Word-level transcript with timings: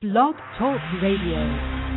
Blog 0.00 0.36
Talk 0.56 0.80
Radio. 1.02 1.87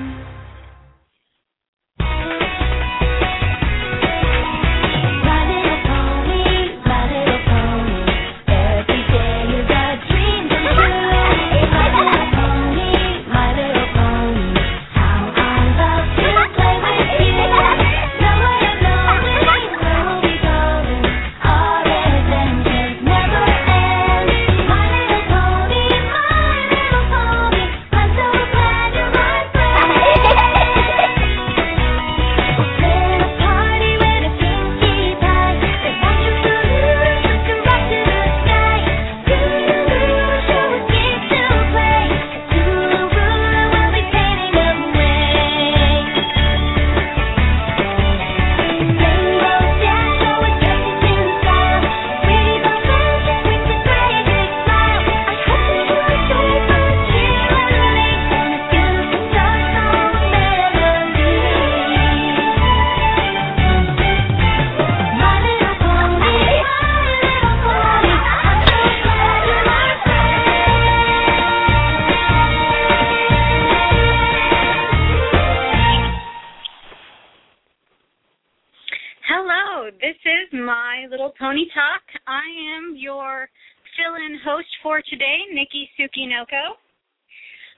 Today, 85.22 85.54
Nikki 85.54 85.88
Tsukinoko. 85.94 86.74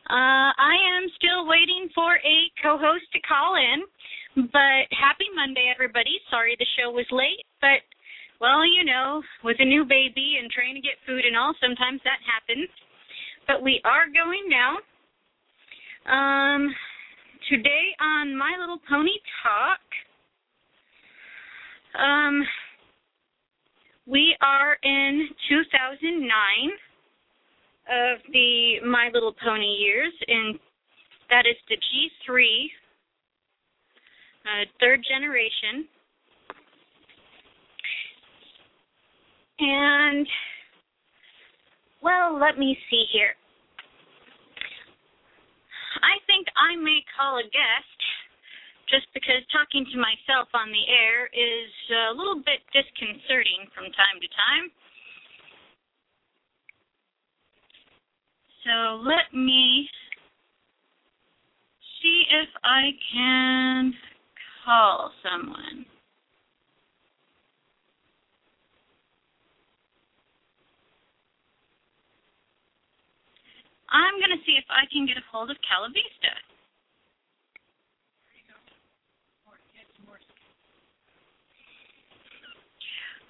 Uh, 0.08 0.52
I 0.55 0.75
am 0.95 1.11
still 1.17 1.45
waiting 1.45 1.89
for 1.94 2.16
a 2.16 2.38
co-host 2.63 3.03
to 3.11 3.19
call 3.27 3.55
in, 3.55 3.83
but 4.47 4.88
happy 4.95 5.27
Monday, 5.35 5.67
everybody. 5.73 6.23
Sorry 6.30 6.55
the 6.58 6.66
show 6.80 6.91
was 6.91 7.05
late, 7.11 7.44
but 7.59 7.84
well, 8.40 8.63
you 8.66 8.85
know, 8.85 9.22
with 9.44 9.57
a 9.59 9.66
new 9.66 9.84
baby 9.84 10.40
and 10.40 10.50
trying 10.51 10.75
to 10.75 10.79
get 10.79 10.95
food 11.06 11.25
and 11.25 11.35
all, 11.35 11.53
sometimes 11.59 12.00
that 12.06 12.23
happens. 12.23 12.69
But 13.46 13.62
we 13.62 13.81
are 13.84 14.07
going 14.07 14.47
now. 14.47 14.79
Um, 16.07 16.73
today 17.50 17.91
on 18.00 18.38
My 18.38 18.56
Little 18.57 18.79
Pony 18.88 19.19
Talk, 19.44 19.84
um, 22.00 22.44
we 24.07 24.34
are 24.41 24.78
in 24.84 25.28
2009 25.50 26.23
of 27.89 28.19
the 28.31 28.79
My 28.85 29.09
Little 29.13 29.33
Pony 29.44 29.67
years, 29.67 30.13
and 30.27 30.59
that 31.29 31.45
is 31.45 31.57
the 31.69 31.75
G3, 31.75 32.69
uh, 34.45 34.66
third 34.79 35.03
generation. 35.07 35.88
And, 39.59 40.27
well, 42.01 42.39
let 42.39 42.57
me 42.57 42.77
see 42.89 43.05
here. 43.11 43.35
I 46.01 46.19
think 46.27 46.47
I 46.57 46.75
may 46.75 46.99
call 47.16 47.38
a 47.38 47.43
guest 47.43 47.99
just 48.89 49.07
because 49.13 49.41
talking 49.49 49.85
to 49.89 49.97
myself 49.97 50.51
on 50.53 50.69
the 50.69 50.85
air 50.91 51.25
is 51.31 51.72
a 52.11 52.13
little 52.13 52.43
bit 52.43 52.61
disconcerting 52.75 53.66
from 53.73 53.89
time 53.95 54.17
to 54.19 54.29
time. 54.29 54.66
So 58.63 59.03
let 59.03 59.34
me 59.34 59.90
see 62.01 62.24
if 62.31 62.50
I 62.63 62.91
can 63.13 63.94
call 64.63 65.12
someone. 65.24 65.85
I'm 73.91 74.18
going 74.18 74.31
to 74.34 74.44
see 74.46 74.57
if 74.57 74.66
I 74.69 74.90
can 74.91 75.06
get 75.06 75.18
a 75.18 75.25
hold 75.29 75.52
of 75.52 75.57
Calavista. 75.62 76.34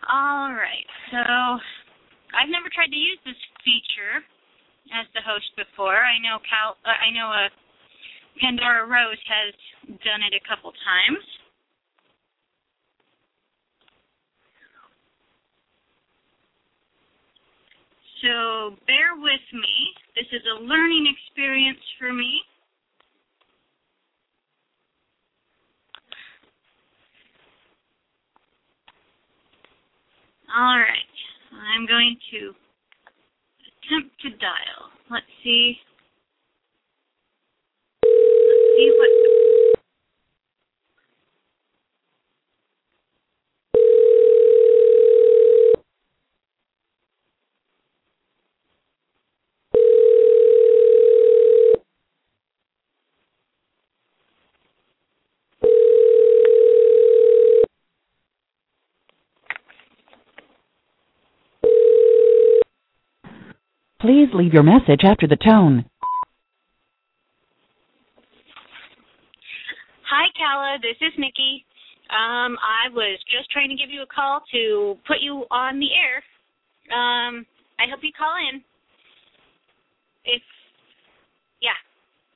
All 0.08 0.54
right. 0.54 0.88
So 1.12 1.20
I've 2.38 2.50
never 2.50 2.70
tried 2.70 2.92
to 2.92 2.98
use 2.98 3.20
this 3.26 3.40
feature 3.64 4.24
as 4.94 5.10
the 5.14 5.26
host 5.26 5.50
before. 5.58 5.98
I 5.98 6.22
know 6.22 6.38
Cal. 6.46 6.78
Uh, 6.86 6.94
I 6.94 7.10
know 7.10 7.30
uh, 7.34 7.50
Pandora 8.40 8.86
Rose 8.86 9.22
has 9.26 9.54
done 10.06 10.22
it 10.22 10.34
a 10.38 10.44
couple 10.48 10.72
times. 10.72 11.26
So 18.24 18.78
bear 18.88 19.20
with 19.20 19.46
me. 19.52 19.76
This 20.16 20.28
is 20.32 20.42
a 20.48 20.64
learning 20.64 21.12
experience 21.12 21.84
for 22.00 22.14
me. 22.14 22.40
All 30.56 30.78
right. 30.78 31.14
I'm 31.52 31.86
going 31.86 32.16
to 32.32 32.54
attempt 33.90 34.22
to 34.22 34.30
dial. 34.30 34.94
Let's 35.10 35.26
see. 35.44 35.76
Let's 38.04 38.78
see 38.78 38.92
what. 38.98 39.10
Please 64.04 64.22
leave 64.34 64.54
your 64.54 64.64
message 64.64 65.02
after 65.04 65.28
the 65.28 65.38
tone. 65.38 65.86
Hi, 70.10 70.28
Calla. 70.38 70.78
This 70.82 70.98
is 71.02 71.14
Nikki. 71.18 71.66
Um, 72.10 72.58
I 72.62 72.94
was 72.94 73.18
just 73.32 73.50
trying 73.50 73.70
to 73.70 73.76
give 73.76 73.90
you 73.90 74.04
a 74.04 74.06
call 74.14 74.42
to 74.52 74.96
put 75.08 75.18
you 75.22 75.46
on 75.50 75.80
the 75.80 75.90
air. 75.90 76.22
Um, 76.94 77.46
I 77.80 77.90
hope 77.90 78.04
you 78.04 78.12
call 78.16 78.36
in. 78.52 78.62
If, 80.26 80.42
yeah, 81.62 81.80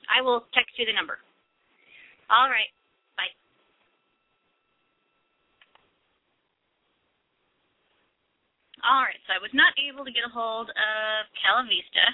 I 0.10 0.22
will 0.22 0.46
text 0.54 0.74
you 0.78 0.86
the 0.86 0.94
number. 0.94 1.20
All 2.30 2.50
right. 2.50 2.72
Bye. 3.16 3.32
All 8.88 9.04
right. 9.04 9.20
So 9.28 9.36
I 9.36 9.44
was 9.44 9.52
not 9.52 9.76
able 9.76 10.08
to 10.08 10.16
get 10.16 10.24
a 10.24 10.32
hold 10.32 10.72
of 10.72 11.20
Calavista, 11.44 12.08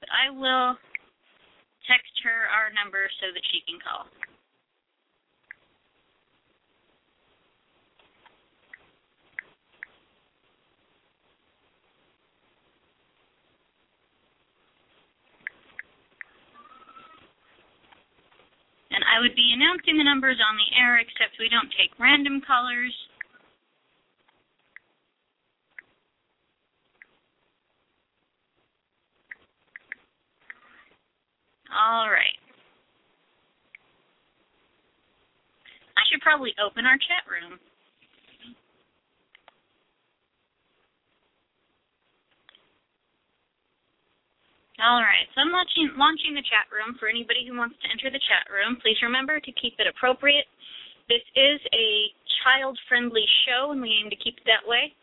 but 0.00 0.08
I 0.08 0.32
will 0.32 0.72
text 1.84 2.16
her 2.24 2.48
our 2.48 2.72
number 2.72 3.04
so 3.20 3.28
that 3.28 3.44
she 3.52 3.60
can 3.68 3.76
call. 3.84 4.08
And 18.88 19.04
I 19.04 19.20
would 19.20 19.36
be 19.36 19.52
announcing 19.52 20.00
the 20.00 20.08
numbers 20.08 20.40
on 20.40 20.56
the 20.56 20.72
air, 20.72 20.96
except 20.96 21.36
we 21.36 21.52
don't 21.52 21.68
take 21.76 21.92
random 22.00 22.40
callers. 22.40 22.96
All 31.72 32.10
right. 32.10 32.38
I 35.96 36.02
should 36.10 36.22
probably 36.22 36.54
open 36.62 36.86
our 36.86 36.96
chat 36.96 37.26
room. 37.26 37.58
All 44.78 45.02
right, 45.02 45.26
so 45.34 45.42
I'm 45.42 45.50
launching, 45.50 45.90
launching 45.98 46.38
the 46.38 46.46
chat 46.46 46.70
room 46.70 46.94
for 47.02 47.10
anybody 47.10 47.42
who 47.42 47.58
wants 47.58 47.74
to 47.82 47.90
enter 47.90 48.14
the 48.14 48.22
chat 48.30 48.46
room. 48.46 48.78
Please 48.78 49.02
remember 49.02 49.42
to 49.42 49.52
keep 49.58 49.74
it 49.82 49.90
appropriate. 49.90 50.46
This 51.10 51.24
is 51.34 51.58
a 51.74 52.14
child 52.46 52.78
friendly 52.86 53.26
show, 53.42 53.74
and 53.74 53.82
we 53.82 53.90
aim 53.98 54.06
to 54.06 54.20
keep 54.22 54.38
it 54.38 54.46
that 54.46 54.62
way. 54.62 54.94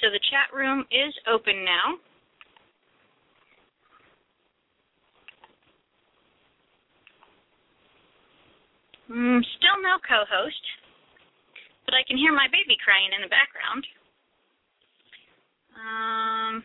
So 0.00 0.08
the 0.08 0.24
chat 0.32 0.48
room 0.56 0.88
is 0.88 1.12
open 1.28 1.68
now. 1.68 2.00
Mm, 9.10 9.44
still 9.60 9.78
no 9.82 10.00
co 10.00 10.24
host, 10.24 10.64
but 11.84 11.92
I 11.94 12.02
can 12.08 12.16
hear 12.16 12.32
my 12.32 12.48
baby 12.48 12.76
crying 12.80 13.12
in 13.12 13.20
the 13.20 13.28
background. 13.28 13.84
Um, 15.76 16.62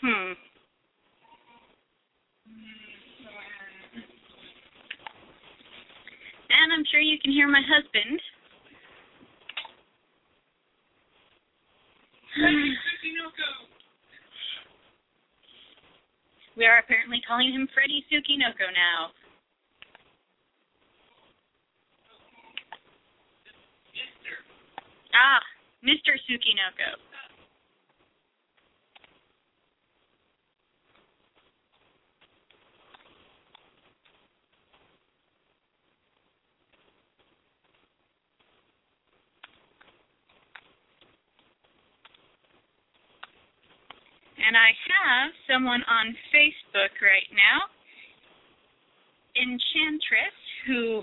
hmm. 0.00 0.32
And 6.46 6.72
I'm 6.72 6.84
sure 6.90 7.00
you 7.00 7.18
can 7.18 7.32
hear 7.32 7.48
my 7.48 7.62
husband. 7.66 8.20
Freddy. 12.38 12.74
We 16.56 16.64
are 16.64 16.80
apparently 16.80 17.20
calling 17.28 17.52
him 17.52 17.68
Freddie 17.74 18.00
Tsukinoko 18.08 18.72
now. 18.72 19.12
Ah, 25.16 25.40
Mr. 25.82 26.12
Tsukinoko. 26.28 26.92
And 44.46 44.54
I 44.54 44.70
have 44.86 45.32
someone 45.50 45.82
on 45.88 46.14
Facebook 46.30 46.92
right 47.00 47.26
now, 47.32 47.66
Enchantress, 49.34 50.36
who 50.68 51.02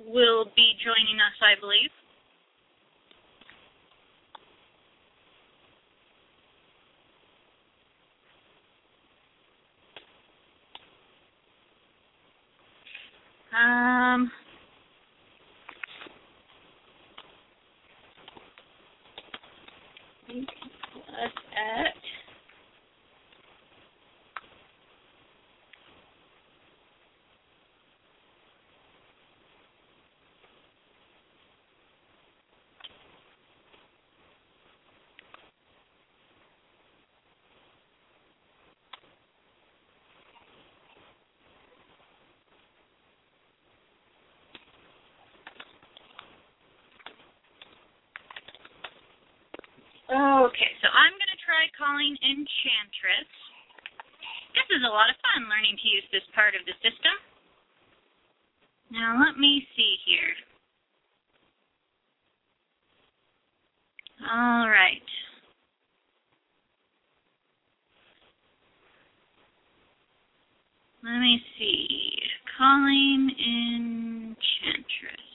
will 0.00 0.46
be 0.56 0.74
joining 0.82 1.20
us, 1.20 1.36
I 1.44 1.60
believe. 1.60 1.92
Um, 13.52 14.30
us 20.30 21.32
at 21.56 22.09
Okay, 50.10 50.72
so 50.82 50.90
I'm 50.90 51.14
going 51.14 51.30
to 51.30 51.42
try 51.46 51.70
calling 51.78 52.18
Enchantress. 52.18 53.30
This 54.58 54.66
is 54.74 54.82
a 54.82 54.90
lot 54.90 55.06
of 55.06 55.14
fun 55.22 55.46
learning 55.46 55.78
to 55.78 55.86
use 55.86 56.02
this 56.10 56.26
part 56.34 56.58
of 56.58 56.66
the 56.66 56.74
system. 56.82 57.14
Now, 58.90 59.22
let 59.22 59.38
me 59.38 59.62
see 59.78 59.94
here. 60.02 60.34
All 64.26 64.66
right. 64.66 65.06
Let 71.04 71.20
me 71.22 71.38
see. 71.54 72.18
Calling 72.58 73.30
Enchantress. 73.38 75.30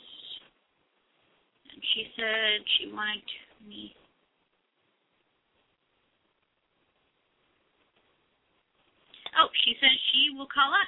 And 1.71 1.81
she 1.95 2.11
said 2.19 2.59
she 2.77 2.91
wanted 2.91 3.23
me. 3.65 3.95
Oh, 9.37 9.47
she 9.65 9.75
says 9.81 9.91
she 10.11 10.35
will 10.37 10.47
call 10.47 10.71
us. 10.71 10.87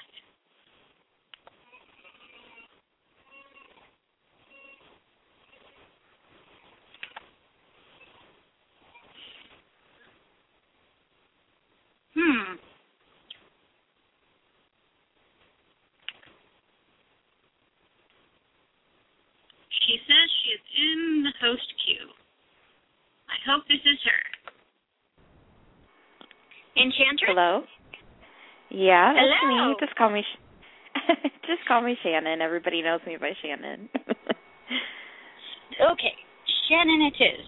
Hmm. 12.16 12.56
She 19.86 19.98
says 20.08 20.27
she 20.44 20.50
is 20.51 20.62
in 20.77 21.24
the 21.24 21.34
host 21.42 21.74
queue. 21.86 22.10
I 23.30 23.51
hope 23.51 23.63
this 23.68 23.84
is 23.86 24.00
her. 24.06 24.24
Enchantress? 26.82 27.27
Hello. 27.27 27.63
Yeah, 28.77 29.13
Hello. 29.17 29.69
me. 29.69 29.75
Just 29.79 29.96
call 29.96 30.12
me. 30.12 30.22
Sh- 30.22 30.93
Just 31.48 31.67
call 31.67 31.81
me 31.81 31.98
Shannon. 32.03 32.41
Everybody 32.41 32.84
knows 32.84 33.00
me 33.07 33.17
by 33.19 33.31
Shannon. 33.41 33.89
Okay, 35.79 36.13
Shannon 36.67 37.03
it 37.03 37.24
is. 37.24 37.46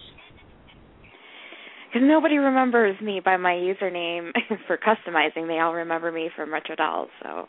Because 1.88 2.06
nobody 2.06 2.36
remembers 2.38 2.94
me 3.00 3.20
by 3.24 3.36
my 3.36 3.54
username 3.54 4.30
for 4.68 4.78
customizing. 4.78 5.48
They 5.48 5.58
all 5.58 5.74
remember 5.74 6.12
me 6.12 6.30
from 6.36 6.52
Retro 6.52 6.76
Dolls, 6.76 7.08
so 7.20 7.48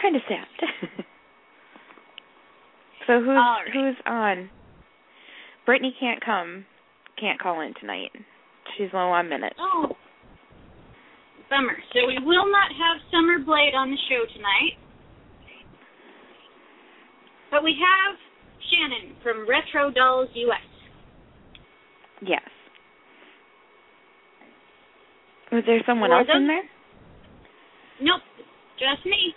kind 0.00 0.16
of 0.16 0.22
sad. 0.26 0.46
so 3.06 3.18
who's 3.18 3.28
right. 3.28 3.64
who's 3.70 3.96
on? 4.06 4.48
Brittany 5.66 5.94
can't 6.00 6.24
come. 6.24 6.64
Can't 7.20 7.38
call 7.38 7.60
in 7.60 7.74
tonight. 7.78 8.12
She's 8.78 8.88
low 8.94 9.10
on 9.10 9.28
minutes. 9.28 9.56
Oh, 9.60 9.92
bummer. 11.54 11.78
So 11.92 12.06
we 12.06 12.18
will 12.24 12.50
not 12.50 12.74
have 12.74 12.98
Summer 13.10 13.38
Blade 13.38 13.74
on 13.74 13.90
the 13.90 13.98
show 14.10 14.26
tonight. 14.34 14.74
But 17.50 17.62
we 17.62 17.76
have 17.78 18.18
Shannon 18.70 19.14
from 19.22 19.48
Retro 19.48 19.90
Dolls 19.92 20.28
US. 20.34 20.68
Yes. 22.22 22.42
Was 25.52 25.62
there 25.66 25.80
someone 25.86 26.10
else 26.10 26.26
in 26.34 26.48
there? 26.48 26.64
Nope, 28.00 28.22
just 28.78 29.06
me. 29.06 29.34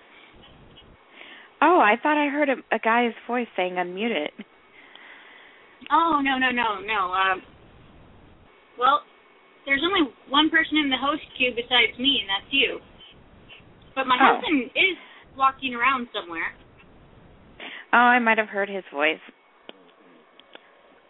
Oh, 1.61 1.79
I 1.79 1.95
thought 2.01 2.17
I 2.17 2.29
heard 2.29 2.49
a, 2.49 2.75
a 2.75 2.79
guy's 2.79 3.13
voice 3.27 3.47
saying 3.55 3.73
unmute 3.73 4.15
it. 4.15 4.31
Oh 5.91 6.21
no 6.23 6.37
no 6.37 6.49
no 6.49 6.81
no. 6.81 7.13
Um, 7.13 7.41
well, 8.79 9.01
there's 9.67 9.83
only 9.83 10.09
one 10.31 10.49
person 10.49 10.77
in 10.79 10.89
the 10.89 10.97
host 10.97 11.21
queue 11.37 11.51
besides 11.51 11.93
me, 11.99 12.23
and 12.23 12.29
that's 12.31 12.47
you. 12.55 12.79
But 13.93 14.07
my 14.07 14.15
Oh. 14.15 14.35
husband 14.39 14.71
is 14.73 14.97
walking 15.35 15.75
around 15.75 16.07
somewhere. 16.15 16.55
Oh, 17.93 17.97
I 18.15 18.19
might 18.19 18.37
have 18.37 18.47
heard 18.49 18.69
his 18.69 18.83
voice. 18.91 19.19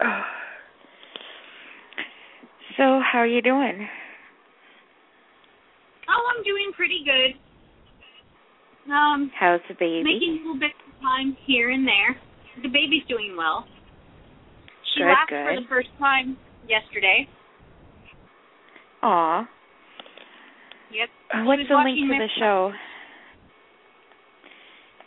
Oh. 0.01 0.23
So, 2.77 2.99
how 3.01 3.19
are 3.19 3.27
you 3.27 3.41
doing? 3.41 3.87
Oh, 6.09 6.23
I'm 6.35 6.43
doing 6.43 6.71
pretty 6.75 7.03
good. 7.03 7.33
Um, 8.93 9.31
How's 9.37 9.59
the 9.67 9.73
baby? 9.73 10.03
making 10.03 10.33
a 10.33 10.47
little 10.47 10.59
bit 10.59 10.71
of 10.71 11.01
time 11.01 11.35
here 11.45 11.69
and 11.71 11.85
there. 11.87 12.15
The 12.61 12.69
baby's 12.69 13.03
doing 13.09 13.35
well. 13.37 13.67
She 14.93 15.01
Good, 15.01 15.09
laughed 15.09 15.29
for 15.29 15.55
the 15.59 15.67
first 15.67 15.89
time 15.99 16.37
yesterday. 16.69 17.27
Aw. 19.07 19.47
Yep. 20.91 21.09
What's 21.45 21.61
the 21.69 21.75
link 21.75 21.97
to 21.97 22.17
the 22.17 22.29
show? 22.37 22.73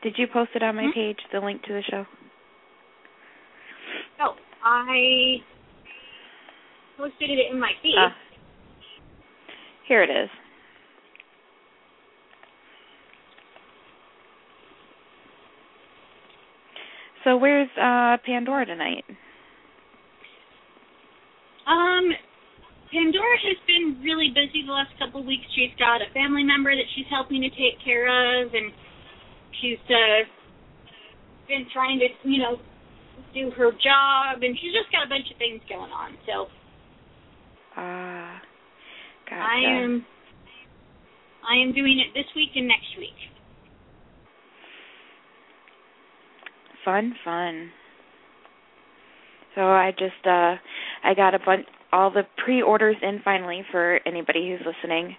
Did 0.02 0.14
you 0.16 0.26
post 0.26 0.52
it 0.54 0.62
on 0.62 0.76
my 0.76 0.84
Hmm? 0.84 0.92
page, 0.92 1.18
the 1.30 1.40
link 1.40 1.62
to 1.64 1.74
the 1.74 1.82
show? 1.82 2.06
Oh, 4.22 4.36
I 4.64 5.42
posted 6.96 7.28
it 7.28 7.50
in 7.52 7.60
my 7.60 7.72
feed. 7.82 7.96
Ah. 7.98 8.16
Here 9.86 10.02
it 10.02 10.08
is. 10.08 10.30
So 17.24 17.36
where's 17.36 17.68
uh 17.76 18.16
Pandora 18.24 18.64
tonight? 18.64 19.04
Um, 21.66 22.14
Pandora 22.92 23.38
has 23.46 23.58
been 23.66 24.02
really 24.02 24.34
busy 24.34 24.66
the 24.66 24.72
last 24.72 24.90
couple 24.98 25.20
of 25.20 25.26
weeks. 25.26 25.46
She's 25.54 25.70
got 25.78 26.02
a 26.02 26.10
family 26.12 26.42
member 26.42 26.74
that 26.74 26.88
she's 26.94 27.06
helping 27.08 27.40
to 27.42 27.50
take 27.50 27.78
care 27.84 28.10
of, 28.10 28.52
and 28.52 28.72
she's 29.62 29.78
uh, 29.86 30.26
been 31.46 31.66
trying 31.72 32.00
to, 32.02 32.08
you 32.28 32.42
know, 32.42 32.58
do 33.32 33.50
her 33.54 33.70
job, 33.70 34.42
and 34.42 34.58
she's 34.58 34.74
just 34.74 34.90
got 34.90 35.06
a 35.06 35.08
bunch 35.08 35.30
of 35.30 35.38
things 35.38 35.60
going 35.68 35.92
on. 35.92 36.18
So 36.26 36.46
Ah. 37.76 38.42
gotcha. 39.28 39.40
I 39.40 39.82
am, 39.82 40.04
I 41.48 41.62
am 41.62 41.72
doing 41.72 42.02
it 42.02 42.12
this 42.12 42.26
week 42.34 42.50
and 42.56 42.66
next 42.66 42.90
week. 42.98 43.14
Fun, 46.84 47.14
fun. 47.24 47.70
So 49.54 49.60
I 49.60 49.92
just 49.92 50.26
uh 50.26 50.56
I 51.04 51.14
got 51.14 51.34
a 51.34 51.38
bunch 51.38 51.66
all 51.92 52.10
the 52.10 52.22
pre-orders 52.44 52.96
in 53.02 53.20
finally 53.24 53.62
for 53.70 54.00
anybody 54.06 54.50
who's 54.50 54.66
listening. 54.66 55.16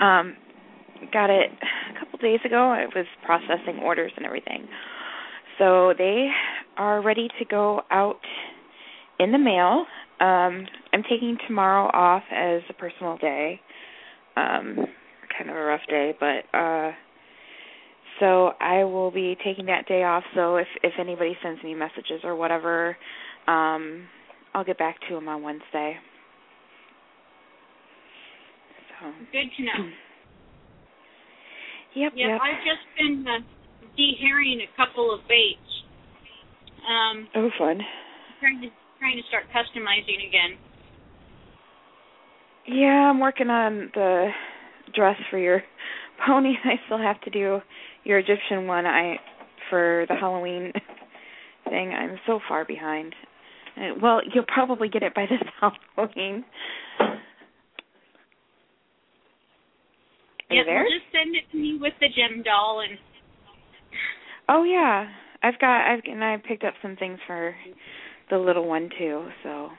Um 0.00 0.36
got 1.12 1.30
it 1.30 1.50
a 1.52 1.98
couple 2.00 2.18
days 2.18 2.40
ago. 2.44 2.56
I 2.70 2.86
was 2.86 3.06
processing 3.24 3.80
orders 3.82 4.12
and 4.16 4.24
everything. 4.24 4.66
So 5.58 5.94
they 5.96 6.28
are 6.76 7.02
ready 7.02 7.28
to 7.38 7.44
go 7.44 7.82
out 7.90 8.20
in 9.18 9.32
the 9.32 9.38
mail. 9.38 9.84
Um 10.20 10.66
I'm 10.92 11.02
taking 11.02 11.36
tomorrow 11.46 11.90
off 11.92 12.24
as 12.32 12.62
a 12.68 12.72
personal 12.74 13.16
day. 13.18 13.60
Um 14.36 14.76
kind 15.36 15.50
of 15.50 15.56
a 15.56 15.60
rough 15.60 15.86
day, 15.88 16.14
but 16.18 16.56
uh 16.56 16.92
so 18.20 18.52
I 18.60 18.84
will 18.84 19.10
be 19.10 19.36
taking 19.44 19.66
that 19.66 19.86
day 19.86 20.02
off. 20.04 20.24
So 20.34 20.56
if 20.56 20.66
if 20.82 20.94
anybody 20.98 21.36
sends 21.42 21.62
me 21.62 21.74
messages 21.74 22.20
or 22.24 22.34
whatever, 22.34 22.96
um, 23.46 24.04
I'll 24.56 24.64
get 24.64 24.78
back 24.78 24.96
to 25.10 25.16
him 25.18 25.28
on 25.28 25.42
Wednesday. 25.42 25.96
So 28.98 29.12
Good 29.30 29.48
to 29.58 29.62
know. 29.62 29.90
yep, 31.94 32.12
Yeah, 32.16 32.28
yep. 32.28 32.40
I've 32.40 32.64
just 32.64 32.80
been 32.96 33.22
uh, 33.28 33.40
dehairing 34.00 34.64
a 34.64 34.70
couple 34.74 35.12
of 35.12 35.20
baits. 35.28 35.60
Um, 36.88 37.28
Oh, 37.36 37.50
fun. 37.58 37.80
trying 38.40 38.62
to 38.62 38.68
trying 38.98 39.16
to 39.16 39.22
start 39.28 39.44
customizing 39.54 40.26
again. 40.26 40.56
Yeah, 42.66 43.10
I'm 43.10 43.20
working 43.20 43.50
on 43.50 43.90
the 43.94 44.28
dress 44.94 45.16
for 45.30 45.36
your 45.38 45.62
pony. 46.26 46.54
I 46.64 46.76
still 46.86 46.96
have 46.98 47.20
to 47.22 47.30
do 47.30 47.60
your 48.04 48.20
Egyptian 48.20 48.66
one. 48.66 48.86
I 48.86 49.16
for 49.68 50.06
the 50.08 50.14
Halloween 50.14 50.72
thing. 51.68 51.92
I'm 51.92 52.18
so 52.26 52.40
far 52.48 52.64
behind. 52.64 53.14
Well, 54.00 54.20
you'll 54.34 54.44
probably 54.46 54.88
get 54.88 55.02
it 55.02 55.14
by 55.14 55.26
this 55.28 55.40
Halloween. 55.96 56.44
Are 60.48 60.54
yeah, 60.54 60.62
well, 60.66 60.84
just 60.84 61.10
send 61.12 61.34
it 61.34 61.50
to 61.50 61.56
me 61.56 61.76
with 61.80 61.92
the 62.00 62.06
gem 62.06 62.42
doll 62.44 62.84
and 62.88 62.98
Oh 64.48 64.62
yeah, 64.62 65.06
I've 65.42 65.58
got 65.58 65.92
I've 65.92 66.00
and 66.04 66.22
I 66.22 66.36
picked 66.46 66.62
up 66.62 66.74
some 66.80 66.96
things 66.96 67.18
for 67.26 67.54
the 68.30 68.38
little 68.38 68.66
one 68.66 68.88
too. 68.96 69.28
So 69.42 69.70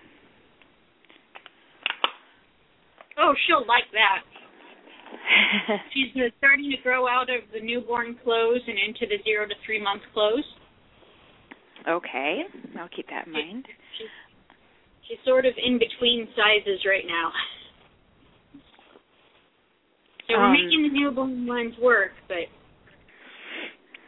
oh, 3.18 3.34
she'll 3.48 3.66
like 3.66 3.88
that. 3.94 4.24
She's 5.94 6.12
uh, 6.18 6.30
starting 6.38 6.70
to 6.70 6.78
grow 6.84 7.08
out 7.08 7.30
of 7.30 7.42
the 7.54 7.62
newborn 7.62 8.18
clothes 8.24 8.62
and 8.68 8.78
into 8.78 9.06
the 9.08 9.24
zero 9.24 9.48
to 9.48 9.56
three 9.66 9.82
month 9.82 10.02
clothes. 10.14 10.44
Okay, 11.88 12.42
I'll 12.80 12.90
keep 12.96 13.08
that 13.10 13.28
in 13.28 13.34
mind. 13.34 13.66
She's 13.98 14.08
she's 15.08 15.18
sort 15.26 15.46
of 15.46 15.54
in 15.58 15.80
between 15.80 16.28
sizes 16.36 16.84
right 16.86 17.06
now. 17.08 17.32
So 20.28 20.34
we're 20.38 20.46
Um, 20.46 20.52
making 20.54 20.84
the 20.84 20.90
newborn 20.90 21.46
ones 21.48 21.74
work, 21.82 22.12
but 22.28 22.48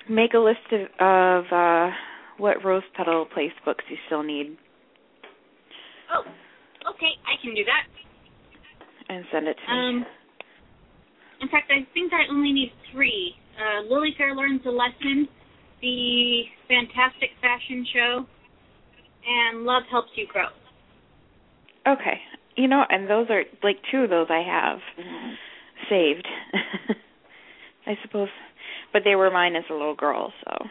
Make 0.09 0.33
a 0.33 0.39
list 0.39 0.65
of, 0.71 0.81
of 0.99 1.45
uh 1.53 1.91
what 2.37 2.63
rose 2.65 2.83
petal 2.95 3.25
place 3.25 3.51
books 3.63 3.83
you 3.89 3.97
still 4.07 4.23
need 4.23 4.57
oh, 6.11 6.21
okay, 6.89 7.11
I 7.27 7.35
can 7.43 7.53
do 7.53 7.63
that. 7.65 7.83
and 9.09 9.25
send 9.31 9.47
it 9.47 9.55
to 9.55 9.73
me. 9.73 9.79
Um, 9.79 10.05
in 11.41 11.47
fact, 11.49 11.71
I 11.71 11.85
think 11.93 12.11
I 12.13 12.27
only 12.31 12.51
need 12.51 12.71
three. 12.91 13.35
Uh, 13.59 13.81
Lily 13.93 14.13
Fair 14.17 14.35
learns 14.35 14.61
a 14.65 14.69
lesson, 14.69 15.27
the 15.81 16.41
Fantastic 16.67 17.29
Fashion 17.41 17.85
Show, 17.93 18.25
and 19.27 19.63
Love 19.63 19.83
Helps 19.89 20.09
You 20.15 20.27
Grow. 20.27 20.47
Okay. 21.87 22.19
You 22.55 22.67
know, 22.67 22.83
and 22.89 23.09
those 23.09 23.27
are 23.29 23.43
like 23.63 23.77
two 23.91 23.99
of 23.99 24.09
those 24.09 24.27
I 24.29 24.43
have 24.45 24.79
saved. 25.89 26.27
I 27.87 27.93
suppose, 28.03 28.27
but 28.91 29.03
they 29.05 29.15
were 29.15 29.31
mine 29.31 29.55
as 29.55 29.63
a 29.69 29.73
little 29.73 29.95
girl, 29.95 30.33
so. 30.43 30.65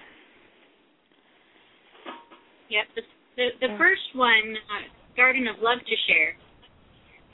Yep. 2.69 2.85
The 2.95 3.03
the, 3.37 3.49
the 3.69 3.79
first 3.79 4.03
one, 4.15 4.57
uh, 4.69 4.85
Garden 5.17 5.47
of 5.47 5.57
Love 5.63 5.79
to 5.79 5.97
Share, 6.07 6.35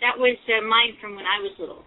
that 0.00 0.16
was 0.16 0.36
uh, 0.48 0.64
mine 0.66 0.94
from 1.00 1.16
when 1.16 1.24
I 1.24 1.40
was 1.42 1.52
little, 1.58 1.82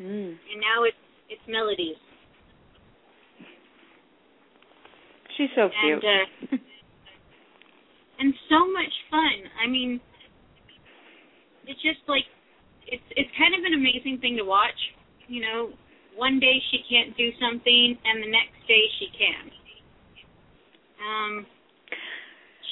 Mm. 0.00 0.36
and 0.36 0.60
now 0.60 0.84
it's 0.84 0.96
it's 1.30 1.40
Melody's. 1.48 1.96
She's 5.36 5.52
so 5.54 5.68
cute. 5.82 6.02
And 6.02 6.04
uh, 6.04 6.56
and 8.20 8.34
so 8.48 8.66
much 8.72 8.92
fun. 9.10 9.50
I 9.62 9.68
mean, 9.68 10.00
it's 11.66 11.80
just 11.82 12.00
like 12.08 12.24
it's 12.86 13.04
it's 13.16 13.30
kind 13.36 13.54
of 13.54 13.64
an 13.64 13.74
amazing 13.74 14.18
thing 14.20 14.36
to 14.36 14.44
watch. 14.44 14.78
You 15.28 15.42
know, 15.42 15.70
one 16.14 16.40
day 16.40 16.56
she 16.70 16.80
can't 16.88 17.16
do 17.16 17.30
something, 17.40 17.98
and 18.04 18.22
the 18.22 18.30
next 18.30 18.56
day 18.66 18.84
she 18.98 19.08
can. 19.12 19.44
Um, 20.96 21.46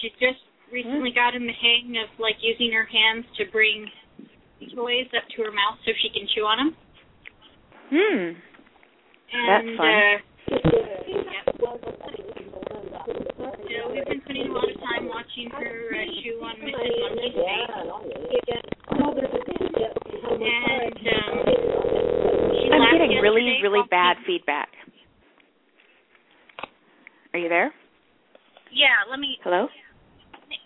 she's 0.01 0.17
just 0.17 0.41
recently 0.73 1.13
gotten 1.13 1.47
the 1.47 1.53
hang 1.53 1.97
of 2.01 2.09
like 2.19 2.37
using 2.41 2.73
her 2.73 2.89
hands 2.89 3.27
to 3.39 3.45
bring 3.53 3.87
toys 4.75 5.07
up 5.13 5.29
to 5.37 5.43
her 5.43 5.53
mouth 5.53 5.79
so 5.85 5.93
she 6.01 6.09
can 6.09 6.27
chew 6.35 6.43
on 6.43 6.59
them. 6.59 6.77
Hmm. 7.93 8.33
And, 9.35 9.47
That's 9.51 9.77
fun. 9.77 9.87
Uh, 9.87 10.17
yeah. 11.07 12.44
So 13.05 13.13
we've 13.93 14.05
been 14.07 14.21
spending 14.25 14.49
a 14.49 14.53
lot 14.53 14.65
of 14.65 14.81
time 14.81 15.05
watching 15.09 15.51
her 15.53 15.93
uh, 15.93 16.09
chew 16.25 16.41
on 16.41 16.57
Mrs. 16.57 16.89
Monkey's 17.05 17.37
face. 17.37 17.69
And 20.25 20.97
um, 21.13 21.45
she 22.57 22.73
I'm 22.73 22.97
getting 22.97 23.21
really, 23.21 23.61
really 23.63 23.85
while 23.85 23.89
bad 23.91 24.17
feedback. 24.27 24.69
Are 27.35 27.39
you 27.39 27.51
there? 27.51 27.75
Yeah, 28.73 29.05
let 29.11 29.21
me. 29.21 29.37
Hello? 29.45 29.69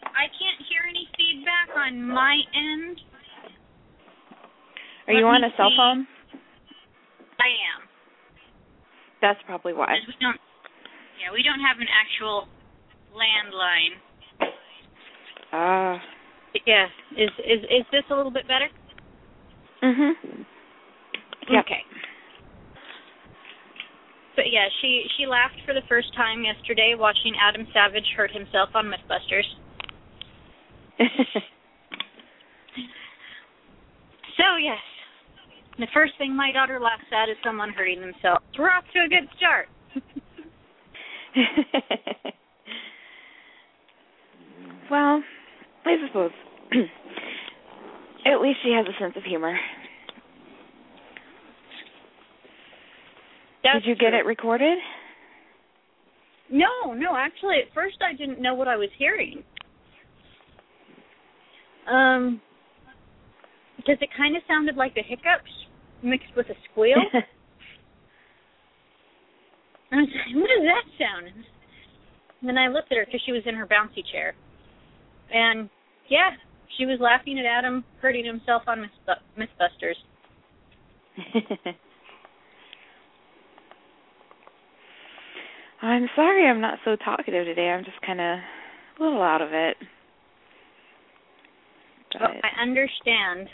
I 0.05 0.31
can't 0.31 0.63
hear 0.71 0.83
any 0.89 1.09
feedback 1.19 1.75
on 1.77 2.03
my 2.07 2.39
end. 2.55 3.01
Are 5.09 5.15
you 5.15 5.27
on 5.27 5.43
a 5.43 5.49
cell 5.57 5.71
see. 5.71 5.77
phone? 5.77 6.07
I 7.41 7.51
am. 7.75 7.89
That's 9.23 9.41
probably 9.47 9.73
why. 9.73 9.97
We 10.07 10.15
don't. 10.21 10.39
Yeah, 11.19 11.33
we 11.33 11.43
don't 11.43 11.61
have 11.61 11.79
an 11.81 11.89
actual 11.91 12.47
landline. 13.13 13.99
Ah. 15.53 16.01
Yeah. 16.67 16.87
Is 17.17 17.31
is 17.39 17.63
is 17.65 17.87
this 17.91 18.05
a 18.11 18.15
little 18.15 18.31
bit 18.33 18.47
better? 18.47 18.69
Mhm. 19.83 20.13
Yep. 21.51 21.65
Okay. 21.65 21.83
But 24.37 24.53
yeah, 24.53 24.69
she 24.81 25.05
she 25.17 25.27
laughed 25.27 25.59
for 25.67 25.75
the 25.75 25.83
first 25.89 26.15
time 26.15 26.45
yesterday 26.45 26.95
watching 26.97 27.35
Adam 27.43 27.67
Savage 27.73 28.07
hurt 28.17 28.31
himself 28.31 28.71
on 28.75 28.87
MythBusters. 28.87 29.49
So 34.39 34.55
yes, 34.57 34.79
the 35.79 35.89
first 35.93 36.13
thing 36.17 36.35
my 36.35 36.53
daughter 36.53 36.79
laughs 36.79 37.11
at 37.11 37.29
is 37.29 37.37
someone 37.43 37.71
hurting 37.71 38.01
themselves. 38.01 38.45
We're 38.57 38.71
off 38.71 38.85
to 38.95 39.01
a 39.03 39.09
good 39.09 39.29
start. 39.37 39.67
well, 44.91 45.23
I 45.85 45.97
suppose 46.07 46.31
at 48.27 48.41
least 48.41 48.59
she 48.63 48.73
has 48.73 48.87
a 48.87 48.99
sense 49.03 49.15
of 49.17 49.25
humor. 49.25 49.59
That's 53.63 53.85
Did 53.85 53.89
you 53.89 53.97
get 53.97 54.15
it 54.15 54.25
recorded? 54.25 54.79
No, 56.51 56.95
no. 56.95 57.15
Actually, 57.17 57.57
at 57.67 57.75
first 57.75 57.97
I 58.03 58.17
didn't 58.17 58.41
know 58.41 58.55
what 58.55 58.69
I 58.69 58.77
was 58.77 58.89
hearing. 58.97 59.43
Um, 61.91 62.41
because 63.77 63.97
it 64.01 64.11
kind 64.17 64.37
of 64.37 64.43
sounded 64.47 64.77
like 64.77 64.95
the 64.95 65.03
hiccups 65.03 65.51
mixed 66.03 66.35
with 66.37 66.49
a 66.51 66.55
squeal. 66.71 66.99
I 69.93 69.97
was 69.97 70.09
like, 70.09 70.37
what 70.37 70.49
does 70.49 70.67
that 70.67 70.85
sound? 70.99 71.45
And 72.41 72.49
then 72.49 72.59
I 72.59 72.69
looked 72.69 72.93
at 72.93 72.99
her 72.99 73.05
because 73.05 73.23
she 73.25 73.33
was 73.33 73.43
in 73.47 73.55
her 73.55 73.67
bouncy 73.67 74.05
chair. 74.13 74.35
And 75.33 75.69
yeah, 76.09 76.31
she 76.77 76.87
was 76.87 76.99
laughing 77.01 77.39
at 77.39 77.45
Adam 77.47 77.85
hurting 78.01 78.25
himself 78.25 78.63
on 78.67 78.83
Myth- 78.83 79.19
Mythbusters. 79.39 79.97
I'm 85.83 86.09
sorry 86.15 86.47
I'm 86.47 86.61
not 86.61 86.79
so 86.85 86.97
talkative 86.97 87.45
today. 87.47 87.69
I'm 87.71 87.85
just 87.85 88.01
kind 88.05 88.21
of 88.21 88.39
a 88.99 89.03
little 89.03 89.23
out 89.23 89.41
of 89.43 89.53
it. 89.53 89.77
But 92.13 92.23
Well, 92.23 92.31
I 92.43 92.63
understand. 92.63 93.49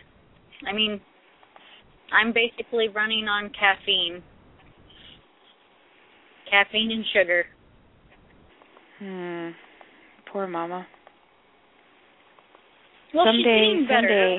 I 0.67 0.73
mean, 0.73 1.01
I'm 2.13 2.33
basically 2.33 2.89
running 2.89 3.29
on 3.29 3.51
caffeine. 3.51 4.23
Caffeine 6.55 6.93
and 6.93 7.05
sugar. 7.13 7.45
hmm, 9.01 9.49
poor 10.33 10.47
mama. 10.47 10.87
Well, 13.13 13.25
she's 13.33 13.43
Someday- 13.45 13.59
getting 13.59 13.87
better. 13.89 14.39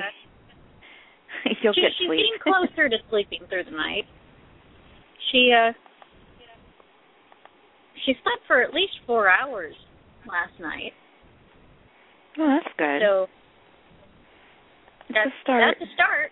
You'll 1.62 1.74
She, 1.74 1.80
get 1.82 1.90
she's 1.98 2.06
sleep. 2.08 2.20
getting 2.20 2.40
closer 2.42 2.88
to 2.88 2.96
sleeping 3.10 3.40
through 3.50 3.64
the 3.64 3.70
night. 3.76 4.04
She 5.30 5.52
uh 5.52 5.72
she 8.04 8.12
slept 8.22 8.42
for 8.46 8.62
at 8.62 8.72
least 8.72 8.92
four 9.06 9.28
hours 9.28 9.74
last 10.26 10.58
night. 10.60 10.92
oh, 12.38 12.46
that's 12.48 12.74
good. 12.78 13.00
So 13.02 13.26
it's 15.08 15.14
that's 15.14 15.28
a 15.28 15.42
start. 15.42 15.76
that's 15.78 15.90
a 15.90 15.94
start. 15.94 16.30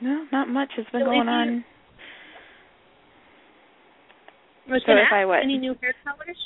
No, 0.00 0.26
not 0.30 0.48
much 0.48 0.70
has 0.76 0.86
been 0.92 1.02
So 1.02 1.06
going 1.06 1.28
on. 1.28 1.64
Was 4.68 4.82
So 4.86 4.92
if 4.92 5.12
I 5.12 5.24
what? 5.24 5.42
any 5.42 5.58
new 5.58 5.74
hair 5.80 5.94
colors? 6.04 6.36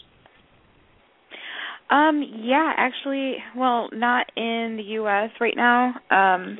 Um, 1.90 2.22
yeah, 2.40 2.72
actually, 2.76 3.36
well, 3.56 3.88
not 3.92 4.26
in 4.36 4.76
the 4.78 4.84
U.S. 4.94 5.30
right 5.40 5.56
now. 5.56 5.94
Um, 6.10 6.58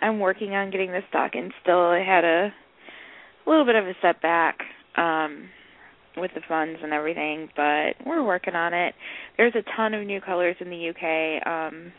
I'm 0.00 0.20
working 0.20 0.54
on 0.54 0.70
getting 0.70 0.92
the 0.92 1.00
stock 1.08 1.32
in 1.34 1.50
still. 1.62 1.80
I 1.80 2.02
had 2.02 2.24
a 2.24 2.52
little 3.46 3.64
bit 3.64 3.74
of 3.74 3.86
a 3.86 3.92
setback 4.02 4.58
um 4.96 5.48
with 6.16 6.30
the 6.34 6.40
funds 6.48 6.78
and 6.82 6.92
everything, 6.94 7.48
but 7.54 7.94
we're 8.06 8.24
working 8.24 8.54
on 8.54 8.72
it. 8.72 8.94
There's 9.36 9.54
a 9.54 9.76
ton 9.76 9.92
of 9.92 10.06
new 10.06 10.20
colors 10.20 10.56
in 10.60 10.70
the 10.70 10.88
UK. 10.88 11.46
Um 11.46 11.92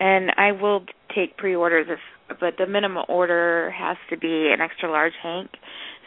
and 0.00 0.30
I 0.36 0.52
will 0.52 0.84
take 1.14 1.36
pre-orders 1.36 1.86
if 1.88 1.98
but 2.40 2.54
the 2.58 2.66
minimum 2.66 3.04
order 3.08 3.70
has 3.70 3.96
to 4.10 4.16
be 4.16 4.50
an 4.52 4.60
extra 4.60 4.90
large 4.90 5.12
hank. 5.22 5.50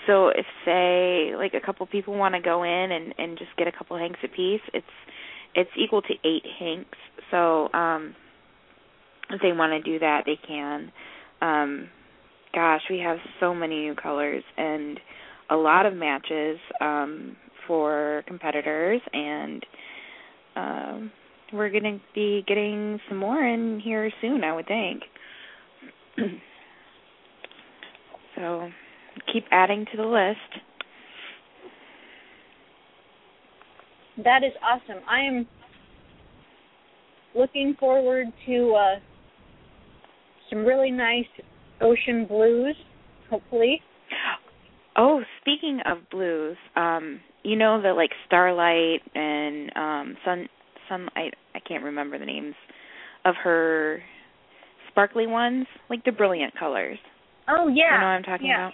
So 0.08 0.30
if 0.30 0.46
say 0.66 1.36
like 1.36 1.54
a 1.54 1.66
couple 1.66 1.86
people 1.86 2.16
want 2.16 2.36
to 2.36 2.42
go 2.42 2.64
in 2.64 2.92
and 2.92 3.14
and 3.18 3.38
just 3.38 3.52
get 3.58 3.68
a 3.68 3.72
couple 3.72 3.98
hanks 3.98 4.20
apiece, 4.24 4.62
it's 4.74 4.86
it's 5.54 5.70
equal 5.78 6.02
to 6.02 6.14
8 6.24 6.44
hanks. 6.60 6.98
So 7.30 7.72
um 7.74 8.16
if 9.30 9.42
they 9.42 9.52
want 9.52 9.72
to 9.72 9.92
do 9.92 10.00
that, 10.00 10.24
they 10.26 10.40
can. 10.48 10.92
Um 11.42 11.90
gosh, 12.54 12.82
we 12.90 13.00
have 13.00 13.18
so 13.40 13.54
many 13.54 13.82
new 13.82 13.96
colors 13.96 14.44
and 14.58 15.00
a 15.50 15.56
lot 15.56 15.86
of 15.86 15.94
matches 15.94 16.60
um 16.80 17.36
for 17.68 18.24
competitors 18.28 19.02
and 19.14 19.66
um 20.56 21.12
we're 21.54 21.70
going 21.70 21.84
to 21.84 22.00
be 22.16 22.44
getting 22.48 23.00
some 23.10 23.18
more 23.18 23.44
in 23.44 23.80
here 23.80 24.10
soon, 24.22 24.44
I 24.44 24.56
would 24.56 24.68
think. 24.68 25.04
so 28.36 28.70
keep 29.32 29.46
adding 29.52 29.86
to 29.92 29.98
the 29.98 30.04
list. 30.04 30.64
That 34.24 34.44
is 34.44 34.52
awesome. 34.64 35.02
I 35.10 35.22
am 35.22 35.48
looking 37.36 37.76
forward 37.80 38.28
to 38.46 38.74
uh 38.74 39.00
some 40.50 40.66
really 40.66 40.92
nice 40.92 41.26
ocean 41.80 42.26
blues, 42.26 42.76
hopefully. 43.30 43.82
Oh, 44.98 45.22
speaking 45.40 45.80
of 45.86 46.10
blues, 46.10 46.58
um, 46.76 47.22
you 47.44 47.56
know 47.56 47.82
the 47.82 47.94
like 47.94 48.12
starlight 48.28 49.02
and 49.16 49.72
um 49.76 50.18
sun 50.26 50.50
sun 50.90 51.08
I 51.16 51.30
I 51.56 51.60
can't 51.60 51.84
remember 51.84 52.20
the 52.20 52.26
names 52.26 52.56
of 53.26 53.36
her 53.44 54.04
sparkly 54.92 55.28
ones, 55.28 55.66
like 55.90 56.04
the 56.06 56.12
brilliant 56.12 56.54
colors. 56.58 56.98
Oh 57.48 57.68
yeah. 57.68 57.96
You 57.96 58.00
know 58.00 58.06
what 58.06 58.12
I'm 58.12 58.24
talking 58.24 58.48
yeah. 58.48 58.68
about? 58.68 58.74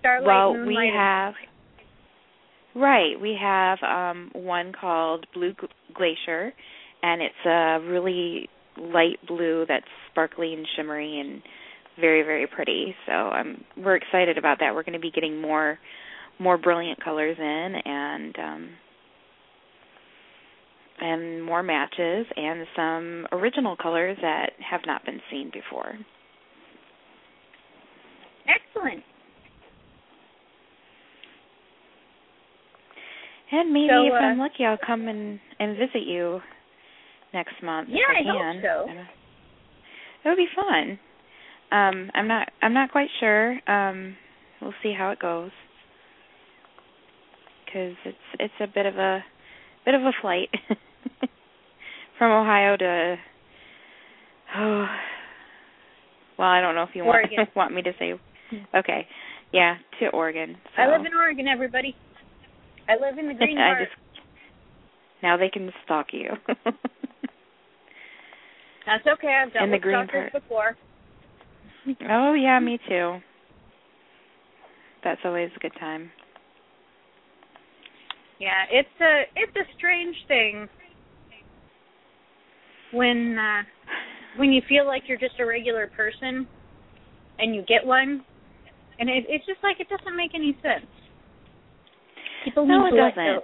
Starlight 0.00 0.26
well, 0.26 0.54
Moonlight, 0.54 0.76
we 0.76 0.92
have 0.94 1.34
right. 2.74 3.20
We 3.20 3.36
have 3.40 3.78
um 3.82 4.30
one 4.34 4.72
called 4.78 5.26
Blue 5.34 5.54
Glacier, 5.94 6.52
and 7.02 7.22
it's 7.22 7.46
a 7.46 7.78
really 7.90 8.48
light 8.78 9.18
blue 9.26 9.64
that's 9.68 9.84
sparkly 10.10 10.54
and 10.54 10.66
shimmery 10.76 11.20
and 11.20 11.42
very 12.00 12.22
very 12.22 12.46
pretty. 12.46 12.94
So 13.06 13.12
I'm 13.12 13.64
we're 13.76 13.96
excited 13.96 14.38
about 14.38 14.58
that. 14.60 14.74
We're 14.74 14.84
going 14.84 14.94
to 14.94 15.00
be 15.00 15.10
getting 15.10 15.40
more 15.40 15.78
more 16.38 16.56
brilliant 16.56 17.02
colors 17.04 17.36
in 17.38 17.74
and 17.84 18.38
um 18.38 18.70
and 21.00 21.42
more 21.44 21.62
matches 21.62 22.26
and 22.36 22.66
some 22.76 23.26
original 23.32 23.76
colors 23.76 24.16
that 24.22 24.50
have 24.68 24.80
not 24.86 25.04
been 25.04 25.20
seen 25.30 25.50
before. 25.52 25.94
Excellent. 28.46 29.02
And 33.52 33.72
maybe 33.72 33.88
So, 33.90 34.06
if 34.06 34.12
uh, 34.12 34.16
I'm 34.16 34.38
lucky, 34.38 34.64
I'll 34.64 34.78
come 34.84 35.08
and 35.08 35.40
and 35.58 35.76
visit 35.76 36.06
you 36.06 36.40
next 37.34 37.54
month. 37.62 37.88
Yeah, 37.90 37.98
if 38.10 38.26
I, 38.26 38.30
I 38.30 38.52
hope 38.54 38.62
so. 38.62 38.90
Uh, 38.90 39.04
It 40.24 40.28
would 40.28 40.36
be 40.36 40.48
fun. 40.54 40.98
Um, 41.72 42.10
I'm 42.14 42.28
not 42.28 42.48
I'm 42.62 42.74
not 42.74 42.92
quite 42.92 43.08
sure. 43.18 43.58
Um, 43.68 44.16
we'll 44.60 44.74
see 44.82 44.94
how 44.96 45.10
it 45.10 45.18
goes. 45.18 45.50
Because 47.64 47.94
it's 48.04 48.16
it's 48.38 48.54
a 48.60 48.66
bit 48.66 48.86
of 48.86 48.96
a 48.96 49.24
bit 49.84 49.94
of 49.94 50.02
a 50.02 50.12
flight 50.20 50.48
from 52.20 52.30
Ohio 52.32 52.76
to 52.76 53.16
oh 54.58 54.86
well 56.38 56.48
I 56.48 56.60
don't 56.60 56.74
know 56.74 56.82
if 56.82 56.90
you 56.92 57.02
want 57.02 57.24
Oregon. 57.24 57.46
want 57.56 57.72
me 57.74 57.80
to 57.80 57.92
say 57.98 58.12
hmm. 58.50 58.56
okay 58.76 59.08
yeah 59.52 59.76
to 59.98 60.08
Oregon. 60.08 60.56
So. 60.76 60.82
I 60.82 60.96
live 60.96 61.06
in 61.06 61.14
Oregon, 61.14 61.48
everybody. 61.48 61.96
I 62.88 62.92
live 62.94 63.18
in 63.18 63.26
the 63.26 63.34
green 63.38 63.56
I 63.56 63.72
part. 63.72 63.88
just 63.88 63.96
now 65.22 65.38
they 65.38 65.48
can 65.48 65.72
stalk 65.84 66.08
you. 66.12 66.28
That's 68.86 69.06
okay. 69.14 69.42
I've 69.42 69.48
in 69.62 69.70
the 69.70 69.78
green 69.78 70.06
part. 70.06 70.32
before. 70.32 70.76
oh 72.10 72.34
yeah, 72.34 72.60
me 72.60 72.78
too. 72.86 73.18
That's 75.02 75.20
always 75.24 75.48
a 75.56 75.58
good 75.58 75.72
time. 75.80 76.10
Yeah, 78.38 78.64
it's 78.70 79.00
a 79.00 79.22
it's 79.36 79.56
a 79.56 79.64
strange 79.78 80.16
thing 80.28 80.68
when 82.92 83.38
uh 83.38 83.62
when 84.36 84.52
you 84.52 84.62
feel 84.68 84.86
like 84.86 85.02
you're 85.06 85.18
just 85.18 85.38
a 85.40 85.44
regular 85.44 85.88
person 85.96 86.46
and 87.38 87.54
you 87.54 87.62
get 87.66 87.84
one 87.84 88.24
and 88.98 89.08
it, 89.08 89.24
it's 89.28 89.46
just 89.46 89.58
like 89.62 89.80
it 89.80 89.88
doesn't 89.88 90.16
make 90.16 90.32
any 90.34 90.56
sense. 90.62 90.86
People 92.44 92.66
No, 92.66 92.86
it 92.86 92.90
doesn't. 92.90 93.42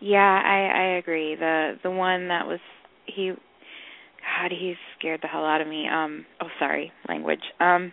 Yeah, 0.00 0.18
I 0.18 0.70
I 0.74 0.98
agree. 0.98 1.36
The 1.36 1.74
the 1.82 1.90
one 1.90 2.28
that 2.28 2.46
was 2.46 2.60
he 3.06 3.28
God, 3.28 4.50
he 4.50 4.74
scared 4.98 5.20
the 5.22 5.28
hell 5.28 5.44
out 5.44 5.60
of 5.60 5.68
me. 5.68 5.86
Um 5.88 6.26
oh 6.42 6.48
sorry, 6.58 6.92
language. 7.08 7.40
Um 7.58 7.92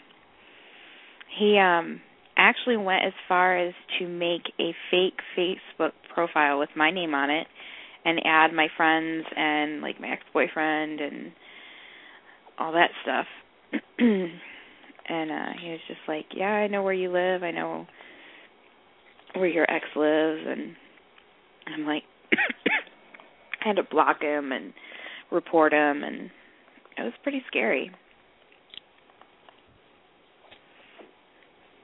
he 1.37 1.57
um 1.59 2.01
actually 2.37 2.77
went 2.77 3.03
as 3.05 3.13
far 3.27 3.57
as 3.57 3.73
to 3.99 4.07
make 4.07 4.53
a 4.59 4.73
fake 4.91 5.19
Facebook 5.37 5.91
profile 6.13 6.59
with 6.59 6.69
my 6.75 6.91
name 6.91 7.13
on 7.13 7.29
it 7.29 7.47
and 8.07 8.21
add 8.25 8.53
my 8.53 8.67
friends 8.77 9.25
and 9.35 9.81
like 9.81 9.99
my 9.99 10.07
ex-boyfriend 10.07 11.01
and 11.01 11.31
all 12.57 12.71
that 12.71 12.89
stuff. 13.03 13.25
and 13.99 15.31
uh 15.31 15.51
he 15.61 15.71
was 15.71 15.79
just 15.87 15.99
like, 16.07 16.25
"Yeah, 16.33 16.45
I 16.51 16.67
know 16.67 16.83
where 16.83 16.93
you 16.93 17.11
live. 17.11 17.43
I 17.43 17.51
know 17.51 17.85
where 19.35 19.47
your 19.47 19.69
ex 19.69 19.85
lives." 19.95 20.41
And 20.47 20.75
I'm 21.67 21.85
like 21.85 22.03
I 22.33 23.67
had 23.67 23.75
to 23.75 23.83
block 23.83 24.21
him 24.21 24.53
and 24.53 24.73
report 25.29 25.73
him 25.73 26.03
and 26.03 26.31
it 26.97 27.03
was 27.03 27.13
pretty 27.23 27.43
scary. 27.47 27.91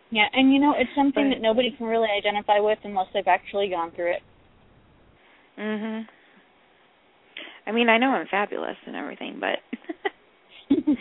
Yeah, 0.09 0.27
and 0.31 0.53
you 0.53 0.59
know, 0.59 0.73
it's 0.77 0.89
something 0.95 1.29
But- 1.29 1.35
that 1.35 1.41
nobody 1.41 1.71
can 1.77 1.87
really 1.87 2.07
identify 2.17 2.59
with 2.59 2.77
unless 2.83 3.07
they've 3.13 3.27
actually 3.27 3.69
gone 3.69 3.91
through 3.95 4.11
it. 4.13 4.21
Mhm. 5.57 6.07
I 7.65 7.71
mean, 7.71 7.89
I 7.89 7.97
know 7.97 8.09
I'm 8.09 8.27
fabulous 8.27 8.75
and 8.85 8.95
everything, 8.95 9.39
but 9.39 9.59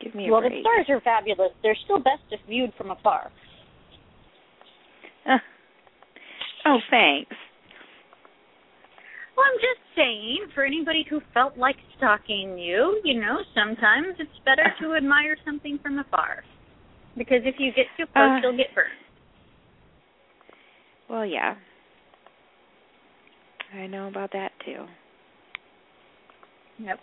give 0.00 0.14
me 0.14 0.28
a 0.28 0.32
well, 0.32 0.40
break. 0.40 0.52
the 0.54 0.60
stars 0.62 0.86
are 0.88 1.00
fabulous. 1.00 1.50
They're 1.62 1.76
still 1.84 1.98
best 1.98 2.22
if 2.30 2.40
viewed 2.48 2.72
from 2.78 2.90
afar. 2.90 3.30
Uh, 5.26 5.38
oh, 6.66 6.78
thanks. 6.90 7.34
Well, 9.36 9.44
I'm 9.52 9.58
just 9.60 9.80
saying, 9.94 10.46
for 10.54 10.64
anybody 10.64 11.04
who 11.10 11.20
felt 11.34 11.58
like 11.58 11.76
stalking 11.98 12.58
you, 12.58 13.00
you 13.04 13.20
know, 13.20 13.38
sometimes 13.54 14.16
it's 14.18 14.30
better 14.46 14.64
to 14.80 14.94
admire 14.94 15.36
something 15.44 15.78
from 15.82 15.98
afar. 15.98 16.42
Because 17.18 17.40
if 17.44 17.56
you 17.58 17.72
get 17.72 17.86
too 17.98 18.06
close, 18.12 18.38
Uh. 18.38 18.40
you'll 18.42 18.56
get 18.56 18.74
burned. 18.74 18.90
Well, 21.08 21.24
yeah. 21.26 21.54
I 23.74 23.86
know 23.86 24.08
about 24.08 24.32
that 24.32 24.52
too. 24.64 24.84
Yep. 26.78 26.98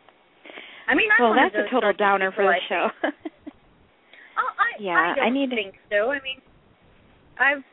I 0.88 0.96
mean, 0.96 1.10
I'm 1.18 1.24
well, 1.24 1.34
that's 1.36 1.56
a 1.56 1.70
total 1.74 1.94
downer 1.94 2.32
for 2.36 2.44
the 2.44 2.56
show. 2.70 2.88
Oh, 4.36 4.50
I, 4.58 4.82
Yeah, 4.82 4.94
I 4.94 5.16
don't 5.16 5.26
I 5.26 5.30
need 5.30 5.52
to- 5.52 5.56
think 5.56 5.76
so. 5.92 6.10
I 6.10 6.16
mean, 6.16 6.42
I've 7.40 7.64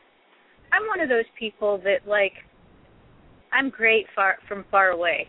I'm 0.71 0.87
one 0.87 0.99
of 1.01 1.09
those 1.09 1.25
people 1.37 1.79
that 1.83 2.07
like 2.07 2.33
I'm 3.51 3.69
great 3.71 4.05
far 4.15 4.37
from 4.47 4.63
far 4.69 4.89
away. 4.89 5.27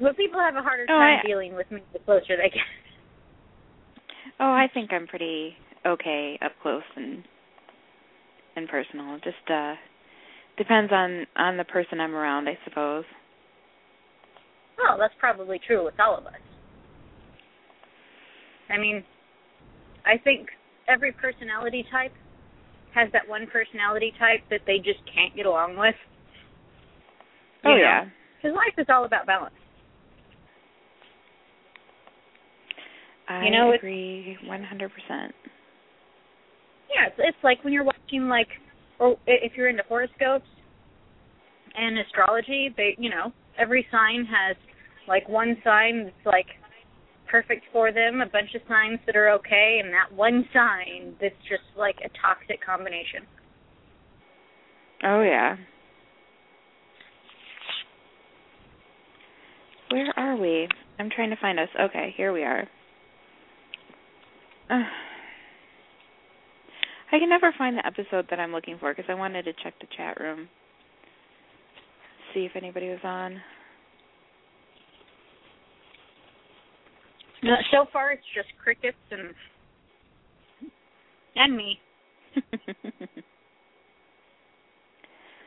But 0.00 0.16
people 0.18 0.38
have 0.40 0.56
a 0.56 0.62
harder 0.62 0.84
Oh, 0.88 0.92
time 0.92 1.20
I- 1.24 1.26
dealing 1.26 1.54
with 1.54 1.70
me 1.70 1.80
the 1.94 2.00
closer 2.00 2.36
they 2.36 2.50
get. 2.50 2.62
oh, 4.40 4.50
I 4.52 4.68
think 4.74 4.92
I'm 4.92 5.06
pretty 5.06 5.54
okay 5.86 6.38
up 6.44 6.52
close 6.62 6.82
and 6.96 7.24
and 8.56 8.68
personal. 8.68 9.18
Just 9.22 9.50
uh 9.50 9.74
depends 10.56 10.92
on 10.92 11.26
on 11.36 11.56
the 11.56 11.64
person 11.64 12.00
I'm 12.00 12.14
around, 12.14 12.48
I 12.48 12.58
suppose. 12.64 13.04
Well, 14.78 14.98
that's 14.98 15.14
probably 15.18 15.60
true 15.66 15.84
with 15.84 15.94
all 16.00 16.18
of 16.18 16.26
us. 16.26 16.32
I 18.70 18.78
mean, 18.78 19.04
I 20.04 20.18
think 20.18 20.48
every 20.88 21.12
personality 21.12 21.84
type 21.90 22.12
has 22.94 23.08
that 23.12 23.28
one 23.28 23.46
personality 23.46 24.12
type 24.18 24.40
that 24.50 24.60
they 24.66 24.78
just 24.78 25.00
can't 25.12 25.34
get 25.36 25.46
along 25.46 25.76
with. 25.76 25.94
You 27.64 27.70
Oh 27.72 27.74
know? 27.76 27.80
yeah. 27.80 28.04
Because 28.42 28.56
life 28.56 28.74
is 28.78 28.86
all 28.88 29.04
about 29.04 29.26
balance. 29.26 29.54
I 33.28 33.46
You 33.46 33.50
know, 33.50 33.72
agree 33.72 34.36
100%. 34.44 35.30
Yeah, 36.94 37.08
it's, 37.08 37.16
it's 37.18 37.44
like 37.44 37.62
when 37.64 37.72
you're 37.72 37.84
watching 37.84 38.28
like, 38.28 38.48
or 38.98 39.16
if 39.26 39.52
you're 39.56 39.68
into 39.68 39.82
horoscopes 39.88 40.46
and 41.76 41.98
astrology, 41.98 42.72
they, 42.76 42.94
you 42.98 43.10
know, 43.10 43.32
every 43.58 43.86
sign 43.90 44.24
has 44.26 44.56
like 45.08 45.28
one 45.28 45.56
sign 45.64 46.04
that's 46.04 46.26
like 46.26 46.46
perfect 47.30 47.64
for 47.72 47.92
them, 47.92 48.20
a 48.20 48.26
bunch 48.26 48.54
of 48.54 48.62
signs 48.68 49.00
that 49.06 49.16
are 49.16 49.30
okay, 49.30 49.80
and 49.82 49.92
that 49.92 50.14
one 50.14 50.44
sign 50.52 51.14
that's 51.20 51.34
just 51.48 51.64
like 51.76 51.96
a 52.04 52.08
toxic 52.22 52.64
combination. 52.64 53.26
Oh 55.02 55.22
yeah. 55.22 55.56
Where 59.90 60.12
are 60.16 60.36
we? 60.36 60.68
I'm 60.98 61.10
trying 61.10 61.30
to 61.30 61.36
find 61.40 61.58
us. 61.58 61.68
Okay, 61.78 62.14
here 62.16 62.32
we 62.32 62.44
are. 62.44 62.68
Uh, 64.70 64.82
I 67.12 67.18
can 67.18 67.28
never 67.28 67.54
find 67.56 67.76
the 67.76 67.86
episode 67.86 68.26
that 68.30 68.40
I'm 68.40 68.52
looking 68.52 68.78
for 68.78 68.92
because 68.92 69.08
I 69.08 69.14
wanted 69.14 69.44
to 69.44 69.52
check 69.62 69.74
the 69.80 69.86
chat 69.96 70.18
room, 70.20 70.48
see 72.32 72.40
if 72.44 72.52
anybody 72.56 72.88
was 72.88 72.98
on. 73.04 73.40
No, 77.42 77.54
so 77.70 77.86
far, 77.92 78.10
it's 78.12 78.22
just 78.34 78.48
crickets 78.62 78.96
and 79.10 79.34
and 81.36 81.56
me. 81.56 81.78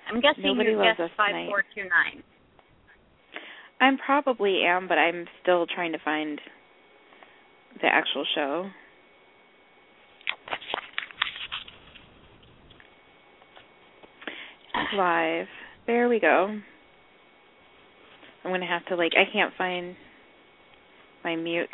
I'm 0.10 0.22
guessing 0.22 0.44
Nobody 0.44 0.76
loves 0.76 1.00
us 1.00 1.10
five 1.18 1.30
tonight. 1.32 1.48
four 1.48 1.64
two 1.76 1.84
nine. 1.84 2.24
I 3.82 3.92
probably 4.06 4.62
am, 4.66 4.88
but 4.88 4.98
I'm 4.98 5.26
still 5.42 5.66
trying 5.68 5.92
to 5.92 6.00
find 6.04 6.40
the 7.82 7.88
actual 7.88 8.26
show. 8.36 8.70
Live. 14.96 15.48
There 15.86 16.08
we 16.10 16.20
go. 16.20 16.60
I'm 18.44 18.52
gonna 18.52 18.68
have 18.68 18.86
to 18.86 18.96
like 18.96 19.12
I 19.18 19.32
can't 19.32 19.54
find 19.58 19.96
my 21.24 21.36
mute 21.36 21.70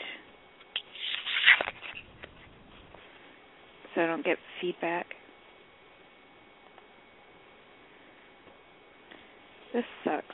so 3.93 4.02
I 4.02 4.08
don't 4.08 4.26
get 4.26 4.38
feedback. 4.60 5.06
This 9.73 9.84
sucks. 10.04 10.26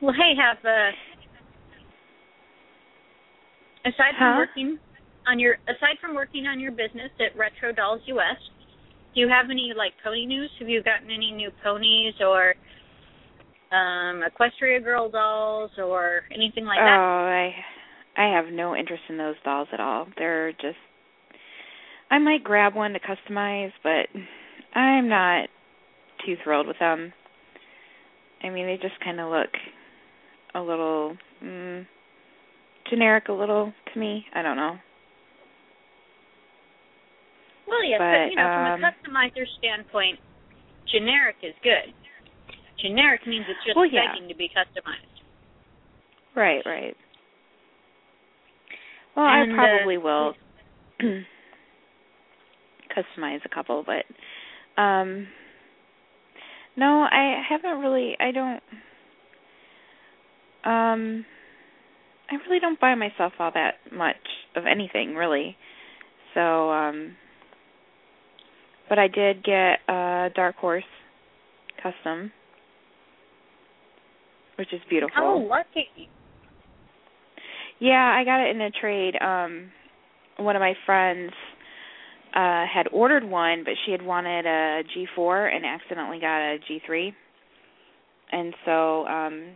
Well, 0.00 0.14
hey, 0.14 0.32
have 0.40 0.56
uh, 0.64 0.90
aside 3.88 4.14
from 4.18 4.36
working 4.38 4.78
on 5.26 5.38
your 5.38 5.54
aside 5.68 5.98
from 6.00 6.14
working 6.14 6.46
on 6.46 6.58
your 6.58 6.72
business 6.72 7.10
at 7.20 7.36
Retro 7.38 7.72
Dolls 7.72 8.00
US, 8.06 8.36
do 9.14 9.20
you 9.20 9.28
have 9.28 9.50
any 9.50 9.72
like 9.76 9.92
pony 10.02 10.26
news? 10.26 10.50
Have 10.58 10.68
you 10.68 10.82
gotten 10.82 11.10
any 11.10 11.30
new 11.32 11.50
ponies 11.62 12.14
or 12.20 12.54
um 13.72 14.22
Equestria 14.22 14.82
Girl 14.82 15.10
dolls 15.10 15.70
or 15.78 16.22
anything 16.34 16.64
like 16.64 16.78
that? 16.78 16.96
oh. 16.98 17.26
I 17.26 17.54
I 18.16 18.36
have 18.36 18.52
no 18.52 18.74
interest 18.74 19.02
in 19.08 19.18
those 19.18 19.36
dolls 19.44 19.68
at 19.72 19.80
all. 19.80 20.06
They're 20.16 20.52
just 20.52 20.78
I 22.10 22.18
might 22.18 22.44
grab 22.44 22.74
one 22.74 22.92
to 22.92 23.00
customize, 23.00 23.72
but 23.82 24.08
I'm 24.74 25.08
not 25.08 25.48
too 26.26 26.34
thrilled 26.42 26.66
with 26.66 26.78
them. 26.78 27.12
I 28.42 28.50
mean, 28.50 28.66
they 28.66 28.78
just 28.80 28.98
kind 29.02 29.20
of 29.20 29.30
look 29.30 29.50
a 30.54 30.60
little 30.60 31.16
mm, 31.42 31.86
generic 32.88 33.28
a 33.28 33.32
little 33.32 33.72
to 33.92 34.00
me. 34.00 34.24
I 34.34 34.42
don't 34.42 34.56
know. 34.56 34.76
Well, 37.70 37.86
yes, 37.86 38.02
but, 38.02 38.10
but, 38.10 38.30
you 38.30 38.36
know, 38.36 38.50
from 38.50 38.66
um, 38.66 38.74
a 38.74 38.82
customizer 38.82 39.46
standpoint, 39.62 40.18
generic 40.90 41.36
is 41.42 41.54
good. 41.62 41.94
Generic 42.82 43.26
means 43.26 43.46
it's 43.48 43.62
just 43.64 43.76
Well, 43.76 43.86
yeah. 43.86 44.10
begging 44.10 44.28
to 44.28 44.34
be 44.34 44.50
customized. 44.50 45.06
Right, 46.34 46.62
right. 46.66 46.96
Well, 49.16 49.26
And, 49.26 49.52
I 49.52 49.54
uh, 49.54 49.56
probably 49.56 49.98
will 49.98 50.34
customize 52.96 53.44
a 53.44 53.48
couple, 53.54 53.84
but 53.84 54.04
um 54.80 55.28
no, 56.76 57.02
I 57.10 57.42
haven't 57.48 57.80
really 57.80 58.16
I 58.18 58.30
don't 58.30 58.62
um 60.64 61.26
I 62.30 62.36
really 62.46 62.60
don't 62.60 62.80
buy 62.80 62.94
myself 62.94 63.32
all 63.38 63.50
that 63.54 63.74
much 63.92 64.16
of 64.56 64.64
anything 64.66 65.14
really. 65.14 65.56
So 66.34 66.70
um 66.70 67.16
but 68.90 68.98
I 68.98 69.08
did 69.08 69.42
get 69.42 69.78
a 69.88 70.28
Dark 70.34 70.56
Horse 70.56 70.84
custom 71.82 72.30
which 74.60 74.74
is 74.74 74.80
beautiful. 74.90 75.16
Oh, 75.18 75.38
lucky. 75.38 75.88
Yeah, 77.78 78.14
I 78.14 78.24
got 78.24 78.46
it 78.46 78.54
in 78.54 78.60
a 78.60 78.70
trade. 78.70 79.14
Um 79.18 79.70
one 80.36 80.54
of 80.54 80.60
my 80.60 80.74
friends 80.84 81.32
uh 82.34 82.66
had 82.70 82.86
ordered 82.92 83.24
one, 83.24 83.64
but 83.64 83.72
she 83.86 83.92
had 83.92 84.02
wanted 84.02 84.44
a 84.44 84.82
G4 84.94 85.54
and 85.56 85.64
accidentally 85.64 86.20
got 86.20 86.40
a 86.40 86.58
G3. 86.58 87.14
And 88.32 88.54
so 88.66 89.06
um 89.06 89.52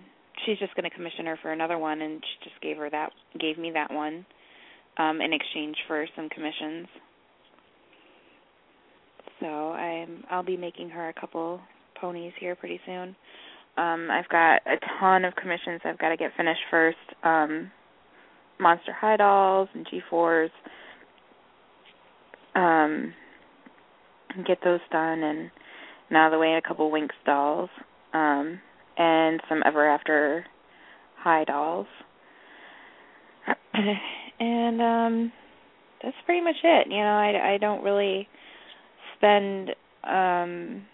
she's 0.47 0.59
just 0.59 0.75
going 0.75 0.89
to 0.89 0.97
commission 0.97 1.27
her 1.27 1.39
for 1.43 1.53
another 1.53 1.77
one 1.77 2.01
and 2.01 2.23
she 2.23 2.49
just 2.49 2.61
gave 2.63 2.79
her 2.79 2.89
that 2.89 3.11
gave 3.39 3.59
me 3.59 3.73
that 3.75 3.93
one 3.93 4.25
um 4.97 5.21
in 5.21 5.35
exchange 5.35 5.77
for 5.87 6.07
some 6.17 6.31
commissions. 6.31 6.89
So 9.45 9.73
I'm 9.73 10.25
I'll 10.31 10.43
be 10.43 10.57
making 10.57 10.89
her 10.89 11.11
a 11.11 11.13
couple 11.13 11.61
ponies 12.01 12.33
here 12.41 12.57
pretty 12.57 12.81
soon. 12.87 13.15
Um 13.77 14.09
I've 14.11 14.29
got 14.31 14.63
a 14.67 14.77
ton 14.99 15.27
of 15.27 15.37
commissions 15.37 15.83
I've 15.85 15.99
got 15.99 16.09
to 16.09 16.17
get 16.17 16.31
finished 16.35 16.63
first. 16.71 16.97
Um 17.23 17.71
Monster 18.59 18.95
High 18.99 19.19
dolls 19.19 19.69
and 19.75 19.87
G4s. 19.87 20.49
Um 22.55 23.13
get 24.47 24.59
those 24.65 24.81
done 24.91 25.23
and 25.23 25.51
and 26.09 26.17
out 26.17 26.29
of 26.29 26.33
the 26.33 26.39
way 26.39 26.55
a 26.55 26.67
couple 26.67 26.91
Winx 26.91 27.11
dolls. 27.27 27.69
Um 28.15 28.59
and 28.97 29.43
some 29.47 29.63
Ever 29.67 29.87
After 29.87 30.47
High 31.19 31.45
dolls. 31.45 31.87
and 34.41 34.81
um 34.81 35.33
that's 36.03 36.17
pretty 36.25 36.43
much 36.43 36.57
it. 36.65 36.87
You 36.89 37.03
know, 37.03 37.19
I 37.19 37.55
I 37.55 37.59
don't 37.59 37.85
really 37.85 38.27
spend 39.17 39.71
um 40.05 40.87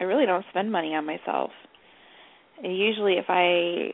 I 0.00 0.04
really 0.04 0.26
don't 0.26 0.44
spend 0.50 0.70
money 0.70 0.94
on 0.94 1.04
myself. 1.06 1.50
Usually 2.62 3.14
if 3.14 3.26
I 3.28 3.92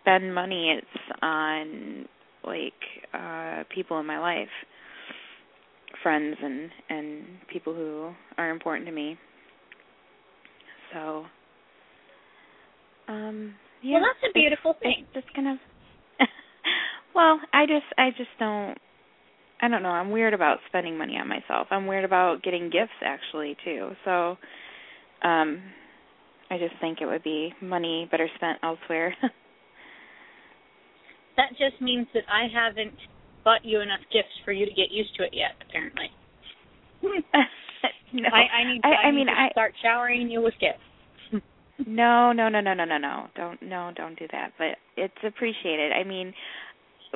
spend 0.00 0.34
money 0.34 0.78
it's 0.78 1.20
on 1.22 2.06
like 2.44 2.72
uh 3.12 3.64
people 3.74 3.98
in 4.00 4.06
my 4.06 4.18
life. 4.18 4.48
Friends 6.02 6.36
and 6.42 6.70
and 6.88 7.24
people 7.50 7.74
who 7.74 8.12
are 8.36 8.50
important 8.50 8.86
to 8.86 8.92
me. 8.92 9.18
So 10.92 11.24
um 13.08 13.54
yeah. 13.82 13.94
well, 13.94 14.02
that's 14.02 14.30
a 14.30 14.32
beautiful 14.32 14.72
it's, 14.72 14.80
thing. 14.80 15.06
It's 15.14 15.24
just 15.24 15.34
kind 15.34 15.48
of 15.48 15.58
well, 17.14 17.40
I 17.52 17.66
just 17.66 17.86
I 17.96 18.10
just 18.10 18.30
don't 18.38 18.78
I 19.64 19.68
don't 19.68 19.82
know. 19.82 19.88
I'm 19.88 20.10
weird 20.10 20.34
about 20.34 20.58
spending 20.68 20.98
money 20.98 21.16
on 21.16 21.26
myself. 21.26 21.68
I'm 21.70 21.86
weird 21.86 22.04
about 22.04 22.42
getting 22.42 22.64
gifts 22.64 22.92
actually 23.02 23.56
too. 23.64 23.92
So 24.04 24.36
um 25.26 25.62
I 26.50 26.58
just 26.58 26.74
think 26.80 26.98
it 27.00 27.06
would 27.06 27.22
be 27.22 27.54
money 27.62 28.06
better 28.10 28.28
spent 28.36 28.58
elsewhere. 28.62 29.14
That 31.36 31.50
just 31.58 31.82
means 31.82 32.06
that 32.14 32.22
I 32.30 32.46
haven't 32.46 32.94
bought 33.42 33.64
you 33.64 33.80
enough 33.80 33.98
gifts 34.12 34.30
for 34.44 34.52
you 34.52 34.66
to 34.66 34.70
get 34.70 34.92
used 34.92 35.16
to 35.16 35.24
it 35.24 35.30
yet. 35.32 35.58
Apparently, 35.68 36.06
no. 38.12 38.28
I, 38.32 38.62
I 38.62 38.72
need. 38.72 38.80
To, 38.82 38.86
I, 38.86 38.90
I, 38.90 39.08
I 39.08 39.10
mean 39.10 39.28
I 39.28 39.50
start 39.50 39.74
showering 39.82 40.30
you 40.30 40.40
with 40.42 40.54
gifts. 40.60 40.78
No, 41.88 42.30
no, 42.30 42.48
no, 42.48 42.60
no, 42.60 42.72
no, 42.72 42.84
no, 42.84 42.98
no. 42.98 43.26
Don't 43.34 43.60
no, 43.60 43.90
don't 43.96 44.16
do 44.16 44.28
that. 44.30 44.52
But 44.56 44.78
it's 44.96 45.12
appreciated. 45.26 45.90
I 45.90 46.04
mean, 46.04 46.32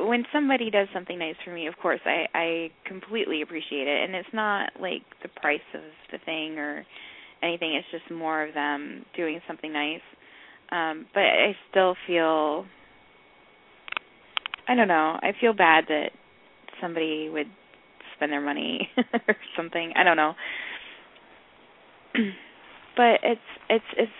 when 0.06 0.24
somebody 0.32 0.70
does 0.70 0.88
something 0.92 1.18
nice 1.18 1.36
for 1.44 1.52
me, 1.52 1.66
of 1.66 1.74
course, 1.80 2.00
I 2.04 2.26
I 2.34 2.70
completely 2.86 3.42
appreciate 3.42 3.86
it. 3.88 4.04
And 4.04 4.14
it's 4.14 4.28
not 4.32 4.70
like 4.80 5.02
the 5.22 5.28
price 5.28 5.60
of 5.74 5.82
the 6.12 6.18
thing 6.24 6.58
or 6.58 6.84
anything. 7.42 7.74
It's 7.74 7.86
just 7.90 8.10
more 8.10 8.46
of 8.46 8.54
them 8.54 9.04
doing 9.16 9.40
something 9.46 9.72
nice. 9.72 10.00
Um, 10.70 11.06
but 11.14 11.22
I 11.22 11.56
still 11.70 11.94
feel 12.06 12.66
I 14.68 14.74
don't 14.74 14.88
know. 14.88 15.18
I 15.22 15.32
feel 15.40 15.54
bad 15.54 15.84
that 15.88 16.10
somebody 16.80 17.28
would 17.30 17.46
spend 18.16 18.32
their 18.32 18.40
money 18.40 18.90
or 19.28 19.36
something. 19.56 19.92
I 19.96 20.04
don't 20.04 20.16
know. 20.16 20.34
but 22.96 23.20
it's 23.22 23.40
it's 23.70 23.84
it's 23.96 24.12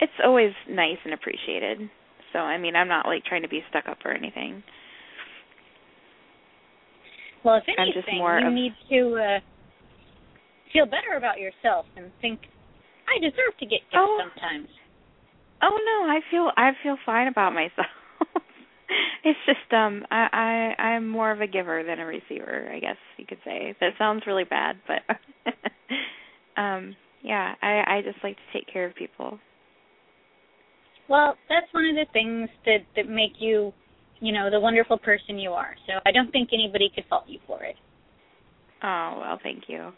it's 0.00 0.12
always 0.24 0.52
nice 0.68 0.96
and 1.04 1.12
appreciated. 1.12 1.90
So 2.32 2.38
I 2.38 2.58
mean, 2.58 2.76
I'm 2.76 2.88
not 2.88 3.06
like 3.06 3.24
trying 3.24 3.42
to 3.42 3.48
be 3.48 3.60
stuck 3.70 3.88
up 3.88 3.98
or 4.04 4.12
anything. 4.12 4.62
Well, 7.44 7.56
if 7.56 7.64
anything, 7.68 8.02
just 8.02 8.12
more 8.16 8.38
you 8.38 8.46
of- 8.46 8.52
need 8.52 8.72
to 8.90 9.16
uh, 9.16 9.40
feel 10.72 10.84
better 10.84 11.16
about 11.16 11.38
yourself 11.38 11.86
and 11.96 12.12
think, 12.20 12.40
I 13.08 13.18
deserve 13.18 13.56
to 13.60 13.66
get 13.66 13.80
gifts 13.90 13.94
Oh. 13.96 14.20
sometimes. 14.20 14.68
Oh 15.62 15.76
no, 15.84 16.10
I 16.10 16.20
feel 16.30 16.50
I 16.56 16.70
feel 16.82 16.96
fine 17.04 17.26
about 17.28 17.52
myself. 17.52 17.86
it's 19.24 19.38
just 19.46 19.72
um 19.72 20.06
I, 20.10 20.74
I 20.78 20.82
I'm 20.82 21.08
more 21.08 21.30
of 21.30 21.40
a 21.40 21.46
giver 21.46 21.82
than 21.82 21.98
a 21.98 22.06
receiver, 22.06 22.70
I 22.74 22.78
guess 22.78 22.96
you 23.18 23.26
could 23.26 23.38
say. 23.44 23.74
That 23.80 23.92
sounds 23.98 24.22
really 24.26 24.44
bad, 24.44 24.76
but 24.86 25.02
um 26.60 26.96
yeah, 27.22 27.54
I 27.60 27.84
I 27.98 28.02
just 28.02 28.22
like 28.24 28.36
to 28.36 28.58
take 28.58 28.72
care 28.72 28.86
of 28.86 28.94
people. 28.94 29.38
Well, 31.10 31.34
that's 31.48 31.66
one 31.72 31.86
of 31.86 31.96
the 31.96 32.06
things 32.12 32.48
that 32.64 32.86
that 32.94 33.08
make 33.08 33.32
you, 33.40 33.72
you 34.20 34.32
know, 34.32 34.48
the 34.48 34.60
wonderful 34.60 34.96
person 34.96 35.38
you 35.40 35.50
are. 35.50 35.74
So 35.88 35.94
I 36.06 36.12
don't 36.12 36.30
think 36.30 36.50
anybody 36.52 36.88
could 36.94 37.04
fault 37.10 37.24
you 37.26 37.40
for 37.48 37.64
it. 37.64 37.74
Oh, 38.84 39.18
well, 39.20 39.38
thank 39.42 39.64
you. 39.66 39.90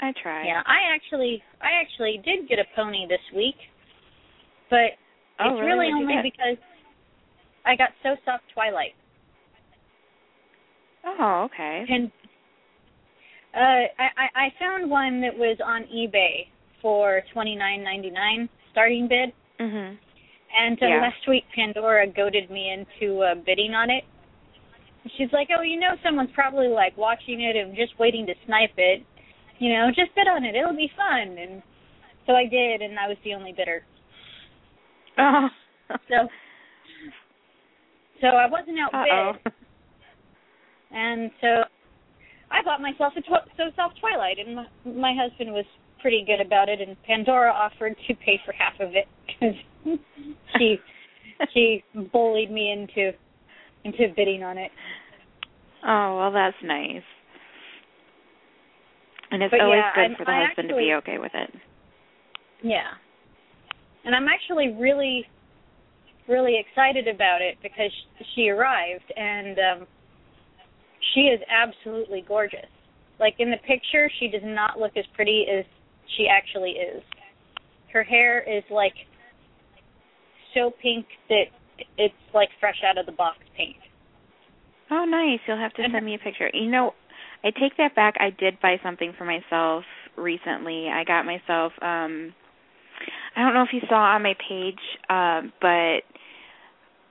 I 0.00 0.12
try. 0.20 0.44
Yeah, 0.46 0.62
I 0.66 0.92
actually 0.92 1.40
I 1.62 1.80
actually 1.80 2.20
did 2.24 2.48
get 2.48 2.58
a 2.58 2.64
pony 2.74 3.06
this 3.08 3.22
week, 3.34 3.54
but 4.68 4.98
Oh, 5.40 5.54
it's 5.54 5.60
really? 5.60 5.86
really 5.86 5.92
only 5.92 6.16
because 6.22 6.58
I 7.64 7.76
got 7.76 7.90
so 8.02 8.16
soft 8.24 8.42
Twilight. 8.52 8.94
Oh, 11.06 11.48
okay. 11.48 11.84
And 11.88 12.10
uh 13.54 13.58
I, 13.58 14.08
I 14.16 14.46
I 14.46 14.48
found 14.58 14.90
one 14.90 15.20
that 15.20 15.36
was 15.36 15.56
on 15.64 15.84
eBay 15.84 16.48
for 16.82 17.22
twenty 17.32 17.54
nine 17.54 17.84
ninety 17.84 18.10
nine 18.10 18.48
starting 18.70 19.08
bid 19.08 19.32
Mhm. 19.60 19.96
and 20.56 20.82
uh, 20.82 20.86
Yeah. 20.86 21.00
last 21.02 21.26
week 21.28 21.44
Pandora 21.54 22.06
goaded 22.06 22.50
me 22.50 22.70
into 22.70 23.22
uh, 23.22 23.34
bidding 23.34 23.74
on 23.74 23.90
it. 23.90 24.04
She's 25.16 25.32
like, 25.32 25.48
"Oh, 25.56 25.62
you 25.62 25.78
know 25.78 25.96
someone's 26.02 26.30
probably 26.34 26.68
like 26.68 26.96
watching 26.96 27.40
it 27.42 27.56
and 27.56 27.74
just 27.76 27.98
waiting 27.98 28.26
to 28.26 28.34
snipe 28.46 28.74
it. 28.76 29.02
You 29.58 29.72
know, 29.72 29.90
just 29.90 30.14
bid 30.14 30.28
on 30.28 30.44
it. 30.44 30.54
It'll 30.54 30.76
be 30.76 30.90
fun." 30.96 31.38
And 31.38 31.62
so 32.26 32.34
I 32.34 32.46
did 32.46 32.82
and 32.82 32.98
I 32.98 33.08
was 33.08 33.16
the 33.24 33.34
only 33.34 33.52
bidder. 33.52 33.84
Oh. 35.18 35.48
So 36.08 36.28
so 38.20 38.26
I 38.28 38.46
wasn't 38.46 38.78
Uh-oh. 38.78 39.32
outbid. 39.34 39.52
And 40.90 41.30
so 41.40 41.64
I 42.50 42.62
bought 42.62 42.80
myself 42.80 43.12
a 43.16 43.20
tw- 43.20 43.48
so 43.56 43.70
soft 43.76 43.98
Twilight, 44.00 44.38
and 44.38 44.56
my, 44.56 44.66
my 44.84 45.14
husband 45.14 45.52
was 45.52 45.64
pretty 46.00 46.24
good 46.26 46.44
about 46.44 46.68
it. 46.68 46.80
And 46.80 46.96
Pandora 47.04 47.52
offered 47.52 47.96
to 48.06 48.14
pay 48.14 48.40
for 48.44 48.52
half 48.52 48.74
of 48.80 48.94
it 48.94 49.06
because 49.26 49.54
she 50.58 50.76
she 51.54 51.84
bullied 52.12 52.50
me 52.50 52.72
into 52.72 53.12
into 53.84 54.12
bidding 54.14 54.42
on 54.42 54.58
it. 54.58 54.70
Oh, 55.86 56.18
well, 56.18 56.32
that's 56.32 56.56
nice. 56.62 57.02
And 59.30 59.42
it's 59.42 59.52
But 59.52 59.60
always 59.60 59.82
yeah, 59.94 60.08
good 60.08 60.16
for 60.16 60.24
the 60.24 60.32
I 60.32 60.46
husband 60.46 60.68
to 60.70 60.76
be 60.76 60.94
okay 60.94 61.18
with 61.18 61.32
it. 61.34 61.50
Yeah, 62.62 62.90
and 64.04 64.14
I'm 64.14 64.26
actually 64.26 64.74
really 64.78 65.26
really 66.28 66.58
excited 66.58 67.08
about 67.08 67.40
it 67.40 67.56
because 67.62 67.90
she 68.34 68.48
arrived 68.50 69.10
and 69.16 69.58
um 69.58 69.86
she 71.14 71.20
is 71.20 71.40
absolutely 71.48 72.24
gorgeous. 72.26 72.68
Like 73.20 73.34
in 73.38 73.50
the 73.50 73.56
picture, 73.58 74.10
she 74.18 74.28
does 74.28 74.42
not 74.44 74.78
look 74.78 74.96
as 74.96 75.04
pretty 75.14 75.46
as 75.50 75.64
she 76.16 76.26
actually 76.28 76.72
is. 76.72 77.02
Her 77.92 78.02
hair 78.02 78.40
is 78.40 78.64
like 78.70 78.94
so 80.54 80.70
pink 80.82 81.06
that 81.28 81.44
it's 81.96 82.14
like 82.34 82.48
fresh 82.60 82.82
out 82.88 82.98
of 82.98 83.06
the 83.06 83.12
box 83.12 83.38
paint. 83.56 83.76
Oh, 84.90 85.04
nice. 85.04 85.40
You'll 85.46 85.58
have 85.58 85.74
to 85.74 85.82
send 85.92 86.04
me 86.04 86.14
a 86.14 86.18
picture. 86.18 86.50
You 86.52 86.70
know, 86.70 86.94
I 87.44 87.50
take 87.50 87.76
that 87.76 87.94
back. 87.94 88.14
I 88.18 88.30
did 88.30 88.60
buy 88.60 88.76
something 88.82 89.12
for 89.16 89.24
myself 89.24 89.84
recently. 90.16 90.88
I 90.88 91.04
got 91.04 91.24
myself 91.24 91.72
um 91.80 92.34
I 93.36 93.42
don't 93.42 93.54
know 93.54 93.62
if 93.62 93.72
you 93.72 93.80
saw 93.88 94.14
on 94.14 94.22
my 94.22 94.34
page, 94.48 94.80
um, 95.08 95.52
but 95.60 96.00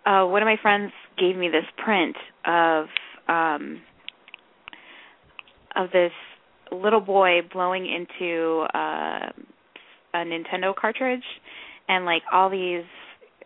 uh 0.10 0.26
one 0.26 0.42
of 0.42 0.46
my 0.48 0.58
friends 0.62 0.92
gave 1.18 1.36
me 1.36 1.50
this 1.50 1.66
print 1.84 2.16
of 2.46 2.88
um 3.28 3.82
of 5.76 5.92
this 5.92 6.12
little 6.76 7.02
boy 7.02 7.40
blowing 7.52 7.86
into 7.86 8.66
uh 8.74 9.30
a 10.14 10.18
Nintendo 10.20 10.76
cartridge 10.76 11.24
and 11.88 12.06
like 12.06 12.24
all 12.32 12.50
these 12.50 12.86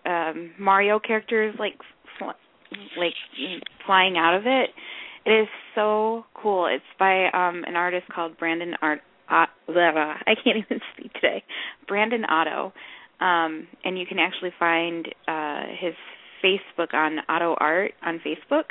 um 0.05 0.51
Mario 0.59 0.99
characters 0.99 1.55
like 1.59 1.77
fl- 2.17 2.37
like 2.97 3.13
flying 3.85 4.17
out 4.17 4.35
of 4.35 4.43
it. 4.45 4.69
It 5.25 5.31
is 5.31 5.47
so 5.75 6.25
cool. 6.33 6.67
It's 6.67 6.83
by 6.97 7.25
um 7.25 7.63
an 7.67 7.75
artist 7.75 8.07
called 8.13 8.37
Brandon 8.37 8.75
Art 8.81 9.01
uh, 9.29 9.45
I 9.65 10.35
can't 10.43 10.57
even 10.69 10.81
speak 10.93 11.13
today. 11.13 11.43
Brandon 11.87 12.25
Otto. 12.25 12.73
Um 13.19 13.67
and 13.83 13.97
you 13.97 14.05
can 14.05 14.19
actually 14.19 14.51
find 14.59 15.07
uh 15.27 15.63
his 15.79 15.93
Facebook 16.43 16.93
on 16.93 17.19
Otto 17.27 17.55
Art 17.59 17.93
on 18.03 18.19
Facebook. 18.25 18.65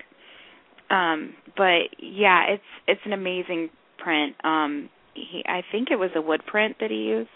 Um, 0.90 1.34
but 1.56 1.94
yeah, 1.98 2.44
it's 2.48 2.62
it's 2.86 3.00
an 3.04 3.12
amazing 3.12 3.70
print. 4.02 4.34
Um, 4.44 4.90
he, 5.14 5.42
I 5.46 5.62
think 5.72 5.88
it 5.90 5.96
was 5.96 6.10
a 6.16 6.20
wood 6.20 6.42
print 6.46 6.76
that 6.80 6.90
he 6.90 6.96
used, 6.96 7.30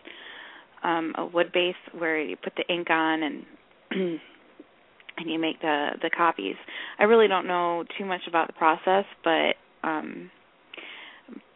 um, 0.82 1.14
a 1.16 1.26
wood 1.26 1.52
base 1.52 1.74
where 1.96 2.20
you 2.20 2.36
put 2.36 2.54
the 2.56 2.72
ink 2.72 2.90
on 2.90 3.22
and 3.22 3.44
and 5.16 5.30
you 5.30 5.38
make 5.38 5.60
the 5.60 5.90
the 6.02 6.10
copies. 6.10 6.56
I 6.98 7.04
really 7.04 7.28
don't 7.28 7.46
know 7.46 7.84
too 7.98 8.04
much 8.04 8.22
about 8.28 8.46
the 8.46 8.52
process, 8.54 9.04
but 9.22 9.54
um, 9.82 10.30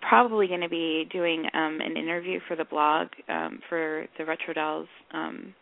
probably 0.09 0.47
going 0.47 0.61
to 0.61 0.69
be 0.69 1.07
doing 1.13 1.45
um, 1.55 1.81
an 1.81 1.97
interview 1.97 2.41
for 2.47 2.57
the 2.57 2.65
blog 2.65 3.09
um, 3.29 3.61
for 3.69 4.07
the 4.17 4.25
Retro 4.25 4.55
Dolls 4.55 4.89
um, 5.13 5.55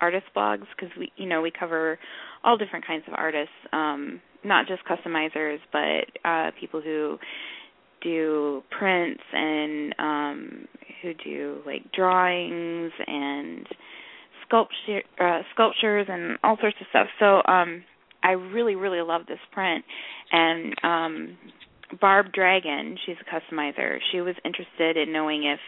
artist 0.00 0.26
blogs 0.36 0.64
because 0.74 0.94
we 0.98 1.12
you 1.16 1.26
know 1.26 1.42
we 1.42 1.50
cover 1.50 1.98
all 2.44 2.56
different 2.56 2.86
kinds 2.86 3.04
of 3.06 3.14
artists, 3.16 3.54
um, 3.72 4.20
not 4.44 4.66
just 4.66 4.82
customizers, 4.84 5.58
but 5.72 6.28
uh, 6.28 6.50
people 6.58 6.80
who 6.80 7.18
do 8.02 8.62
prints 8.76 9.22
and 9.32 9.94
um, 9.98 10.68
who 11.02 11.12
do 11.14 11.60
like 11.66 11.90
drawings 11.92 12.92
and 13.06 13.66
sculpture 14.46 15.02
uh, 15.20 15.42
sculptures 15.54 16.06
and 16.08 16.38
all 16.44 16.56
sorts 16.60 16.76
of 16.80 16.86
stuff. 16.90 17.06
So 17.18 17.42
um, 17.50 17.84
I 18.22 18.32
really 18.32 18.76
really 18.76 19.00
love 19.00 19.22
this 19.26 19.38
print 19.52 19.84
and 20.30 20.74
um 20.82 21.36
Barb 22.00 22.32
Dragon, 22.32 22.96
she's 23.04 23.16
a 23.20 23.54
customizer. 23.54 23.98
She 24.12 24.22
was 24.22 24.34
interested 24.46 24.96
in 24.96 25.12
knowing 25.12 25.44
if 25.44 25.60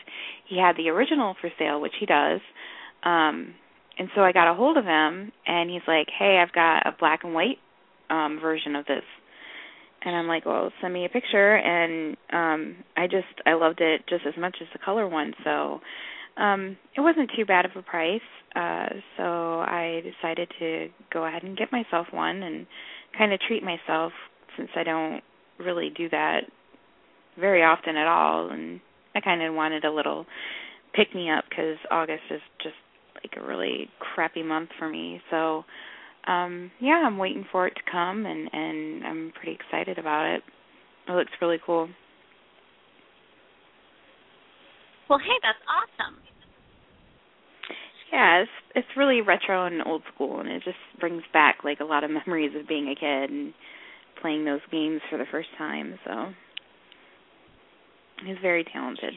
he 0.49 0.59
had 0.59 0.75
the 0.75 0.89
original 0.89 1.37
for 1.39 1.51
sale, 1.59 1.83
which 1.83 1.93
he 2.01 2.07
does. 2.07 2.41
Um 3.03 3.55
and 3.99 4.09
so 4.15 4.23
I 4.23 4.33
got 4.33 4.51
a 4.51 4.55
hold 4.55 4.77
of 4.77 4.85
him 4.85 5.33
and 5.47 5.71
he's 5.71 5.83
like, 5.87 6.09
"Hey, 6.19 6.39
I've 6.43 6.53
got 6.53 6.87
a 6.87 6.97
black 6.99 7.25
and 7.25 7.35
white 7.35 7.59
um 8.11 8.39
version 8.41 8.77
of 8.77 8.87
this." 8.87 9.05
And 10.05 10.15
I'm 10.15 10.27
like, 10.29 10.45
"Well, 10.47 10.71
send 10.81 10.93
me 10.93 11.05
a 11.05 11.09
picture." 11.09 11.57
And 11.57 12.17
um 12.33 12.77
I 12.97 13.07
just 13.07 13.41
I 13.47 13.55
loved 13.55 13.81
it 13.81 14.03
just 14.09 14.25
as 14.27 14.35
much 14.39 14.57
as 14.61 14.69
the 14.73 14.79
color 14.79 15.09
one. 15.09 15.35
So 15.45 15.81
um 16.37 16.77
it 16.97 17.01
wasn't 17.01 17.31
too 17.37 17.45
bad 17.45 17.65
of 17.65 17.73
a 17.77 17.83
price. 17.83 18.21
Uh 18.55 18.89
so 19.17 19.61
I 19.61 20.03
decided 20.03 20.51
to 20.59 20.89
go 21.13 21.25
ahead 21.25 21.43
and 21.43 21.57
get 21.57 21.73
myself 21.73 22.09
one 22.13 22.43
and 22.43 22.67
kind 23.17 23.33
of 23.33 23.41
treat 23.41 23.63
myself 23.63 24.13
since 24.57 24.71
I 24.77 24.85
don't 24.85 25.23
really 25.59 25.91
do 25.97 26.09
that 26.11 26.41
very 27.39 27.63
often 27.63 27.97
at 27.97 28.07
all 28.07 28.49
and 28.51 28.81
I 29.15 29.21
kind 29.21 29.43
of 29.43 29.55
wanted 29.55 29.85
a 29.85 29.91
little 29.91 30.27
pick 30.95 31.15
me 31.15 31.31
up 31.31 31.45
cuz 31.51 31.79
August 31.91 32.25
is 32.31 32.41
just 32.63 32.77
like 33.15 33.37
a 33.37 33.47
really 33.47 33.89
crappy 33.99 34.43
month 34.43 34.71
for 34.79 34.89
me. 34.89 35.21
So 35.31 35.65
um 36.27 36.71
yeah, 36.81 37.03
I'm 37.07 37.19
waiting 37.19 37.45
for 37.51 37.67
it 37.67 37.75
to 37.75 37.91
come 37.91 38.27
and 38.27 38.49
and 38.53 39.05
I'm 39.05 39.33
pretty 39.35 39.59
excited 39.59 39.99
about 39.99 40.27
it. 40.35 40.43
It 41.09 41.13
looks 41.13 41.33
really 41.41 41.59
cool. 41.65 41.89
Well, 45.09 45.19
hey, 45.19 45.37
that's 45.43 45.59
awesome. 45.69 46.17
Yeah, 48.13 48.43
it's 48.43 48.51
it's 48.75 48.97
really 48.97 49.21
retro 49.21 49.67
and 49.67 49.83
old 49.87 50.03
school 50.15 50.41
and 50.41 50.49
it 50.49 50.63
just 50.65 50.77
brings 51.01 51.23
back 51.33 51.59
like 51.65 51.81
a 51.81 51.85
lot 51.85 52.05
of 52.05 52.11
memories 52.27 52.53
of 52.59 52.69
being 52.69 52.89
a 52.89 52.95
kid 52.95 53.31
and 53.31 53.53
playing 54.23 54.45
those 54.45 54.61
games 54.71 55.01
for 55.11 55.19
the 55.19 55.27
first 55.31 55.49
time. 55.59 55.99
So 56.05 56.33
he's 58.25 58.37
very 58.41 58.65
talented. 58.65 59.15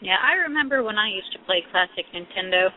Yeah, 0.00 0.16
I 0.22 0.34
remember 0.46 0.82
when 0.82 0.98
I 0.98 1.08
used 1.08 1.32
to 1.32 1.38
play 1.46 1.64
classic 1.72 2.04
Nintendo. 2.14 2.68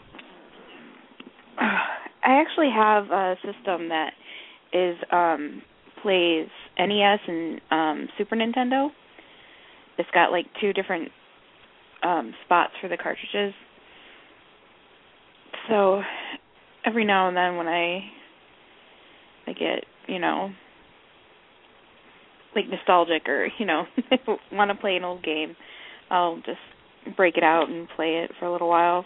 I 1.60 2.42
actually 2.42 2.70
have 2.74 3.06
a 3.12 3.36
system 3.44 3.90
that 3.90 4.12
is 4.74 4.98
um 5.12 5.62
plays 6.02 6.48
NES 6.78 7.20
and 7.28 7.62
um 7.72 8.08
Super 8.18 8.36
Nintendo. 8.36 8.90
It's 9.98 10.10
got 10.14 10.32
like 10.32 10.46
two 10.62 10.74
different 10.74 11.10
um 12.04 12.34
spots 12.46 12.74
for 12.82 12.88
the 12.88 12.98
cartridges. 12.98 13.54
So 15.68 16.02
every 16.86 17.06
now 17.06 17.28
and 17.28 17.38
then 17.38 17.58
when 17.58 17.68
I 17.68 18.02
I 19.48 19.54
get, 19.54 19.86
you 20.08 20.20
know, 20.20 20.52
like 22.56 22.66
nostalgic 22.70 23.28
or, 23.28 23.48
you 23.58 23.66
know, 23.66 23.84
want 24.52 24.70
to 24.72 24.76
play 24.76 24.96
an 24.96 25.04
old 25.04 25.24
game, 25.24 25.56
I'll 26.10 26.38
just 26.38 27.16
break 27.16 27.38
it 27.38 27.44
out 27.44 27.70
and 27.70 27.88
play 27.96 28.18
it 28.24 28.32
for 28.40 28.46
a 28.46 28.52
little 28.52 28.70
while. 28.70 29.06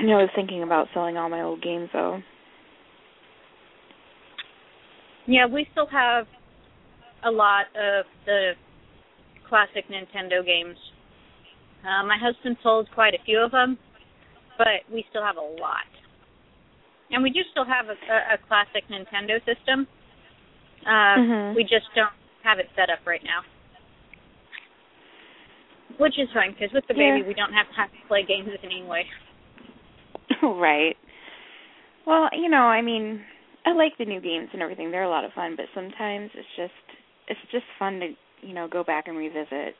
I 0.00 0.02
know 0.02 0.18
I 0.18 0.22
was 0.22 0.30
thinking 0.34 0.62
about 0.62 0.88
selling 0.94 1.18
all 1.18 1.28
my 1.28 1.42
old 1.42 1.60
games 1.62 1.90
though. 1.92 2.22
Yeah, 5.26 5.44
we 5.46 5.66
still 5.72 5.86
have 5.92 6.26
a 7.22 7.30
lot 7.30 7.66
of 7.76 8.06
the 8.24 8.52
classic 9.46 9.84
Nintendo 9.90 10.44
games. 10.44 10.76
Uh, 11.84 12.06
my 12.06 12.16
husband 12.16 12.56
sold 12.62 12.88
quite 12.94 13.12
a 13.12 13.18
few 13.26 13.40
of 13.40 13.50
them, 13.50 13.76
but 14.56 14.88
we 14.90 15.04
still 15.10 15.22
have 15.22 15.36
a 15.36 15.60
lot. 15.60 15.84
And 17.10 17.22
we 17.22 17.28
do 17.30 17.40
still 17.50 17.66
have 17.66 17.86
a, 17.86 18.12
a, 18.12 18.34
a 18.34 18.38
classic 18.48 18.84
Nintendo 18.90 19.36
system. 19.44 19.86
Uh, 20.86 21.20
Mhm. 21.20 21.56
We 21.56 21.62
just 21.64 21.92
don't 21.94 22.12
have 22.42 22.58
it 22.58 22.70
set 22.74 22.88
up 22.88 23.00
right 23.06 23.20
now, 23.22 23.42
which 25.98 26.18
is 26.18 26.28
fine 26.32 26.52
because 26.52 26.72
with 26.72 26.86
the 26.88 26.94
Yeah. 26.94 27.16
baby 27.18 27.28
we 27.28 27.34
don't 27.34 27.52
have 27.52 27.66
time 27.76 27.90
to 27.90 28.08
play 28.08 28.22
games 28.22 28.48
anyway. 28.62 29.04
right. 30.60 30.96
Well, 32.06 32.28
you 32.32 32.48
know, 32.48 32.62
I 32.62 32.82
mean, 32.82 33.22
I 33.64 33.72
like 33.72 33.92
the 33.98 34.04
new 34.04 34.20
games 34.20 34.48
and 34.52 34.62
everything. 34.62 34.90
They're 34.90 35.04
a 35.04 35.10
lot 35.10 35.24
of 35.24 35.32
fun, 35.32 35.54
but 35.56 35.66
sometimes 35.74 36.30
it's 36.34 36.48
just 36.56 36.72
it's 37.28 37.40
just 37.52 37.64
fun 37.78 38.00
to, 38.00 38.46
you 38.46 38.54
know, 38.54 38.68
go 38.68 38.82
back 38.82 39.06
and 39.06 39.16
revisit. 39.16 39.74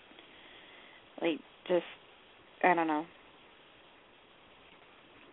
Like 1.21 1.39
just 1.67 1.85
I 2.63 2.75
don't 2.75 2.87
know. 2.87 3.05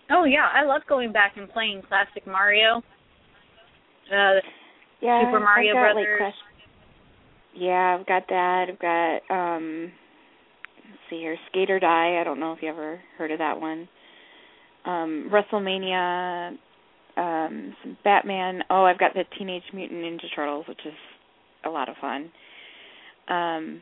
Oh 0.10 0.24
yeah, 0.24 0.48
I 0.54 0.64
love 0.64 0.82
going 0.88 1.12
back 1.12 1.34
and 1.36 1.50
playing 1.50 1.82
classic 1.88 2.26
Mario. 2.26 2.82
Uh, 4.12 4.40
Yeah. 5.02 5.26
Super 5.26 5.40
Mario 5.42 5.74
got, 5.74 5.94
Brothers. 5.94 6.22
Like, 6.22 6.34
yeah, 7.54 7.98
I've 8.00 8.06
got 8.06 8.24
that. 8.30 8.66
I've 8.70 8.80
got 8.80 9.36
um 9.36 9.92
let's 10.90 11.02
see 11.10 11.18
here, 11.18 11.38
Skate 11.50 11.70
or 11.70 11.80
Die. 11.80 12.20
I 12.20 12.24
don't 12.24 12.40
know 12.40 12.54
if 12.54 12.60
you 12.62 12.70
ever 12.70 13.00
heard 13.18 13.32
of 13.32 13.40
that 13.40 13.60
one. 13.60 13.90
Um 14.88 15.30
WrestleMania, 15.32 16.58
um 17.18 17.76
some 17.84 17.98
Batman. 18.04 18.64
Oh, 18.70 18.86
I've 18.86 19.00
got 19.00 19.14
the 19.14 19.24
Teenage 19.38 19.64
Mutant 19.74 20.02
Ninja 20.02 20.34
Turtles, 20.36 20.66
which 20.68 20.80
is 20.86 20.94
a 21.66 21.70
lot 21.70 21.90
of 21.90 21.96
fun. 22.00 22.32
Um 23.28 23.82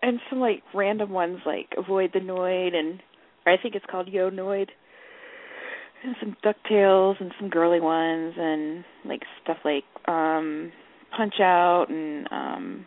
and 0.00 0.20
some 0.30 0.38
like 0.38 0.62
random 0.74 1.10
ones 1.10 1.40
like 1.44 1.66
Avoid 1.76 2.10
the 2.14 2.20
Noid 2.20 2.74
and 2.74 3.00
or 3.44 3.52
I 3.52 3.56
think 3.60 3.74
it's 3.74 3.86
called 3.90 4.08
Yo 4.08 4.30
Noid. 4.30 4.68
And 6.04 6.14
some 6.20 6.36
DuckTales 6.44 7.20
and 7.20 7.32
some 7.40 7.50
girly 7.50 7.80
ones 7.80 8.34
and 8.38 8.84
like 9.04 9.22
stuff 9.42 9.56
like 9.64 9.84
um 10.06 10.70
Punch 11.16 11.40
Out 11.40 11.86
and 11.88 12.28
um 12.30 12.86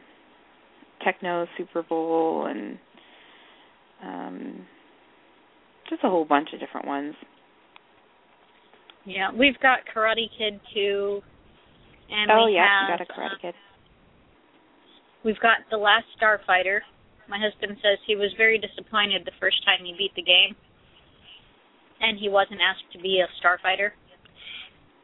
Tecmo 1.06 1.46
Super 1.58 1.84
Bowl 1.84 2.46
and 2.46 2.78
um 4.02 4.66
just 5.92 6.04
a 6.04 6.10
whole 6.10 6.26
bunch 6.26 6.50
of 6.54 6.60
different 6.60 6.88
ones. 6.88 7.14
yeah, 9.06 9.30
we've 9.32 9.60
got 9.62 9.80
Karate 9.94 10.30
Kid 10.38 10.60
too, 10.74 11.22
and 12.10 12.32
oh 12.32 12.46
we 12.46 12.56
yeah, 12.56 12.88
have 12.90 13.00
got 13.00 13.08
a 13.08 13.12
Karate 13.14 13.42
Kid. 13.42 13.54
we've 15.24 15.40
got 15.40 15.58
The 15.70 15.78
Last 15.78 16.06
Starfighter. 16.20 16.80
My 17.30 17.38
husband 17.40 17.78
says 17.82 17.98
he 18.08 18.16
was 18.16 18.32
very 18.38 18.58
disappointed 18.60 19.22
the 19.26 19.32
first 19.40 19.64
time 19.66 19.86
he 19.86 19.94
beat 19.98 20.16
the 20.16 20.24
game, 20.24 20.56
and 22.02 22.18
he 22.20 22.30
wasn't 22.30 22.60
asked 22.62 22.92
to 22.94 23.00
be 23.00 23.22
a 23.22 23.28
starfighter. 23.46 23.92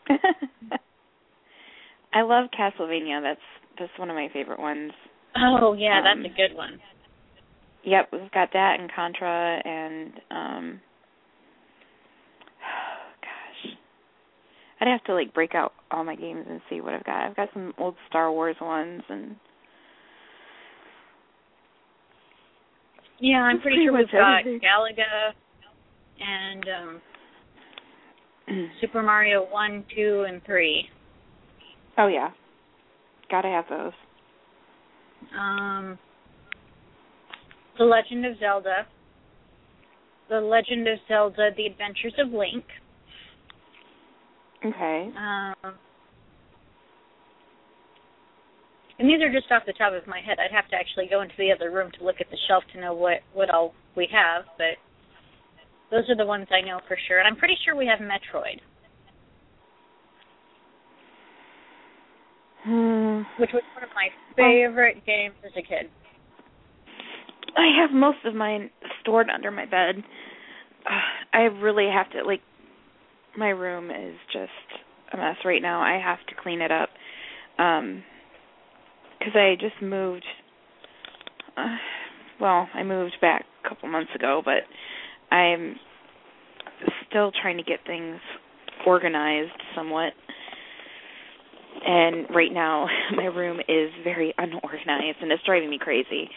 I 2.14 2.22
love 2.22 2.50
Castlevania. 2.58 3.22
That's 3.22 3.42
that's 3.80 3.92
one 4.00 4.10
of 4.10 4.16
my 4.16 4.30
favorite 4.34 4.60
ones. 4.60 4.92
Oh 5.36 5.74
yeah, 5.74 6.00
Um, 6.00 6.24
that's 6.24 6.34
a 6.34 6.36
good 6.36 6.56
one. 6.58 6.80
Yep, 7.84 8.10
we've 8.12 8.32
got 8.32 8.50
that 8.54 8.80
and 8.80 8.92
Contra 8.94 9.62
and 9.64 10.12
um 10.30 10.82
gosh. 13.22 13.74
I'd 14.82 14.88
have 14.88 15.04
to 15.06 15.14
like 15.14 15.34
break 15.34 15.56
out 15.56 15.74
all 15.92 16.04
my 16.04 16.16
games 16.16 16.46
and 16.50 16.62
see 16.70 16.82
what 16.82 16.94
I've 16.94 17.06
got. 17.06 17.26
I've 17.26 17.36
got 17.36 17.50
some 17.54 17.74
old 17.78 17.96
Star 18.10 18.32
Wars 18.32 18.56
ones 18.62 19.04
and 19.10 19.36
Yeah, 23.20 23.38
I'm 23.38 23.62
pretty 23.62 23.78
pretty 23.78 23.86
sure 23.88 23.98
we've 23.98 24.12
got 24.12 24.40
everything. 24.40 24.60
Galaga 24.60 25.34
and 26.20 26.66
um 26.70 27.02
Super 28.82 29.02
Mario 29.04 29.46
one, 29.50 29.84
two, 29.96 30.26
and 30.28 30.44
three. 30.46 30.90
Oh 31.98 32.08
yeah. 32.08 32.30
Gotta 33.30 33.50
have 33.50 33.66
those. 33.70 33.94
Um 35.38 35.98
The 37.78 37.86
Legend 37.86 38.26
of 38.26 38.40
Zelda. 38.40 38.88
The 40.30 40.42
Legend 40.42 40.88
of 40.88 41.00
Zelda: 41.08 41.50
The 41.56 41.66
Adventures 41.66 42.14
of 42.20 42.32
Link. 42.32 42.66
Okay. 44.66 45.12
Um 45.16 45.76
and 49.00 49.08
these 49.08 49.22
are 49.22 49.32
just 49.32 49.52
off 49.52 49.62
the 49.68 49.74
top 49.74 49.94
of 49.94 50.08
my 50.08 50.20
head. 50.20 50.38
I'd 50.40 50.56
have 50.56 50.68
to 50.70 50.76
actually 50.76 51.06
go 51.08 51.22
into 51.22 51.36
the 51.38 51.52
other 51.52 51.70
room 51.70 51.92
to 52.00 52.04
look 52.04 52.16
at 52.20 52.32
the 52.32 52.38
shelf 52.48 52.64
to 52.74 52.82
know 52.82 52.94
what 52.94 53.20
what 53.34 53.50
all 53.52 53.74
we 53.96 54.08
have, 54.12 54.46
but 54.58 54.78
those 55.92 56.10
are 56.10 56.18
the 56.18 56.26
ones 56.26 56.48
I 56.52 56.66
know 56.66 56.80
for 56.88 56.98
sure. 57.08 57.20
And 57.20 57.28
I'm 57.28 57.36
pretty 57.38 57.56
sure 57.64 57.76
we 57.76 57.86
have 57.86 58.00
Metroid, 58.00 58.60
Hmm. 62.64 63.22
which 63.40 63.52
was 63.54 63.64
one 63.76 63.84
of 63.84 63.90
my 63.96 64.10
favorite 64.36 65.06
games 65.06 65.36
as 65.46 65.52
a 65.56 65.62
kid. 65.62 65.90
I 67.58 67.82
have 67.82 67.92
most 67.92 68.20
of 68.26 68.36
mine 68.36 68.70
stored 69.02 69.30
under 69.30 69.52
my 69.52 69.66
bed. 69.66 70.04
Uh, 70.86 71.38
I 71.38 71.42
really 71.44 71.90
have 71.94 72.12
to 72.12 72.24
like 72.24 72.42
my 73.38 73.50
room 73.50 73.92
is 73.92 74.16
just 74.32 74.52
a 75.14 75.18
mess 75.18 75.38
right 75.46 75.62
now. 75.62 75.82
I 75.82 76.00
have 76.04 76.20
to 76.28 76.36
clean 76.42 76.62
it 76.62 76.72
up. 76.72 76.90
Um 77.60 78.04
cuz 79.20 79.34
I 79.36 79.56
just 79.60 79.82
moved 79.82 80.26
uh, 81.58 81.78
well, 82.40 82.70
I 82.74 82.84
moved 82.84 83.18
back 83.20 83.46
a 83.66 83.70
couple 83.70 83.90
months 83.90 84.12
ago, 84.16 84.42
but 84.46 84.64
I'm 85.36 85.76
still 87.10 87.32
trying 87.42 87.58
to 87.58 87.64
get 87.64 87.80
things 87.86 88.20
organized 88.86 89.60
somewhat. 89.76 90.14
And 91.86 92.28
right 92.34 92.52
now 92.52 92.88
my 93.16 93.26
room 93.26 93.60
is 93.68 93.90
very 94.04 94.34
unorganized 94.38 95.18
and 95.22 95.32
it's 95.32 95.44
driving 95.46 95.70
me 95.70 95.80
crazy. 95.80 96.30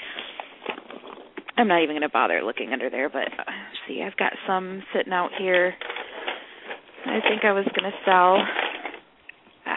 I'm 1.60 1.68
not 1.68 1.82
even 1.82 1.94
going 1.94 2.00
to 2.00 2.08
bother 2.08 2.40
looking 2.42 2.72
under 2.72 2.88
there, 2.88 3.10
but 3.10 3.28
uh, 3.38 3.44
see, 3.86 4.02
I've 4.02 4.16
got 4.16 4.32
some 4.46 4.82
sitting 4.96 5.12
out 5.12 5.32
here. 5.38 5.74
I 7.04 7.20
think 7.28 7.44
I 7.44 7.52
was 7.52 7.66
going 7.76 7.92
to 7.92 7.98
sell. 8.06 8.38
Ah. 9.66 9.76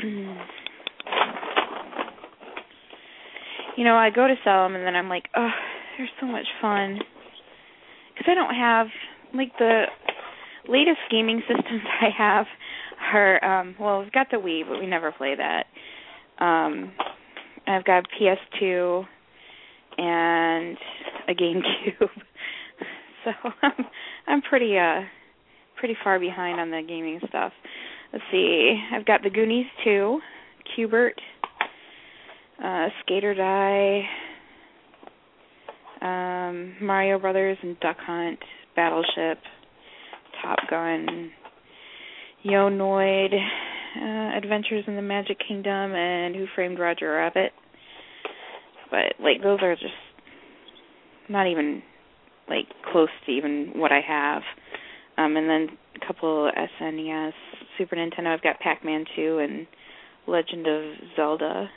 you 3.78 3.84
know, 3.84 3.96
I 3.96 4.10
go 4.10 4.28
to 4.28 4.34
sell 4.44 4.64
them, 4.64 4.76
and 4.76 4.86
then 4.86 4.94
I'm 4.94 5.08
like, 5.08 5.24
oh, 5.34 5.48
they're 5.96 6.10
so 6.20 6.26
much 6.26 6.44
fun. 6.60 6.98
Because 8.12 8.30
I 8.30 8.34
don't 8.34 8.54
have 8.54 8.88
like 9.32 9.56
the 9.58 9.84
latest 10.68 11.00
gaming 11.10 11.40
systems 11.48 11.80
I 12.02 12.10
have 12.16 12.44
are 13.14 13.42
um 13.42 13.74
well, 13.80 14.02
I've 14.02 14.12
got 14.12 14.30
the 14.30 14.36
Wii, 14.36 14.68
but 14.68 14.80
we 14.80 14.86
never 14.86 15.12
play 15.12 15.34
that. 15.34 15.64
Um 16.44 16.92
I've 17.66 17.86
got 17.86 18.04
PS2 18.20 19.06
and 19.98 20.78
a 21.28 21.34
GameCube. 21.34 22.08
so 23.24 23.30
I'm 23.62 23.86
I'm 24.26 24.42
pretty 24.42 24.78
uh 24.78 25.02
pretty 25.78 25.96
far 26.02 26.18
behind 26.18 26.60
on 26.60 26.70
the 26.70 26.82
gaming 26.86 27.20
stuff. 27.28 27.52
Let's 28.12 28.24
see. 28.30 28.80
I've 28.92 29.04
got 29.04 29.22
the 29.22 29.30
Goonies 29.30 29.66
2, 29.84 30.18
Q*bert, 30.74 31.20
uh 32.64 32.86
Skate 33.02 33.24
or 33.24 33.34
Die, 33.34 34.02
um 36.00 36.76
Mario 36.80 37.18
Brothers 37.18 37.58
and 37.62 37.78
Duck 37.80 37.96
Hunt, 38.00 38.38
Battleship, 38.76 39.42
Top 40.42 40.58
Gun, 40.70 41.30
Yo 42.42 42.70
Noid, 42.70 43.34
uh, 43.34 44.38
Adventures 44.38 44.84
in 44.86 44.94
the 44.94 45.02
Magic 45.02 45.38
Kingdom, 45.46 45.92
and 45.94 46.36
Who 46.36 46.46
Framed 46.54 46.78
Roger 46.78 47.12
Rabbit. 47.12 47.52
But 48.90 49.14
like 49.20 49.42
those 49.42 49.58
are 49.62 49.74
just 49.74 49.92
not 51.28 51.46
even 51.46 51.82
like 52.48 52.66
close 52.90 53.08
to 53.26 53.32
even 53.32 53.72
what 53.74 53.92
I 53.92 54.00
have. 54.06 54.42
Um, 55.16 55.36
and 55.36 55.48
then 55.48 55.68
a 56.00 56.06
couple 56.06 56.50
SNES, 56.80 57.32
Super 57.76 57.96
Nintendo. 57.96 58.28
I've 58.28 58.42
got 58.42 58.60
Pac-Man 58.60 59.04
2 59.16 59.38
and 59.38 59.66
Legend 60.26 60.66
of 60.66 60.82
Zelda. 61.16 61.68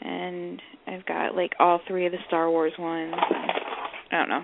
And 0.00 0.60
I've 0.86 1.06
got 1.06 1.36
like 1.36 1.52
all 1.60 1.80
three 1.86 2.06
of 2.06 2.12
the 2.12 2.18
Star 2.26 2.50
Wars 2.50 2.72
ones. 2.78 3.14
I 3.16 4.18
don't 4.18 4.28
know. 4.28 4.42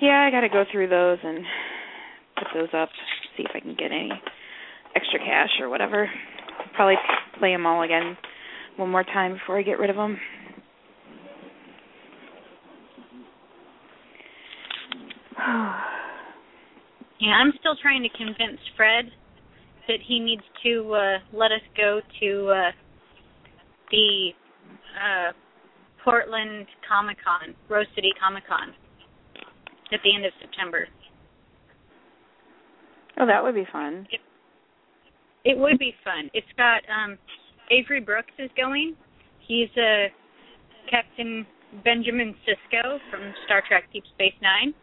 Yeah, 0.00 0.26
I 0.26 0.30
got 0.30 0.40
to 0.40 0.48
go 0.48 0.64
through 0.70 0.88
those 0.88 1.18
and 1.22 1.44
put 2.36 2.48
those 2.54 2.68
up, 2.72 2.88
see 3.36 3.44
if 3.44 3.50
I 3.54 3.60
can 3.60 3.74
get 3.74 3.92
any 3.92 4.10
extra 4.94 5.18
cash 5.18 5.50
or 5.60 5.68
whatever. 5.68 6.08
Probably 6.74 6.96
play 7.38 7.52
them 7.52 7.66
all 7.66 7.82
again 7.82 8.16
one 8.78 8.90
more 8.90 9.04
time 9.04 9.34
before 9.34 9.58
I 9.58 9.62
get 9.62 9.78
rid 9.78 9.90
of 9.90 9.96
them. 9.96 10.18
Yeah, 17.20 17.32
I'm 17.32 17.52
still 17.58 17.74
trying 17.82 18.04
to 18.04 18.08
convince 18.10 18.60
Fred 18.76 19.06
that 19.88 19.98
he 20.06 20.20
needs 20.20 20.44
to 20.62 20.94
uh 20.94 21.18
let 21.32 21.50
us 21.50 21.62
go 21.76 22.00
to 22.20 22.46
uh 22.46 22.70
the 23.90 24.28
uh 24.94 25.32
Portland 26.04 26.66
Comic 26.88 27.16
Con, 27.24 27.56
Rose 27.68 27.86
City 27.96 28.10
Comic 28.20 28.46
Con 28.46 28.72
at 29.92 29.98
the 30.04 30.14
end 30.14 30.26
of 30.26 30.32
September. 30.40 30.86
Oh, 33.18 33.26
that 33.26 33.42
would 33.42 33.56
be 33.56 33.66
fun. 33.72 34.06
It 35.44 35.58
would 35.58 35.78
be 35.80 35.94
fun. 36.04 36.30
It's 36.34 36.46
got 36.56 36.82
um 36.86 37.18
Avery 37.70 38.00
Brooks 38.00 38.32
is 38.38 38.50
going. 38.56 38.96
He's 39.46 39.68
a 39.76 40.06
Captain 40.90 41.46
Benjamin 41.84 42.34
Sisko 42.46 42.98
from 43.10 43.32
Star 43.44 43.62
Trek 43.66 43.84
Deep 43.92 44.04
Space 44.14 44.34
Nine. 44.42 44.74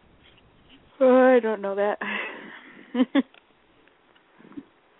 Oh, 1.00 1.36
I 1.36 1.40
don't 1.40 1.60
know 1.60 1.74
that. 1.74 1.98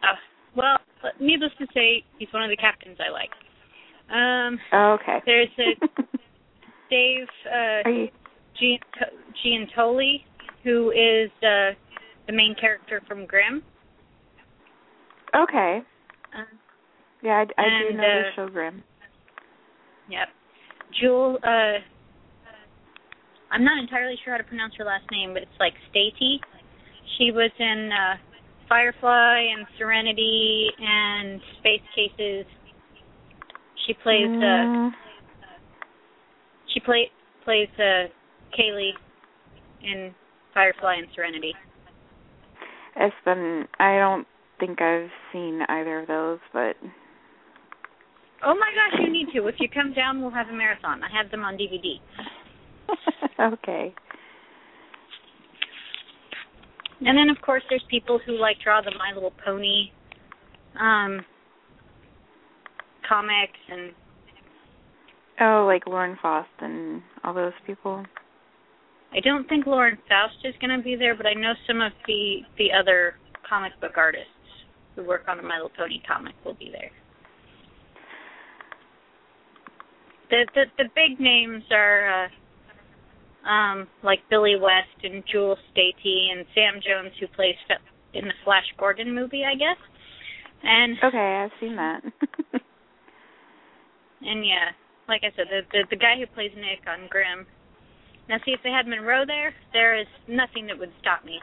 Uh, 0.02 0.14
well, 0.54 0.78
needless 1.20 1.50
to 1.58 1.66
say, 1.74 2.04
he's 2.18 2.28
one 2.32 2.42
of 2.42 2.50
the 2.50 2.56
captains 2.56 2.98
I 3.00 3.10
like. 3.10 3.30
Um, 4.14 4.58
oh, 4.72 4.98
okay. 5.00 5.18
there's 5.26 5.48
a 5.58 5.86
Dave 6.90 7.26
uh, 7.46 7.88
you 7.88 8.08
Giuntoli, 9.44 10.22
who 10.62 10.90
is 10.90 11.30
uh, 11.42 11.74
the 12.26 12.32
main 12.32 12.54
character 12.60 13.02
from 13.08 13.26
Grimm. 13.26 13.62
okay? 15.34 15.80
Uh, 16.32 16.44
Yeah, 17.22 17.44
I, 17.58 17.60
I 17.60 17.64
do 17.64 17.88
And, 17.88 17.96
know 17.96 18.02
the 18.02 18.22
uh, 18.28 18.36
show 18.36 18.48
Grimm. 18.52 18.82
yep. 20.10 20.28
Jewel. 21.00 21.38
Uh, 21.42 21.78
I'm 23.50 23.64
not 23.64 23.78
entirely 23.78 24.16
sure 24.24 24.32
how 24.34 24.38
to 24.38 24.44
pronounce 24.44 24.74
her 24.78 24.84
last 24.84 25.04
name, 25.10 25.32
but 25.32 25.42
it's 25.42 25.58
like 25.60 25.72
Stati. 25.90 26.36
She 27.18 27.30
was 27.32 27.50
in 27.58 27.90
uh, 27.92 28.16
Firefly 28.68 29.40
and 29.56 29.66
Serenity 29.78 30.68
and 30.78 31.40
Space 31.60 31.82
Cases. 31.94 32.44
She 33.86 33.94
plays. 34.02 34.30
Uh, 34.36 34.66
Mm, 34.66 34.90
she 36.74 36.80
play, 36.80 37.10
plays 37.44 37.68
uh, 37.78 38.08
Kaylee 38.58 38.90
in 39.82 40.14
Firefly 40.52 40.96
and 40.98 41.06
Serenity. 41.14 41.54
it's 42.96 43.14
been. 43.24 43.66
I 43.78 43.96
don't 43.98 44.26
think 44.60 44.82
I've 44.82 45.08
seen 45.32 45.60
either 45.68 46.00
of 46.00 46.08
those, 46.08 46.38
but 46.52 46.76
Oh 48.44 48.54
my 48.54 48.70
gosh, 48.74 49.00
you 49.02 49.10
need 49.10 49.28
to. 49.34 49.46
If 49.48 49.56
you 49.58 49.68
come 49.68 49.92
down, 49.94 50.20
we'll 50.20 50.30
have 50.30 50.48
a 50.48 50.52
marathon. 50.52 51.02
I 51.02 51.08
have 51.16 51.30
them 51.30 51.42
on 51.42 51.56
DVD. 51.56 52.00
okay. 53.52 53.94
And 57.00 57.16
then, 57.16 57.28
of 57.28 57.40
course, 57.42 57.62
there's 57.68 57.84
people 57.90 58.20
who 58.24 58.38
like 58.38 58.56
draw 58.62 58.80
the 58.80 58.92
My 58.98 59.12
Little 59.14 59.32
Pony 59.44 59.90
um, 60.78 61.24
comics, 63.08 63.58
and 63.70 63.92
Oh, 65.40 65.64
like 65.66 65.86
Lauren 65.86 66.16
Faust 66.22 66.48
and 66.60 67.02
all 67.22 67.34
those 67.34 67.52
people. 67.66 68.04
I 69.12 69.20
don't 69.20 69.48
think 69.48 69.66
Lauren 69.66 69.98
Faust 70.08 70.36
is 70.44 70.54
going 70.60 70.76
to 70.76 70.82
be 70.82 70.96
there, 70.96 71.14
but 71.14 71.26
I 71.26 71.34
know 71.34 71.52
some 71.66 71.80
of 71.80 71.92
the 72.06 72.38
the 72.58 72.68
other 72.72 73.14
comic 73.48 73.78
book 73.80 73.92
artists 73.96 74.30
who 74.94 75.04
work 75.04 75.24
on 75.28 75.36
the 75.36 75.42
My 75.42 75.56
Little 75.56 75.70
Pony 75.76 76.00
comic 76.06 76.34
will 76.44 76.54
be 76.54 76.70
there. 76.72 76.90
The 80.30 80.46
the 80.54 80.64
the 80.78 80.84
big 80.94 81.20
names 81.20 81.62
are 81.70 82.24
uh, 82.24 83.48
um, 83.48 83.86
like 84.02 84.18
Billy 84.28 84.56
West 84.60 85.04
and 85.04 85.22
Jewel 85.30 85.56
Stacy 85.72 86.30
and 86.32 86.44
Sam 86.54 86.80
Jones, 86.82 87.12
who 87.20 87.26
plays 87.28 87.54
in 88.14 88.26
the 88.26 88.34
Flash 88.44 88.66
Gordon 88.78 89.14
movie, 89.14 89.44
I 89.44 89.54
guess. 89.54 89.78
And 90.62 90.96
Okay, 91.04 91.44
I've 91.44 91.52
seen 91.60 91.76
that. 91.76 92.02
and 94.22 94.44
yeah, 94.44 94.72
like 95.08 95.22
I 95.22 95.30
said, 95.36 95.46
the, 95.50 95.60
the 95.72 95.84
the 95.90 95.96
guy 95.96 96.16
who 96.18 96.26
plays 96.34 96.50
Nick 96.56 96.86
on 96.88 97.08
Grimm. 97.08 97.46
Now, 98.28 98.38
see 98.44 98.50
if 98.50 98.60
they 98.64 98.70
had 98.70 98.88
Monroe 98.88 99.24
there, 99.24 99.54
there 99.72 99.96
is 99.96 100.08
nothing 100.26 100.66
that 100.66 100.76
would 100.76 100.90
stop 101.00 101.24
me 101.24 101.38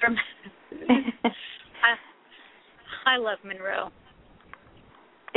from. 0.00 0.14
I 1.24 1.96
I 3.06 3.16
love 3.16 3.38
Monroe. 3.44 3.90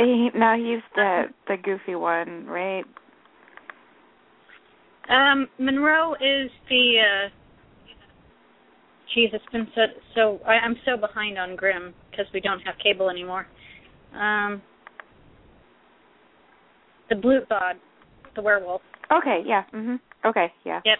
He, 0.04 0.30
now 0.34 0.56
he's 0.56 0.82
the 0.94 1.24
the 1.48 1.56
goofy 1.62 1.94
one, 1.94 2.46
right? 2.46 2.84
Um, 5.08 5.48
Monroe 5.58 6.14
is 6.14 6.50
the. 6.68 6.96
uh 7.00 7.28
Geez, 9.14 9.30
it's 9.32 9.44
been 9.52 9.66
so 9.74 9.82
so. 10.14 10.40
I, 10.46 10.52
I'm 10.54 10.76
so 10.86 10.96
behind 10.96 11.38
on 11.38 11.54
Grimm 11.56 11.92
because 12.10 12.26
we 12.32 12.40
don't 12.40 12.60
have 12.60 12.74
cable 12.82 13.10
anymore. 13.10 13.46
Um, 14.14 14.62
the 17.10 17.16
Blutbad, 17.16 17.74
the 18.34 18.42
werewolf. 18.42 18.80
Okay, 19.12 19.42
yeah. 19.44 19.64
Mhm. 19.74 20.00
Okay, 20.24 20.52
yeah. 20.64 20.80
Yep. 20.84 20.98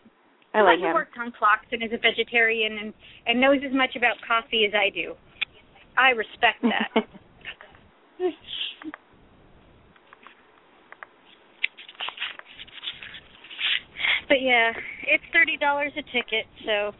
I 0.54 0.60
like 0.60 0.80
him. 0.80 0.92
worked 0.92 1.16
on 1.18 1.32
clocks 1.32 1.64
and 1.72 1.82
is 1.82 1.90
a 1.92 1.98
vegetarian 1.98 2.78
and 2.78 2.94
and 3.26 3.40
knows 3.40 3.60
as 3.66 3.72
much 3.72 3.96
about 3.96 4.16
coffee 4.26 4.66
as 4.66 4.74
I 4.74 4.90
do. 4.90 5.14
I 5.96 6.10
respect 6.10 6.62
that. 6.62 7.04
but 14.28 14.40
yeah, 14.40 14.72
it's 15.08 15.24
thirty 15.32 15.56
dollars 15.58 15.92
a 15.96 16.02
ticket, 16.02 16.46
so 16.64 16.92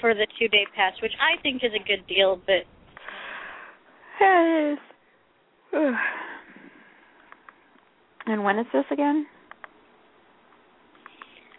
for 0.00 0.14
the 0.14 0.26
two 0.38 0.48
day 0.48 0.64
pass, 0.74 0.94
which 1.02 1.12
I 1.20 1.36
think 1.42 1.62
is 1.64 1.72
a 1.74 1.78
good 1.86 2.06
deal, 2.06 2.40
but 2.46 2.64
Yes. 4.20 4.78
Ugh. 5.74 5.94
and 8.26 8.44
when 8.44 8.58
is 8.58 8.66
this 8.72 8.84
again? 8.90 9.26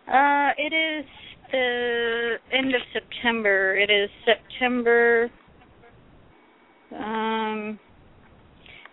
uh 0.08 0.50
it 0.58 0.74
is 0.74 1.06
the 1.52 2.36
end 2.52 2.76
of 2.76 2.82
September. 2.92 3.76
It 3.78 3.90
is 3.90 4.10
September 4.26 5.30
um 6.94 7.80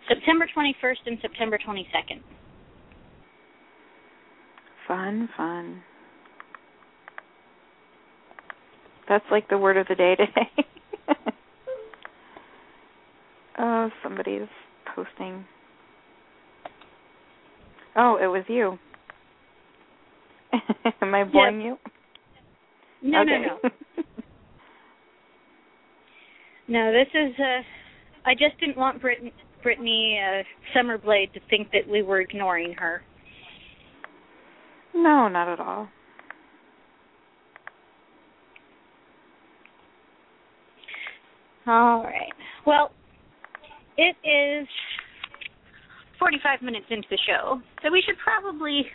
September 0.07 0.47
twenty 0.53 0.75
first 0.81 1.01
and 1.05 1.17
September 1.21 1.57
twenty 1.63 1.87
second. 1.93 2.21
Fun, 4.87 5.29
fun. 5.37 5.81
That's 9.07 9.25
like 9.31 9.47
the 9.49 9.57
word 9.57 9.77
of 9.77 9.87
the 9.87 9.95
day 9.95 10.15
today. 10.15 10.65
oh, 13.59 13.89
somebody's 14.03 14.47
posting. 14.95 15.45
Oh, 17.95 18.17
it 18.21 18.27
was 18.27 18.43
you. 18.47 18.77
Am 21.01 21.13
I 21.13 21.23
boring 21.23 21.61
you? 21.61 21.77
No, 23.01 23.21
okay. 23.21 23.45
no, 23.47 23.59
no. 23.63 23.69
No, 26.71 26.93
this 26.93 27.07
is 27.13 27.33
uh 27.37 27.61
I 28.23 28.33
just 28.33 28.57
didn't 28.61 28.77
want 28.77 29.01
Brit- 29.01 29.33
Brittany 29.63 30.19
uh 30.21 30.43
Summerblade 30.77 31.33
to 31.33 31.39
think 31.49 31.69
that 31.71 31.87
we 31.89 32.03
were 32.03 32.21
ignoring 32.21 32.73
her. 32.77 33.01
no, 34.93 35.27
not 35.27 35.47
at 35.47 35.59
all. 35.59 35.87
All 41.67 42.03
right. 42.03 42.31
Well, 42.65 42.91
it 43.97 44.15
is 44.27 44.67
45 46.19 46.61
minutes 46.61 46.85
into 46.89 47.07
the 47.09 47.17
show, 47.27 47.61
so 47.83 47.91
we 47.91 48.01
should 48.05 48.15
probably 48.23 48.85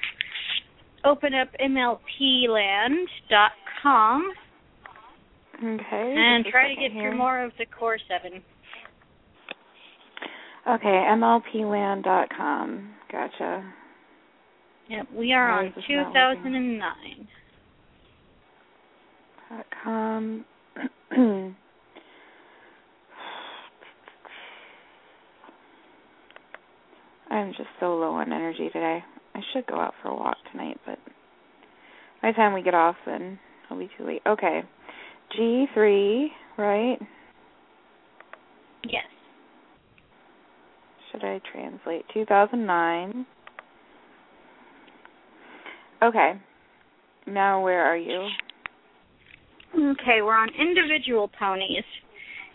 open 1.05 1.35
up 1.35 1.49
MLPland.com 1.61 4.33
Okay. 5.59 6.15
and 6.19 6.45
try 6.47 6.75
to 6.75 6.81
get 6.81 6.93
through 6.93 7.17
more 7.17 7.43
of 7.43 7.53
the 7.59 7.65
Core 7.67 7.99
7. 8.09 8.43
Okay, 10.69 11.05
MLPland.com. 11.11 12.91
Gotcha. 13.11 13.73
Yep, 14.89 15.07
we 15.15 15.33
are 15.33 15.51
Why 15.51 15.59
on 15.59 15.67
is 15.67 15.75
this 15.77 15.85
not 15.89 16.13
working? 16.13 16.43
2009. 16.43 17.29
Dot 19.49 19.67
com. 19.85 20.45
I'm 27.31 27.51
just 27.53 27.69
so 27.81 27.97
low 27.97 28.13
on 28.15 28.33
energy 28.33 28.69
today. 28.73 29.05
I 29.35 29.41
should 29.53 29.67
go 29.67 29.79
out 29.79 29.95
for 30.03 30.09
a 30.09 30.15
walk 30.15 30.37
tonight, 30.51 30.79
but 30.85 30.99
by 32.23 32.31
the 32.33 32.35
time 32.35 32.55
we 32.55 32.63
get 32.63 32.75
off, 32.75 32.97
then 33.05 33.39
it'll 33.65 33.79
be 33.79 33.91
too 33.97 34.05
late. 34.05 34.23
Okay. 34.27 34.63
G3, 35.39 36.29
right? 36.57 36.99
Yes. 38.85 39.05
Should 41.17 41.25
I 41.25 41.41
translate? 41.51 42.05
2009. 42.13 43.25
Okay. 46.03 46.33
Now 47.27 47.65
where 47.65 47.83
are 47.87 47.97
you? 47.97 48.29
Okay, 49.75 50.21
we're 50.21 50.37
on 50.37 50.51
individual 50.59 51.31
ponies. 51.39 51.85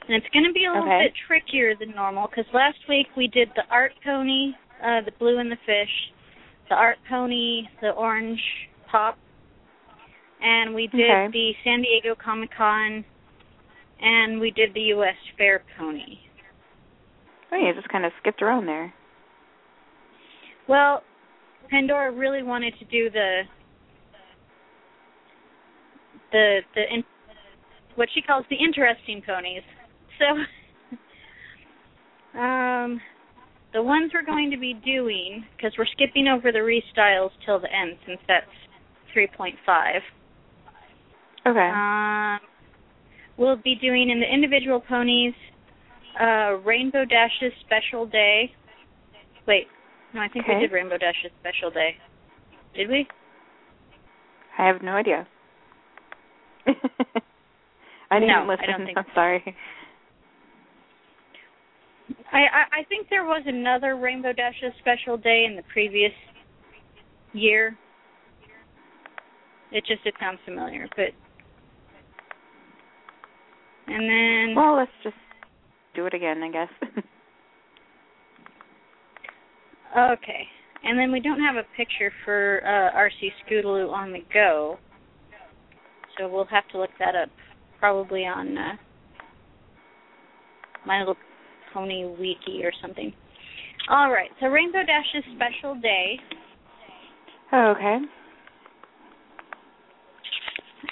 And 0.07 0.16
it's 0.16 0.28
going 0.32 0.45
to 0.45 0.53
be 0.53 0.66
a 0.66 0.72
little 0.72 0.86
Okay. 0.86 1.05
bit 1.05 1.14
trickier 1.28 1.76
than 1.76 1.95
normal 1.95 2.28
because 2.28 2.45
last 2.53 2.78
week 2.88 3.07
we 3.18 3.28
did 3.28 3.49
the 3.55 3.64
art 3.72 3.93
pony, 4.03 4.53
uh, 4.84 5.01
the 5.05 5.12
blue 5.18 5.39
and 5.39 5.51
the 5.51 5.57
fish, 5.66 6.12
the 6.70 6.76
art 6.76 6.97
pony, 7.09 7.64
the 7.82 7.91
orange 7.91 8.41
pop, 8.91 9.18
and 10.39 10.76
we 10.76 10.86
did 10.88 11.09
Okay. 11.09 11.28
the 11.34 11.55
San 11.64 11.82
Diego 11.82 12.16
Comic 12.16 12.51
Con, 12.55 13.03
and 14.01 14.39
we 14.39 14.51
did 14.51 14.74
the 14.76 14.82
U.S. 14.95 15.16
Fair 15.38 15.64
pony. 15.78 16.20
Oh, 17.52 17.58
you 17.58 17.74
just 17.74 17.89
kind 17.89 18.06
of 18.06 18.12
skipped 18.22 18.41
around 18.41 18.66
there. 18.66 18.93
Well, 20.68 21.04
Pandora 21.70 22.12
really 22.12 22.43
wanted 22.43 22.74
to 22.80 22.86
do 22.86 23.10
the 23.10 23.41
the 26.32 26.60
the 26.76 26.82
in, 26.93 27.04
what 27.95 28.08
she 28.14 28.22
calls 28.22 28.45
the 28.49 28.56
interesting 28.56 29.22
ponies. 29.26 29.64
So, 30.20 30.26
um, 32.39 33.02
the 33.74 33.82
ones 33.82 34.12
we're 34.14 34.26
going 34.26 34.52
to 34.52 34.58
be 34.58 34.74
doing 34.86 35.45
because 35.56 35.74
we're 35.78 35.86
skipping 35.86 36.28
over 36.28 36.52
the 36.52 36.60
restyles 36.60 37.32
till 37.45 37.60
the 37.60 37.72
end 37.74 37.97
since 38.06 38.20
that's 38.28 38.45
3.5. 39.16 39.56
Okay. 41.47 41.60
Um, 41.74 42.39
we'll 43.38 43.58
be 43.58 43.76
doing 43.76 44.10
in 44.10 44.20
the 44.20 44.32
individual 44.32 44.80
ponies 44.80 45.34
uh, 46.20 46.57
Rainbow 46.66 47.05
Dash's 47.05 47.53
special 47.66 48.05
day. 48.05 48.51
Wait, 49.47 49.68
no, 50.14 50.22
I 50.22 50.28
think 50.28 50.45
Okay. 50.45 50.55
we 50.55 50.62
did 50.62 50.72
Rainbow 50.72 50.97
Dash's 50.97 51.32
special 51.39 51.72
day. 51.72 51.95
Did 52.76 52.89
we? 52.89 53.07
I 54.57 54.68
have 54.68 54.82
no 54.82 54.91
idea. 54.91 55.28
I 56.68 58.20
didn't 58.20 58.28
No, 58.28 58.43
I 58.43 58.45
listen. 58.47 58.66
don't 58.68 58.86
think 58.86 58.97
I'm 58.97 59.05
sorry. 59.16 59.55
I, 62.32 62.38
I 62.38 62.80
I 62.80 62.84
think 62.89 63.07
there 63.09 63.24
was 63.26 63.43
another 63.45 63.95
Rainbow 63.95 64.34
Dash's 64.34 64.74
special 64.80 65.18
day 65.18 65.45
in 65.49 65.55
the 65.55 65.64
previous 65.74 66.12
year. 67.34 67.76
It 69.72 69.86
just 69.86 70.05
it 70.05 70.14
sounds 70.20 70.39
familiar, 70.45 70.88
but 70.95 71.07
and 73.88 74.03
then 74.09 74.55
Well, 74.55 74.76
let's 74.78 74.91
just 75.03 75.16
do 75.96 76.06
it 76.06 76.14
again, 76.14 76.42
I 76.44 76.52
guess. 76.52 76.70
okay, 79.98 80.48
and 80.84 80.98
then 80.98 81.12
we 81.12 81.20
don't 81.20 81.39
have 81.39 81.56
a 81.56 81.64
picture 81.76 82.12
for 82.26 82.62
uh, 82.66 82.98
RC 82.98 83.32
Scootaloo 83.46 83.92
on 83.92 84.12
the 84.12 84.20
go, 84.34 84.78
so 86.18 86.28
we'll 86.28 86.46
have 86.46 86.68
to 86.70 86.78
look 86.78 86.92
that 87.00 87.16
up 87.16 87.30
probably 87.80 88.26
on 88.26 88.58
uh, 88.58 88.76
My 90.86 91.00
Little 91.00 91.18
Pony 91.74 92.06
Wiki 92.06 92.64
or 92.64 92.72
something. 92.82 93.14
All 93.89 94.12
right, 94.12 94.30
so 94.39 94.48
Rainbow 94.48 94.84
Dash's 94.86 95.24
special 95.36 95.76
day 95.82 96.20
okay. 97.54 97.98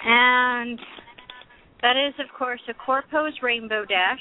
And 0.04 0.78
that 1.82 1.96
is, 1.96 2.14
of 2.18 2.26
course, 2.36 2.60
a 2.68 2.74
core 2.74 3.04
pose 3.10 3.32
Rainbow 3.42 3.84
Dash. 3.84 4.20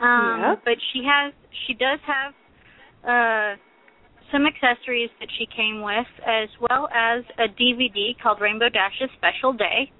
Um, 0.00 0.40
Yep. 0.40 0.62
But 0.64 0.78
she 0.92 1.04
has, 1.04 1.32
she 1.66 1.74
does 1.74 1.98
have 2.06 2.32
uh, 3.04 3.56
some 4.32 4.46
accessories 4.46 5.10
that 5.20 5.28
she 5.38 5.46
came 5.54 5.82
with, 5.82 6.08
as 6.26 6.48
well 6.60 6.88
as 6.94 7.24
a 7.38 7.48
DVD 7.48 8.16
called 8.22 8.40
Rainbow 8.40 8.68
Dash's 8.68 9.10
Special 9.16 9.52
Day. 9.52 9.90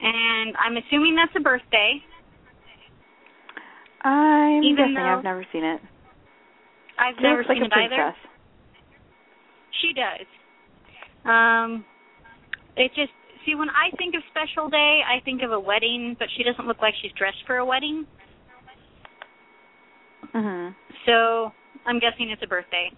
And 0.00 0.54
I'm 0.56 0.76
assuming 0.76 1.16
that's 1.16 1.34
a 1.36 1.42
birthday. 1.42 2.02
I'm 4.04 4.62
Even 4.62 4.94
guessing 4.94 4.96
I've 4.98 5.24
never 5.24 5.44
seen 5.52 5.64
it. 5.64 5.80
I've 6.98 7.16
She 7.18 7.22
never 7.22 7.42
like 7.42 7.56
seen 7.56 7.62
a 7.62 7.66
it 7.66 7.72
either. 7.72 8.14
She 9.82 9.92
does. 9.94 10.26
Um, 11.24 11.84
it 12.76 12.90
just 12.94 13.12
see 13.44 13.54
when 13.54 13.70
I 13.70 13.94
think 13.96 14.14
of 14.14 14.22
special 14.30 14.68
day, 14.68 15.00
I 15.02 15.22
think 15.24 15.42
of 15.42 15.52
a 15.52 15.60
wedding, 15.60 16.16
but 16.18 16.28
she 16.36 16.42
doesn't 16.42 16.66
look 16.66 16.78
like 16.80 16.94
she's 17.02 17.12
dressed 17.18 17.42
for 17.46 17.56
a 17.56 17.64
wedding. 17.64 18.06
Mhm. 20.34 20.74
So 21.06 21.52
I'm 21.86 21.98
guessing 21.98 22.30
it's 22.30 22.42
a 22.42 22.46
birthday. 22.46 22.90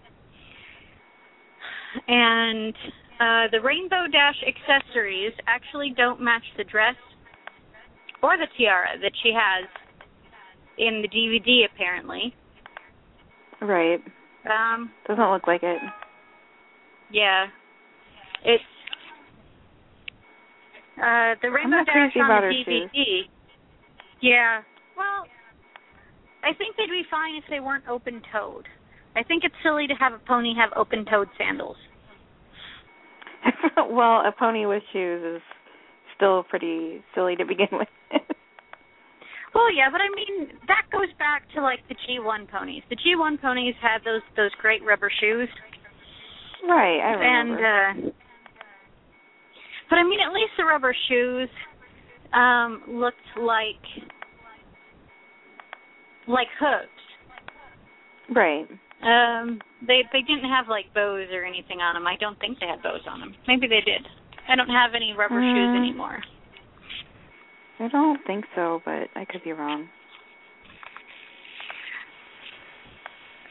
And 2.07 2.73
uh, 3.19 3.47
the 3.51 3.59
Rainbow 3.61 4.07
Dash 4.11 4.41
accessories 4.47 5.33
actually 5.47 5.93
don't 5.95 6.21
match 6.21 6.43
the 6.57 6.63
dress. 6.63 6.95
or 8.23 8.37
the 8.37 8.45
tiara 8.55 8.99
that 9.01 9.11
she 9.23 9.33
has 9.33 9.67
in 10.77 11.01
the 11.01 11.07
DVD 11.09 11.65
apparently. 11.73 12.35
Right. 13.59 13.99
Um, 14.45 14.91
Doesn't 15.07 15.31
look 15.31 15.47
like 15.47 15.63
it. 15.63 15.81
yeah, 17.11 17.47
it's 18.45 18.63
uh 20.97 21.33
the 21.41 21.49
Rainbow 21.49 21.83
Dash 21.83 22.15
on 22.15 22.27
the 22.27 22.53
DVD. 22.53 22.91
shoes. 22.93 23.27
Yeah, 24.21 24.61
well, 24.95 25.25
I 26.43 26.53
think 26.53 26.75
they'd 26.75 26.89
be 26.89 27.03
fine 27.09 27.35
if 27.35 27.43
they 27.49 27.59
weren't 27.59 27.87
open-toed. 27.87 28.65
I 29.15 29.23
think 29.23 29.43
it's 29.43 29.55
silly 29.63 29.87
to 29.87 29.93
have 29.95 30.13
a 30.13 30.19
pony 30.19 30.53
have 30.55 30.71
open-toed 30.75 31.27
sandals. 31.37 31.77
well, 33.89 34.21
a 34.25 34.31
pony 34.37 34.65
with 34.65 34.83
shoes 34.93 35.37
is 35.37 35.41
still 36.15 36.43
pretty 36.43 37.03
silly 37.15 37.35
to 37.35 37.45
begin 37.45 37.67
with. 37.71 37.87
Well, 39.53 39.67
yeah, 39.75 39.89
but 39.91 39.99
I 39.99 40.07
mean 40.15 40.47
that 40.67 40.83
goes 40.93 41.11
back 41.19 41.43
to 41.55 41.61
like 41.61 41.79
the 41.89 41.95
G1 42.07 42.49
ponies. 42.49 42.83
The 42.89 42.95
G1 42.95 43.41
ponies 43.41 43.75
had 43.81 43.99
those 44.05 44.21
those 44.37 44.51
great 44.61 44.81
rubber 44.85 45.11
shoes, 45.19 45.49
right, 46.69 46.99
I 47.03 47.11
and 47.21 47.49
remember. 47.51 48.07
uh 48.07 48.11
but 49.89 49.97
I 49.99 50.03
mean 50.03 50.19
at 50.25 50.31
least 50.31 50.53
the 50.57 50.63
rubber 50.63 50.95
shoes 51.09 51.49
um 52.33 52.81
looked 52.87 53.17
like 53.41 53.83
like 56.31 56.47
hooves. 56.59 57.03
right. 58.35 58.67
Um 59.03 59.59
they 59.85 60.03
they 60.13 60.21
didn't 60.21 60.49
have 60.49 60.67
like 60.69 60.85
bows 60.93 61.27
or 61.33 61.43
anything 61.43 61.79
on 61.81 61.95
them. 61.95 62.07
I 62.07 62.15
don't 62.19 62.39
think 62.39 62.59
they 62.59 62.67
had 62.67 62.81
bows 62.83 63.01
on 63.09 63.19
them. 63.19 63.35
Maybe 63.47 63.67
they 63.67 63.81
did. 63.81 64.05
I 64.47 64.55
don't 64.55 64.69
have 64.69 64.91
any 64.95 65.13
rubber 65.13 65.41
shoes 65.41 65.69
Mm. 65.69 65.77
anymore. 65.77 66.19
I 67.79 67.87
don't 67.87 68.19
think 68.27 68.45
so, 68.55 68.81
but 68.85 69.09
I 69.15 69.25
could 69.25 69.43
be 69.43 69.53
wrong. 69.53 69.89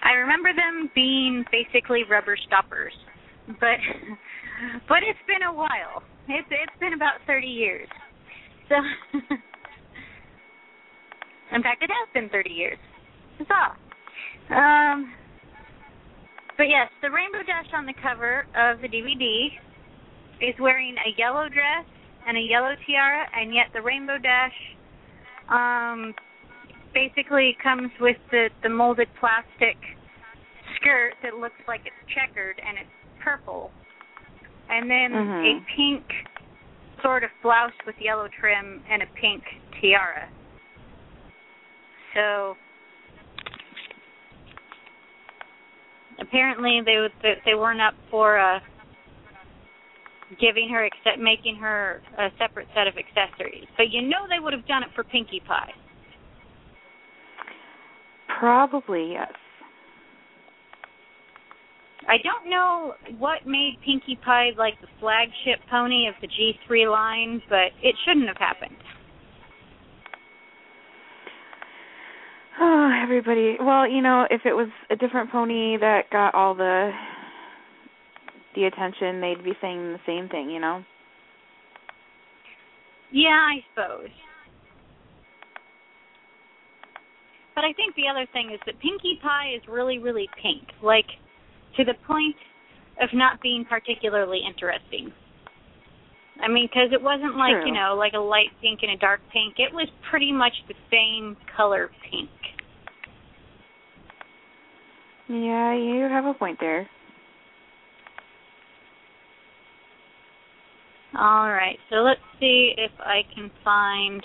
I 0.02 0.12
remember 0.12 0.50
them 0.54 0.90
being 0.94 1.44
basically 1.52 2.04
rubber 2.08 2.36
stoppers, 2.46 2.92
but 3.60 3.78
but 4.88 4.98
it's 5.02 5.18
been 5.26 5.42
a 5.48 5.52
while. 5.52 6.02
It's 6.28 6.48
it's 6.50 6.78
been 6.80 6.94
about 6.94 7.14
thirty 7.26 7.48
years. 7.48 7.88
So, 8.68 8.76
in 11.52 11.62
fact, 11.62 11.82
it 11.82 11.90
has 11.90 12.08
been 12.14 12.28
thirty 12.30 12.50
years. 12.50 12.78
Huzzah! 13.38 13.76
Um, 14.54 15.12
but 16.56 16.64
yes, 16.68 16.88
the 17.02 17.10
Rainbow 17.10 17.42
Dash 17.46 17.72
on 17.74 17.86
the 17.86 17.94
cover 18.02 18.46
of 18.54 18.80
the 18.80 18.88
DVD 18.88 19.48
is 20.40 20.54
wearing 20.60 20.96
a 20.96 21.18
yellow 21.18 21.48
dress 21.48 21.86
and 22.26 22.36
a 22.36 22.40
yellow 22.40 22.74
tiara, 22.86 23.26
and 23.34 23.54
yet 23.54 23.66
the 23.72 23.82
Rainbow 23.82 24.18
Dash 24.18 24.52
um 25.48 26.14
basically 26.94 27.56
comes 27.62 27.90
with 28.00 28.16
the 28.30 28.48
the 28.62 28.68
molded 28.68 29.08
plastic 29.18 29.76
skirt 30.76 31.14
that 31.22 31.34
looks 31.34 31.58
like 31.66 31.80
it's 31.84 32.14
checkered 32.14 32.60
and 32.66 32.78
it's 32.78 32.90
purple 33.22 33.70
and 34.70 34.90
then 34.90 35.12
Mhm. 35.12 35.44
a 35.44 35.60
pink 35.76 36.04
sort 37.02 37.24
of 37.24 37.30
blouse 37.42 37.72
with 37.86 37.94
yellow 38.00 38.28
trim 38.28 38.82
and 38.88 39.02
a 39.02 39.06
pink 39.06 39.42
tiara 39.80 40.28
so 42.14 42.54
apparently 46.20 46.80
they 46.84 47.06
they 47.44 47.54
weren't 47.54 47.80
up 47.80 47.94
for 48.10 48.38
uh 48.38 48.58
giving 50.40 50.68
her 50.68 50.84
accept 50.84 51.18
making 51.18 51.56
her 51.56 52.00
a 52.18 52.28
separate 52.38 52.68
set 52.74 52.86
of 52.86 52.94
accessories 52.96 53.66
but 53.76 53.90
you 53.90 54.02
know 54.02 54.28
they 54.28 54.38
would 54.38 54.52
have 54.52 54.66
done 54.66 54.82
it 54.82 54.88
for 54.94 55.02
pinkie 55.04 55.42
pie 55.46 55.72
Probably 58.40 59.12
yes. 59.12 59.32
I 62.08 62.16
don't 62.24 62.48
know 62.48 62.94
what 63.18 63.46
made 63.46 63.76
Pinkie 63.84 64.18
Pie 64.24 64.52
like 64.56 64.80
the 64.80 64.88
flagship 64.98 65.60
pony 65.70 66.08
of 66.08 66.14
the 66.22 66.26
G3 66.26 66.90
line, 66.90 67.42
but 67.50 67.68
it 67.82 67.94
shouldn't 68.06 68.28
have 68.28 68.38
happened. 68.38 68.76
Oh, 72.62 72.90
everybody. 73.02 73.56
Well, 73.58 73.88
you 73.88 74.02
know, 74.02 74.26
if 74.30 74.42
it 74.44 74.52
was 74.52 74.68
a 74.90 74.96
different 74.96 75.32
pony 75.32 75.78
that 75.78 76.10
got 76.10 76.34
all 76.34 76.54
the 76.54 76.90
the 78.54 78.64
attention, 78.64 79.20
they'd 79.20 79.42
be 79.42 79.52
saying 79.62 79.92
the 79.92 80.00
same 80.06 80.28
thing, 80.28 80.50
you 80.50 80.60
know. 80.60 80.84
Yeah, 83.12 83.30
I 83.30 83.64
suppose. 83.70 84.10
But 87.54 87.64
I 87.64 87.72
think 87.72 87.94
the 87.94 88.08
other 88.10 88.26
thing 88.32 88.50
is 88.52 88.60
that 88.66 88.74
Pinkie 88.80 89.18
Pie 89.22 89.54
is 89.56 89.62
really, 89.68 89.98
really 89.98 90.28
pink, 90.42 90.62
like 90.82 91.06
to 91.76 91.84
the 91.84 91.94
point 92.06 92.36
of 93.00 93.08
not 93.14 93.40
being 93.40 93.64
particularly 93.68 94.40
interesting. 94.46 95.12
I 96.42 96.48
mean, 96.48 96.68
because 96.72 96.88
it 96.92 97.02
wasn't 97.02 97.36
like 97.36 97.52
True. 97.52 97.66
you 97.66 97.72
know, 97.72 97.94
like 97.96 98.14
a 98.14 98.18
light 98.18 98.48
pink 98.62 98.80
and 98.82 98.92
a 98.92 98.96
dark 98.96 99.20
pink. 99.32 99.54
It 99.58 99.72
was 99.72 99.88
pretty 100.10 100.32
much 100.32 100.52
the 100.68 100.74
same 100.90 101.36
color 101.56 101.90
pink. 102.10 102.30
Yeah, 105.28 105.74
you 105.74 106.08
have 106.10 106.24
a 106.24 106.34
point 106.34 106.58
there. 106.60 106.88
All 111.18 111.50
right, 111.50 111.76
so 111.90 111.96
let's 111.96 112.20
see 112.38 112.72
if 112.76 112.92
I 113.00 113.22
can 113.34 113.50
find 113.64 114.24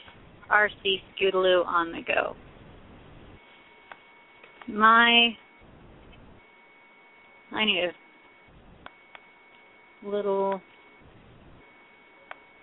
RC 0.51 1.01
Scootaloo 1.19 1.65
on 1.65 1.91
the 1.91 2.01
go. 2.01 2.35
My, 4.67 5.35
I 7.51 7.65
need 7.65 7.89
a 10.03 10.07
little 10.07 10.61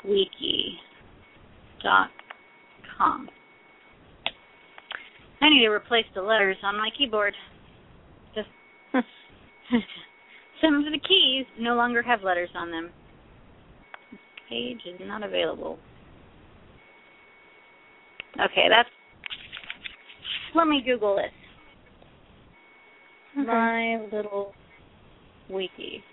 wiki 0.04 0.78
dot 1.82 2.10
com. 2.98 3.28
I 5.40 5.48
need 5.48 5.60
to 5.60 5.68
replace 5.68 6.06
the 6.14 6.22
letters 6.22 6.56
on 6.62 6.76
my 6.76 6.88
keyboard. 6.96 7.34
Just 8.34 8.48
some 10.62 10.74
of 10.74 10.84
the 10.84 10.98
keys 10.98 11.46
no 11.58 11.74
longer 11.74 12.02
have 12.02 12.22
letters 12.22 12.50
on 12.54 12.70
them 12.70 12.90
page 14.52 14.80
is 14.86 15.00
not 15.06 15.22
available. 15.22 15.78
Okay, 18.34 18.66
that's. 18.68 18.88
Let 20.54 20.68
me 20.68 20.82
Google 20.84 21.16
this. 21.16 21.32
My 23.46 24.04
little 24.12 24.52
wiki. 25.48 26.04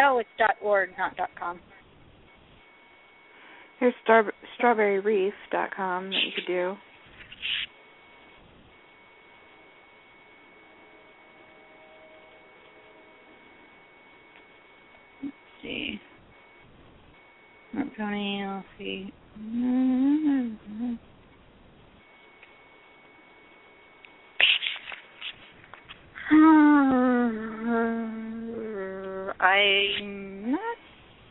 Oh, 0.00 0.18
it's 0.18 0.28
dot 0.38 0.56
.org, 0.62 0.90
not 0.96 1.16
dot 1.16 1.30
.com. 1.38 1.60
Here's 3.80 3.94
star- 4.02 4.32
strawberryreef.com 4.60 6.10
that 6.10 6.16
you 6.16 6.32
could 6.34 6.46
do. 6.46 6.76
Let's 15.22 15.34
see. 15.62 16.00
Mark 17.72 17.88
Pony, 17.96 18.44
let's 18.46 18.66
see. 18.78 19.12
Mm-hmm. 19.38 20.94
I'm 29.40 30.50
not 30.52 30.76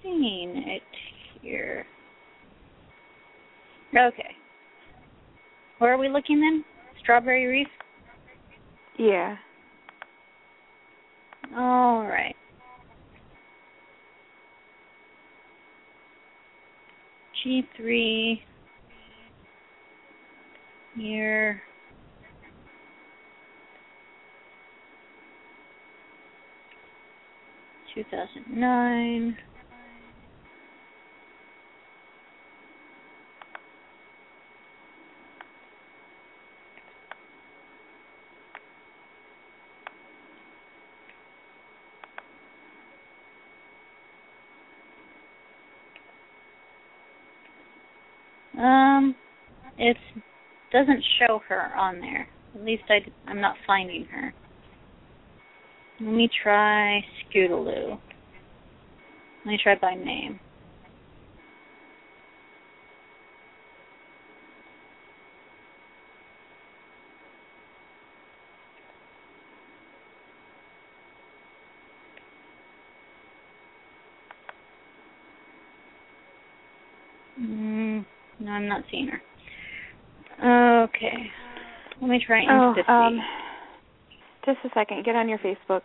seeing 0.01 0.63
it 0.65 0.81
here. 1.41 1.85
Okay. 3.95 4.35
Where 5.79 5.93
are 5.93 5.96
we 6.07 6.13
looking 6.13 6.39
then? 6.39 6.63
Strawberry 7.01 7.45
Reef? 7.45 7.67
Yeah. 8.97 9.35
All 11.55 12.05
right. 12.05 12.35
G3 17.45 18.39
year 20.95 21.61
two 27.93 28.03
thousand 28.09 28.45
nine. 28.49 29.37
Um, 48.57 49.15
it 49.77 49.97
doesn't 50.77 51.03
show 51.19 51.41
her 51.47 51.75
on 51.75 51.99
there. 51.99 52.27
At 52.55 52.63
least 52.63 52.83
I, 52.89 52.99
I'm 53.27 53.41
not 53.41 53.55
finding 53.65 54.05
her. 54.05 54.33
Let 55.99 56.13
me 56.13 56.29
try 56.43 57.03
Scootaloo. 57.33 57.97
Let 59.45 59.51
me 59.51 59.59
try 59.61 59.75
by 59.75 59.95
name. 59.95 60.39
Mm, 77.39 78.05
no, 78.39 78.51
I'm 78.51 78.67
not 78.67 78.83
seeing 78.91 79.07
her. 79.07 79.21
Okay. 80.39 81.31
Let 82.01 82.09
me 82.09 82.23
try 82.25 82.43
Oh, 82.49 82.75
um, 82.91 83.19
just 84.45 84.59
a 84.63 84.69
second. 84.73 85.03
Get 85.03 85.15
on 85.15 85.27
your 85.27 85.39
Facebook. 85.39 85.81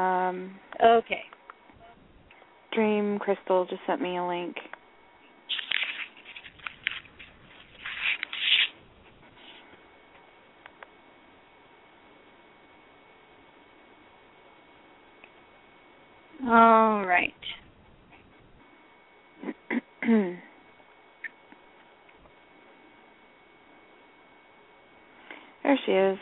Um, 0.00 0.58
Okay. 0.82 1.22
Dream 2.72 3.18
Crystal 3.18 3.66
just 3.66 3.82
sent 3.86 4.00
me 4.00 4.16
a 4.16 4.24
link. 4.26 4.56
All 16.46 17.04
right. 17.04 17.34
there 25.72 25.78
she 25.86 25.92
is. 25.92 26.18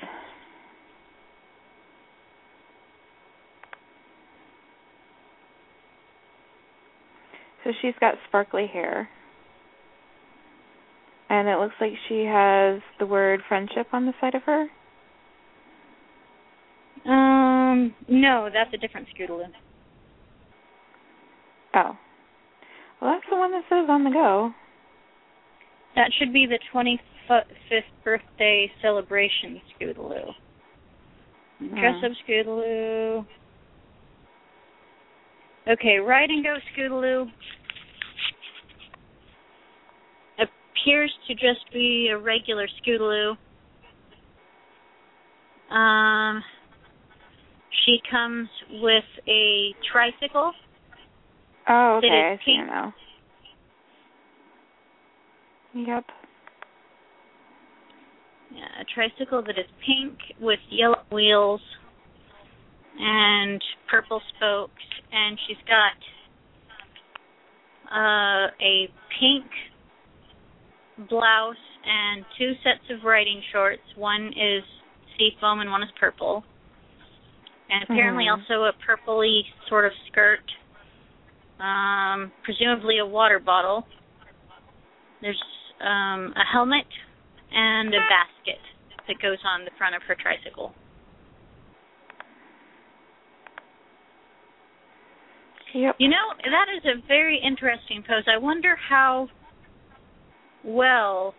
So 7.64 7.72
she's 7.82 7.94
got 8.00 8.14
sparkly 8.28 8.66
hair. 8.66 9.08
And 11.28 11.48
it 11.48 11.58
looks 11.58 11.74
like 11.80 11.92
she 12.08 12.24
has 12.24 12.80
the 12.98 13.06
word 13.06 13.40
friendship 13.48 13.88
on 13.92 14.06
the 14.06 14.12
side 14.20 14.34
of 14.34 14.42
her. 14.42 14.66
Um, 17.06 17.94
no, 18.08 18.50
that's 18.52 18.72
a 18.74 18.76
different 18.76 19.06
Scootaloo. 19.08 19.44
Oh. 21.74 21.96
Well, 23.00 23.12
that's 23.12 23.24
the 23.30 23.36
one 23.36 23.52
that 23.52 23.62
says 23.68 23.86
on 23.88 24.04
the 24.04 24.10
go. 24.10 24.52
That 25.96 26.10
should 26.18 26.32
be 26.32 26.46
the 26.46 26.58
25th 26.72 27.82
birthday 28.04 28.70
celebration 28.80 29.60
Scootaloo. 29.80 30.34
Dress 31.78 31.96
Hmm. 32.00 32.06
up 32.06 32.12
Scootaloo. 32.26 33.26
Okay, 35.68 35.98
ride 35.98 36.30
and 36.30 36.42
go 36.42 36.56
Scootaloo 36.74 37.30
appears 40.80 41.12
to 41.28 41.34
just 41.34 41.70
be 41.72 42.08
a 42.12 42.18
regular 42.18 42.66
Scootaloo. 42.82 43.36
Um, 45.74 46.42
she 47.84 48.00
comes 48.10 48.48
with 48.82 49.04
a 49.28 49.74
tricycle. 49.92 50.52
Oh, 51.68 51.96
okay. 51.98 52.08
I 52.08 52.36
see 52.44 52.56
pink. 52.56 52.66
now. 52.66 52.94
Yep. 55.74 56.04
Yeah, 58.52 58.64
a 58.80 58.84
tricycle 58.92 59.42
that 59.42 59.58
is 59.58 59.66
pink 59.86 60.18
with 60.40 60.58
yellow 60.70 61.02
wheels 61.12 61.60
and 62.98 63.62
purple 63.88 64.20
spokes, 64.36 64.82
and 65.12 65.38
she's 65.46 65.56
got 65.68 65.94
uh, 67.94 68.50
a 68.60 68.88
pink 69.20 69.44
blouse 71.08 71.54
and 71.84 72.24
two 72.36 72.52
sets 72.64 72.84
of 72.90 73.04
riding 73.04 73.40
shorts. 73.52 73.82
One 73.96 74.28
is 74.28 74.64
seafoam 75.16 75.60
and 75.60 75.70
one 75.70 75.82
is 75.82 75.88
purple, 75.98 76.44
and 77.70 77.84
apparently 77.84 78.24
Mhm. 78.24 78.38
also 78.38 78.64
a 78.64 78.72
purpley 78.72 79.46
sort 79.68 79.84
of 79.84 79.92
skirt. 80.08 80.42
Um, 81.60 82.32
presumably 82.42 82.98
a 82.98 83.06
water 83.06 83.38
bottle. 83.38 83.86
There's 85.20 85.42
um, 85.80 86.32
a 86.36 86.44
helmet 86.52 86.86
and 87.52 87.94
a 87.94 88.00
basket 88.08 88.60
that 89.08 89.20
goes 89.20 89.38
on 89.44 89.64
the 89.64 89.70
front 89.78 89.94
of 89.94 90.02
her 90.06 90.14
tricycle. 90.14 90.72
Yep. 95.74 95.96
You 95.98 96.08
know, 96.08 96.34
that 96.44 96.66
is 96.76 96.84
a 96.84 97.06
very 97.06 97.40
interesting 97.44 98.02
pose. 98.06 98.24
I 98.26 98.38
wonder 98.38 98.76
how 98.76 99.28
well 100.64 101.34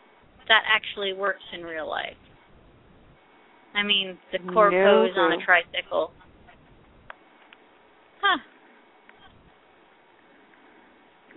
that 0.48 0.62
actually 0.74 1.14
works 1.14 1.44
in 1.54 1.64
real 1.64 1.88
life. 1.89 2.16
I 3.76 3.84
mean, 3.84 4.18
the 4.32 4.39
core 4.54 4.72
No 4.72 5.08
pose 5.08 5.18
on 5.18 5.34
a 5.34 5.46
tricycle. 5.46 6.12
Huh. 8.22 8.38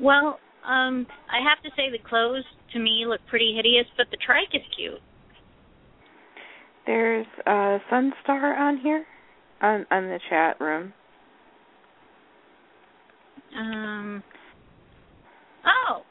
Well, 0.00 0.38
um, 0.66 1.06
I 1.30 1.42
have 1.42 1.62
to 1.62 1.70
say 1.76 1.90
the 1.90 1.98
clothes 2.08 2.44
to 2.72 2.78
me 2.78 3.04
look 3.06 3.20
pretty 3.28 3.54
hideous, 3.54 3.86
but 3.96 4.06
the 4.10 4.16
trike 4.24 4.54
is 4.54 4.62
cute. 4.76 5.00
There's 6.86 7.26
a 7.46 7.78
Sunstar 7.90 8.58
on 8.58 8.78
here 8.78 9.04
on 9.62 9.86
on 9.90 10.04
the 10.04 10.20
chat 10.28 10.60
room. 10.60 10.92
Um. 13.56 14.22
Oh. 15.66 16.02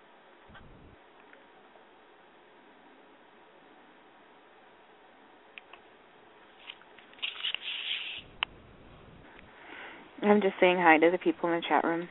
I'm 10.23 10.41
just 10.41 10.53
saying 10.59 10.77
hi 10.79 10.97
to 10.97 11.11
the 11.11 11.17
people 11.17 11.49
in 11.49 11.59
the 11.59 11.65
chat 11.67 11.83
room. 11.83 12.07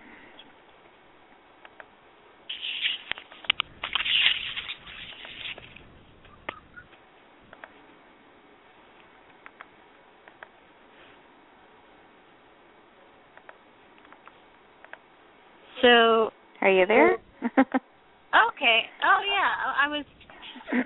So 15.82 16.30
Are 16.62 16.70
you 16.70 16.86
there? 16.86 17.14
okay. 17.42 18.80
Oh 19.02 19.20
yeah, 19.26 19.50
I 19.82 19.88
was 19.88 20.04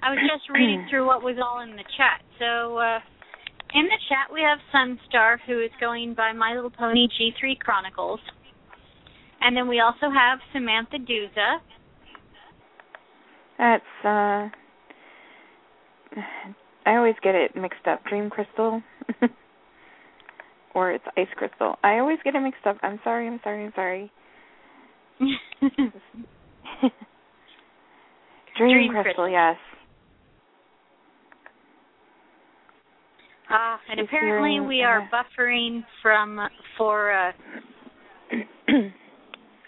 I 0.02 0.10
was 0.10 0.18
just 0.20 0.48
reading 0.48 0.86
through 0.88 1.06
what 1.06 1.22
was 1.22 1.36
all 1.36 1.60
in 1.60 1.76
the 1.76 1.84
chat. 1.96 2.22
So 2.38 2.78
uh 2.78 2.98
in 3.74 3.84
the 3.84 4.00
chat 4.08 4.32
we 4.32 4.40
have 4.40 4.58
Sunstar 4.74 5.36
who 5.46 5.60
is 5.60 5.70
going 5.78 6.14
by 6.14 6.32
My 6.32 6.54
Little 6.54 6.70
Pony 6.70 7.08
G3 7.08 7.58
Chronicles. 7.60 8.20
And 9.42 9.54
then 9.54 9.68
we 9.68 9.80
also 9.80 10.08
have 10.10 10.38
Samantha 10.54 10.96
Duza. 10.96 11.58
That's 13.58 13.84
uh 14.02 14.48
I 16.86 16.96
always 16.96 17.16
get 17.22 17.34
it 17.34 17.54
mixed 17.54 17.86
up. 17.86 18.02
Dream 18.08 18.30
Crystal 18.30 18.82
or 20.74 20.92
it's 20.92 21.04
Ice 21.18 21.28
Crystal. 21.36 21.76
I 21.84 21.98
always 21.98 22.18
get 22.24 22.34
it 22.34 22.40
mixed 22.40 22.64
up. 22.64 22.78
I'm 22.82 22.98
sorry, 23.04 23.26
I'm 23.26 23.40
sorry, 23.44 23.66
I'm 23.66 23.72
sorry. 23.74 24.10
Dream, 28.56 28.72
Dream 28.72 28.92
Crystal, 28.92 29.02
Crystal. 29.02 29.28
yes. 29.28 29.56
Ah, 33.48 33.78
and 33.90 34.00
She's 34.00 34.08
apparently 34.08 34.60
we 34.66 34.82
are 34.82 35.02
uh, 35.02 35.06
buffering 35.12 35.84
from 36.02 36.40
for 36.76 37.12
uh 37.12 37.32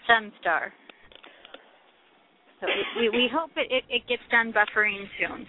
Sunstar. 0.09 0.71
So 2.59 2.67
we, 2.97 3.09
we, 3.09 3.09
we 3.09 3.29
hope 3.33 3.51
it, 3.55 3.71
it, 3.71 3.83
it 3.89 4.07
gets 4.07 4.21
done 4.31 4.51
buffering 4.51 5.05
soon. 5.17 5.45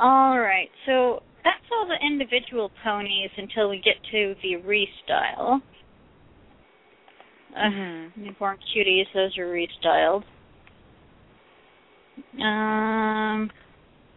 All 0.00 0.38
right, 0.38 0.68
so 0.86 1.22
that's 1.44 1.64
all 1.72 1.86
the 1.86 1.98
individual 2.04 2.70
ponies 2.82 3.30
until 3.36 3.68
we 3.68 3.80
get 3.80 3.96
to 4.10 4.34
the 4.42 4.56
restyle. 4.56 5.62
Uh, 7.54 7.60
Mhm. 7.60 8.16
Newborn 8.16 8.58
cuties, 8.58 9.10
those 9.12 9.36
are 9.38 9.46
restyled. 9.46 10.24
Um, 12.40 13.50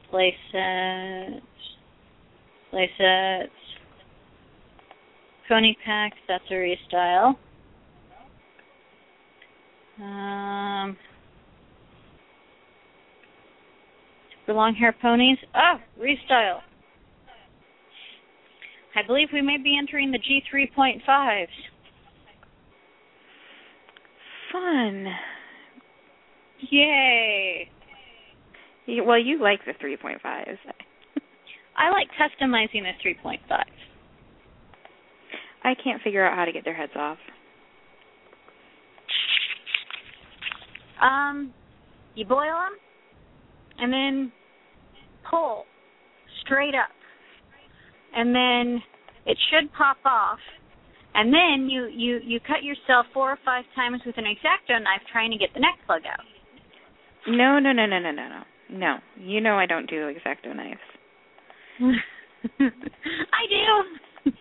play 0.10 0.36
sets, 0.52 1.46
play 2.70 2.92
sets, 2.98 3.52
pony 5.48 5.76
packs, 5.84 6.18
that's 6.28 6.50
a 6.50 6.54
restyle. 6.54 7.38
Um, 10.00 10.98
for 14.46 14.54
long 14.54 14.74
hair 14.74 14.92
ponies. 14.92 15.38
Oh, 15.54 15.80
restyle. 16.00 16.62
I 18.96 19.04
believe 19.06 19.30
we 19.34 19.42
may 19.42 19.58
be 19.58 19.78
entering 19.78 20.12
the 20.12 20.20
G3.5s. 20.20 21.48
Fun. 24.52 25.08
Yay! 26.70 27.70
You- 28.86 29.04
Well, 29.06 29.18
you 29.18 29.39
like 29.42 29.64
the 29.66 29.74
3.5s. 29.74 30.58
I 31.78 31.89
like 31.89 32.08
customizing 32.20 32.84
the 32.84 32.92
3.5. 33.04 33.64
I 35.64 35.76
can't 35.76 36.02
figure 36.02 36.26
out 36.26 36.36
how 36.36 36.46
to 36.46 36.52
get 36.52 36.66
their 36.66 36.74
heads 36.74 36.92
off. 36.96 37.18
Um, 41.02 41.54
you 42.16 42.26
boil 42.26 42.39
them, 42.54 42.78
and 43.80 43.92
then 43.94 44.32
pull 45.30 45.66
straight 46.42 46.76
up, 46.76 46.89
and 48.16 48.36
then 48.36 48.82
it 49.26 49.38
should 49.49 49.72
pop 49.74 49.97
off. 50.05 50.39
And 51.14 51.34
then 51.34 51.70
you 51.70 51.88
you 51.91 52.20
you 52.24 52.39
cut 52.39 52.64
yourself 52.64 53.05
four 53.14 53.32
or 53.32 53.39
five 53.43 53.66
times 53.76 54.01
with 54.05 54.18
an 54.18 54.24
exacto 54.24 54.82
knife 54.82 55.01
trying 55.12 55.32
to 55.32 55.38
get 55.38 55.49
the 55.53 55.59
neck 55.59 55.78
plug 55.86 56.03
out. 56.07 56.24
No, 57.28 57.59
no, 57.59 57.72
no, 57.72 57.86
no, 57.86 57.99
no, 57.99 58.12
no, 58.12 58.28
no. 58.28 58.41
No. 58.72 58.97
You 59.20 59.41
know 59.41 59.55
I 59.55 59.66
don't 59.66 59.89
do 59.89 60.12
exacto 60.12 60.55
knives. 60.55 60.80
I 61.82 63.43
do. 63.49 64.32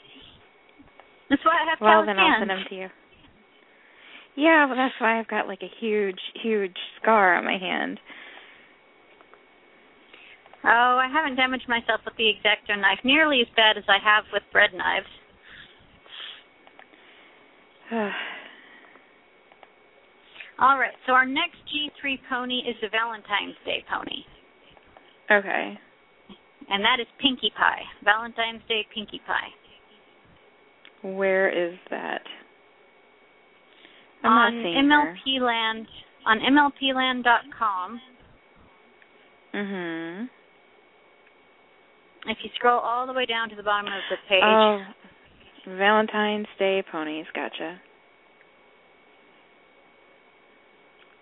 That's 1.28 1.44
why 1.44 1.52
I 1.52 1.70
have 1.70 1.78
Well, 1.80 2.06
then 2.06 2.18
I'll 2.18 2.40
send 2.40 2.50
them 2.50 2.64
to 2.68 2.74
you. 2.74 2.88
Yeah, 4.36 4.66
well, 4.66 4.76
that's 4.76 4.94
why 4.98 5.18
I've 5.18 5.28
got 5.28 5.48
like 5.48 5.62
a 5.62 5.70
huge, 5.80 6.20
huge 6.42 6.76
scar 7.00 7.36
on 7.36 7.44
my 7.44 7.58
hand. 7.58 7.98
Oh, 10.64 10.98
I 11.00 11.08
haven't 11.12 11.36
damaged 11.36 11.68
myself 11.68 12.00
with 12.04 12.16
the 12.16 12.24
exacto 12.24 12.78
knife 12.78 12.98
nearly 13.02 13.40
as 13.40 13.46
bad 13.56 13.78
as 13.78 13.84
I 13.88 13.96
have 14.02 14.24
with 14.32 14.42
bread 14.52 14.70
knives. 14.74 15.06
All 20.61 20.78
right, 20.78 20.92
so 21.06 21.12
our 21.12 21.24
next 21.24 21.56
G3 21.72 22.18
pony 22.28 22.58
is 22.58 22.76
the 22.82 22.88
Valentine's 22.88 23.56
Day 23.64 23.82
pony, 23.90 24.24
okay. 25.32 25.78
and 26.68 26.84
that 26.84 27.00
is 27.00 27.06
Pinkie 27.18 27.52
Pie. 27.56 27.82
Valentine's 28.04 28.61
Day 28.68 28.86
Pinkie 28.94 29.22
Pie. 29.26 29.48
Where 31.02 31.48
is 31.48 31.78
that? 31.88 32.20
I'm 34.22 34.30
on 34.30 34.54
not 34.54 34.62
seeing 34.62 34.90
her. 34.90 35.16
MLP 35.16 35.40
Land 35.40 35.86
on 36.26 36.40
MLPland.com. 36.40 38.00
Mhm. 39.54 40.28
If 42.26 42.38
you 42.42 42.50
scroll 42.54 42.78
all 42.78 43.06
the 43.06 43.12
way 43.12 43.26
down 43.26 43.48
to 43.50 43.56
the 43.56 43.62
bottom 43.62 43.86
of 43.86 44.00
the 44.10 44.16
page, 44.28 44.42
Oh, 44.44 44.82
Valentine's 45.66 46.46
Day 46.58 46.82
ponies. 46.90 47.26
Gotcha. 47.34 47.80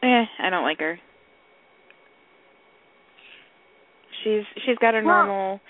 Eh, 0.02 0.24
I 0.40 0.50
don't 0.50 0.62
like 0.64 0.78
her. 0.80 0.98
She's 4.24 4.42
she's 4.66 4.78
got 4.78 4.94
her 4.94 5.02
Well- 5.02 5.26
normal 5.26 5.60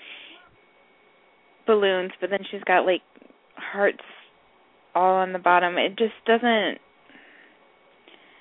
balloons, 1.67 2.11
but 2.19 2.29
then 2.29 2.43
she's 2.49 2.63
got 2.63 2.85
like 2.85 3.01
hearts 3.55 4.03
all 4.95 5.15
on 5.15 5.33
the 5.33 5.39
bottom. 5.39 5.77
It 5.77 5.95
just 5.97 6.13
doesn't. 6.25 6.79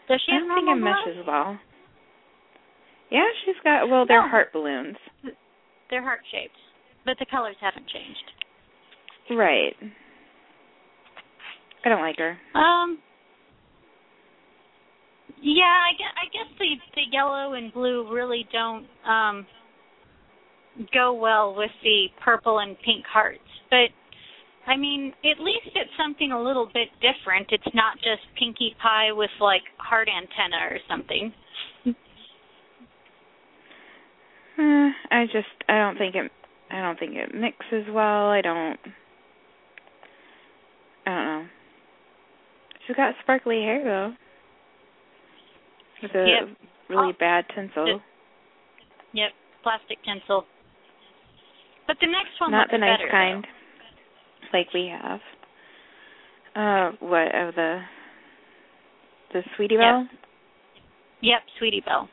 does 0.08 0.20
she 0.24 0.32
I 0.32 0.38
don't 0.38 0.54
think 0.54 0.68
it 0.68 0.74
meshes 0.82 1.26
well. 1.26 1.58
Yeah, 3.10 3.26
she's 3.44 3.56
got. 3.64 3.88
Well, 3.88 4.06
they're 4.06 4.22
No. 4.22 4.28
heart 4.28 4.52
balloons. 4.52 4.96
They're 5.90 6.02
heart 6.02 6.20
shaped, 6.30 6.56
but 7.08 7.18
the 7.18 7.26
colors 7.30 7.56
haven't 7.58 7.88
changed. 7.88 8.28
Right. 9.30 9.72
I 11.82 11.88
don't 11.88 12.02
like 12.02 12.18
her. 12.18 12.36
Um. 12.54 12.98
Yeah, 15.40 15.62
I 15.64 15.92
guess, 15.96 16.12
I 16.20 16.26
guess 16.32 16.58
the 16.58 16.74
the 16.96 17.02
yellow 17.10 17.54
and 17.54 17.72
blue 17.72 18.12
really 18.12 18.46
don't 18.52 18.86
um 19.08 19.46
go 20.92 21.14
well 21.14 21.54
with 21.56 21.70
the 21.82 22.08
purple 22.22 22.58
and 22.58 22.76
pink 22.84 23.06
hearts. 23.10 23.40
But 23.70 23.88
I 24.70 24.76
mean, 24.76 25.14
at 25.24 25.42
least 25.42 25.74
it's 25.74 25.90
something 25.96 26.32
a 26.32 26.42
little 26.42 26.66
bit 26.66 26.88
different. 27.00 27.46
It's 27.50 27.74
not 27.74 27.96
just 27.96 28.20
Pinkie 28.38 28.76
Pie 28.82 29.12
with 29.12 29.30
like 29.40 29.62
heart 29.78 30.08
antenna 30.08 30.74
or 30.74 30.78
something. 30.86 31.32
Uh, 34.58 34.90
I 35.10 35.24
just 35.32 35.48
I 35.68 35.78
don't 35.78 35.96
think 35.96 36.14
it 36.14 36.30
I 36.78 36.82
don't 36.82 36.98
think 36.98 37.12
it 37.16 37.34
mixes 37.34 37.86
well. 37.92 38.28
I 38.30 38.40
don't 38.40 38.78
I 41.06 41.10
don't 41.10 41.24
know. 41.24 41.46
She's 42.86 42.96
got 42.96 43.14
sparkly 43.22 43.62
hair 43.62 43.82
though. 43.82 44.12
With 46.02 46.14
a 46.14 46.28
Yep. 46.28 46.48
really 46.88 47.08
Oh. 47.10 47.18
bad 47.18 47.48
tinsel. 47.54 47.86
Yep. 47.88 48.00
Yep, 49.12 49.32
plastic 49.62 50.02
tinsel. 50.04 50.46
But 51.86 51.98
the 52.00 52.06
next 52.06 52.38
one 52.40 52.52
Not 52.52 52.70
the 52.70 52.78
nice 52.78 52.98
better, 52.98 53.10
kind 53.10 53.46
like 54.52 54.72
we 54.72 54.86
have. 54.88 55.20
Uh 56.54 56.92
what 57.00 57.34
of 57.34 57.54
the 57.56 57.82
the 59.32 59.42
Sweetie 59.56 59.74
Yep. 59.74 59.80
Belle? 59.82 60.08
though. 60.10 60.18
Yep, 61.22 61.42
Sweetie 61.58 61.80
Belle. 61.80 62.08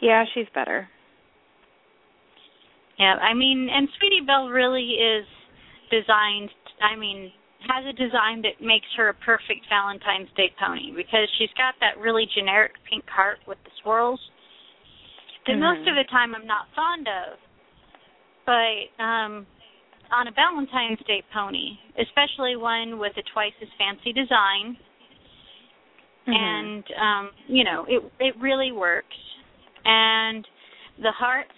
Yeah, 0.00 0.24
she's 0.34 0.48
better. 0.54 0.90
Yeah, 2.98 3.14
I 3.14 3.34
mean, 3.34 3.68
and 3.72 3.88
Sweetie 3.98 4.24
Belle 4.26 4.48
really 4.48 4.94
is 5.00 5.26
designed. 5.90 6.50
I 6.80 6.96
mean, 6.96 7.32
has 7.66 7.84
a 7.86 7.92
design 7.92 8.42
that 8.42 8.60
makes 8.60 8.86
her 8.96 9.08
a 9.08 9.14
perfect 9.14 9.66
Valentine's 9.68 10.28
Day 10.36 10.52
pony 10.60 10.92
because 10.94 11.28
she's 11.38 11.52
got 11.56 11.74
that 11.80 11.98
really 11.98 12.26
generic 12.34 12.72
pink 12.88 13.04
heart 13.08 13.38
with 13.46 13.58
the 13.64 13.70
swirls 13.82 14.20
that 15.46 15.56
most 15.58 15.80
Mhm. 15.80 15.88
of 15.90 15.96
the 15.96 16.04
time 16.04 16.34
I'm 16.34 16.46
not 16.46 16.68
fond 16.74 17.08
of. 17.08 17.38
But 18.46 19.02
um 19.02 19.46
on 20.10 20.28
a 20.28 20.30
Valentine's 20.32 21.00
Day 21.06 21.22
pony, 21.32 21.78
especially 21.96 22.56
one 22.56 22.98
with 22.98 23.16
a 23.16 23.22
twice 23.22 23.54
as 23.62 23.68
fancy 23.78 24.12
design, 24.12 24.76
Mhm. 26.26 26.34
and 26.34 26.92
um 26.96 27.30
you 27.48 27.64
know 27.64 27.84
it 27.88 28.02
it 28.20 28.36
really 28.36 28.72
works 28.72 29.16
and 29.84 30.46
the 30.98 31.12
hearts 31.12 31.54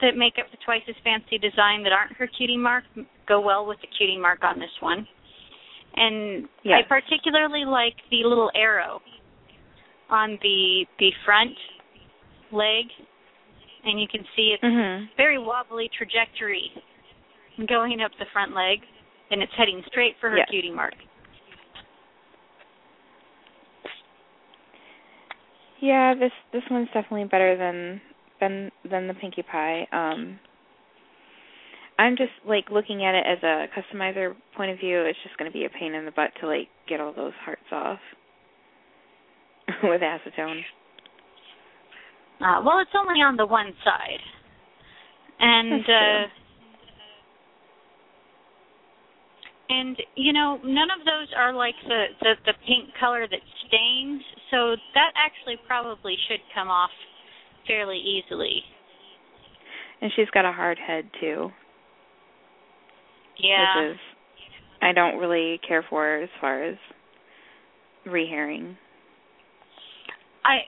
that 0.00 0.16
make 0.16 0.34
up 0.38 0.50
the 0.50 0.56
twice 0.64 0.82
as 0.88 0.94
fancy 1.04 1.38
design 1.38 1.82
that 1.82 1.92
aren't 1.92 2.12
her 2.16 2.26
cutie 2.26 2.56
mark 2.56 2.84
go 3.26 3.40
well 3.40 3.66
with 3.66 3.78
the 3.80 3.88
cutie 3.96 4.18
mark 4.18 4.42
on 4.42 4.58
this 4.58 4.70
one 4.80 5.06
and 5.96 6.48
Yes. 6.64 6.84
i 6.84 6.88
particularly 6.88 7.64
like 7.64 7.94
the 8.10 8.24
little 8.24 8.50
arrow 8.54 9.00
on 10.10 10.38
the 10.42 10.84
the 10.98 11.10
front 11.24 11.56
leg 12.52 12.86
and 13.84 14.00
you 14.00 14.06
can 14.08 14.24
see 14.36 14.52
it's 14.54 14.62
Mhm. 14.62 15.08
very 15.16 15.38
wobbly 15.38 15.88
trajectory 15.96 16.72
going 17.66 18.00
up 18.00 18.12
the 18.18 18.26
front 18.32 18.54
leg 18.54 18.80
and 19.30 19.42
it's 19.42 19.52
heading 19.54 19.82
straight 19.88 20.16
for 20.20 20.30
her 20.30 20.38
Yes. 20.38 20.48
cutie 20.50 20.70
mark 20.70 20.94
Yeah, 25.80 26.14
this 26.14 26.32
this 26.52 26.62
one's 26.70 26.88
definitely 26.88 27.24
better 27.26 27.56
than 27.56 28.00
than 28.40 28.70
than 28.88 29.08
the 29.08 29.14
Pinkie 29.14 29.42
Pie. 29.42 29.86
Um 29.92 30.38
I'm 31.98 32.16
just 32.16 32.30
like 32.46 32.70
looking 32.70 33.04
at 33.04 33.14
it 33.16 33.24
as 33.26 33.42
a 33.42 33.66
customizer 33.74 34.34
point 34.56 34.70
of 34.70 34.78
view, 34.78 35.02
it's 35.02 35.18
just 35.24 35.36
going 35.36 35.50
to 35.50 35.56
be 35.56 35.64
a 35.64 35.68
pain 35.68 35.94
in 35.94 36.04
the 36.04 36.12
butt 36.12 36.30
to 36.40 36.46
like 36.46 36.68
get 36.88 37.00
all 37.00 37.12
those 37.12 37.32
hearts 37.44 37.66
off 37.72 37.98
with 39.82 40.00
acetone. 40.00 40.60
Uh, 42.40 42.62
well, 42.64 42.78
it's 42.78 42.94
only 42.94 43.18
on 43.18 43.36
the 43.36 43.44
one 43.44 43.74
side, 43.82 44.22
and 45.40 45.82
uh, 45.82 46.22
and 49.68 49.96
you 50.14 50.32
know 50.32 50.60
none 50.62 50.86
of 50.94 51.04
those 51.04 51.34
are 51.36 51.52
like 51.52 51.74
the, 51.88 52.04
the 52.20 52.34
the 52.46 52.54
pink 52.64 52.94
color 53.00 53.26
that 53.28 53.40
stains, 53.66 54.22
so 54.52 54.76
that 54.94 55.10
actually 55.18 55.56
probably 55.66 56.14
should 56.28 56.38
come 56.54 56.68
off 56.68 56.90
fairly 57.68 57.98
easily. 57.98 58.62
And 60.00 60.10
she's 60.16 60.30
got 60.30 60.44
a 60.44 60.52
hard 60.52 60.78
head 60.78 61.04
too, 61.20 61.50
Yeah, 63.38 63.88
which 63.88 63.92
is 63.94 64.00
I 64.80 64.92
don't 64.92 65.18
really 65.18 65.60
care 65.66 65.84
for 65.88 66.22
as 66.22 66.28
far 66.40 66.64
as 66.64 66.76
rehairing. 68.06 68.76
I 70.44 70.58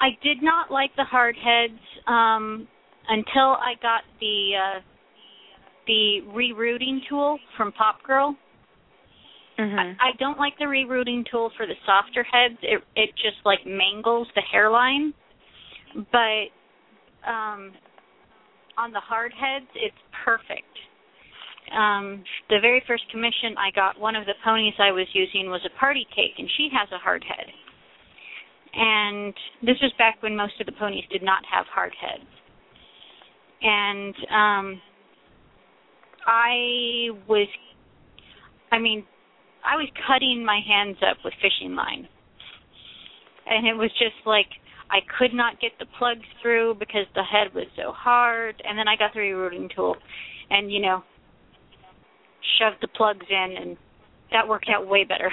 I 0.00 0.08
did 0.22 0.42
not 0.42 0.70
like 0.70 0.90
the 0.96 1.04
hard 1.04 1.36
heads 1.36 1.80
um, 2.06 2.66
until 3.08 3.56
I 3.56 3.74
got 3.80 4.02
the 4.20 4.50
uh, 4.56 4.80
the 5.86 6.20
rerouting 6.34 7.00
tool 7.08 7.38
from 7.56 7.72
Pop 7.72 8.02
Girl. 8.02 8.36
Mhm. 9.58 9.96
I, 10.00 10.08
I 10.08 10.10
don't 10.18 10.38
like 10.38 10.58
the 10.58 10.64
rerouting 10.64 11.24
tool 11.30 11.50
for 11.56 11.66
the 11.66 11.74
softer 11.86 12.24
heads. 12.24 12.58
It 12.62 12.82
it 12.96 13.10
just 13.16 13.36
like 13.44 13.60
mangles 13.66 14.28
the 14.34 14.42
hairline. 14.50 15.14
But 15.94 16.50
um 17.28 17.72
on 18.76 18.90
the 18.92 19.00
hard 19.00 19.32
heads, 19.32 19.70
it's 19.74 19.96
perfect. 20.24 20.74
Um 21.72 22.24
the 22.50 22.58
very 22.60 22.82
first 22.86 23.04
commission 23.10 23.54
I 23.58 23.70
got, 23.74 23.98
one 23.98 24.16
of 24.16 24.26
the 24.26 24.34
ponies 24.44 24.74
I 24.78 24.90
was 24.90 25.06
using 25.12 25.48
was 25.48 25.60
a 25.64 25.78
party 25.78 26.06
cake 26.14 26.34
and 26.38 26.48
she 26.56 26.68
has 26.72 26.88
a 26.92 26.98
hard 26.98 27.24
head. 27.24 27.46
And 28.76 29.34
this 29.62 29.76
was 29.80 29.92
back 29.98 30.20
when 30.22 30.36
most 30.36 30.58
of 30.60 30.66
the 30.66 30.72
ponies 30.72 31.04
did 31.10 31.22
not 31.22 31.42
have 31.50 31.66
hard 31.72 31.92
heads. 32.00 32.28
And 33.62 34.14
um 34.30 34.80
I 36.26 37.10
was 37.28 37.48
I 38.72 38.78
mean, 38.78 39.04
I 39.64 39.76
was 39.76 39.88
cutting 40.08 40.44
my 40.44 40.60
hands 40.66 40.96
up 41.08 41.18
with 41.24 41.32
fishing 41.40 41.74
line. 41.76 42.08
And 43.46 43.66
it 43.66 43.74
was 43.74 43.90
just 43.92 44.26
like 44.26 44.48
I 44.90 44.98
could 45.18 45.34
not 45.34 45.60
get 45.60 45.72
the 45.78 45.86
plugs 45.98 46.26
through 46.42 46.76
because 46.78 47.06
the 47.14 47.22
head 47.22 47.54
was 47.54 47.66
so 47.76 47.92
hard 47.92 48.62
and 48.64 48.78
then 48.78 48.88
I 48.88 48.96
got 48.96 49.12
the 49.14 49.20
rerouting 49.20 49.74
tool 49.74 49.96
and 50.50 50.70
you 50.70 50.80
know 50.80 51.02
shoved 52.58 52.76
the 52.80 52.88
plugs 52.88 53.26
in 53.28 53.54
and 53.60 53.76
that 54.32 54.46
worked 54.48 54.68
out 54.68 54.86
way 54.86 55.04
better. 55.04 55.30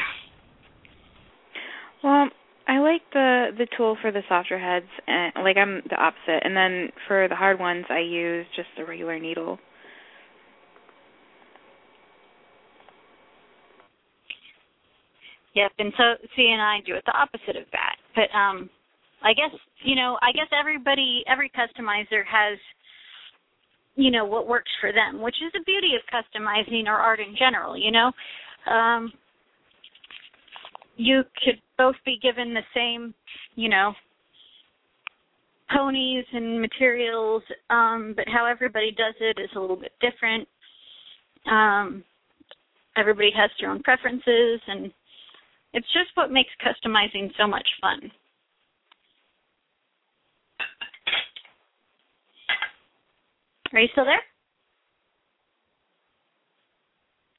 Well, 2.03 2.29
I 2.67 2.79
like 2.79 3.01
the 3.13 3.47
the 3.57 3.67
tool 3.75 3.97
for 4.01 4.11
the 4.11 4.21
softer 4.29 4.57
heads, 4.57 4.85
and 5.07 5.33
like 5.43 5.57
I'm 5.57 5.81
the 5.89 5.95
opposite. 5.95 6.43
And 6.43 6.55
then 6.55 6.89
for 7.07 7.27
the 7.27 7.35
hard 7.35 7.59
ones, 7.59 7.85
I 7.89 7.99
use 7.99 8.45
just 8.55 8.69
the 8.77 8.85
regular 8.85 9.19
needle. 9.19 9.59
Yep, 15.53 15.71
and 15.79 15.93
so 15.97 16.03
C 16.35 16.49
and 16.51 16.61
I 16.61 16.77
do 16.85 16.95
it 16.95 17.03
the 17.05 17.11
opposite 17.11 17.57
of 17.57 17.65
that. 17.73 17.95
But 18.15 18.35
um 18.37 18.69
I 19.23 19.33
guess 19.33 19.51
you 19.83 19.95
know, 19.95 20.17
I 20.21 20.31
guess 20.31 20.47
everybody 20.57 21.23
every 21.27 21.49
customizer 21.49 22.23
has 22.25 22.57
you 23.95 24.11
know 24.11 24.25
what 24.25 24.47
works 24.47 24.71
for 24.79 24.91
them, 24.91 25.21
which 25.21 25.35
is 25.45 25.51
the 25.53 25.63
beauty 25.65 25.91
of 25.95 26.01
customizing 26.13 26.87
or 26.87 26.95
art 26.95 27.19
in 27.19 27.35
general, 27.37 27.77
you 27.77 27.91
know. 27.91 28.11
Um 28.71 29.11
you 30.97 31.23
could 31.43 31.59
both 31.77 31.95
be 32.05 32.19
given 32.21 32.53
the 32.53 32.61
same, 32.75 33.13
you 33.55 33.69
know, 33.69 33.93
ponies 35.73 36.25
and 36.33 36.61
materials, 36.61 37.41
um, 37.69 38.13
but 38.15 38.25
how 38.27 38.45
everybody 38.45 38.91
does 38.91 39.15
it 39.19 39.39
is 39.39 39.49
a 39.55 39.59
little 39.59 39.77
bit 39.77 39.93
different. 40.01 40.47
Um 41.49 42.03
everybody 42.97 43.31
has 43.35 43.49
their 43.59 43.69
own 43.71 43.81
preferences 43.83 44.59
and 44.67 44.91
it's 45.73 45.87
just 45.93 46.09
what 46.15 46.31
makes 46.31 46.49
customizing 46.65 47.31
so 47.37 47.47
much 47.47 47.67
fun. 47.79 48.11
Are 53.73 53.79
you 53.79 53.87
still 53.93 54.05
there? 54.05 54.21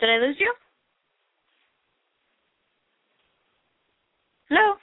Did 0.00 0.10
I 0.10 0.16
lose 0.16 0.36
you? 0.38 0.52
Hello? 4.48 4.74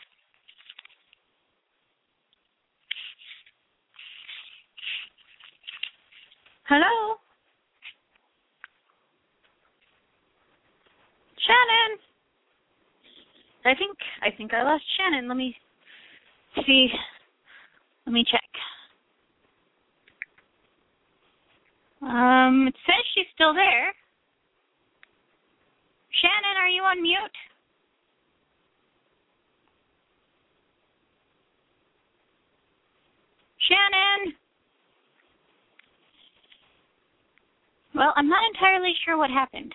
Hello? 6.68 7.16
Shannon? 11.48 12.00
I 13.66 13.76
think 13.76 13.98
I 14.22 14.30
think 14.36 14.54
I 14.54 14.64
lost 14.64 14.84
Shannon. 14.98 15.28
Let 15.28 15.38
me 15.38 15.56
see. 16.66 16.90
Let 18.06 18.14
me 18.14 18.24
check. 18.30 18.42
Um, 22.02 22.68
it 22.68 22.76
says 22.86 23.04
she's 23.14 23.26
still 23.36 23.54
there. 23.54 23.94
Shannon, 26.22 26.58
are 26.62 26.70
you 26.70 26.82
on 26.84 27.02
mute? 27.02 27.20
Shannon. 33.68 34.34
Well, 37.94 38.14
I'm 38.16 38.30
not 38.30 38.40
entirely 38.54 38.94
sure 39.06 39.18
what 39.18 39.30
happened. 39.30 39.74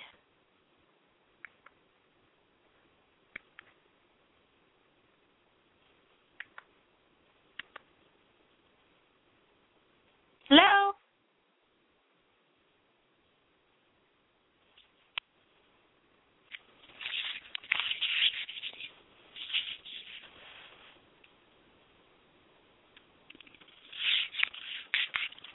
Hello? 10.49 10.84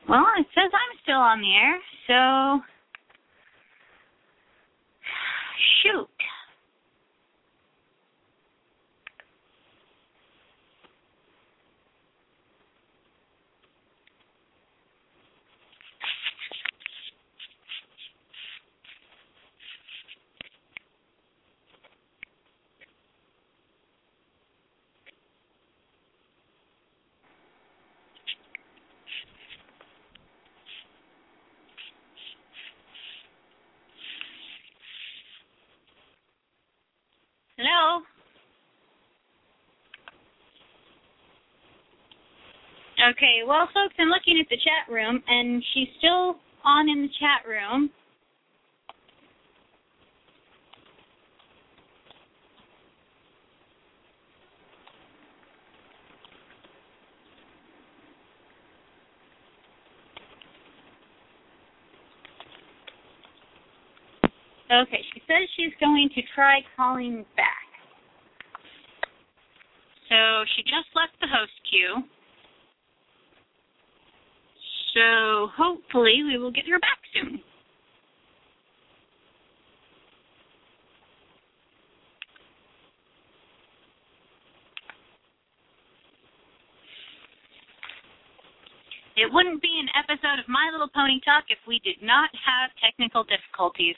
Well, 0.10 0.26
it 0.40 0.48
says 0.56 0.72
I'm 0.74 0.98
still 1.04 1.18
on 1.18 1.40
the 1.40 1.54
air, 1.54 1.80
so 2.08 2.64
shoot. 5.84 6.10
Hello? 37.62 38.00
Okay, 43.20 43.44
well, 43.46 43.68
folks, 43.74 43.96
I'm 44.00 44.08
looking 44.08 44.40
at 44.40 44.48
the 44.50 44.56
chat 44.56 44.88
room, 44.88 45.22
and 45.28 45.62
she's 45.74 45.90
still 45.98 46.38
on 46.64 46.88
in 46.88 47.02
the 47.02 47.10
chat 47.20 47.44
room. 47.46 47.90
Okay, 64.72 65.04
she 65.14 65.22
says 65.28 65.50
she's 65.58 65.74
going 65.82 66.08
to 66.16 66.22
try 66.34 66.60
calling 66.78 67.26
back. 67.36 67.68
So 70.08 70.46
she 70.56 70.64
just 70.64 70.88
left 70.96 71.20
the 71.20 71.28
host 71.28 71.52
queue. 71.70 72.02
So 74.94 75.48
hopefully 75.56 76.24
we 76.24 76.38
will 76.38 76.52
get 76.52 76.66
her 76.68 76.80
back 76.80 77.00
soon. 77.14 77.42
It 89.20 89.28
wouldn't 89.34 89.62
be 89.62 89.76
an 89.84 89.90
episode 90.00 90.40
of 90.40 90.48
My 90.48 90.70
Little 90.72 90.88
Pony 90.88 91.20
Talk 91.26 91.44
if 91.50 91.60
we 91.68 91.80
did 91.84 92.02
not 92.02 92.30
have 92.40 92.72
technical 92.80 93.26
difficulties. 93.28 93.98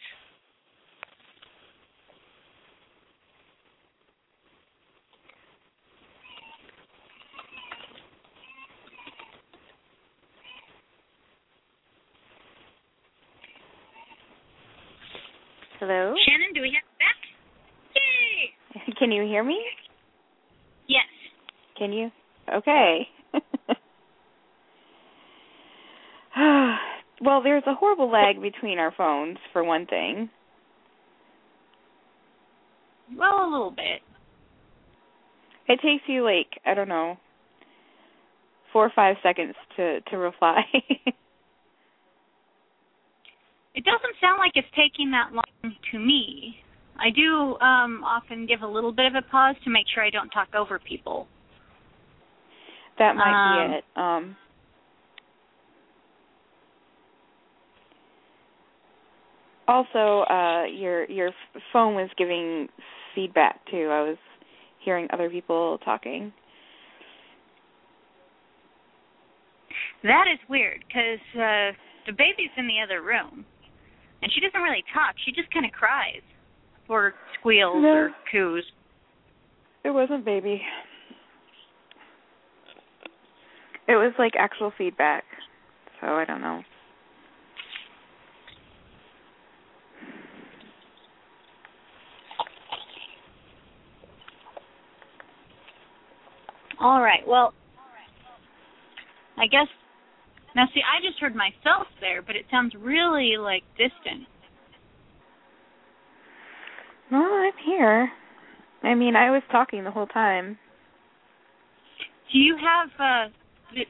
Hello? 15.91 16.15
Shannon, 16.25 16.53
do 16.53 16.61
we 16.61 16.71
have 16.73 16.87
back? 16.99 17.19
Yay! 17.95 18.93
Can 18.99 19.11
you 19.11 19.23
hear 19.23 19.43
me? 19.43 19.59
Yes. 20.87 21.03
Can 21.77 21.91
you? 21.91 22.09
Okay. 22.47 23.09
well, 27.21 27.43
there's 27.43 27.63
a 27.67 27.75
horrible 27.75 28.09
lag 28.09 28.41
between 28.41 28.79
our 28.79 28.93
phones, 28.97 29.37
for 29.51 29.65
one 29.65 29.85
thing. 29.85 30.29
well, 33.17 33.43
a 33.43 33.51
little 33.51 33.71
bit. 33.71 33.99
It 35.67 35.81
takes 35.83 36.03
you 36.07 36.23
like 36.23 36.47
I 36.65 36.73
don't 36.73 36.87
know, 36.87 37.17
four 38.71 38.85
or 38.85 38.91
five 38.95 39.17
seconds 39.21 39.55
to 39.75 39.99
to 40.09 40.17
reply. 40.17 40.61
It 43.73 43.85
doesn't 43.85 44.15
sound 44.19 44.37
like 44.39 44.51
it's 44.55 44.67
taking 44.75 45.11
that 45.11 45.31
long 45.33 45.75
to 45.91 45.99
me. 45.99 46.55
I 46.99 47.09
do 47.09 47.57
um 47.59 48.03
often 48.03 48.45
give 48.45 48.61
a 48.61 48.67
little 48.67 48.91
bit 48.91 49.05
of 49.05 49.15
a 49.15 49.21
pause 49.29 49.55
to 49.63 49.69
make 49.69 49.85
sure 49.93 50.03
I 50.03 50.09
don't 50.09 50.29
talk 50.29 50.49
over 50.55 50.79
people. 50.79 51.27
that 52.99 53.15
might 53.15 53.31
Um, 53.31 53.71
be 53.71 53.77
it. 53.77 53.83
Um. 53.95 54.37
Also, 59.67 60.25
uh, 60.29 60.65
your 60.65 61.05
your 61.09 61.31
phone 61.71 61.95
was 61.95 62.09
giving 62.17 62.67
feedback 63.15 63.65
too. 63.71 63.87
I 63.89 64.01
was 64.01 64.17
hearing 64.83 65.07
other 65.13 65.29
people 65.29 65.77
talking. 65.85 66.33
That 70.03 70.25
is 70.31 70.39
weird 70.49 70.83
because 70.87 71.19
uh, 71.35 71.71
the 72.05 72.11
baby's 72.11 72.51
in 72.57 72.67
the 72.67 72.81
other 72.83 73.01
room, 73.01 73.45
and 74.21 74.31
she 74.33 74.41
doesn't 74.41 74.61
really 74.61 74.83
talk. 74.93 75.15
She 75.25 75.31
just 75.31 75.51
kind 75.51 75.65
of 75.65 75.71
cries 75.71 76.21
or 76.87 77.13
squeals 77.39 77.81
No. 77.81 77.89
or 77.89 78.11
coos. 78.31 78.65
It 79.83 79.91
wasn't 79.91 80.25
baby. 80.25 80.61
It 83.87 83.95
was 83.95 84.13
like 84.19 84.33
actual 84.37 84.71
feedback. 84.77 85.23
So 85.99 86.07
I 86.07 86.25
don't 86.25 86.41
know. 86.41 86.61
All 96.79 97.01
right. 97.01 97.21
Well, 97.27 97.53
I 99.37 99.45
guess 99.45 99.67
now. 100.55 100.65
See, 100.73 100.81
I 100.81 101.05
just 101.05 101.19
heard 101.19 101.35
myself 101.35 101.87
there, 101.99 102.21
but 102.21 102.35
it 102.35 102.45
sounds 102.51 102.73
really 102.79 103.35
like 103.37 103.63
distant. 103.77 104.27
Well, 107.11 107.21
I'm 107.21 107.53
here. 107.65 108.11
I 108.83 108.95
mean, 108.95 109.15
I 109.15 109.31
was 109.31 109.43
talking 109.51 109.83
the 109.83 109.91
whole 109.91 110.07
time. 110.07 110.57
Do 112.31 112.39
you 112.39 112.55
have 112.55 112.89
uh, 112.99 113.33
the 113.73 113.83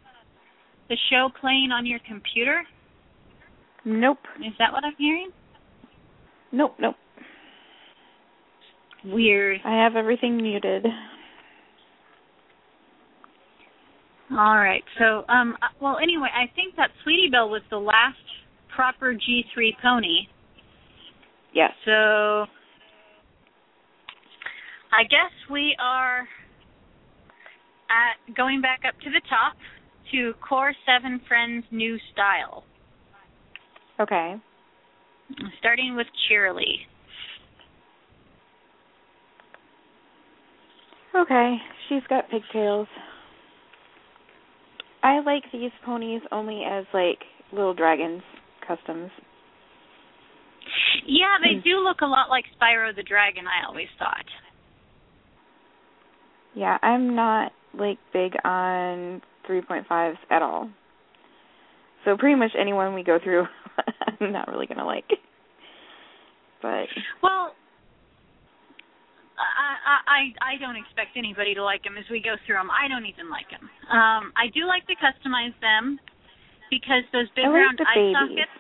the 0.90 0.98
show 1.10 1.30
playing 1.40 1.72
on 1.72 1.86
your 1.86 2.00
computer? 2.08 2.64
Nope. 3.86 4.20
Is 4.40 4.54
that 4.60 4.72
what 4.72 4.84
I'm 4.84 4.96
hearing? 4.98 5.30
Nope, 6.52 6.76
nope. 6.80 6.96
Weird. 9.06 9.62
I 9.66 9.84
have 9.84 9.96
everything 9.96 10.38
muted. 10.38 10.86
All 14.32 14.56
right. 14.56 14.84
So, 14.98 15.26
um, 15.28 15.58
uh, 15.62 15.68
well, 15.82 15.98
anyway, 16.02 16.30
I 16.34 16.54
think 16.56 16.76
that 16.78 16.90
Sweetie 17.04 17.30
Belle 17.30 17.50
was 17.50 17.62
the 17.70 17.78
last 17.78 18.16
proper 18.74 19.14
G3 19.14 19.72
pony. 19.82 20.28
Yes. 21.54 21.72
So, 21.84 22.46
I 24.94 25.04
guess 25.04 25.32
we 25.50 25.76
are 25.82 26.28
at 27.90 28.36
going 28.36 28.62
back 28.62 28.82
up 28.88 28.98
to 29.02 29.10
the 29.10 29.22
top 29.30 29.58
to 30.14 30.34
Core 30.48 30.74
7 30.86 31.22
Friends 31.28 31.66
New 31.72 31.98
Style, 32.14 32.64
Okay. 34.00 34.36
starting 35.60 35.96
with 35.96 36.08
Cheerilee. 36.30 36.86
Okay. 41.16 41.58
She's 41.90 42.04
got 42.10 42.30
pigtails. 42.30 42.88
I 45.04 45.20
like 45.22 45.44
these 45.52 45.72
ponies 45.86 46.22
only 46.32 46.64
as 46.70 46.86
like 46.94 47.20
little 47.52 47.74
dragons 47.74 48.22
customs. 48.68 49.10
Yeah, 51.06 51.38
they 51.42 51.56
Hmm. 51.56 51.62
do 51.64 51.80
look 51.80 52.02
a 52.02 52.06
lot 52.06 52.30
like 52.30 52.46
Spyro 52.60 52.96
the 52.96 53.04
Dragon, 53.04 53.46
I 53.48 53.66
always 53.68 53.88
thought. 53.98 54.26
Yeah, 56.54 56.78
I'm 56.82 57.16
not 57.16 57.52
like 57.74 57.98
big 58.14 58.34
on 58.44 59.22
3.5s 59.48 60.18
at 60.30 60.42
all. 60.42 60.70
So 62.06 62.18
pretty 62.18 62.36
much 62.36 62.52
anyone 62.60 62.94
we 62.94 63.04
go 63.04 63.20
through, 63.24 63.46
I'm 64.20 64.32
not 64.32 64.48
really 64.48 64.68
gonna 64.68 64.86
like. 64.86 65.06
But 66.62 66.86
Well, 67.24 67.54
I, 70.08 70.22
I 70.42 70.54
don't 70.60 70.76
expect 70.76 71.16
anybody 71.16 71.54
to 71.56 71.64
like 71.64 71.84
them 71.84 71.98
as 71.98 72.06
we 72.10 72.22
go 72.22 72.36
through 72.46 72.58
them. 72.58 72.70
I 72.72 72.88
don't 72.88 73.06
even 73.06 73.30
like 73.30 73.50
them. 73.52 73.70
Um, 73.92 74.32
I 74.36 74.48
do 74.54 74.66
like 74.66 74.86
to 74.88 74.96
customize 74.98 75.56
them 75.62 76.00
because 76.70 77.04
those 77.12 77.28
big 77.36 77.46
like 77.46 77.54
round 77.54 77.80
eye 77.84 77.96
babies. 77.96 78.16
sockets, 78.16 78.60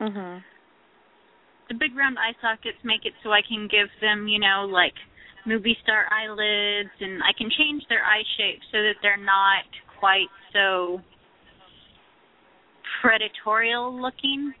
mhm. 0.00 0.42
the 1.68 1.74
big 1.74 1.96
round 1.96 2.18
eye 2.18 2.36
sockets 2.40 2.78
make 2.84 3.04
it 3.04 3.14
so 3.24 3.32
I 3.32 3.40
can 3.42 3.68
give 3.70 3.88
them, 4.00 4.28
you 4.28 4.38
know, 4.38 4.68
like 4.68 4.94
movie 5.46 5.76
star 5.82 6.06
eyelids, 6.12 6.94
and 7.00 7.22
I 7.22 7.32
can 7.36 7.50
change 7.50 7.82
their 7.88 8.04
eye 8.04 8.24
shape 8.36 8.60
so 8.70 8.78
that 8.84 9.00
they're 9.02 9.16
not 9.16 9.66
quite 9.98 10.30
so 10.52 11.00
predatorial 13.02 14.00
looking. 14.00 14.54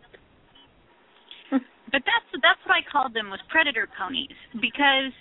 But 1.92 2.02
that's 2.08 2.42
that's 2.42 2.58
what 2.64 2.72
I 2.72 2.82
called 2.90 3.12
them 3.12 3.28
was 3.28 3.40
predator 3.52 3.86
ponies 4.00 4.32
because 4.56 5.12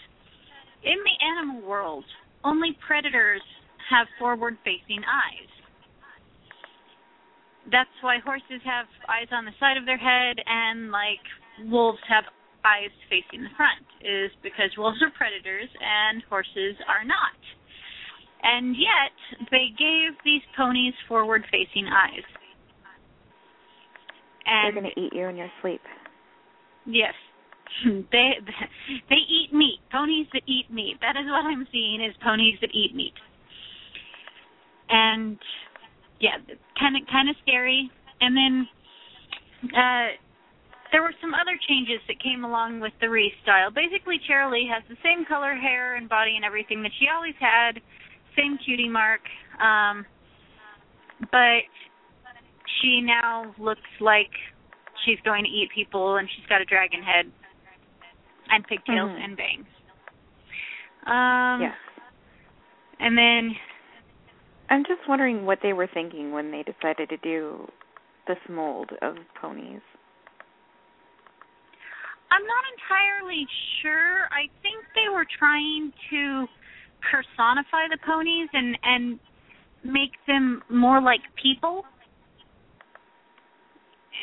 in 0.83 0.97
the 1.03 1.15
animal 1.19 1.67
world, 1.67 2.05
only 2.43 2.77
predators 2.87 3.43
have 3.91 4.07
forward 4.17 4.57
facing 4.63 5.03
eyes. 5.03 5.51
That's 7.69 7.91
why 8.01 8.17
horses 8.23 8.63
have 8.63 8.87
eyes 9.11 9.27
on 9.31 9.45
the 9.45 9.51
side 9.59 9.77
of 9.77 9.85
their 9.85 9.99
head 9.99 10.39
and 10.47 10.89
like 10.89 11.21
wolves 11.69 12.01
have 12.07 12.23
eyes 12.63 12.93
facing 13.09 13.43
the 13.43 13.53
front 13.57 13.85
is 14.01 14.31
because 14.41 14.71
wolves 14.77 15.01
are 15.03 15.11
predators 15.11 15.69
and 15.75 16.23
horses 16.29 16.79
are 16.87 17.03
not. 17.03 17.37
And 18.43 18.75
yet 18.79 19.13
they 19.51 19.69
gave 19.77 20.17
these 20.25 20.41
ponies 20.57 20.95
forward 21.07 21.43
facing 21.51 21.85
eyes. 21.85 22.25
They're 24.45 24.73
gonna 24.73 24.95
eat 24.97 25.13
you 25.13 25.27
in 25.27 25.37
your 25.37 25.51
sleep. 25.61 25.81
Yes. 26.85 27.13
They 28.11 28.31
they 29.09 29.15
eat 29.15 29.53
meat. 29.53 29.79
Ponies 29.91 30.27
that 30.33 30.43
eat 30.45 30.69
meat. 30.69 30.97
That 30.99 31.15
is 31.15 31.25
what 31.27 31.45
I'm 31.45 31.65
seeing 31.71 32.01
is 32.03 32.13
ponies 32.21 32.57
that 32.61 32.69
eat 32.73 32.93
meat. 32.93 33.13
And 34.89 35.39
yeah, 36.19 36.35
kind 36.77 36.97
of 36.97 37.03
kind 37.09 37.29
of 37.29 37.35
scary. 37.41 37.89
And 38.19 38.35
then 38.35 38.67
uh 39.73 40.07
there 40.91 41.01
were 41.01 41.13
some 41.21 41.33
other 41.33 41.57
changes 41.67 41.99
that 42.07 42.21
came 42.21 42.43
along 42.43 42.81
with 42.81 42.91
the 42.99 43.07
restyle. 43.07 43.73
Basically, 43.73 44.19
Cheerilee 44.29 44.67
has 44.67 44.83
the 44.89 44.97
same 45.03 45.25
color 45.25 45.55
hair 45.55 45.95
and 45.95 46.09
body 46.09 46.35
and 46.35 46.43
everything 46.43 46.83
that 46.83 46.91
she 46.99 47.07
always 47.07 47.35
had, 47.39 47.79
same 48.35 48.57
cutie 48.63 48.89
mark, 48.89 49.21
um, 49.63 50.05
but 51.31 51.63
she 52.81 53.01
now 53.01 53.55
looks 53.57 53.87
like 54.01 54.31
she's 55.05 55.19
going 55.23 55.43
to 55.43 55.49
eat 55.49 55.69
people 55.73 56.17
and 56.17 56.27
she's 56.35 56.45
got 56.47 56.61
a 56.61 56.65
dragon 56.65 57.01
head 57.03 57.31
and 58.49 58.65
pigtails 58.67 59.11
Mhm. 59.11 59.23
and 59.23 59.37
bangs. 59.37 59.67
Um 61.05 61.61
yes. 61.61 61.77
and 62.99 63.17
then 63.17 63.55
I'm 64.69 64.83
just 64.85 65.07
wondering 65.07 65.45
what 65.45 65.59
they 65.61 65.73
were 65.73 65.87
thinking 65.87 66.31
when 66.31 66.51
they 66.51 66.63
decided 66.63 67.09
to 67.09 67.17
do 67.17 67.69
this 68.27 68.37
mold 68.47 68.91
of 69.01 69.17
ponies. 69.35 69.81
I'm 72.31 72.45
not 72.45 72.63
entirely 72.73 73.45
sure. 73.81 74.27
I 74.31 74.47
think 74.61 74.85
they 74.95 75.09
were 75.09 75.25
trying 75.37 75.91
to 76.11 76.47
personify 77.01 77.87
the 77.89 77.97
ponies 78.05 78.47
and 78.53 78.77
and 78.83 79.19
make 79.83 80.11
them 80.27 80.63
more 80.69 81.01
like 81.01 81.21
people. 81.35 81.85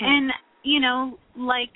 And 0.01 0.33
you 0.69 0.81
know, 0.81 1.19
like 1.35 1.73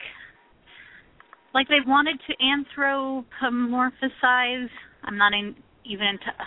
like 1.54 1.66
they 1.68 1.80
wanted 1.86 2.20
to 2.28 2.34
anthropomorphize. 2.44 4.68
I'm 5.04 5.16
not 5.16 5.32
in, 5.32 5.56
even 5.84 6.06
enti- 6.06 6.44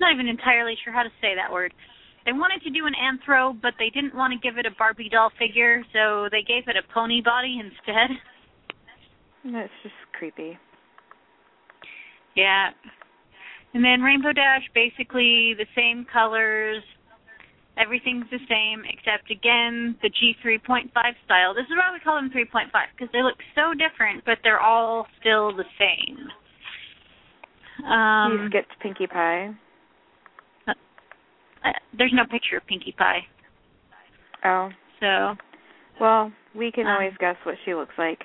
not 0.00 0.14
even 0.14 0.28
entirely 0.28 0.76
sure 0.84 0.92
how 0.92 1.02
to 1.02 1.10
say 1.20 1.34
that 1.34 1.52
word. 1.52 1.74
They 2.24 2.32
wanted 2.32 2.62
to 2.62 2.70
do 2.70 2.86
an 2.86 2.94
anthro, 2.94 3.60
but 3.60 3.74
they 3.78 3.90
didn't 3.90 4.14
want 4.14 4.32
to 4.32 4.38
give 4.38 4.56
it 4.58 4.66
a 4.66 4.70
Barbie 4.78 5.08
doll 5.08 5.30
figure, 5.38 5.84
so 5.92 6.28
they 6.30 6.42
gave 6.42 6.68
it 6.68 6.76
a 6.76 6.82
pony 6.92 7.20
body 7.22 7.60
instead. 7.60 8.10
That's 9.44 9.72
just 9.82 9.94
creepy. 10.16 10.58
Yeah. 12.36 12.70
And 13.74 13.84
then 13.84 14.02
Rainbow 14.02 14.32
Dash, 14.32 14.62
basically 14.74 15.54
the 15.54 15.66
same 15.74 16.06
colors 16.12 16.82
Everything's 17.78 18.26
the 18.30 18.40
same 18.48 18.82
except 18.88 19.30
again 19.30 19.96
the 20.02 20.10
G3.5 20.10 20.90
style. 21.24 21.54
This 21.54 21.64
is 21.64 21.76
why 21.76 21.92
we 21.92 22.00
call 22.00 22.16
them 22.16 22.30
3.5 22.30 22.70
because 22.96 23.08
they 23.12 23.22
look 23.22 23.36
so 23.54 23.72
different, 23.72 24.24
but 24.26 24.38
they're 24.42 24.60
all 24.60 25.06
still 25.20 25.54
the 25.54 25.64
same. 25.78 26.18
Um, 27.88 28.32
you 28.32 28.48
skipped 28.50 28.74
Pinkie 28.82 29.06
Pie. 29.06 29.54
uh, 30.66 30.72
there's 31.96 32.12
no 32.12 32.24
picture 32.30 32.56
of 32.56 32.66
Pinkie 32.66 32.94
Pie, 32.98 33.20
Oh, 34.44 34.70
so 35.00 35.36
well, 36.00 36.32
we 36.54 36.70
can 36.72 36.86
Um, 36.86 36.94
always 36.94 37.12
guess 37.20 37.36
what 37.44 37.54
she 37.64 37.74
looks 37.74 37.94
like. 37.98 38.24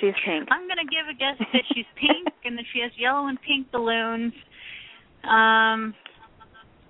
She's 0.00 0.14
pink. 0.24 0.48
I'm 0.50 0.66
gonna 0.66 0.84
give 0.84 1.06
a 1.08 1.14
guess 1.14 1.38
that 1.38 1.62
she's 1.72 1.86
pink 1.94 2.28
and 2.44 2.58
that 2.58 2.64
she 2.72 2.80
has 2.80 2.90
yellow 2.98 3.26
and 3.28 3.40
pink 3.42 3.70
balloons. 3.70 4.32
Um, 5.22 5.94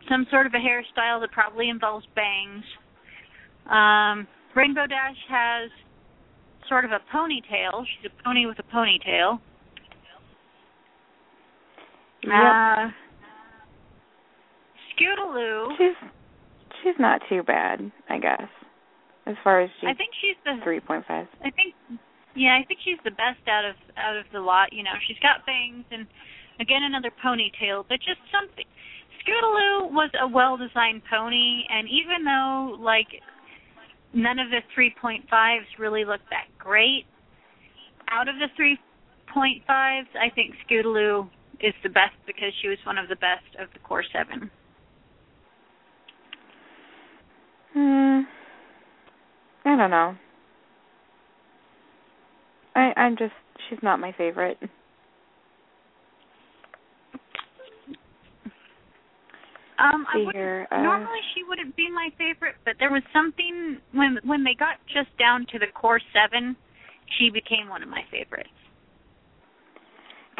some 0.08 0.26
sort 0.30 0.46
of 0.46 0.54
a 0.54 0.58
hairstyle 0.58 1.20
that 1.20 1.30
probably 1.32 1.68
involves 1.68 2.06
bangs. 2.14 2.64
Um, 3.70 4.26
Rainbow 4.54 4.86
Dash 4.86 5.16
has 5.28 5.70
sort 6.68 6.84
of 6.84 6.92
a 6.92 7.00
ponytail. 7.14 7.84
She's 7.84 8.10
a 8.10 8.22
pony 8.22 8.46
with 8.46 8.58
a 8.58 8.74
ponytail. 8.74 9.38
Yep. 12.22 12.32
Uh, 12.32 12.88
Scootaloo. 14.94 15.76
She's 15.76 15.96
she's 16.82 16.94
not 16.98 17.20
too 17.28 17.42
bad, 17.42 17.90
I 18.08 18.18
guess. 18.18 18.48
As 19.26 19.36
far 19.42 19.60
as 19.60 19.70
she's 19.80 19.88
I 19.88 19.94
think 19.94 20.10
she's 20.20 20.36
the 20.44 20.60
three 20.62 20.80
point 20.80 21.04
five. 21.06 21.26
I 21.40 21.50
think 21.50 21.74
yeah, 22.36 22.58
I 22.60 22.64
think 22.66 22.80
she's 22.84 22.98
the 23.04 23.10
best 23.10 23.46
out 23.48 23.64
of 23.64 23.76
out 23.96 24.16
of 24.16 24.24
the 24.32 24.40
lot. 24.40 24.72
You 24.72 24.82
know, 24.82 24.96
she's 25.06 25.18
got 25.20 25.46
bangs 25.46 25.84
and 25.90 26.06
again 26.60 26.82
another 26.84 27.10
ponytail, 27.24 27.84
but 27.88 27.98
just 27.98 28.20
something. 28.32 28.64
Scootaloo 29.24 29.90
was 29.92 30.10
a 30.20 30.28
well-designed 30.28 31.02
pony, 31.10 31.64
and 31.70 31.88
even 31.88 32.24
though 32.24 32.76
like 32.78 33.08
none 34.12 34.38
of 34.38 34.48
the 34.50 34.60
3.5s 34.76 35.78
really 35.78 36.04
looked 36.04 36.28
that 36.30 36.46
great, 36.58 37.06
out 38.10 38.28
of 38.28 38.36
the 38.36 38.48
3.5s, 38.60 39.68
I 39.68 40.30
think 40.34 40.54
Scootaloo 40.68 41.28
is 41.60 41.74
the 41.82 41.88
best 41.88 42.14
because 42.26 42.52
she 42.60 42.68
was 42.68 42.78
one 42.84 42.98
of 42.98 43.08
the 43.08 43.16
best 43.16 43.44
of 43.58 43.68
the 43.72 43.78
core 43.80 44.04
seven. 44.12 44.50
Hmm. 47.72 48.20
I 49.64 49.76
don't 49.76 49.90
know. 49.90 50.16
I 52.76 52.92
I'm 52.96 53.16
just 53.16 53.32
she's 53.68 53.78
not 53.82 53.98
my 53.98 54.12
favorite. 54.16 54.58
Um, 59.84 60.06
I 60.08 60.64
uh, 60.70 60.82
normally 60.82 61.20
she 61.34 61.44
wouldn't 61.44 61.76
be 61.76 61.90
my 61.90 62.08
favorite, 62.16 62.54
but 62.64 62.74
there 62.78 62.90
was 62.90 63.02
something 63.12 63.78
when 63.92 64.18
when 64.24 64.42
they 64.42 64.54
got 64.54 64.76
just 64.88 65.16
down 65.18 65.46
to 65.52 65.58
the 65.58 65.66
core 65.74 66.00
seven, 66.12 66.56
she 67.18 67.28
became 67.28 67.68
one 67.68 67.82
of 67.82 67.88
my 67.88 68.02
favorites. 68.10 68.48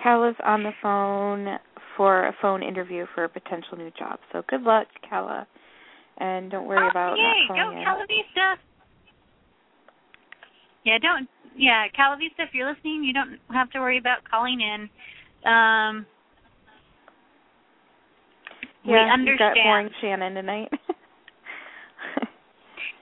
Kala's 0.02 0.36
on 0.44 0.62
the 0.62 0.72
phone 0.80 1.58
for 1.96 2.26
a 2.26 2.34
phone 2.40 2.62
interview 2.62 3.06
for 3.14 3.24
a 3.24 3.28
potential 3.28 3.76
new 3.76 3.90
job. 3.98 4.18
So 4.32 4.42
good 4.48 4.62
luck, 4.62 4.86
Kala. 5.08 5.46
And 6.18 6.50
don't 6.50 6.66
worry 6.66 6.84
oh, 6.84 6.90
about 6.90 7.16
yay! 7.16 7.46
not 7.48 7.54
Go 7.54 7.62
calling 7.62 7.78
in. 7.78 7.84
Calavista. 7.84 8.54
Yeah, 10.84 10.98
don't. 10.98 11.28
Yeah, 11.56 11.84
Calavista. 11.98 12.46
If 12.48 12.54
you're 12.54 12.72
listening, 12.72 13.04
you 13.04 13.12
don't 13.12 13.38
have 13.52 13.70
to 13.70 13.80
worry 13.80 13.98
about 13.98 14.18
calling 14.28 14.60
in. 14.60 14.88
Um, 15.50 16.06
we 18.86 18.92
yeah, 18.92 19.16
you 19.16 19.38
got 19.38 19.50
understand. 19.50 19.54
boring 19.64 19.90
Shannon 20.00 20.34
tonight. 20.34 20.68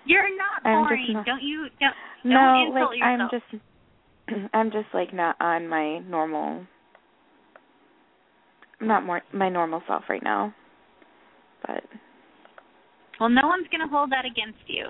You're 0.04 0.36
not 0.36 0.62
boring. 0.64 1.12
not- 1.14 1.26
Don't 1.26 1.42
you? 1.42 1.66
Don't, 1.80 1.94
no, 2.24 2.34
don't 2.34 2.66
insult 2.68 2.90
like 2.90 2.98
yourself. 2.98 3.30
I'm 3.32 3.40
just 3.40 4.50
I'm 4.54 4.70
just 4.70 4.94
like 4.94 5.12
not 5.14 5.36
on 5.40 5.68
my 5.68 5.98
normal 5.98 6.66
I'm 8.80 8.88
not 8.88 9.04
more 9.04 9.22
my 9.32 9.48
normal 9.48 9.82
self 9.86 10.04
right 10.08 10.22
now. 10.22 10.54
But 11.66 11.84
Well, 13.20 13.28
no 13.28 13.46
one's 13.46 13.68
going 13.70 13.80
to 13.80 13.88
hold 13.88 14.10
that 14.10 14.24
against 14.24 14.58
you. 14.66 14.86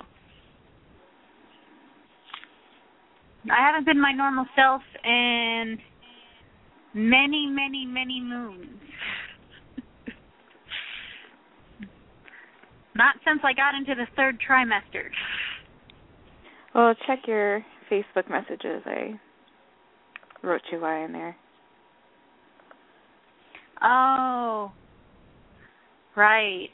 I 3.51 3.67
haven't 3.67 3.85
been 3.85 4.01
my 4.01 4.13
normal 4.13 4.45
self 4.55 4.81
in 5.03 5.77
many, 6.95 7.45
many, 7.47 7.85
many 7.85 8.21
moons. 8.21 8.79
Not 12.95 13.15
since 13.25 13.41
I 13.43 13.53
got 13.53 13.75
into 13.75 13.95
the 13.95 14.07
third 14.15 14.37
trimester. 14.39 15.09
well, 16.75 16.93
check 17.07 17.19
your 17.27 17.65
Facebook 17.91 18.29
messages. 18.29 18.83
I 18.85 19.19
wrote 20.43 20.61
you 20.71 20.79
why 20.79 21.03
in 21.05 21.11
there. 21.11 21.35
Oh. 23.81 24.71
Right. 26.15 26.69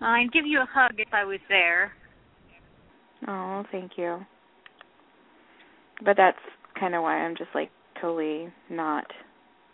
I'd 0.00 0.32
give 0.32 0.46
you 0.46 0.60
a 0.60 0.68
hug 0.72 0.92
if 0.98 1.08
I 1.12 1.24
was 1.24 1.40
there. 1.48 1.92
Oh, 3.28 3.64
thank 3.70 3.92
you. 3.96 4.18
But 6.04 6.16
that's 6.16 6.38
kind 6.78 6.94
of 6.94 7.02
why 7.02 7.18
I'm 7.18 7.36
just 7.36 7.50
like 7.54 7.70
totally 8.00 8.48
not 8.70 9.04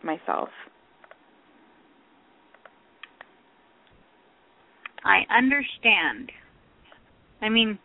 myself. 0.02 0.48
I 5.06 5.24
understand. 5.34 6.32
I 7.40 7.48
mean, 7.48 7.78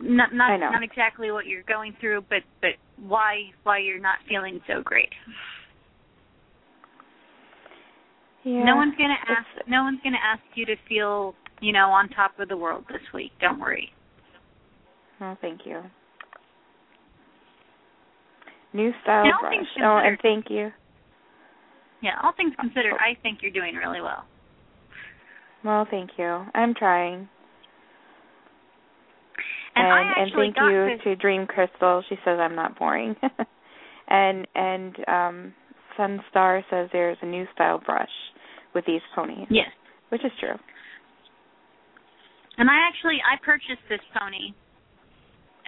not 0.00 0.34
not 0.34 0.58
not 0.58 0.82
exactly 0.82 1.30
what 1.30 1.46
you're 1.46 1.62
going 1.64 1.94
through, 2.00 2.22
but 2.28 2.42
but 2.60 2.70
why 2.96 3.50
why 3.62 3.78
you're 3.78 4.00
not 4.00 4.18
feeling 4.28 4.60
so 4.66 4.82
great. 4.82 5.10
Yeah. 8.44 8.64
no 8.64 8.74
one's 8.74 8.94
gonna 8.96 9.14
ask. 9.28 9.68
No 9.68 9.84
one's 9.84 10.00
gonna 10.02 10.16
ask 10.22 10.42
you 10.54 10.66
to 10.66 10.76
feel 10.88 11.34
you 11.60 11.72
know 11.72 11.90
on 11.90 12.08
top 12.08 12.38
of 12.40 12.48
the 12.48 12.56
world 12.56 12.84
this 12.88 13.02
week. 13.14 13.30
Don't 13.40 13.60
worry. 13.60 13.90
Oh, 15.20 15.36
thank 15.40 15.60
you. 15.64 15.82
New 18.72 18.90
style 19.02 19.24
And 19.24 19.32
brush. 19.40 19.66
Oh, 19.84 20.00
and 20.02 20.18
thank 20.22 20.46
you. 20.48 20.72
Yeah, 22.02 22.18
all 22.22 22.32
things 22.36 22.54
oh. 22.58 22.62
considered, 22.62 22.94
I 22.94 23.20
think 23.22 23.38
you're 23.42 23.52
doing 23.52 23.76
really 23.76 24.00
well. 24.00 24.24
Well, 25.64 25.86
thank 25.90 26.10
you. 26.18 26.44
I'm 26.54 26.74
trying. 26.74 27.28
And, 29.74 29.86
I 29.86 30.12
and 30.18 30.32
thank 30.34 30.56
you 30.56 30.86
this. 30.96 31.04
to 31.04 31.16
Dream 31.16 31.46
Crystal. 31.46 32.02
She 32.08 32.16
says 32.24 32.38
I'm 32.40 32.54
not 32.54 32.78
boring. 32.78 33.16
and 34.08 34.46
and 34.54 34.96
um 35.08 35.54
Sunstar 35.98 36.62
says 36.70 36.88
there's 36.92 37.16
a 37.22 37.26
new 37.26 37.46
style 37.54 37.80
brush 37.84 38.08
with 38.74 38.84
these 38.86 39.00
ponies, 39.14 39.46
Yes. 39.50 39.68
which 40.10 40.24
is 40.24 40.32
true. 40.40 40.56
And 42.58 42.68
I 42.68 42.74
actually 42.88 43.18
I 43.24 43.42
purchased 43.44 43.82
this 43.88 44.00
pony 44.18 44.52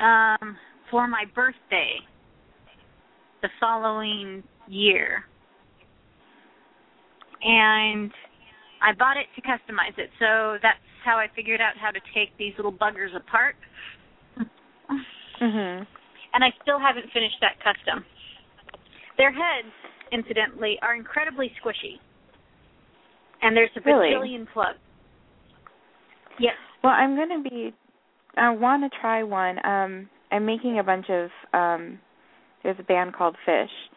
um 0.00 0.56
for 0.90 1.08
my 1.08 1.24
birthday 1.34 1.96
the 3.40 3.48
following 3.60 4.42
year. 4.68 5.24
And 7.42 8.10
I 8.84 8.92
bought 8.92 9.16
it 9.16 9.26
to 9.34 9.40
customize 9.40 9.96
it. 9.96 10.10
So 10.18 10.58
that's 10.62 10.78
how 11.04 11.16
I 11.16 11.26
figured 11.34 11.60
out 11.60 11.72
how 11.80 11.90
to 11.90 12.00
take 12.12 12.36
these 12.36 12.52
little 12.56 12.72
buggers 12.72 13.16
apart. 13.16 13.56
Mhm. 15.40 15.86
And 16.34 16.44
I 16.44 16.50
still 16.62 16.78
haven't 16.78 17.10
finished 17.12 17.40
that 17.40 17.58
custom. 17.60 18.04
Their 19.16 19.30
heads, 19.32 19.72
incidentally, 20.12 20.78
are 20.82 20.94
incredibly 20.94 21.50
squishy. 21.60 21.98
And 23.40 23.56
there's 23.56 23.74
a 23.76 23.80
Really? 23.80 24.10
bajillion 24.10 24.46
plugs. 24.52 24.78
Yes. 26.38 26.56
Well, 26.82 26.92
I'm 26.92 27.14
going 27.16 27.30
to 27.42 27.48
be 27.48 27.72
I 28.36 28.50
want 28.50 28.82
to 28.82 28.98
try 28.98 29.22
one. 29.22 29.64
Um 29.64 30.10
I'm 30.32 30.44
making 30.44 30.78
a 30.78 30.82
bunch 30.82 31.08
of 31.08 31.30
um 31.52 32.00
there's 32.62 32.78
a 32.78 32.82
band 32.82 33.14
called 33.14 33.36
Phish 33.46 33.88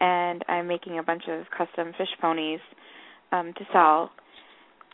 and 0.00 0.44
I'm 0.48 0.66
making 0.66 0.98
a 0.98 1.02
bunch 1.02 1.26
of 1.28 1.50
custom 1.50 1.92
fish 1.94 2.14
ponies 2.20 2.60
um 3.32 3.52
to 3.54 3.64
sell. 3.72 4.12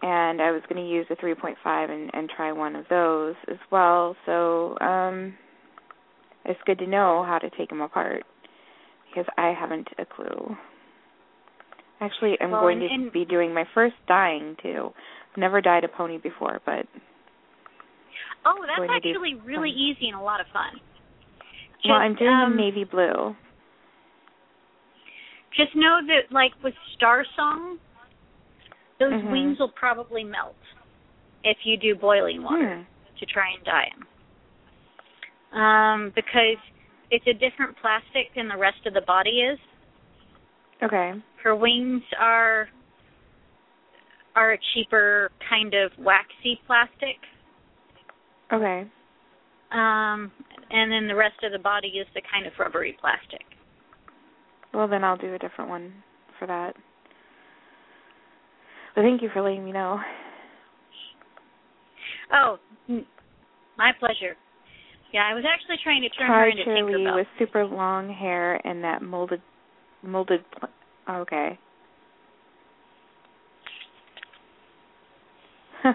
And 0.04 0.42
I 0.42 0.50
was 0.50 0.62
going 0.68 0.82
to 0.84 0.88
use 0.90 1.06
a 1.10 1.16
3.5 1.16 1.54
and 1.90 2.10
and 2.12 2.28
try 2.28 2.50
one 2.52 2.74
of 2.76 2.84
those 2.90 3.34
as 3.48 3.58
well. 3.70 4.16
So, 4.26 4.76
um 4.80 5.34
it's 6.44 6.58
good 6.66 6.78
to 6.80 6.86
know 6.88 7.22
how 7.24 7.38
to 7.38 7.48
take 7.56 7.68
them 7.68 7.80
apart 7.80 8.24
because 9.08 9.26
I 9.38 9.54
haven't 9.58 9.86
a 9.98 10.04
clue. 10.04 10.56
Actually, 12.00 12.36
I'm 12.40 12.50
Well, 12.50 12.62
going 12.62 12.80
to 12.80 12.86
and- 12.86 13.12
be 13.12 13.24
doing 13.24 13.54
my 13.54 13.64
first 13.74 13.94
dyeing 14.08 14.56
too. 14.60 14.92
I've 15.30 15.36
never 15.38 15.60
dyed 15.60 15.84
a 15.84 15.88
pony 15.88 16.18
before, 16.18 16.60
but 16.66 16.84
Oh, 18.44 18.58
that's 18.66 18.76
going 18.76 18.88
to 18.90 18.98
do 19.00 19.10
actually 19.10 19.34
really 19.46 19.70
easy 19.70 20.08
and 20.08 20.18
a 20.18 20.20
lot 20.22 20.40
of 20.40 20.48
fun. 20.52 20.80
well, 21.84 21.94
I'm 21.98 22.16
doing 22.16 22.28
um, 22.32 22.54
a 22.54 22.56
navy 22.56 22.82
blue. 22.82 23.36
Just 25.56 25.76
know 25.76 26.00
that, 26.08 26.32
like 26.34 26.52
with 26.64 26.74
Star 26.96 27.24
Song, 27.36 27.78
those 29.02 29.22
Mhm. 29.22 29.30
wings 29.30 29.58
will 29.58 29.70
probably 29.70 30.22
melt 30.22 30.56
if 31.44 31.66
you 31.66 31.76
do 31.76 31.94
boiling 31.94 32.42
water 32.42 32.76
Hmm. 32.76 32.82
to 33.18 33.26
try 33.26 33.48
and 33.50 33.64
dye 33.64 33.90
them. 33.90 34.06
Um, 35.60 36.10
because 36.10 36.58
it's 37.10 37.26
a 37.26 37.34
different 37.34 37.76
plastic 37.76 38.32
than 38.34 38.48
the 38.48 38.56
rest 38.56 38.86
of 38.86 38.94
the 38.94 39.00
body 39.02 39.42
is. 39.42 39.58
Okay. 40.82 41.20
Her 41.42 41.54
wings 41.54 42.04
are 42.18 42.68
are 44.34 44.52
a 44.52 44.58
cheaper 44.72 45.30
kind 45.40 45.74
of 45.74 45.92
waxy 45.98 46.56
plastic. 46.66 47.18
Okay. 48.50 48.86
Um, 49.72 50.32
and 50.70 50.90
then 50.90 51.06
the 51.06 51.14
rest 51.14 51.42
of 51.42 51.52
the 51.52 51.58
body 51.58 51.98
is 51.98 52.06
the 52.14 52.22
kind 52.22 52.46
of 52.46 52.58
rubbery 52.58 52.94
plastic. 52.94 53.44
Well, 54.72 54.88
then 54.88 55.04
I'll 55.04 55.18
do 55.18 55.34
a 55.34 55.38
different 55.38 55.68
one 55.68 56.02
for 56.38 56.46
that. 56.46 56.76
But 58.94 59.02
thank 59.02 59.22
you 59.22 59.30
for 59.32 59.42
letting 59.42 59.64
me 59.64 59.72
know. 59.72 60.00
Oh, 62.32 62.58
my 63.76 63.92
pleasure. 63.98 64.36
Yeah, 65.12 65.28
I 65.30 65.34
was 65.34 65.44
actually 65.46 65.76
trying 65.82 66.02
to 66.02 66.08
turn 66.10 66.28
her 66.28 66.48
into 66.48 66.64
Shirley, 66.64 66.92
Tinkerbell. 67.04 67.14
with 67.16 67.26
super 67.38 67.66
long 67.66 68.10
hair 68.12 68.66
and 68.66 68.82
that 68.84 69.02
molded, 69.02 69.42
molded. 70.02 70.40
Pl- 70.58 70.68
okay. 71.10 71.58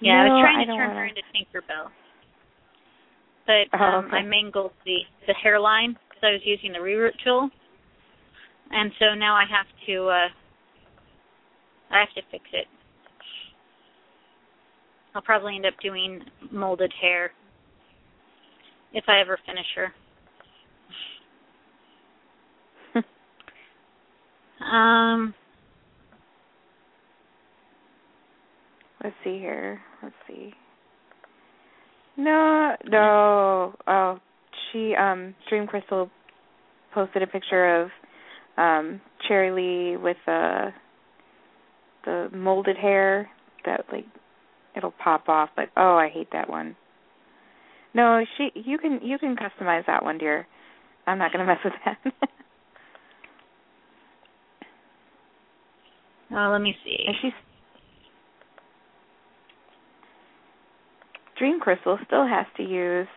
Yeah, 0.00 0.20
I 0.20 0.24
was 0.24 0.42
trying 0.42 0.66
to 0.66 0.72
turn 0.74 0.90
her 0.90 0.94
wanna- 0.96 1.08
into 1.08 1.22
Tinkerbell, 1.32 1.90
but 3.46 3.68
Oh, 3.80 3.84
um, 3.84 4.04
okay. 4.06 4.16
I 4.16 4.22
mangled 4.22 4.72
the 4.84 4.98
the 5.26 5.34
hairline 5.34 5.96
because 6.08 6.22
I 6.24 6.30
was 6.32 6.40
using 6.44 6.72
the 6.72 6.78
reroot 6.80 7.12
tool, 7.24 7.48
and 8.72 8.90
so 8.98 9.14
now 9.14 9.34
I 9.34 9.44
have 9.48 9.66
to 9.86 10.08
uh 10.08 10.28
I 11.94 12.00
have 12.00 12.14
to 12.16 12.22
fix 12.30 12.44
it. 12.52 12.66
I'll 15.14 15.22
probably 15.22 15.56
end 15.56 15.64
up 15.66 15.74
doing 15.82 16.20
molded 16.50 16.92
hair 17.00 17.30
if 18.92 19.04
I 19.08 19.20
ever 19.20 19.38
finish 19.46 19.66
her. 19.76 19.94
um, 24.64 25.34
Let's 29.04 29.16
see 29.22 29.38
here. 29.38 29.80
Let's 30.02 30.14
see. 30.26 30.54
No, 32.16 32.74
no. 32.86 33.74
Oh, 33.86 34.18
she 34.72 34.94
um 34.98 35.34
Dream 35.50 35.66
Crystal 35.66 36.10
posted 36.94 37.22
a 37.22 37.26
picture 37.26 37.82
of 37.82 37.90
um 38.56 39.02
Cheerilee 39.28 40.00
with 40.00 40.16
uh 40.26 40.70
the 42.04 42.28
molded 42.32 42.76
hair 42.76 43.30
that 43.64 43.84
like 43.92 44.06
it'll 44.76 44.92
pop 44.92 45.28
off, 45.28 45.50
but 45.56 45.68
oh, 45.76 45.96
I 45.96 46.08
hate 46.08 46.28
that 46.32 46.48
one. 46.48 46.76
No, 47.94 48.24
she 48.36 48.50
you 48.54 48.78
can 48.78 49.00
you 49.02 49.18
can 49.18 49.36
customize 49.36 49.86
that 49.86 50.04
one, 50.04 50.18
dear. 50.18 50.46
I'm 51.06 51.18
not 51.18 51.32
going 51.32 51.46
to 51.46 51.52
mess 51.52 51.62
with 51.64 51.74
that. 51.84 51.98
oh, 56.32 56.50
let 56.52 56.60
me 56.60 56.74
see. 56.84 56.96
and 57.06 57.16
she's 57.22 57.32
Dream 61.38 61.58
Crystal 61.60 61.98
still 62.06 62.26
has 62.26 62.46
to 62.56 62.62
use 62.62 63.08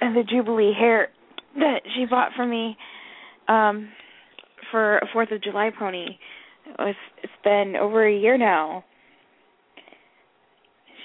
the 0.00 0.24
Jubilee 0.28 0.72
hair 0.76 1.08
that 1.56 1.80
she 1.94 2.04
bought 2.04 2.32
for 2.36 2.46
me 2.46 2.76
um 3.48 3.88
for 4.70 4.98
a 4.98 5.06
Fourth 5.12 5.30
of 5.30 5.42
July 5.42 5.70
pony. 5.76 6.18
It's 6.78 6.98
been 7.44 7.74
over 7.80 8.06
a 8.06 8.14
year 8.14 8.36
now. 8.38 8.84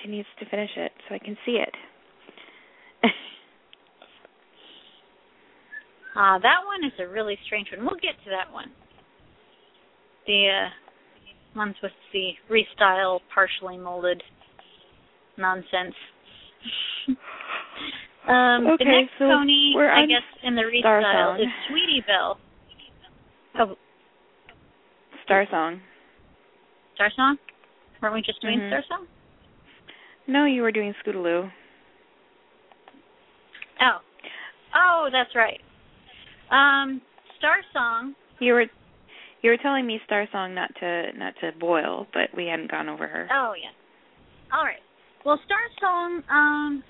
She 0.01 0.09
needs 0.09 0.27
to 0.39 0.45
finish 0.49 0.69
it 0.77 0.91
so 1.07 1.15
I 1.15 1.19
can 1.19 1.37
see 1.45 1.59
it. 1.61 1.73
Ah, 6.15 6.37
that 6.37 6.65
one 6.65 6.83
is 6.83 6.91
a 6.99 7.07
really 7.07 7.37
strange 7.45 7.67
one. 7.71 7.85
We'll 7.85 7.95
get 8.01 8.21
to 8.25 8.29
that 8.31 8.51
one. 8.51 8.71
The 10.27 10.49
uh, 10.49 11.57
ones 11.57 11.75
with 11.81 11.93
the 12.11 12.31
restyle, 12.51 13.19
partially 13.33 13.77
molded 13.77 14.21
nonsense. 15.37 15.95
um, 18.27 18.75
the 18.77 18.85
next 18.85 19.11
so 19.17 19.25
pony, 19.25 19.73
I 19.77 20.05
guess, 20.07 20.27
in 20.43 20.55
the 20.55 20.63
restyle 20.63 21.39
is 21.39 21.47
Sweetie 21.69 22.03
Belle. 22.05 22.37
Oh, 23.59 23.75
Star 25.23 25.45
Song. 25.49 25.79
Star 26.99 27.11
Song? 27.15 27.37
Weren't 28.01 28.13
we 28.13 28.21
just 28.21 28.41
doing 28.41 28.59
Mhm. 28.59 28.67
Star 28.67 28.83
Song? 28.83 29.07
No, 30.27 30.43
you 30.43 30.61
were 30.61 30.71
doing 30.71 30.93
Scootaloo. 30.95 31.49
Oh. 33.79 34.01
Oh, 34.75 35.09
that's 35.09 35.33
right. 35.33 35.61
Um, 36.51 37.01
Star 37.37 37.63
Song 37.71 38.15
You 38.39 38.53
were 38.53 38.65
you 39.41 39.49
were 39.49 39.57
telling 39.57 39.85
me 39.85 40.01
Star 40.05 40.27
Song 40.27 40.53
not 40.53 40.75
to 40.75 41.13
not 41.17 41.35
to 41.37 41.53
boil, 41.53 42.05
but 42.11 42.33
we 42.33 42.47
hadn't 42.47 42.69
gone 42.69 42.89
over 42.89 43.07
her. 43.07 43.29
Oh 43.31 43.53
yeah. 43.53 43.71
All 44.51 44.65
right. 44.65 44.81
Well, 45.23 45.39
Star 45.45 45.69
Song 45.79 46.23
um 46.29 46.83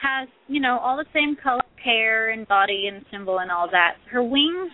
has 0.00 0.28
you 0.46 0.60
know 0.60 0.78
all 0.78 0.96
the 0.96 1.06
same 1.12 1.34
color 1.34 1.62
hair 1.82 2.30
and 2.30 2.46
body 2.46 2.86
and 2.86 3.04
symbol 3.10 3.40
and 3.40 3.50
all 3.50 3.68
that. 3.68 3.96
Her 4.06 4.22
wings 4.22 4.70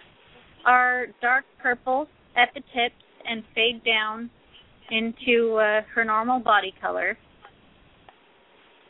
are 0.66 1.06
dark 1.22 1.46
purple 1.58 2.08
at 2.36 2.52
the 2.52 2.60
tips 2.60 3.02
and 3.28 3.42
fade 3.54 3.82
down 3.84 4.30
into 4.90 5.56
uh, 5.56 5.82
her 5.94 6.04
normal 6.04 6.40
body 6.40 6.72
color. 6.80 7.16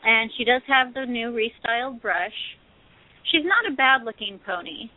And 0.03 0.31
she 0.37 0.45
does 0.45 0.61
have 0.67 0.93
the 0.93 1.05
new 1.05 1.31
restyled 1.31 2.01
brush. 2.01 2.31
She's 3.31 3.43
not 3.43 3.71
a 3.71 3.75
bad 3.75 4.03
looking 4.05 4.39
pony. 4.45 4.89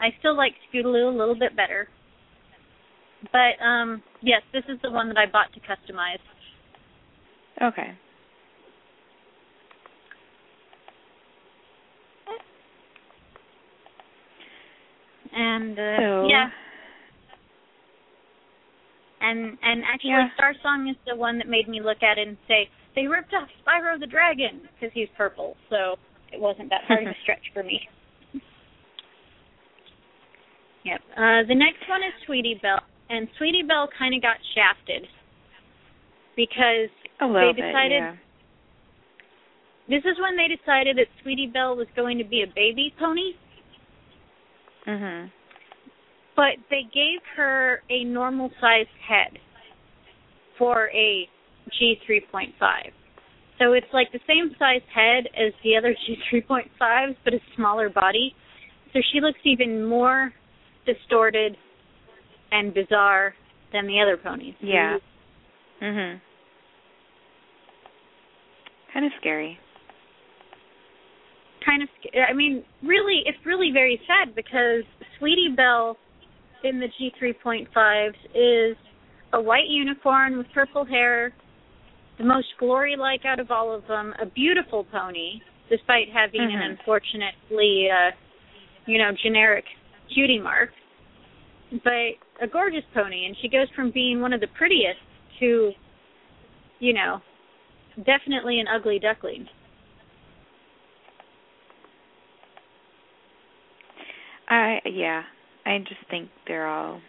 I 0.00 0.08
still 0.18 0.36
like 0.36 0.54
Scootaloo 0.72 1.12
a 1.12 1.16
little 1.16 1.38
bit 1.38 1.54
better. 1.56 1.88
But 3.32 3.62
um 3.64 4.02
yes, 4.22 4.42
this 4.52 4.62
is 4.68 4.78
the 4.82 4.90
one 4.90 5.08
that 5.08 5.16
I 5.18 5.26
bought 5.26 5.52
to 5.54 5.60
customize. 5.60 6.18
Okay. 7.62 7.92
And 15.34 15.78
uh, 15.78 15.96
So- 15.98 16.26
yeah. 16.28 16.48
And 19.26 19.58
and 19.62 19.82
actually 19.84 20.10
Yeah. 20.10 20.28
Star 20.34 20.54
Song 20.62 20.88
is 20.88 20.96
the 21.06 21.16
one 21.16 21.38
that 21.38 21.48
made 21.48 21.66
me 21.68 21.80
look 21.80 22.02
at 22.02 22.18
it 22.18 22.28
and 22.28 22.36
say, 22.46 22.68
they 22.94 23.06
ripped 23.06 23.34
off 23.34 23.48
Spyro 23.60 23.98
the 23.98 24.06
Dragon 24.06 24.60
because 24.74 24.92
he's 24.94 25.08
purple. 25.16 25.56
So 25.68 25.96
it 26.32 26.40
wasn't 26.40 26.70
that 26.70 26.82
hard 26.86 27.02
of 27.02 27.08
a 27.08 27.16
stretch 27.22 27.42
for 27.52 27.62
me. 27.62 27.80
Yep. 30.84 31.00
Uh 31.16 31.42
the 31.48 31.54
next 31.54 31.82
one 31.88 32.02
is 32.06 32.14
Sweetie 32.26 32.60
Belle 32.62 32.82
and 33.10 33.26
Sweetie 33.38 33.64
Belle 33.66 33.88
kind 33.98 34.14
of 34.14 34.22
got 34.22 34.36
shafted 34.54 35.08
because 36.36 36.90
they 37.18 37.50
bit, 37.54 37.66
decided 37.66 38.02
yeah. 38.02 38.14
this 39.88 40.04
is 40.04 40.16
when 40.20 40.36
they 40.36 40.46
decided 40.54 40.96
that 40.98 41.08
Sweetie 41.22 41.50
Belle 41.52 41.74
was 41.74 41.88
going 41.96 42.18
to 42.18 42.24
be 42.24 42.42
a 42.42 42.46
baby 42.54 42.94
pony. 42.98 43.32
Mhm. 44.86 45.30
But 46.36 46.56
they 46.70 46.82
gave 46.94 47.20
her 47.36 47.80
a 47.90 48.04
normal 48.04 48.50
sized 48.60 48.88
head 49.08 49.38
for 50.58 50.90
a 50.90 51.28
G3.5. 51.80 52.52
So 53.58 53.72
it's 53.72 53.86
like 53.92 54.12
the 54.12 54.20
same 54.26 54.50
size 54.58 54.82
head 54.94 55.26
as 55.34 55.52
the 55.64 55.76
other 55.76 55.94
G3.5s, 56.32 57.16
but 57.24 57.34
a 57.34 57.38
smaller 57.56 57.88
body. 57.88 58.34
So 58.92 59.00
she 59.12 59.20
looks 59.20 59.38
even 59.44 59.84
more 59.84 60.32
distorted 60.84 61.56
and 62.52 62.72
bizarre 62.72 63.34
than 63.72 63.86
the 63.86 64.00
other 64.00 64.16
ponies. 64.16 64.54
Yeah. 64.60 64.96
Mhm. 65.82 66.20
Kind 68.92 69.06
of 69.06 69.12
scary. 69.20 69.58
Kind 71.64 71.82
of, 71.82 71.88
sc- 71.98 72.14
I 72.16 72.32
mean, 72.32 72.64
really, 72.82 73.22
it's 73.26 73.38
really 73.44 73.70
very 73.72 74.00
sad 74.06 74.34
because 74.34 74.84
Sweetie 75.18 75.52
Belle 75.54 75.98
in 76.68 76.80
the 76.80 76.88
G3.5s 77.00 78.14
is 78.34 78.76
a 79.32 79.40
white 79.40 79.68
unicorn 79.68 80.36
with 80.36 80.46
purple 80.52 80.84
hair, 80.84 81.32
the 82.18 82.24
most 82.24 82.48
glory 82.58 82.96
like 82.96 83.24
out 83.24 83.40
of 83.40 83.50
all 83.50 83.72
of 83.72 83.86
them, 83.86 84.14
a 84.20 84.26
beautiful 84.26 84.84
pony, 84.84 85.40
despite 85.68 86.08
having 86.12 86.42
an 86.42 86.50
Mhm. 86.50 86.70
unfortunately, 86.70 87.90
uh, 87.90 88.12
you 88.86 88.98
know, 88.98 89.12
generic 89.12 89.64
cutie 90.08 90.38
mark, 90.38 90.72
but 91.82 92.16
a 92.40 92.46
gorgeous 92.46 92.84
pony. 92.94 93.26
And 93.26 93.36
she 93.38 93.48
goes 93.48 93.68
from 93.70 93.90
being 93.90 94.20
one 94.20 94.32
of 94.32 94.40
the 94.40 94.46
prettiest 94.48 95.00
to, 95.40 95.74
you 96.78 96.92
know, 96.92 97.20
definitely 98.04 98.60
an 98.60 98.68
ugly 98.68 98.98
duckling. 98.98 99.48
I 104.48 104.80
yeah. 104.84 105.24
I 105.66 105.78
just 105.78 106.00
think 106.08 106.30
they're 106.46 106.66
all 106.66 107.00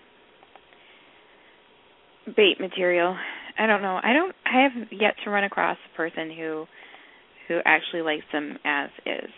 bait 2.36 2.60
material. 2.60 3.16
I 3.60 3.68
don't 3.68 3.82
know. 3.82 4.00
I 4.04 4.14
don't. 4.14 4.36
I 4.46 4.64
have 4.64 4.88
yet 4.92 5.14
to 5.24 5.30
run 5.30 5.44
across 5.44 5.78
a 5.94 5.98
person 5.98 6.32
who 6.36 6.66
who 7.48 7.60
actually 7.66 8.02
likes 8.02 8.26
them 8.34 8.58
as 8.66 8.90
is. 9.06 9.30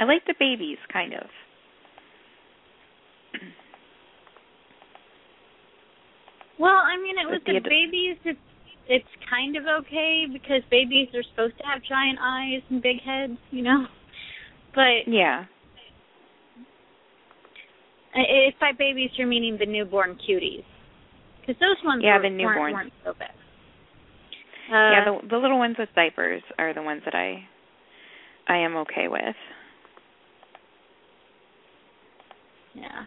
I 0.00 0.04
like 0.04 0.24
the 0.26 0.34
babies, 0.38 0.78
kind 0.92 1.12
of. 1.14 1.26
Well, 6.58 6.76
I 6.76 6.96
mean, 7.00 7.16
it 7.18 7.30
with 7.30 7.44
the 7.44 7.60
the- 7.60 7.68
babies, 7.68 8.16
it's 8.24 8.38
it's 8.88 9.08
kind 9.30 9.56
of 9.56 9.64
okay 9.84 10.26
because 10.30 10.62
babies 10.70 11.08
are 11.14 11.22
supposed 11.30 11.56
to 11.58 11.64
have 11.64 11.80
giant 11.88 12.18
eyes 12.20 12.62
and 12.70 12.82
big 12.82 13.00
heads, 13.00 13.38
you 13.50 13.62
know. 13.62 13.86
But 14.74 15.06
Yeah. 15.06 15.44
I- 18.14 18.48
if 18.48 18.58
by 18.58 18.72
babies 18.72 19.10
you're 19.14 19.26
meaning 19.28 19.56
the 19.58 19.66
newborn 19.66 20.18
cuties, 20.28 20.64
because 21.40 21.58
those 21.60 21.76
ones 21.84 22.02
Yeah, 22.04 22.16
were, 22.16 22.22
the 22.22 22.28
weren't, 22.30 22.58
newborns. 22.58 22.72
weren't 22.72 22.92
so 23.04 23.14
bad. 23.18 23.30
Uh, 24.68 24.90
yeah, 24.92 25.04
the 25.04 25.28
the 25.28 25.36
little 25.36 25.58
ones 25.58 25.76
with 25.78 25.88
diapers 25.94 26.42
are 26.58 26.72
the 26.74 26.82
ones 26.82 27.02
that 27.04 27.14
I 27.14 27.44
I 28.48 28.56
am 28.58 28.76
okay 28.76 29.08
with. 29.08 29.36
Yeah. 32.74 33.04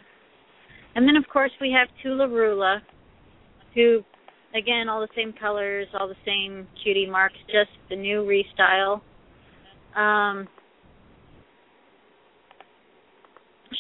And 0.96 1.08
then 1.08 1.16
of 1.16 1.28
course 1.32 1.52
we 1.62 1.72
have 1.72 1.88
Toola-Roola, 2.04 2.82
who 3.74 4.04
again 4.54 4.90
all 4.90 5.02
the 5.02 5.08
same 5.16 5.34
colors, 5.34 5.88
all 5.98 6.08
the 6.08 6.16
same 6.26 6.68
cutie 6.84 7.10
marks, 7.10 7.36
just 7.48 7.72
the 7.90 7.96
new 7.96 8.24
restyle. 8.24 9.02
Um 9.96 10.48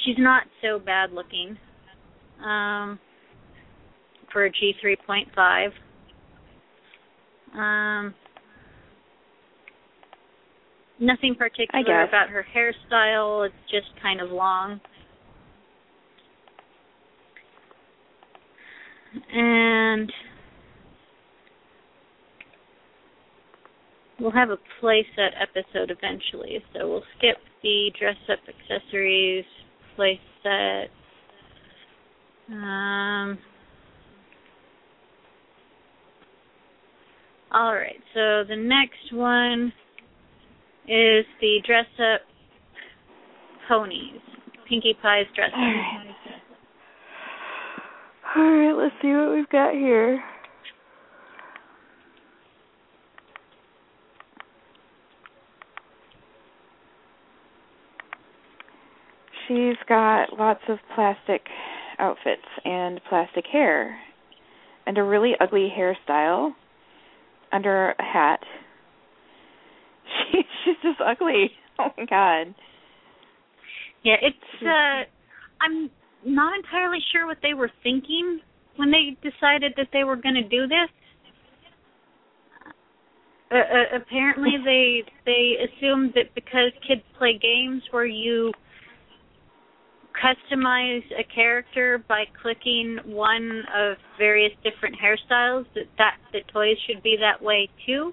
she's 0.06 0.18
not 0.18 0.44
so 0.61 0.80
bad 0.80 1.11
looking. 1.11 1.57
Um 2.44 2.99
for 4.32 4.45
a 4.45 4.49
G 4.49 4.74
three 4.82 4.98
point 5.06 5.28
five. 5.36 5.72
Um 7.53 8.14
nothing 10.99 11.36
particular 11.36 12.03
about 12.03 12.30
her 12.30 12.45
hairstyle, 12.56 13.45
it's 13.45 13.56
just 13.72 13.88
kind 14.02 14.22
of 14.22 14.32
long. 14.32 14.80
and 19.32 20.11
we'll 24.20 24.32
have 24.32 24.49
a 24.49 24.57
playset 24.82 25.32
episode 25.41 25.91
eventually, 25.91 26.64
so 26.74 26.90
we'll 26.90 27.03
skip 27.18 27.38
the 27.61 27.91
dress 27.99 28.15
up 28.32 28.40
accessories 28.48 29.45
playset. 29.98 30.86
Um, 32.49 33.38
all 37.52 37.74
right, 37.74 37.99
so 38.14 38.44
the 38.48 38.56
next 38.56 39.14
one 39.14 39.72
is 40.88 41.26
the 41.40 41.60
dress 41.65 41.86
up 41.99 42.22
ponies, 43.68 44.20
Pinkie 44.68 44.98
Pie's 45.02 45.28
dress 45.36 45.52
up. 45.53 45.57
All 45.57 45.65
right. 45.65 46.15
All 48.36 48.52
right, 48.52 48.74
let's 48.74 48.95
see 49.02 49.10
what 49.10 49.32
we've 49.34 49.49
got 49.49 49.74
here. 49.74 50.24
She's 59.48 59.78
got 59.88 60.38
lots 60.38 60.61
of 60.70 60.78
plastic 60.95 61.41
outfits 61.99 62.41
and 62.65 62.99
plastic 63.10 63.45
hair 63.52 63.98
and 64.86 64.98
a 64.98 65.03
really 65.03 65.34
ugly 65.40 65.72
hairstyle 65.76 66.52
under 67.52 67.91
a 67.91 68.03
hat. 68.03 68.40
She 70.32 70.41
she's 70.65 70.76
just 70.82 70.99
ugly. 71.06 71.52
Oh 71.80 71.90
my 71.98 72.06
god. 72.06 72.53
Yeah, 74.03 74.18
it's 74.22 74.61
uh 74.61 75.10
I'm 75.60 75.90
not 76.24 76.56
entirely 76.56 76.99
sure 77.11 77.26
what 77.26 77.38
they 77.41 77.56
were 77.56 77.72
thinking 77.82 78.41
when 78.76 78.91
they 78.91 79.18
decided 79.28 79.74
that 79.78 79.88
they 79.91 80.03
were 80.03 80.15
going 80.15 80.36
to 80.36 80.44
do 80.48 80.68
this. 80.68 80.90
Uh, 83.52 83.56
uh, 83.56 83.98
apparently 83.98 84.52
they 84.64 85.03
they 85.26 85.56
assumed 85.65 86.14
that 86.14 86.34
because 86.36 86.72
kids 86.88 87.02
play 87.18 87.40
games 87.41 87.82
where 87.90 88.06
you 88.06 88.52
customize 90.24 91.04
a 91.20 91.24
character 91.34 92.04
by 92.08 92.24
clicking 92.41 92.98
one 93.06 93.64
of 93.76 93.98
various 94.18 94.54
different 94.64 94.95
hairstyles 94.95 95.66
that 95.76 95.86
that 95.98 96.16
the 96.32 96.40
toys 96.52 96.78
should 96.88 97.04
be 97.04 97.18
that 97.20 97.44
way 97.44 97.70
too. 97.86 98.12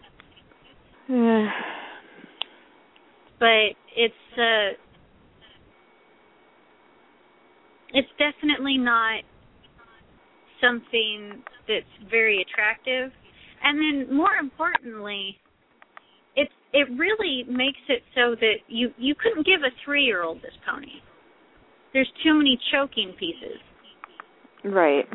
But 3.39 3.77
it's 3.97 4.15
uh 4.37 4.75
it's 7.93 8.09
definitely 8.19 8.79
not 8.79 9.23
something 10.61 11.43
that's 11.67 12.11
very 12.11 12.43
attractive. 12.43 13.11
And 13.63 13.79
then 13.79 14.17
more 14.17 14.35
importantly 14.41 15.37
it's 16.35 16.53
it 16.73 16.89
really 16.99 17.45
makes 17.49 17.81
it 17.89 18.03
so 18.15 18.35
that 18.41 18.57
you 18.69 18.91
you 18.99 19.15
couldn't 19.15 19.47
give 19.47 19.61
a 19.63 19.89
3-year-old 19.89 20.39
this 20.39 20.57
pony 20.69 21.01
there's 21.93 22.11
too 22.25 22.35
many 22.35 22.59
choking 22.73 23.15
pieces 23.19 23.59
right. 24.65 25.07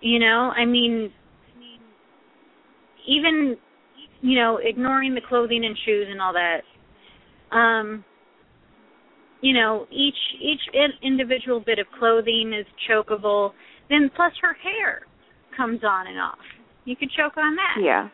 you 0.00 0.18
know 0.18 0.52
i 0.56 0.64
mean 0.64 1.12
even 3.06 3.56
you 4.20 4.36
know 4.38 4.58
ignoring 4.62 5.14
the 5.14 5.20
clothing 5.28 5.64
and 5.64 5.76
shoes 5.84 6.06
and 6.10 6.20
all 6.20 6.32
that 6.32 6.62
um 7.56 8.04
you 9.40 9.52
know 9.52 9.86
each 9.90 10.14
each 10.40 10.60
in- 10.72 10.98
individual 11.02 11.60
bit 11.60 11.78
of 11.78 11.86
clothing 11.98 12.52
is 12.58 12.66
chokeable 12.88 13.52
then 13.90 14.10
plus 14.14 14.32
her 14.40 14.54
hair 14.54 15.02
comes 15.56 15.80
on 15.84 16.06
and 16.06 16.18
off 16.18 16.38
you 16.84 16.96
could 16.96 17.10
choke 17.10 17.36
on 17.36 17.56
that 17.56 17.76
Yeah. 17.82 18.08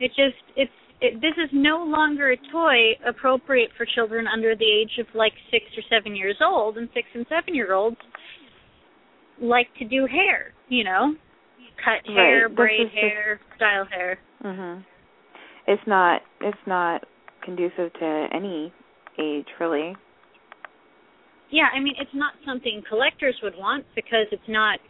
it 0.00 0.08
just 0.08 0.42
it's 0.56 0.70
it, 1.00 1.20
this 1.20 1.34
is 1.36 1.50
no 1.52 1.84
longer 1.84 2.32
a 2.32 2.36
toy 2.50 2.98
appropriate 3.06 3.70
for 3.76 3.86
children 3.94 4.26
under 4.26 4.56
the 4.56 4.64
age 4.64 4.98
of 4.98 5.06
like 5.14 5.32
six 5.50 5.64
or 5.76 5.82
seven 5.88 6.16
years 6.16 6.36
old, 6.44 6.76
and 6.76 6.88
six 6.94 7.06
and 7.14 7.26
seven 7.28 7.54
year 7.54 7.72
olds 7.72 7.96
like 9.40 9.68
to 9.78 9.84
do 9.84 10.06
hair, 10.06 10.52
you 10.68 10.82
know, 10.84 11.14
cut 11.84 12.04
hair, 12.12 12.46
Right. 12.48 12.56
Braid 12.56 12.80
is 12.80 12.86
just- 12.86 12.96
hair, 12.96 13.40
style 13.56 13.84
hair. 13.84 14.18
Mhm. 14.42 14.84
It's 15.66 15.86
not 15.86 16.22
it's 16.40 16.66
not 16.66 17.06
conducive 17.42 17.92
to 17.92 18.28
any 18.32 18.72
age 19.18 19.46
really. 19.60 19.96
Yeah, 21.50 21.68
I 21.72 21.80
mean 21.80 21.94
it's 21.98 22.14
not 22.14 22.34
something 22.44 22.82
collectors 22.88 23.40
would 23.42 23.56
want 23.56 23.86
because 23.94 24.26
it's 24.32 24.48
not 24.48 24.80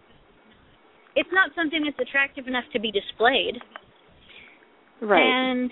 it's 1.14 1.32
not 1.32 1.54
something 1.54 1.84
that's 1.84 1.98
attractive 1.98 2.46
enough 2.48 2.64
to 2.72 2.78
be 2.78 2.90
displayed. 2.90 3.60
Right. 5.00 5.22
And 5.22 5.70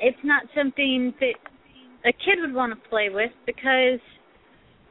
it's 0.00 0.18
not 0.24 0.44
something 0.56 1.14
that 1.20 1.34
a 2.04 2.12
kid 2.12 2.38
would 2.40 2.54
want 2.54 2.72
to 2.72 2.88
play 2.88 3.08
with 3.10 3.30
because 3.46 4.00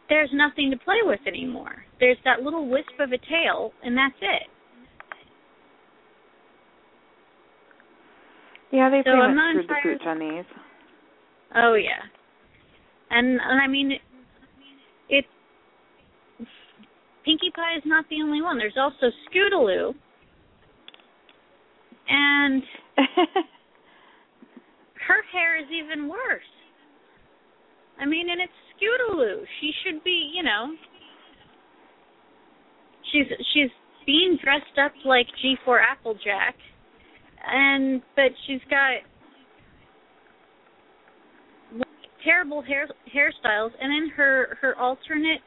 there's 0.10 0.30
nothing 0.34 0.72
to 0.72 0.78
play 0.78 1.00
with 1.04 1.20
anymore. 1.28 1.86
There's 2.00 2.18
that 2.26 2.42
little 2.42 2.68
wisp 2.68 3.00
of 3.00 3.12
a 3.12 3.18
tail, 3.18 3.72
and 3.84 3.98
that's 3.98 4.16
it. 4.22 4.50
yeah, 8.74 8.90
they 8.90 9.00
so 9.06 9.12
pretty 9.12 9.22
I'm 9.22 9.36
much 9.36 9.68
not 9.68 9.78
screwed 9.80 10.00
the 10.00 10.04
pooch 10.04 10.08
on 10.08 10.20
these. 10.20 10.46
Oh 11.56 11.76
yeah, 11.76 12.02
and 13.12 13.40
and 13.40 13.62
I 13.62 13.68
mean, 13.68 13.92
it. 15.10 15.26
Pinkie 17.24 17.52
Pie 17.56 17.78
is 17.78 17.84
not 17.86 18.06
the 18.10 18.22
only 18.24 18.42
one. 18.42 18.58
There's 18.58 18.78
also 18.78 19.14
Scootaloo, 19.30 19.94
and 22.10 22.64
her 25.08 25.22
hair 25.32 25.58
is 25.60 25.68
even 25.72 26.08
worse. 26.08 26.44
I 28.00 28.06
mean, 28.06 28.30
and 28.30 28.42
it's 28.42 28.54
Scootaloo. 28.76 29.44
She 29.62 29.72
should 29.84 30.04
be, 30.04 30.32
you 30.36 30.44
know, 30.44 30.74
she's 33.12 33.28
she's 33.54 33.70
being 34.06 34.38
dressed 34.44 34.78
up 34.84 34.92
like 35.06 35.28
G4 35.44 35.80
Applejack, 35.92 36.56
and 37.46 38.02
but 38.16 38.32
she's 38.48 38.62
got 38.70 39.04
terrible 42.24 42.62
hair 42.62 42.88
hairstyles, 43.14 43.72
and 43.80 43.92
then 43.92 44.10
her 44.16 44.58
her 44.62 44.78
alternate 44.78 45.42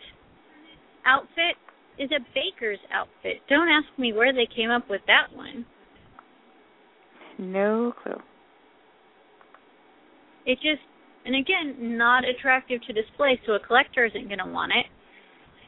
outfit 1.05 1.57
is 1.99 2.11
a 2.11 2.21
baker's 2.35 2.79
outfit. 2.93 3.41
Don't 3.49 3.69
ask 3.69 3.87
me 3.99 4.13
where 4.13 4.33
they 4.33 4.47
came 4.55 4.71
up 4.71 4.89
with 4.89 5.01
that 5.07 5.35
one. 5.35 5.65
no 7.39 7.93
clue. 8.03 8.21
It 10.47 10.57
just, 10.57 10.83
and 11.27 11.35
again, 11.35 11.99
not 11.99 12.25
attractive 12.25 12.81
to 12.87 12.93
display, 12.93 13.41
so 13.47 13.53
a 13.55 13.61
collector 13.61 14.05
isn't 14.07 14.29
going 14.29 14.39
to 14.39 14.47
want 14.51 14.73
it. 14.73 14.87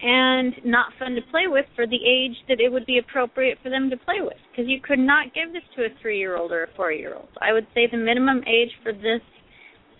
and 0.01 0.55
not 0.65 0.93
fun 0.99 1.15
to 1.15 1.23
play 1.31 1.47
with 1.47 1.67
for 1.75 1.87
the 1.87 1.99
age 2.07 2.37
that 2.49 2.61
it 2.61 2.71
would 2.71 2.87
be 2.87 2.99
appropriate 2.99 3.59
for 3.63 3.71
them 3.71 3.91
to 3.91 3.97
play 3.97 4.21
with. 4.21 4.37
Because 4.51 4.69
you 4.69 4.81
could 4.81 4.99
not 4.99 5.35
give 5.35 5.53
this 5.53 5.63
to 5.77 5.83
a 5.83 5.89
three 6.01 6.19
year 6.19 6.37
old 6.37 6.53
or 6.53 6.65
a 6.65 6.69
four 6.77 6.93
year 6.93 7.15
old. 7.15 7.29
I 7.41 7.53
would 7.53 7.67
say 7.75 7.89
the 7.91 7.97
minimum 7.97 8.43
age 8.47 8.71
for 8.83 8.93
this 8.93 9.23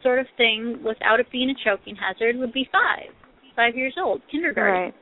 sort 0.03 0.21
of 0.21 0.27
thing 0.37 0.79
without 0.85 1.19
it 1.19 1.27
being 1.33 1.51
a 1.51 1.55
choking 1.65 1.97
hazard 1.97 2.37
would 2.37 2.53
be 2.53 2.69
five. 2.71 3.11
Five 3.57 3.75
years 3.75 3.95
old, 3.99 4.23
kindergarten. 4.31 4.93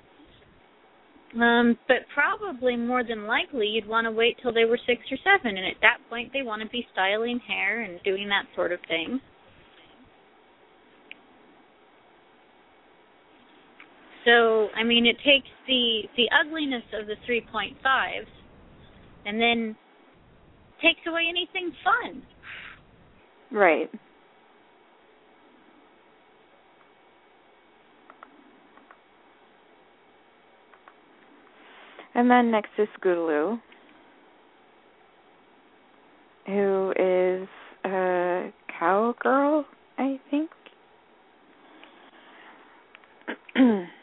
Right. 1.35 1.61
Um, 1.61 1.79
but 1.89 1.99
probably 2.15 2.77
more 2.77 3.05
than 3.05 3.27
likely 3.27 3.67
you'd 3.67 3.87
want 3.87 4.07
to 4.07 4.11
wait 4.11 4.39
till 4.41 4.55
they 4.55 4.65
were 4.65 4.79
six 4.87 5.03
or 5.11 5.19
seven, 5.21 5.59
and 5.59 5.67
at 5.67 5.81
that 5.83 5.99
point 6.09 6.33
they 6.33 6.41
want 6.43 6.63
to 6.63 6.69
be 6.69 6.87
styling 6.93 7.39
hair 7.47 7.83
and 7.83 8.01
doing 8.05 8.29
that 8.29 8.45
sort 8.55 8.73
of 8.73 8.79
thing. 8.89 9.21
So, 14.27 14.69
I 14.75 14.83
mean, 14.83 15.07
it 15.07 15.17
takes 15.25 15.49
the 15.69 16.03
the 16.17 16.29
ugliness 16.45 16.83
of 16.93 17.07
the 17.07 17.15
3.5s, 17.29 18.27
and 19.25 19.41
then 19.41 19.77
takes 20.83 21.01
away 21.07 21.27
anything 21.29 21.73
fun. 21.85 22.23
Right. 23.53 23.89
And 32.17 32.31
then 32.31 32.51
next 32.51 32.71
is 32.79 32.89
Scootaloo, 32.99 33.61
who 36.47 36.93
is 36.99 37.49
a 37.85 38.53
cowgirl, 38.81 39.67
I 39.99 40.19
think. 40.31 40.51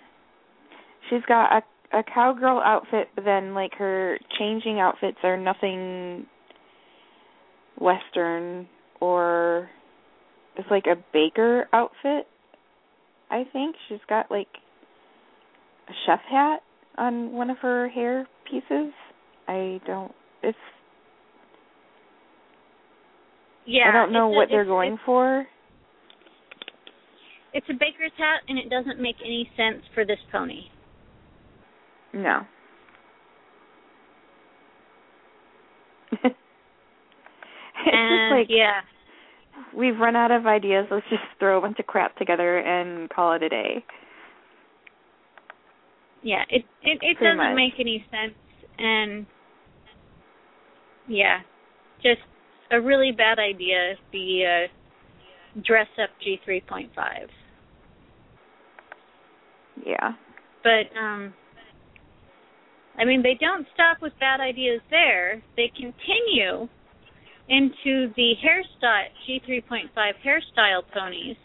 She's 1.14 1.26
got 1.27 1.52
a 1.57 1.61
a 1.98 2.02
cowgirl 2.03 2.60
outfit, 2.65 3.10
but 3.14 3.23
then 3.23 3.53
like 3.53 3.73
her 3.76 4.18
changing 4.40 4.80
outfits 4.80 5.18
are 5.22 5.38
nothing 5.38 6.26
western 7.80 8.68
or 8.99 9.69
it's 10.57 10.68
like 10.72 10.85
a 10.88 10.95
baker 11.14 11.68
outfit. 11.72 12.26
I 13.30 13.44
think 13.53 13.76
she's 13.88 13.99
got 14.10 14.31
like 14.31 14.48
a 15.88 15.91
chef 16.07 16.19
hat 16.30 16.61
on 16.98 17.31
one 17.31 17.52
of 17.52 17.57
her 17.60 17.90
hair 17.90 18.27
pieces. 18.49 18.91
I 19.48 19.80
don't. 19.85 20.11
It's. 20.41 20.57
Yeah, 23.68 23.90
I 23.90 23.91
don't 23.91 24.11
know 24.11 24.30
it's 24.30 24.35
a- 24.35 24.38
what 24.38 24.48
they're 24.49 24.65
going 24.65 24.98
for. 25.06 25.45
It's 27.53 27.68
a 27.69 27.73
baker's 27.73 28.11
hat, 28.18 28.41
and 28.48 28.57
it 28.57 28.69
doesn't 28.72 28.99
make 28.99 29.18
any 29.23 29.48
sense 29.56 29.84
for 29.94 30.06
this 30.06 30.18
pony. 30.31 30.64
No. 32.14 32.41
it's 36.11 36.35
and 37.85 38.31
just 38.31 38.31
like 38.31 38.48
yeah, 38.49 38.81
we've 39.76 39.98
run 39.98 40.15
out 40.15 40.31
of 40.31 40.45
ideas. 40.45 40.85
Let's 40.91 41.06
just 41.10 41.23
throw 41.40 41.57
a 41.57 41.61
bunch 41.61 41.80
of 41.80 41.88
crap 41.88 42.15
together 42.18 42.60
and 42.60 43.10
call 43.10 43.34
it 43.34 43.44
a 43.44 43.49
day. 43.49 43.84
yeah, 46.22 46.44
it 46.49 46.64
it, 46.84 46.99
it 47.02 47.18
Pretty 47.18 47.35
doesn't 47.35 47.38
much. 47.38 47.56
make 47.56 47.73
any 47.80 48.06
sense, 48.11 48.35
and 48.77 49.26
yeah, 51.07 51.40
just 52.02 52.22
a 52.72 52.80
really 52.80 53.11
bad 53.11 53.40
idea. 53.40 53.95
The 54.11 54.68
uh, 55.56 55.61
dress 55.65 55.88
up 56.02 56.10
G 56.23 56.40
three 56.45 56.61
point 56.61 56.91
five. 56.95 57.27
Yeah. 59.85 60.11
But 60.64 60.98
um 60.98 61.34
I 62.98 63.06
mean 63.06 63.24
they 63.24 63.38
don't 63.40 63.65
stop 63.74 64.02
with 64.02 64.14
bad 64.20 64.40
ideas 64.40 64.82
there. 64.90 65.41
They 65.57 65.72
continue 65.76 66.68
into 67.49 68.14
the 68.15 68.34
hairstyle 68.44 69.07
G 69.26 69.41
three 69.45 69.61
point 69.61 69.90
five 69.95 70.15
hairstyle 70.26 70.84
ponies. 70.94 71.38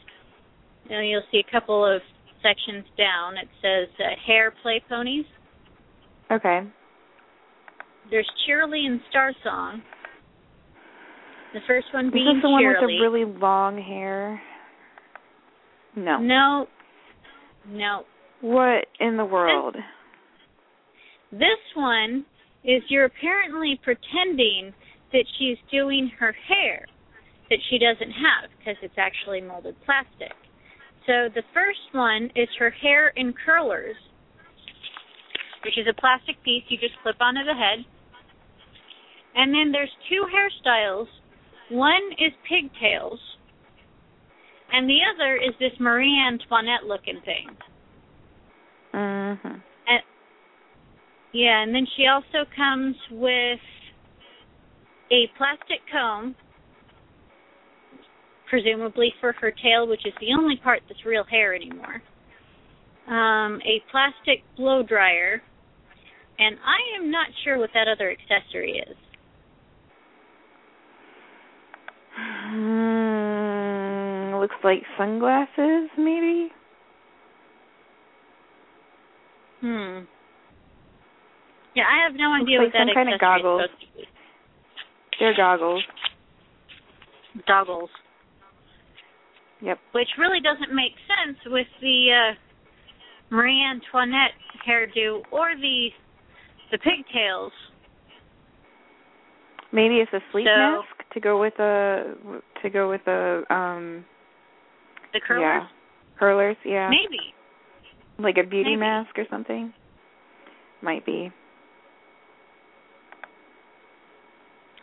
Now 0.90 1.00
you'll 1.00 1.22
see 1.32 1.42
a 1.46 1.52
couple 1.52 1.84
of 1.84 2.02
sections 2.42 2.84
down. 2.96 3.36
It 3.36 3.48
says 3.62 3.88
uh, 3.98 4.14
hair 4.26 4.52
play 4.62 4.82
ponies. 4.88 5.24
Okay. 6.30 6.60
There's 8.10 8.28
Cheerilee 8.46 8.86
and 8.86 9.00
Star 9.10 9.32
Song. 9.42 9.82
The 11.54 11.60
first 11.66 11.86
one 11.92 12.06
Is 12.06 12.12
being 12.12 12.34
this 12.36 12.42
the 12.42 12.50
one 12.50 12.66
with 12.66 12.76
the 12.80 13.02
really 13.02 13.24
long 13.24 13.82
hair? 13.82 14.40
No. 15.96 16.18
No. 16.18 16.66
No. 17.66 18.04
What 18.40 18.86
in 19.00 19.16
the 19.16 19.24
world? 19.24 19.74
This 19.74 19.82
one 21.74 22.24
is 22.64 22.82
you're 22.88 23.04
apparently 23.04 23.80
pretending 23.82 24.72
that 25.12 25.24
she's 25.38 25.56
doing 25.70 26.10
her 26.18 26.32
hair 26.32 26.84
that 27.50 27.58
she 27.70 27.78
doesn't 27.78 28.12
have 28.12 28.50
because 28.58 28.76
it's 28.82 28.98
actually 28.98 29.40
molded 29.40 29.74
plastic. 29.84 30.36
So 31.06 31.32
the 31.34 31.42
first 31.54 31.80
one 31.92 32.30
is 32.36 32.48
her 32.58 32.70
hair 32.70 33.08
in 33.16 33.32
curlers, 33.32 33.96
which 35.64 35.78
is 35.78 35.86
a 35.88 35.98
plastic 35.98 36.36
piece 36.44 36.64
you 36.68 36.76
just 36.76 36.94
clip 37.02 37.16
onto 37.20 37.44
the 37.44 37.54
head. 37.54 37.84
And 39.34 39.54
then 39.54 39.72
there's 39.72 39.92
two 40.10 40.26
hairstyles. 40.28 41.06
One 41.70 42.02
is 42.18 42.32
pigtails, 42.48 43.20
and 44.72 44.88
the 44.88 44.98
other 45.14 45.36
is 45.36 45.54
this 45.58 45.72
Marie 45.78 46.18
Antoinette 46.18 46.84
looking 46.84 47.20
thing. 47.22 47.56
Mhm. 48.92 49.62
Yeah, 51.38 51.62
and 51.62 51.72
then 51.72 51.86
she 51.96 52.06
also 52.08 52.50
comes 52.56 52.96
with 53.12 53.60
a 55.12 55.30
plastic 55.38 55.78
comb, 55.92 56.34
presumably 58.50 59.14
for 59.20 59.32
her 59.40 59.52
tail, 59.52 59.86
which 59.86 60.04
is 60.04 60.12
the 60.20 60.34
only 60.36 60.56
part 60.56 60.82
that's 60.88 61.06
real 61.06 61.22
hair 61.30 61.54
anymore. 61.54 62.02
Um, 63.06 63.60
a 63.64 63.80
plastic 63.92 64.42
blow 64.56 64.82
dryer, 64.82 65.40
and 66.40 66.56
I 66.56 67.00
am 67.00 67.08
not 67.12 67.28
sure 67.44 67.56
what 67.56 67.70
that 67.72 67.86
other 67.86 68.10
accessory 68.10 68.82
is. 68.90 68.96
Hmm, 72.16 72.80
looks 74.40 74.56
like 74.64 74.82
sunglasses, 74.98 75.88
maybe. 75.96 76.48
Hmm. 79.60 80.00
Yeah, 81.78 81.86
I 81.86 82.02
have 82.02 82.14
no 82.18 82.34
Looks 82.34 82.42
idea 82.42 82.58
like 82.58 82.66
what 82.66 82.72
that 82.74 82.86
some 82.90 82.94
kind 82.98 83.08
of 83.08 83.14
accessory 83.22 83.38
goggles. 83.38 83.62
is 83.62 83.70
supposed 83.70 83.94
to 83.94 84.02
be. 84.02 85.18
They're 85.22 85.36
goggles. 85.38 85.82
Goggles. 87.46 87.90
Yep. 89.60 89.78
which 89.92 90.08
really 90.18 90.38
doesn't 90.40 90.74
make 90.74 90.92
sense 91.10 91.38
with 91.46 91.66
the 91.80 91.98
uh, 92.14 92.34
Marie 93.34 93.58
Antoinette 93.62 94.34
hairdo 94.66 95.22
or 95.32 95.54
the 95.58 95.88
the 96.70 96.78
pigtails. 96.78 97.50
Maybe 99.72 99.96
it's 99.96 100.12
a 100.12 100.20
sleep 100.32 100.46
So- 100.46 100.82
mask 100.82 101.12
to 101.12 101.20
go 101.20 101.40
with 101.40 101.58
a 101.58 102.14
to 102.62 102.70
go 102.70 102.88
with 102.88 103.00
a 103.08 103.42
um 103.52 104.04
The 105.12 105.20
curlers, 105.26 105.42
yeah 105.42 105.66
curlers 106.18 106.56
yeah 106.64 106.88
maybe. 106.88 107.34
like 108.18 108.36
a 108.38 108.48
beauty 108.48 108.70
maybe. 108.76 108.80
mask 108.80 109.18
or 109.18 109.26
something. 109.30 109.72
Might 110.82 111.04
be. 111.04 111.32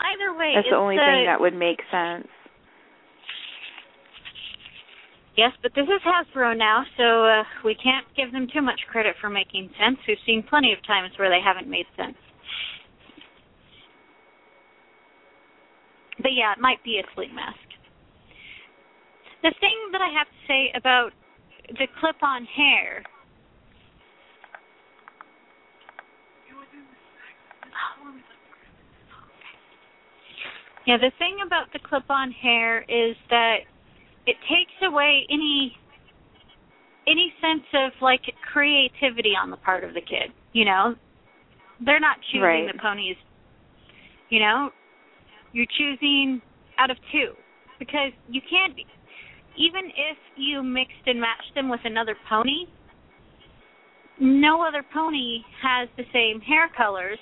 Either 0.06 0.38
way, 0.38 0.53
That's 0.53 0.68
it's 0.68 0.73
the 0.73 0.77
only 0.77 0.98
uh, 0.98 1.02
thing 1.02 1.26
that 1.26 1.40
would 1.40 1.56
make 1.56 1.82
sense. 1.90 2.27
Yes, 5.36 5.52
but 5.61 5.72
this 5.76 5.84
is 5.84 5.99
Hasbro 6.06 6.56
now, 6.57 6.86
so 6.95 7.26
uh, 7.26 7.44
we 7.65 7.76
can't 7.76 8.06
give 8.15 8.32
them 8.32 8.48
too 8.53 8.61
much 8.61 8.80
credit 8.90 9.15
for 9.19 9.30
making 9.30 9.69
sense. 9.76 9.98
We've 10.07 10.22
seen 10.26 10.44
plenty 10.48 10.72
of 10.72 10.80
times 10.88 11.11
where 11.18 11.30
they 11.30 11.44
haven't 11.44 11.68
made 11.69 11.86
sense. 11.98 12.15
But 16.22 16.32
yeah, 16.32 16.53
it 16.53 16.61
might 16.61 16.82
be 16.84 17.02
a 17.03 17.06
sleep 17.15 17.34
mask. 17.36 17.60
The 19.44 19.53
thing 19.60 19.77
that 19.91 20.02
I 20.02 20.10
have 20.15 20.27
to 20.27 20.40
say 20.48 20.72
about 20.77 21.11
the 21.68 21.88
clip-on 21.99 22.45
hair. 22.45 23.03
Yeah, 30.85 30.97
the 30.97 31.11
thing 31.17 31.37
about 31.45 31.73
the 31.73 31.79
clip-on 31.79 32.31
hair 32.31 32.83
is 32.83 33.15
that 33.29 33.57
it 34.27 34.35
takes 34.49 34.73
away 34.83 35.25
any 35.29 35.75
any 37.07 37.31
sense 37.39 37.65
of 37.73 37.91
like 38.01 38.21
creativity 38.51 39.33
on 39.39 39.51
the 39.51 39.57
part 39.57 39.83
of 39.83 39.93
the 39.93 40.01
kid. 40.01 40.33
You 40.53 40.65
know, 40.65 40.95
they're 41.85 41.99
not 41.99 42.17
choosing 42.31 42.41
Right. 42.41 42.71
the 42.71 42.79
ponies. 42.79 43.17
You 44.29 44.39
know, 44.39 44.71
you're 45.53 45.67
choosing 45.77 46.41
out 46.79 46.89
of 46.89 46.97
two 47.11 47.33
because 47.79 48.11
you 48.27 48.41
can't. 48.49 48.73
Even 49.57 49.85
if 49.85 50.17
you 50.35 50.61
mixed 50.61 51.05
and 51.05 51.19
matched 51.19 51.53
them 51.55 51.69
with 51.69 51.79
another 51.85 52.15
pony, 52.27 52.65
no 54.19 54.61
other 54.61 54.83
pony 54.93 55.43
has 55.61 55.87
the 55.95 56.03
same 56.11 56.41
hair 56.41 56.69
colors. 56.75 57.19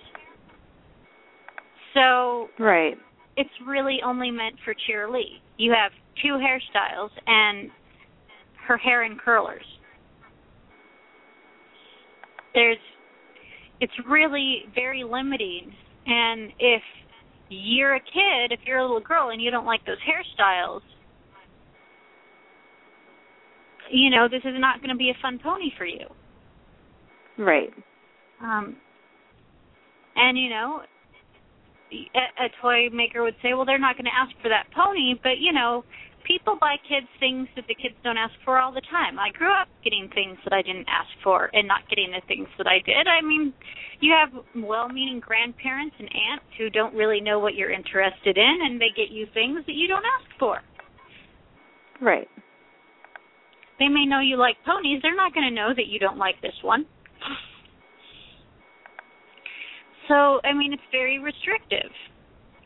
So 1.93 2.49
Right. 2.57 2.97
It's 3.35 3.49
really 3.67 3.99
only 4.05 4.31
meant 4.31 4.55
for 4.63 4.73
Cheerilee. 4.73 5.39
You 5.57 5.73
have 5.73 5.91
two 6.21 6.39
hairstyles 6.39 7.09
and 7.25 7.69
her 8.67 8.77
hair 8.77 9.03
in 9.03 9.17
curlers. 9.17 9.65
There's 12.53 12.77
it's 13.79 13.93
really 14.07 14.63
very 14.75 15.03
limiting 15.03 15.73
and 16.05 16.51
if 16.59 16.81
you're 17.49 17.95
a 17.95 17.99
kid, 17.99 18.51
if 18.51 18.59
you're 18.65 18.79
a 18.79 18.81
little 18.81 19.01
girl 19.01 19.29
and 19.29 19.41
you 19.41 19.51
don't 19.51 19.65
like 19.65 19.85
those 19.85 19.97
hairstyles, 19.97 20.81
you 23.91 24.09
know, 24.09 24.27
this 24.29 24.41
is 24.43 24.55
not 24.57 24.79
going 24.79 24.89
to 24.89 24.95
be 24.95 25.09
a 25.09 25.21
fun 25.21 25.39
pony 25.43 25.71
for 25.77 25.85
you. 25.85 26.07
Right. 27.37 27.71
Um, 28.41 28.77
and 30.15 30.37
you 30.37 30.49
know, 30.49 30.81
a, 32.15 32.45
a 32.45 32.47
toy 32.61 32.89
maker 32.95 33.23
would 33.23 33.35
say, 33.41 33.53
well, 33.53 33.65
they're 33.65 33.79
not 33.79 33.95
going 33.95 34.05
to 34.05 34.15
ask 34.15 34.31
for 34.41 34.49
that 34.49 34.67
pony, 34.75 35.15
but 35.21 35.39
you 35.39 35.53
know, 35.53 35.83
people 36.25 36.57
buy 36.59 36.75
kids 36.87 37.07
things 37.19 37.47
that 37.55 37.65
the 37.67 37.75
kids 37.75 37.95
don't 38.03 38.17
ask 38.17 38.33
for 38.45 38.59
all 38.59 38.71
the 38.71 38.83
time. 38.89 39.19
I 39.19 39.29
grew 39.31 39.51
up 39.51 39.67
getting 39.83 40.09
things 40.13 40.37
that 40.43 40.53
I 40.53 40.61
didn't 40.61 40.87
ask 40.87 41.09
for 41.23 41.49
and 41.53 41.67
not 41.67 41.87
getting 41.89 42.11
the 42.11 42.23
things 42.27 42.47
that 42.57 42.67
I 42.67 42.79
did. 42.85 43.07
I 43.07 43.21
mean, 43.21 43.53
you 43.99 44.13
have 44.15 44.31
well-meaning 44.55 45.19
grandparents 45.19 45.95
and 45.99 46.09
aunts 46.31 46.45
who 46.57 46.69
don't 46.69 46.95
really 46.95 47.19
know 47.21 47.39
what 47.39 47.55
you're 47.55 47.71
interested 47.71 48.37
in, 48.37 48.55
and 48.63 48.79
they 48.79 48.91
get 48.95 49.11
you 49.11 49.27
things 49.33 49.63
that 49.67 49.75
you 49.75 49.87
don't 49.87 50.05
ask 50.05 50.27
for. 50.39 50.59
Right. 52.01 52.27
They 53.79 53.87
may 53.87 54.05
know 54.05 54.19
you 54.19 54.37
like 54.37 54.55
ponies. 54.65 54.99
They're 55.01 55.15
not 55.15 55.33
going 55.33 55.47
to 55.47 55.55
know 55.55 55.73
that 55.75 55.87
you 55.87 55.99
don't 55.99 56.17
like 56.17 56.39
this 56.41 56.55
one. 56.61 56.85
So, 60.07 60.39
I 60.43 60.53
mean, 60.53 60.73
it's 60.73 60.81
very 60.91 61.19
restrictive. 61.19 61.91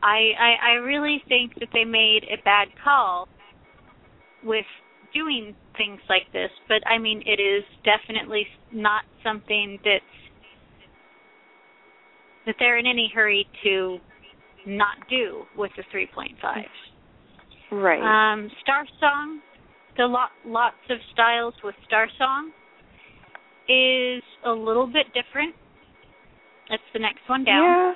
I, 0.01 0.31
I 0.39 0.71
I 0.71 0.73
really 0.75 1.23
think 1.27 1.53
that 1.59 1.69
they 1.73 1.83
made 1.83 2.21
a 2.25 2.41
bad 2.43 2.67
call 2.83 3.27
with 4.43 4.65
doing 5.13 5.55
things 5.75 5.99
like 6.09 6.31
this, 6.33 6.51
but 6.67 6.85
I 6.87 6.97
mean, 6.97 7.23
it 7.25 7.41
is 7.41 7.63
definitely 7.83 8.45
not 8.71 9.03
something 9.23 9.79
that's 9.83 10.03
that 12.45 12.55
they're 12.59 12.77
in 12.77 12.85
any 12.85 13.11
hurry 13.13 13.45
to 13.63 13.97
not 14.65 14.95
do 15.09 15.43
with 15.57 15.71
the 15.77 15.83
3.5. 15.95 16.35
Right. 17.71 18.33
Um, 18.33 18.49
Star 18.61 18.85
Song, 18.99 19.41
the 19.97 20.05
lot, 20.05 20.29
lots 20.45 20.75
of 20.89 20.97
styles 21.13 21.53
with 21.63 21.75
Star 21.85 22.07
Song 22.17 22.51
is 23.67 24.23
a 24.45 24.51
little 24.51 24.87
bit 24.87 25.07
different. 25.07 25.53
That's 26.69 26.83
the 26.93 26.99
next 26.99 27.21
one 27.27 27.43
down. 27.43 27.63
Yeah. 27.63 27.93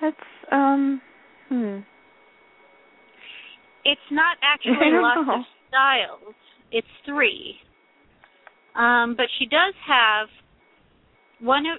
That's 0.00 0.52
um 0.52 1.00
hmm. 1.48 1.78
It's 3.84 4.00
not 4.10 4.36
actually 4.42 4.92
lots 4.92 5.26
know. 5.26 5.34
of 5.34 5.40
styles. 5.68 6.34
It's 6.72 6.86
three. 7.04 7.54
Um, 8.74 9.14
but 9.16 9.26
she 9.38 9.46
does 9.46 9.74
have 9.86 10.28
one 11.40 11.64
of 11.66 11.78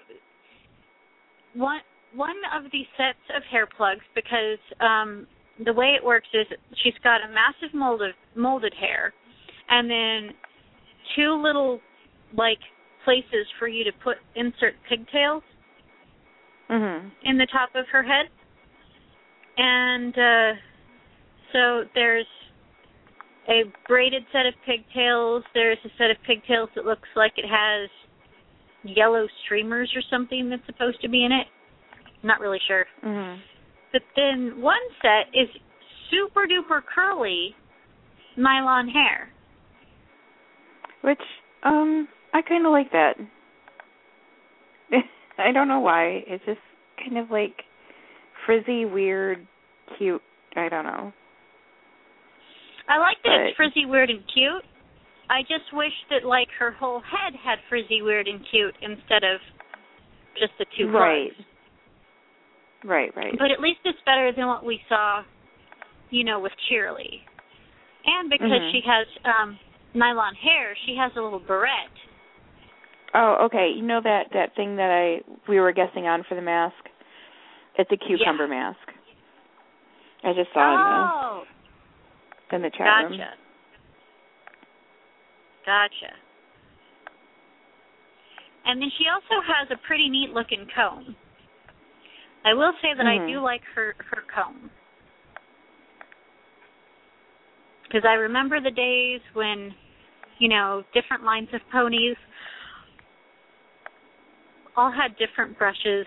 one 1.53 1.81
one 2.15 2.37
of 2.55 2.71
the 2.71 2.81
sets 2.95 3.19
of 3.35 3.43
hair 3.51 3.67
plugs 3.67 4.05
because 4.15 4.59
um 4.79 5.27
the 5.65 5.73
way 5.73 5.95
it 5.99 6.03
works 6.03 6.27
is 6.33 6.45
she's 6.83 6.93
got 7.03 7.17
a 7.17 7.27
massive 7.27 7.73
mold 7.73 8.01
of 8.01 8.11
molded 8.35 8.73
hair 8.79 9.13
and 9.69 9.89
then 9.89 10.35
two 11.15 11.41
little 11.41 11.79
like 12.37 12.59
places 13.07 13.47
for 13.57 13.69
you 13.69 13.85
to 13.85 13.91
put 14.03 14.17
insert 14.35 14.75
pigtails 14.89 15.41
Mhm. 16.69 17.09
in 17.23 17.37
the 17.37 17.45
top 17.45 17.73
of 17.73 17.87
her 17.87 18.03
head. 18.03 18.27
And 19.57 20.17
uh 20.17 20.53
so 21.53 21.87
there's 21.95 22.27
a 23.47 23.63
braided 23.87 24.25
set 24.33 24.45
of 24.45 24.53
pigtails, 24.65 25.45
there's 25.53 25.77
a 25.85 25.89
set 25.97 26.11
of 26.11 26.21
pigtails 26.23 26.69
that 26.75 26.85
looks 26.85 27.07
like 27.15 27.31
it 27.37 27.45
has 27.47 27.89
yellow 28.83 29.25
streamers 29.45 29.89
or 29.95 30.01
something 30.09 30.49
that's 30.49 30.65
supposed 30.65 30.99
to 30.99 31.07
be 31.07 31.23
in 31.23 31.31
it. 31.31 31.47
I'm 32.03 32.27
Not 32.27 32.41
really 32.41 32.59
sure. 32.67 32.85
Mhm. 33.01 33.39
But 33.93 34.03
then 34.17 34.59
one 34.59 34.85
set 35.01 35.29
is 35.33 35.47
super 36.09 36.45
duper 36.45 36.83
curly 36.85 37.55
nylon 38.35 38.89
hair. 38.89 39.29
Which 41.01 41.23
um 41.63 42.09
I 42.37 42.41
kind 42.47 42.65
of 42.65 42.71
like 42.71 42.91
that. 42.91 43.13
I 45.39 45.51
don't 45.51 45.67
know 45.67 45.79
why. 45.79 46.21
It's 46.27 46.45
just 46.45 46.59
kind 47.03 47.17
of 47.17 47.31
like 47.31 47.63
frizzy, 48.45 48.85
weird, 48.85 49.45
cute. 49.97 50.21
I 50.55 50.69
don't 50.69 50.85
know. 50.85 51.11
I 52.87 52.97
like 52.99 53.17
that 53.23 53.29
But- 53.29 53.47
it's 53.47 53.57
frizzy, 53.57 53.85
weird, 53.85 54.09
and 54.09 54.21
cute. 54.33 54.63
I 55.29 55.41
just 55.41 55.73
wish 55.73 55.91
that 56.09 56.25
like 56.25 56.47
her 56.59 56.71
whole 56.71 57.01
head 57.01 57.33
had 57.43 57.57
frizzy, 57.67 58.01
weird, 58.01 58.27
and 58.27 58.39
cute 58.49 58.75
instead 58.81 59.23
of 59.25 59.41
just 60.39 60.53
the 60.59 60.65
two 60.77 60.89
right. 60.91 61.31
plugs. 61.33 61.47
Right, 62.85 63.11
right. 63.17 63.33
But 63.37 63.51
at 63.51 63.59
least 63.59 63.79
it's 63.83 63.97
better 64.05 64.31
than 64.31 64.47
what 64.47 64.63
we 64.63 64.79
saw, 64.87 65.23
you 66.11 66.23
know, 66.23 66.39
with 66.39 66.53
Cheerilee. 66.69 67.19
And 68.05 68.29
because 68.29 68.51
Mhm. 68.51 68.71
she 68.71 68.81
has 68.85 69.07
um 69.25 69.59
nylon 69.93 70.35
hair, 70.35 70.75
she 70.85 70.95
has 70.95 71.11
a 71.17 71.21
little 71.21 71.39
barrette. 71.39 71.91
Oh, 73.13 73.45
okay. 73.45 73.71
You 73.75 73.83
know 73.83 74.01
that 74.03 74.27
that 74.33 74.55
thing 74.55 74.75
that 74.75 74.91
I 74.91 75.21
we 75.49 75.59
were 75.59 75.71
guessing 75.71 76.07
on 76.07 76.23
for 76.27 76.35
the 76.35 76.41
mask? 76.41 76.75
It's 77.77 77.91
a 77.91 77.97
cucumber 77.97 78.47
mask. 78.47 78.79
I 80.23 80.33
just 80.33 80.49
saw 80.53 80.61
oh, 80.61 81.43
in 82.51 82.51
the 82.51 82.55
in 82.57 82.61
the 82.63 82.69
chat 82.71 82.87
gotcha. 82.87 83.09
room. 83.09 83.17
Gotcha. 83.17 83.33
Gotcha. 85.65 86.13
And 88.65 88.81
then 88.81 88.89
she 88.97 89.05
also 89.07 89.41
has 89.47 89.69
a 89.71 89.79
pretty 89.87 90.09
neat 90.09 90.31
looking 90.31 90.67
comb. 90.75 91.15
I 92.43 92.53
will 92.53 92.73
say 92.81 92.93
that 92.93 93.05
I 93.05 93.17
Mhm. 93.19 93.27
do 93.27 93.39
like 93.39 93.63
her 93.75 93.95
her 94.11 94.23
comb. 94.23 94.69
Because 97.83 98.03
I 98.03 98.13
remember 98.15 98.59
the 98.59 98.71
days 98.71 99.21
when, 99.33 99.73
you 100.39 100.49
know, 100.49 100.83
different 100.93 101.23
lines 101.23 101.47
of 101.53 101.61
ponies 101.69 102.17
all 104.77 104.91
had 104.91 105.17
different 105.17 105.57
brushes 105.57 106.05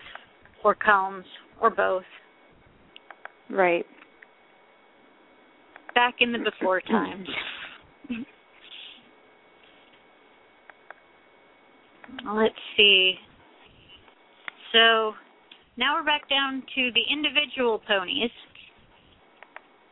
or 0.64 0.74
combs 0.74 1.26
or 1.60 1.70
both 1.70 2.04
Right. 3.50 3.84
back 5.94 6.14
in 6.20 6.30
the 6.30 6.38
before 6.38 6.80
times. 6.80 7.28
Let's 12.24 12.54
see. 12.76 13.18
So 14.72 15.14
now 15.76 15.96
we're 15.96 16.04
back 16.04 16.28
down 16.28 16.62
to 16.74 16.92
the 16.92 17.02
individual 17.10 17.80
ponies 17.80 18.30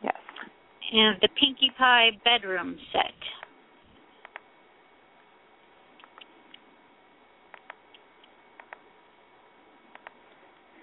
Yes. 0.02 0.16
and 0.92 1.20
the 1.20 1.28
Pinkie 1.28 1.70
Pie 1.76 2.12
bedroom 2.24 2.78
set. 2.92 3.14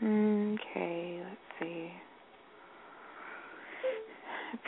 Okay, 0.05 1.19
let's 1.23 1.39
see. 1.59 1.89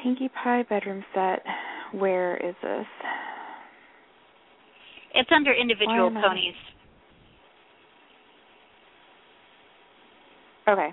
Pinkie 0.02 0.30
Pie 0.30 0.64
bedroom 0.68 1.06
set. 1.14 1.44
Where 1.92 2.38
is 2.38 2.56
this? 2.64 2.86
It's 5.14 5.30
under 5.36 5.54
individual 5.54 6.08
am 6.08 6.18
I- 6.18 6.22
ponies. 6.22 6.56
Okay. 10.68 10.90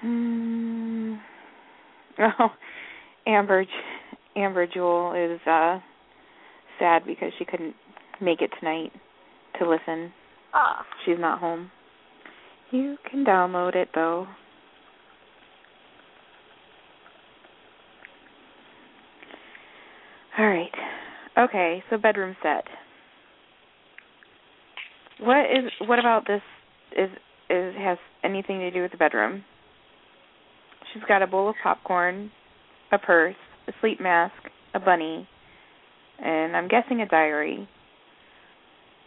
Hmm. 0.00 1.14
Oh, 2.38 2.50
Amber, 3.26 3.64
Amber 4.36 4.66
Jewel 4.66 5.14
is 5.14 5.40
uh 5.46 5.78
sad 6.80 7.04
because 7.06 7.32
she 7.38 7.44
couldn't 7.44 7.76
make 8.20 8.40
it 8.40 8.50
tonight 8.58 8.90
to 9.60 9.68
listen. 9.68 10.12
Ah, 10.52 10.84
She's 11.04 11.18
not 11.18 11.38
home. 11.38 11.70
You 12.72 12.96
can 13.08 13.24
download 13.24 13.76
it 13.76 13.90
though. 13.94 14.26
All 20.36 20.46
right. 20.46 20.70
Okay, 21.38 21.82
so 21.90 21.98
bedroom 21.98 22.36
set. 22.42 22.64
What 25.20 25.44
is 25.50 25.70
what 25.86 25.98
about 25.98 26.26
this 26.26 26.42
is 26.96 27.10
is 27.48 27.74
has 27.76 27.98
anything 28.24 28.60
to 28.60 28.70
do 28.70 28.82
with 28.82 28.90
the 28.90 28.96
bedroom? 28.96 29.44
She's 30.92 31.02
got 31.06 31.22
a 31.22 31.26
bowl 31.26 31.48
of 31.50 31.56
popcorn 31.62 32.30
a 32.92 32.98
purse, 32.98 33.36
a 33.68 33.72
sleep 33.80 34.00
mask, 34.00 34.34
a 34.74 34.80
bunny, 34.80 35.28
and 36.22 36.56
I'm 36.56 36.68
guessing 36.68 37.00
a 37.00 37.06
diary. 37.06 37.68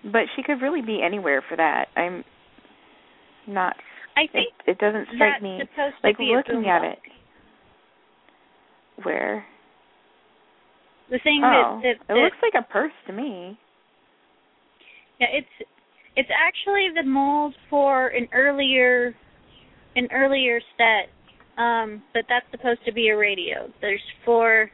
But 0.03 0.23
she 0.35 0.43
could 0.43 0.61
really 0.61 0.81
be 0.81 1.01
anywhere 1.05 1.43
for 1.47 1.55
that. 1.55 1.85
I'm 1.95 2.23
not. 3.47 3.75
I 4.15 4.31
think 4.31 4.53
it, 4.67 4.71
it 4.71 4.77
doesn't 4.77 5.07
strike 5.15 5.41
me 5.41 5.59
supposed 5.61 5.95
to 6.01 6.07
like 6.07 6.17
looking 6.19 6.69
at 6.69 6.83
it. 6.83 6.99
Where? 9.03 9.45
The 11.09 11.19
thing 11.23 11.41
oh, 11.43 11.79
that, 11.83 11.95
that, 12.07 12.17
it 12.17 12.23
looks 12.23 12.37
like 12.41 12.53
a 12.61 12.71
purse 12.71 12.93
to 13.07 13.13
me. 13.13 13.57
yeah, 15.19 15.27
it's 15.31 15.69
it's 16.15 16.29
actually 16.29 16.89
the 16.93 17.07
mold 17.07 17.55
for 17.69 18.07
an 18.07 18.27
earlier 18.33 19.15
an 19.95 20.07
earlier 20.11 20.59
set, 20.77 21.61
um, 21.61 22.03
but 22.13 22.23
that's 22.29 22.45
supposed 22.51 22.79
to 22.85 22.93
be 22.93 23.09
a 23.09 23.17
radio. 23.17 23.69
There's 23.81 24.01
four 24.25 24.69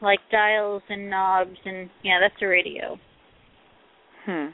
like 0.00 0.20
dials 0.30 0.82
and 0.88 1.10
knobs 1.10 1.56
and 1.64 1.90
yeah, 2.02 2.18
that's 2.20 2.40
a 2.42 2.46
radio. 2.46 2.98
Hmm. 4.24 4.46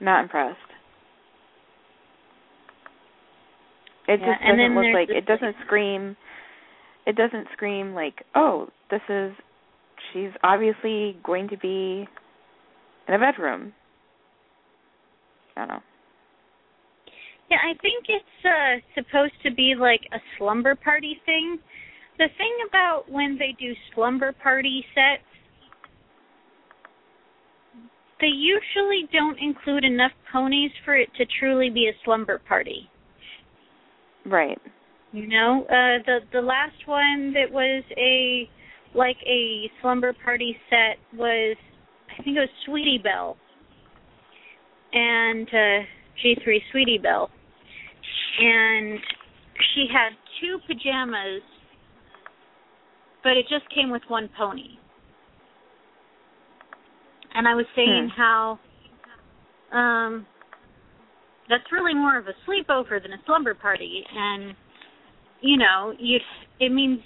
Not 0.00 0.22
impressed. 0.22 0.58
It 4.06 4.20
Yeah, 4.20 4.34
just 4.34 4.40
doesn't 4.46 4.74
look 4.74 4.94
like 4.94 5.08
it 5.10 5.26
doesn't 5.26 5.56
scream 5.66 6.16
it 7.06 7.16
doesn't 7.16 7.48
scream 7.54 7.94
like, 7.94 8.22
oh, 8.34 8.68
this 8.90 9.00
is 9.08 9.32
she's 10.12 10.30
obviously 10.42 11.18
going 11.24 11.48
to 11.48 11.56
be 11.56 12.06
in 13.08 13.14
a 13.14 13.18
bedroom. 13.18 13.72
I 15.56 15.60
don't 15.60 15.68
know. 15.68 15.82
Yeah, 17.50 17.56
I 17.64 17.72
think 17.80 18.04
it's 18.08 18.44
uh 18.44 18.80
supposed 18.94 19.32
to 19.42 19.54
be 19.54 19.74
like 19.78 20.02
a 20.12 20.18
slumber 20.36 20.74
party 20.74 21.18
thing. 21.24 21.58
The 22.18 22.26
thing 22.36 22.56
about 22.68 23.04
when 23.08 23.38
they 23.38 23.54
do 23.58 23.72
slumber 23.94 24.32
party 24.32 24.84
sets, 24.92 25.22
they 28.20 28.26
usually 28.26 29.08
don't 29.12 29.38
include 29.38 29.84
enough 29.84 30.10
ponies 30.32 30.72
for 30.84 30.96
it 30.96 31.08
to 31.16 31.24
truly 31.38 31.70
be 31.70 31.88
a 31.88 31.92
slumber 32.04 32.40
party. 32.48 32.90
Right. 34.26 34.58
You 35.12 35.28
know, 35.28 35.62
uh 35.68 36.02
the 36.04 36.18
the 36.32 36.40
last 36.40 36.86
one 36.86 37.32
that 37.34 37.50
was 37.50 37.84
a 37.96 38.50
like 38.96 39.16
a 39.24 39.70
slumber 39.80 40.12
party 40.24 40.56
set 40.68 40.98
was 41.16 41.56
I 42.10 42.22
think 42.24 42.36
it 42.36 42.40
was 42.40 42.48
Sweetie 42.66 43.00
Belle. 43.02 43.36
And 44.92 45.48
uh 45.48 45.86
G3 46.24 46.58
Sweetie 46.72 46.98
Belle. 46.98 47.30
And 48.40 48.98
she 49.74 49.86
had 49.92 50.10
two 50.40 50.58
pajamas 50.66 51.42
but 53.22 53.36
it 53.36 53.46
just 53.48 53.68
came 53.74 53.90
with 53.90 54.02
one 54.08 54.28
pony. 54.36 54.78
And 57.34 57.46
I 57.46 57.54
was 57.54 57.66
saying 57.76 58.10
how 58.16 58.58
um 59.72 60.26
that's 61.48 61.64
really 61.72 61.94
more 61.94 62.18
of 62.18 62.26
a 62.26 62.32
sleepover 62.48 63.02
than 63.02 63.12
a 63.12 63.22
slumber 63.26 63.54
party 63.54 64.02
and 64.14 64.54
you 65.40 65.56
know, 65.56 65.94
you 65.98 66.18
it 66.60 66.72
means 66.72 67.00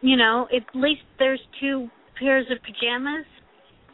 you 0.00 0.16
know, 0.16 0.48
at 0.54 0.62
least 0.74 1.02
there's 1.18 1.40
two 1.60 1.88
pairs 2.18 2.46
of 2.50 2.58
pajamas 2.62 3.26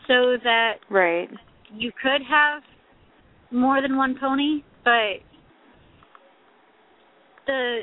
so 0.07 0.37
that 0.43 0.75
Right. 0.91 1.31
you 1.73 1.93
could 2.03 2.21
have 2.29 2.63
more 3.51 3.81
than 3.83 3.97
one 3.97 4.17
pony, 4.19 4.63
but 4.85 5.21
the 7.47 7.83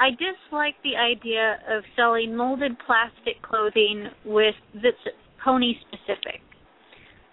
I 0.00 0.10
dislike 0.10 0.74
the 0.82 0.96
idea 0.96 1.58
of 1.68 1.82
selling 1.96 2.34
molded 2.34 2.76
plastic 2.86 3.40
clothing 3.42 4.08
with 4.24 4.54
that's 4.74 4.96
pony 5.42 5.74
specific 5.80 6.40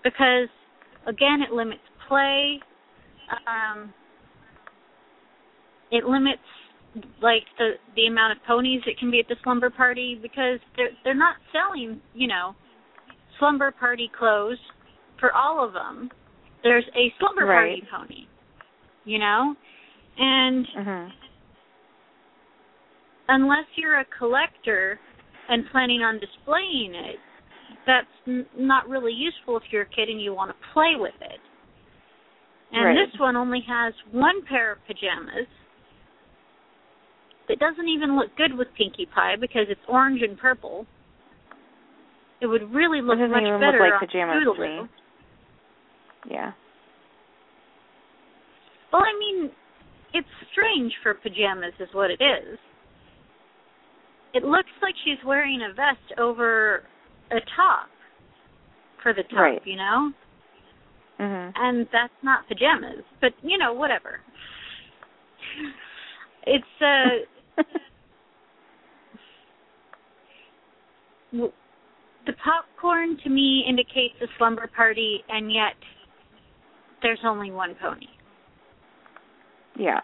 because 0.03 0.49
again 1.07 1.41
it 1.41 1.53
limits 1.53 1.81
play 2.07 2.59
um 3.47 3.93
it 5.91 6.05
limits 6.05 6.41
like 7.21 7.43
the 7.57 7.71
the 7.95 8.07
amount 8.07 8.37
of 8.37 8.43
ponies 8.45 8.81
that 8.85 8.97
can 8.97 9.09
be 9.09 9.19
at 9.19 9.27
the 9.27 9.35
slumber 9.43 9.69
party 9.69 10.19
because 10.21 10.59
they're 10.75 10.89
they're 11.03 11.13
not 11.15 11.35
selling 11.53 12.01
you 12.13 12.27
know 12.27 12.53
slumber 13.39 13.71
party 13.71 14.11
clothes 14.17 14.57
for 15.19 15.31
all 15.33 15.65
of 15.65 15.73
them 15.73 16.09
there's 16.63 16.85
a 16.95 17.13
slumber 17.19 17.45
Right. 17.45 17.81
party 17.81 17.83
pony 17.89 18.27
you 19.05 19.19
know 19.19 19.55
and 20.17 20.67
Mhm. 20.77 21.11
Unless 23.31 23.65
you're 23.75 23.99
a 23.99 24.05
collector 24.17 24.99
and 25.49 25.63
planning 25.71 26.01
on 26.01 26.19
displaying 26.19 26.93
it, 26.93 27.15
that's 27.87 28.07
n- 28.27 28.45
not 28.57 28.87
really 28.89 29.13
useful 29.13 29.55
if 29.57 29.63
you're 29.71 29.83
a 29.83 29.89
kid 29.95 30.09
and 30.09 30.21
you 30.21 30.33
want 30.33 30.51
to 30.51 30.57
play 30.73 30.93
with 30.97 31.15
it. 31.21 31.39
And 32.73 32.85
Right. 32.85 32.95
this 32.95 33.19
one 33.19 33.35
only 33.35 33.61
has 33.61 33.93
one 34.11 34.43
pair 34.43 34.71
of 34.73 34.85
pajamas. 34.85 35.47
It 37.49 37.59
doesn't 37.59 37.87
even 37.87 38.15
look 38.15 38.35
good 38.35 38.53
with 38.53 38.73
Pinkie 38.75 39.07
Pie 39.07 39.35
because 39.35 39.67
it's 39.69 39.81
orange 39.87 40.21
and 40.21 40.37
purple. 40.37 40.85
It 42.39 42.47
would 42.47 42.73
really 42.73 43.01
look 43.01 43.17
much 43.19 43.43
even 43.43 43.43
look 43.43 43.59
better 43.59 43.79
like 43.79 43.93
on 43.93 43.99
pajamas 44.07 44.43
to 44.43 44.51
Scootaloo. 44.51 44.89
Yeah. 46.29 46.51
Well, 48.91 49.03
I 49.03 49.17
mean, 49.17 49.51
it's 50.13 50.27
strange 50.51 50.93
for 51.03 51.13
pajamas, 51.13 51.73
is 51.79 51.89
what 51.93 52.11
it 52.11 52.21
is. 52.21 52.59
It 54.33 54.43
looks 54.43 54.69
like 54.81 54.95
she's 55.03 55.17
wearing 55.25 55.61
a 55.61 55.73
vest 55.73 56.19
over 56.19 56.83
a 57.31 57.39
top 57.55 57.89
for 59.03 59.13
the 59.13 59.23
top, 59.23 59.39
Right. 59.39 59.67
you 59.67 59.75
know? 59.75 60.13
Mhm. 61.19 61.51
And 61.55 61.87
that's 61.91 62.13
not 62.23 62.47
pajamas, 62.47 63.03
but 63.19 63.33
you 63.43 63.57
know, 63.57 63.73
whatever. 63.73 64.21
It's 66.47 66.81
uh 66.81 67.25
the 72.25 72.33
popcorn 72.43 73.17
to 73.23 73.29
me 73.29 73.63
indicates 73.67 74.15
a 74.21 74.27
slumber 74.37 74.67
party 74.75 75.23
and 75.29 75.51
yet 75.51 75.73
there's 77.01 77.19
only 77.25 77.51
one 77.51 77.75
pony. 77.75 78.07
yeah. 79.75 80.01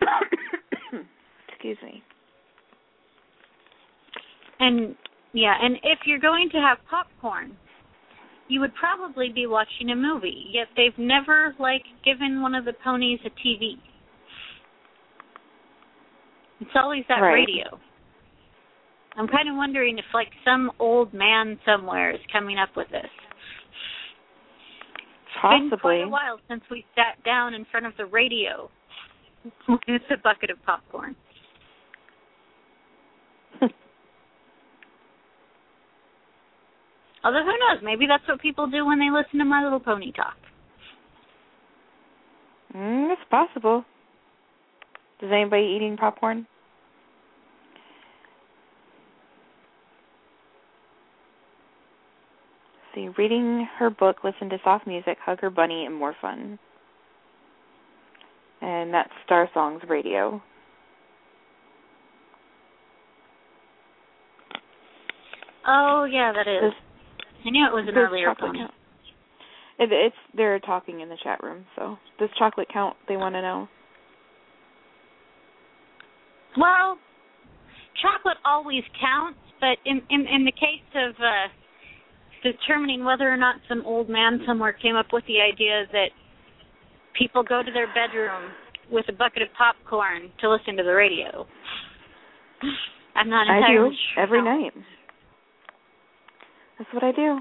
Excuse 1.62 1.78
me. 1.84 2.02
And 4.58 4.96
yeah, 5.32 5.54
and 5.62 5.76
if 5.84 6.00
you're 6.06 6.18
going 6.18 6.48
to 6.50 6.58
have 6.58 6.78
popcorn, 6.90 7.56
you 8.48 8.58
would 8.58 8.74
probably 8.74 9.30
be 9.32 9.46
watching 9.46 9.90
a 9.90 9.94
movie. 9.94 10.46
Yet 10.50 10.66
they've 10.76 10.98
never 10.98 11.54
like 11.60 11.82
given 12.04 12.42
one 12.42 12.56
of 12.56 12.64
the 12.64 12.72
ponies 12.84 13.20
a 13.24 13.30
TV. 13.30 13.74
It's 16.60 16.70
always 16.74 17.04
that 17.08 17.20
Right. 17.20 17.32
radio. 17.34 17.78
I'm 19.16 19.28
kind 19.28 19.48
of 19.48 19.54
wondering 19.54 19.98
if 19.98 20.04
like 20.12 20.30
some 20.44 20.72
old 20.80 21.14
man 21.14 21.60
somewhere 21.64 22.10
is 22.10 22.20
coming 22.32 22.58
up 22.58 22.70
with 22.76 22.88
this. 22.90 23.06
Possibly. 25.40 25.66
It's 25.66 25.70
been 25.70 25.78
quite 25.78 26.02
a 26.02 26.08
while 26.08 26.40
since 26.48 26.62
we 26.72 26.84
sat 26.96 27.22
down 27.24 27.54
in 27.54 27.64
front 27.66 27.86
of 27.86 27.92
the 27.96 28.06
radio 28.06 28.68
with 29.68 30.02
a 30.10 30.16
bucket 30.24 30.50
of 30.50 30.60
popcorn. 30.64 31.14
Although 37.24 37.44
who 37.44 37.52
knows, 37.52 37.82
maybe 37.82 38.06
that's 38.06 38.26
what 38.28 38.40
people 38.40 38.66
do 38.66 38.84
when 38.84 38.98
they 38.98 39.10
listen 39.10 39.38
to 39.38 39.44
My 39.44 39.62
Little 39.62 39.80
Pony 39.80 40.12
talk. 40.12 40.36
Mm, 42.74 43.12
it's 43.12 43.22
possible. 43.30 43.84
Is 45.20 45.30
anybody 45.32 45.74
eating 45.76 45.96
popcorn? 45.96 46.46
see, 52.94 53.08
reading 53.18 53.66
her 53.78 53.90
book, 53.90 54.18
listen 54.24 54.48
to 54.50 54.58
soft 54.64 54.86
music, 54.86 55.18
hug 55.24 55.40
her 55.40 55.50
bunny, 55.50 55.84
and 55.86 55.94
more 55.94 56.14
fun. 56.20 56.58
And 58.60 58.92
that's 58.92 59.10
Star 59.24 59.48
Songs 59.52 59.82
Radio. 59.88 60.42
Oh 65.66 66.04
yeah, 66.10 66.32
that 66.32 66.48
is. 66.48 66.72
I 67.44 67.50
knew 67.50 67.66
it 67.66 67.72
was 67.72 67.84
an 67.88 67.94
Does 67.94 68.04
earlier 68.08 68.34
count? 68.38 68.70
It, 69.78 69.90
it's 69.90 70.16
they're 70.36 70.60
talking 70.60 71.00
in 71.00 71.08
the 71.08 71.16
chat 71.22 71.42
room, 71.42 71.64
so 71.76 71.96
does 72.18 72.28
chocolate 72.38 72.68
count? 72.72 72.96
They 73.08 73.16
want 73.16 73.34
to 73.34 73.42
know. 73.42 73.68
Well, 76.56 76.98
chocolate 78.00 78.36
always 78.44 78.82
counts, 79.00 79.38
but 79.60 79.78
in 79.84 80.02
in 80.10 80.26
in 80.26 80.44
the 80.44 80.52
case 80.52 80.86
of 80.94 81.14
uh 81.18 81.48
determining 82.42 83.04
whether 83.04 83.32
or 83.32 83.36
not 83.36 83.56
some 83.68 83.82
old 83.86 84.08
man 84.08 84.40
somewhere 84.46 84.72
came 84.72 84.96
up 84.96 85.06
with 85.12 85.24
the 85.26 85.40
idea 85.40 85.84
that 85.92 86.10
people 87.18 87.42
go 87.42 87.62
to 87.62 87.70
their 87.72 87.86
bedroom 87.94 88.50
with 88.90 89.04
a 89.08 89.12
bucket 89.12 89.42
of 89.42 89.48
popcorn 89.56 90.30
to 90.40 90.50
listen 90.50 90.76
to 90.76 90.82
the 90.82 90.92
radio. 90.92 91.46
I'm 93.14 93.28
not 93.28 93.42
entirely 93.42 93.86
I 93.86 93.90
do 93.90 93.96
sure 94.14 94.22
every 94.22 94.42
night. 94.42 94.72
That's 96.82 96.94
what 96.94 97.04
I 97.04 97.12
do. 97.12 97.38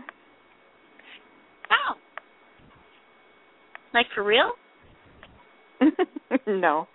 Oh. 1.71 1.93
Like 3.91 4.05
for 4.13 4.23
real? 4.23 4.51
no. 6.47 6.87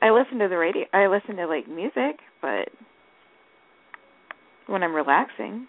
I 0.00 0.10
listen 0.10 0.38
to 0.38 0.48
the 0.48 0.56
radio. 0.56 0.84
I 0.92 1.08
listen 1.08 1.34
to 1.36 1.46
like 1.48 1.68
music, 1.68 2.20
but 2.40 2.68
when 4.68 4.84
I'm 4.84 4.94
relaxing. 4.94 5.66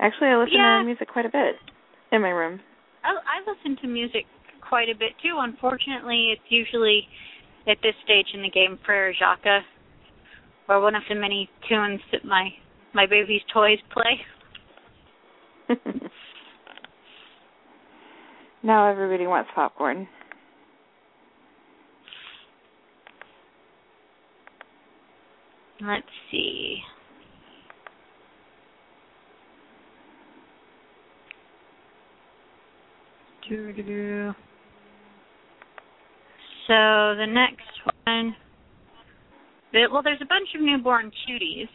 Actually, 0.00 0.28
I 0.28 0.36
listen 0.38 0.54
Yeah. 0.56 0.78
to 0.78 0.84
music 0.86 1.08
quite 1.08 1.26
a 1.26 1.30
bit 1.30 1.56
in 2.12 2.22
my 2.22 2.30
room. 2.30 2.60
I, 3.04 3.10
I 3.10 3.50
listen 3.50 3.76
to 3.82 3.88
music 3.88 4.24
quite 4.66 4.88
a 4.88 4.94
bit 4.94 5.12
too. 5.22 5.36
Unfortunately, 5.38 6.32
it's 6.32 6.48
usually 6.50 7.06
at 7.68 7.76
this 7.82 7.94
stage 8.04 8.28
in 8.32 8.40
the 8.40 8.48
game 8.50 8.78
Frere 8.86 9.12
Jacques 9.12 9.62
or 10.66 10.80
one 10.80 10.94
of 10.94 11.02
the 11.10 11.14
many 11.14 11.50
tunes 11.68 12.00
that 12.12 12.24
my 12.24 12.48
my 12.94 13.06
baby's 13.06 13.42
toys 13.52 13.78
play. 13.92 14.20
now 18.62 18.90
everybody 18.90 19.26
wants 19.26 19.50
popcorn. 19.54 20.08
Let's 25.82 26.06
see. 26.30 26.78
So 33.50 33.56
the 36.68 37.26
next 37.26 37.62
one, 38.04 38.36
well, 39.90 40.02
there's 40.04 40.20
a 40.20 40.26
bunch 40.26 40.48
of 40.54 40.60
newborn 40.60 41.10
cuties. 41.26 41.68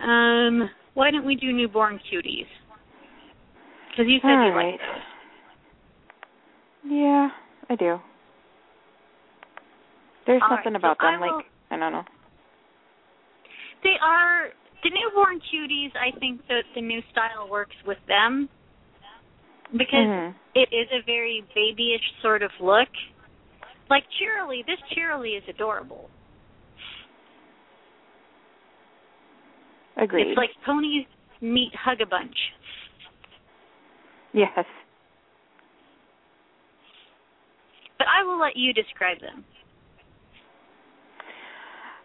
Um, 0.00 0.70
why 0.94 1.10
don't 1.10 1.26
we 1.26 1.36
do 1.36 1.52
newborn 1.52 2.00
cuties? 2.12 2.46
Because 3.90 4.06
you 4.08 4.18
said 4.22 4.30
All 4.30 4.46
you 4.46 4.52
right. 4.54 4.70
liked 4.72 4.82
those. 4.82 5.02
Yeah, 6.92 7.28
I 7.68 7.76
do. 7.76 7.98
There's 10.26 10.42
All 10.42 10.48
something 10.50 10.72
right, 10.72 10.76
about 10.76 10.96
so 11.00 11.06
I 11.06 11.10
them, 11.12 11.20
will- 11.20 11.36
like 11.36 11.46
I 11.70 11.76
don't 11.76 11.92
know. 11.92 12.04
They 13.82 13.96
are 14.00 14.50
the 14.84 14.90
newborn 14.90 15.40
cuties. 15.52 15.90
I 15.96 16.16
think 16.18 16.46
that 16.48 16.62
the 16.74 16.80
new 16.80 17.02
style 17.10 17.48
works 17.50 17.74
with 17.84 17.98
them 18.06 18.48
because 19.72 20.06
Mhm. 20.06 20.34
it 20.54 20.72
is 20.72 20.88
a 20.92 21.00
very 21.02 21.44
babyish 21.54 22.12
sort 22.20 22.42
of 22.42 22.52
look. 22.60 22.88
Like 23.90 24.08
Cheerilee, 24.10 24.64
this 24.64 24.80
Cheerilee 24.92 25.36
is 25.36 25.48
adorable. 25.48 26.08
Agreed. 29.96 30.28
It's 30.28 30.36
like 30.36 30.50
ponies 30.64 31.06
meet 31.40 31.72
Hug 31.74 32.00
a 32.00 32.06
Bunch. 32.06 32.36
yes. 34.32 34.64
But 37.98 38.06
I 38.08 38.24
will 38.24 38.40
let 38.40 38.56
you 38.56 38.72
describe 38.72 39.20
them. 39.20 39.44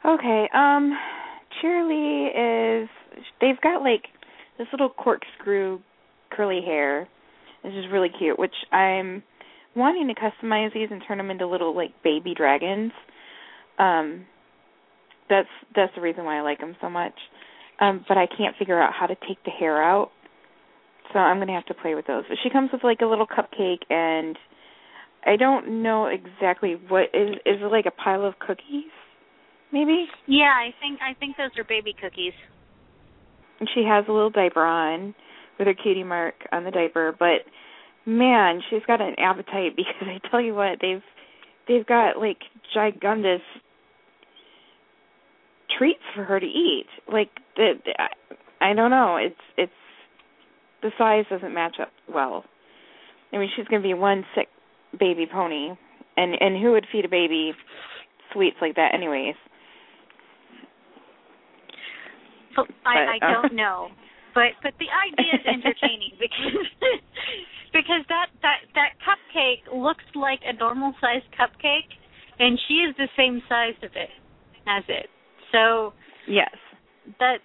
Okay. 0.05 0.49
Um 0.53 0.97
Cheerilee 1.61 2.83
is 2.83 2.89
they've 3.41 3.59
got 3.61 3.81
like 3.81 4.03
this 4.57 4.67
little 4.71 4.89
corkscrew 4.89 5.79
curly 6.31 6.61
hair. 6.63 7.07
It's 7.63 7.75
is 7.75 7.91
really 7.91 8.09
cute, 8.17 8.37
which 8.37 8.53
I'm 8.71 9.23
wanting 9.75 10.07
to 10.07 10.13
customize 10.13 10.73
these 10.73 10.87
and 10.91 11.01
turn 11.07 11.17
them 11.17 11.31
into 11.31 11.47
little 11.47 11.75
like 11.75 11.91
baby 12.03 12.33
dragons. 12.35 12.91
Um 13.79 14.25
that's 15.29 15.49
that's 15.75 15.93
the 15.95 16.01
reason 16.01 16.25
why 16.25 16.37
I 16.37 16.41
like 16.41 16.59
them 16.59 16.75
so 16.81 16.89
much. 16.89 17.13
Um 17.79 18.05
but 18.07 18.17
I 18.17 18.27
can't 18.27 18.55
figure 18.57 18.81
out 18.81 18.93
how 18.93 19.07
to 19.07 19.15
take 19.27 19.43
the 19.45 19.51
hair 19.51 19.81
out. 19.83 20.11
So 21.13 21.19
I'm 21.19 21.37
going 21.37 21.47
to 21.47 21.53
have 21.53 21.65
to 21.67 21.73
play 21.73 21.95
with 21.95 22.05
those. 22.05 22.25
But 22.27 22.37
she 22.43 22.49
comes 22.49 22.69
with 22.73 22.83
like 22.83 22.99
a 23.01 23.05
little 23.05 23.27
cupcake 23.27 23.83
and 23.89 24.37
I 25.25 25.37
don't 25.37 25.81
know 25.83 26.07
exactly 26.07 26.75
what 26.89 27.05
is 27.13 27.35
is 27.45 27.61
it 27.61 27.71
like 27.71 27.85
a 27.85 27.91
pile 27.91 28.25
of 28.25 28.39
cookies? 28.39 28.91
Maybe? 29.71 30.07
Yeah, 30.27 30.51
I 30.53 30.73
think 30.79 30.99
I 31.01 31.13
think 31.19 31.37
those 31.37 31.51
are 31.57 31.63
baby 31.63 31.93
cookies. 31.99 32.33
and 33.59 33.69
she 33.73 33.83
has 33.87 34.05
a 34.07 34.11
little 34.11 34.29
diaper 34.29 34.63
on 34.65 35.15
with 35.57 35.67
her 35.67 35.73
cutie 35.73 36.03
mark 36.03 36.35
on 36.51 36.63
the 36.63 36.71
diaper 36.71 37.15
but 37.17 37.41
man 38.05 38.61
she's 38.69 38.83
got 38.87 39.01
an 39.01 39.15
appetite 39.17 39.75
because 39.75 40.03
i 40.07 40.19
tell 40.29 40.41
you 40.41 40.53
what 40.53 40.77
they've 40.81 41.03
they've 41.67 41.85
got 41.85 42.17
like 42.19 42.37
gigundous 42.75 43.41
treats 45.77 46.01
for 46.15 46.23
her 46.23 46.39
to 46.39 46.45
eat. 46.45 46.87
Like 47.11 47.29
the, 47.55 47.73
the 47.85 47.93
i 48.61 48.73
don't 48.73 48.91
know. 48.91 49.17
It's 49.17 49.35
it's 49.57 49.71
the 50.81 50.91
size 50.97 51.25
doesn't 51.29 51.53
match 51.53 51.77
up 51.81 51.91
well. 52.13 52.43
I 53.33 53.37
mean 53.37 53.49
she's 53.55 53.67
going 53.67 53.81
to 53.81 53.87
be 53.87 53.93
one 53.93 54.25
sick 54.35 54.47
baby 54.97 55.25
pony. 55.31 55.69
And 56.15 56.35
and 56.39 56.61
who 56.61 56.71
would 56.71 56.85
feed 56.91 57.05
a 57.05 57.09
baby 57.09 57.53
sweets 58.33 58.57
like 58.61 58.75
that 58.75 58.93
anyways? 58.93 59.35
So 62.55 62.65
I, 62.85 62.89
I 62.89 63.17
But, 63.19 63.25
uh, 63.25 63.41
don't 63.41 63.55
know, 63.63 63.89
but 64.33 64.57
but 64.63 64.73
the 64.79 64.89
idea 64.89 65.33
is 65.35 65.45
entertaining 65.45 66.13
because 66.19 66.65
because 67.71 68.01
that 68.09 68.27
that 68.41 68.65
that 68.73 68.91
cupcake 69.05 69.69
looks 69.73 70.05
like 70.15 70.39
a 70.45 70.53
normal 70.53 70.93
sized 70.99 71.29
cupcake, 71.37 71.93
and 72.39 72.59
she 72.67 72.75
is 72.75 72.95
the 72.97 73.07
same 73.15 73.41
size 73.47 73.77
of 73.83 73.91
it 73.95 74.09
as 74.67 74.83
it. 74.87 75.09
So 75.51 75.93
yes 76.27 76.53
that 77.19 77.37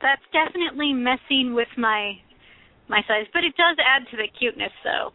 that's 0.00 0.22
definitely 0.32 0.92
messing 0.92 1.54
with 1.54 1.68
my 1.78 2.14
my 2.88 3.00
size, 3.08 3.26
but 3.32 3.44
it 3.44 3.54
does 3.56 3.76
add 3.80 4.02
to 4.10 4.16
the 4.16 4.28
cuteness 4.38 4.72
though. 4.84 5.10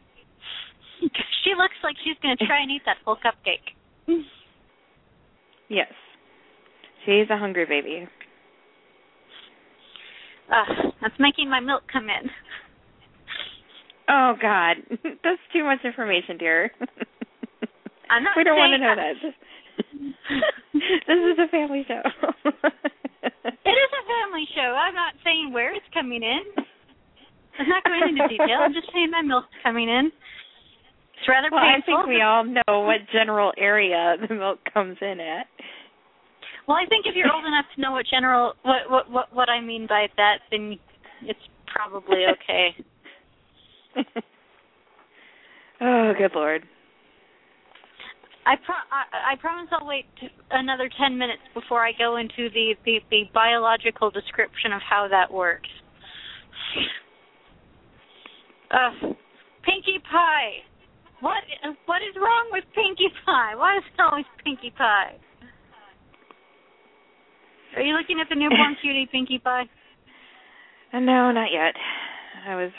she 1.43 1.51
looks 1.57 1.75
like 1.83 1.95
she's 2.03 2.17
going 2.23 2.35
to 2.37 2.45
try 2.47 2.61
and 2.61 2.71
eat 2.71 2.81
that 2.85 2.97
whole 3.05 3.17
cupcake. 3.17 3.75
yes 5.69 5.91
she's 7.05 7.29
a 7.29 7.37
hungry 7.37 7.65
baby 7.65 8.07
Ugh, 10.49 10.93
that's 11.01 11.13
making 11.19 11.49
my 11.49 11.59
milk 11.59 11.83
come 11.91 12.05
in. 12.05 12.29
Oh 14.09 14.35
God, 14.41 14.77
that's 15.03 15.43
too 15.51 15.65
much 15.65 15.79
information, 15.83 16.37
dear. 16.37 16.71
I'm 18.09 18.23
not 18.23 18.37
we 18.37 18.45
don't 18.45 18.55
want 18.55 18.71
to 18.71 18.77
know 18.77 18.95
that- 18.95 19.15
that. 19.21 19.33
this 20.73 21.21
is 21.33 21.37
a 21.39 21.47
family 21.49 21.85
show. 21.87 22.01
It 23.67 23.75
is 23.75 23.91
a 23.91 24.03
family 24.07 24.47
show. 24.55 24.71
I'm 24.79 24.95
not 24.95 25.13
saying 25.23 25.51
where 25.51 25.75
it's 25.75 25.85
coming 25.93 26.23
in. 26.23 26.63
I'm 27.59 27.67
not 27.67 27.83
going 27.83 28.15
into 28.15 28.27
detail. 28.29 28.59
I'm 28.61 28.73
just 28.73 28.87
saying 28.93 29.11
my 29.11 29.21
milk's 29.21 29.51
coming 29.61 29.89
in. 29.89 30.07
It's 30.07 31.27
rather 31.27 31.49
well, 31.51 31.59
I 31.59 31.81
think 31.85 32.07
we 32.07 32.21
all 32.21 32.45
know 32.45 32.85
what 32.87 33.03
general 33.11 33.51
area 33.57 34.15
the 34.21 34.33
milk 34.35 34.59
comes 34.73 34.97
in 35.01 35.19
at. 35.19 35.47
Well, 36.67 36.77
I 36.77 36.85
think 36.87 37.05
if 37.07 37.15
you're 37.15 37.31
old 37.31 37.45
enough 37.45 37.65
to 37.75 37.81
know 37.81 37.91
what 37.91 38.05
general 38.09 38.53
what 38.63 38.89
what 38.89 39.11
what, 39.11 39.33
what 39.33 39.49
I 39.49 39.59
mean 39.59 39.87
by 39.87 40.07
that, 40.15 40.39
then 40.51 40.77
it's 41.23 41.39
probably 41.65 42.23
okay. 42.37 42.75
oh, 45.81 46.13
good 46.17 46.31
lord. 46.35 46.63
I 48.47 48.55
pro- 48.63 48.87
I, 48.91 49.33
I 49.33 49.35
promise 49.35 49.67
I'll 49.71 49.85
wait 49.85 50.05
t- 50.21 50.29
another 50.51 50.89
ten 50.97 51.17
minutes 51.17 51.41
before 51.53 51.85
I 51.85 51.91
go 51.97 52.15
into 52.15 52.47
the, 52.53 52.75
the 52.85 52.99
the 53.11 53.23
biological 53.33 54.09
description 54.09 54.71
of 54.71 54.81
how 54.81 55.07
that 55.11 55.31
works. 55.31 55.67
Uh, 58.71 59.11
Pinkie 59.63 59.99
Pie. 60.09 60.63
What 61.19 61.43
what 61.87 62.01
is 62.01 62.15
wrong 62.15 62.47
with 62.51 62.63
Pinkie 62.73 63.11
Pie? 63.25 63.55
Why 63.55 63.77
is 63.77 63.83
it 63.83 63.99
always 64.01 64.25
Pinkie 64.45 64.71
Pie? 64.77 65.15
Are 67.75 67.81
you 67.81 67.95
looking 67.97 68.19
at 68.21 68.27
the 68.29 68.35
newborn 68.35 68.77
cutie 68.81 69.09
Pinkie 69.11 69.39
Pie? 69.39 69.65
Uh, 70.93 70.99
no, 70.99 71.31
not 71.31 71.51
yet. 71.51 71.75
I 72.47 72.55
was 72.55 72.71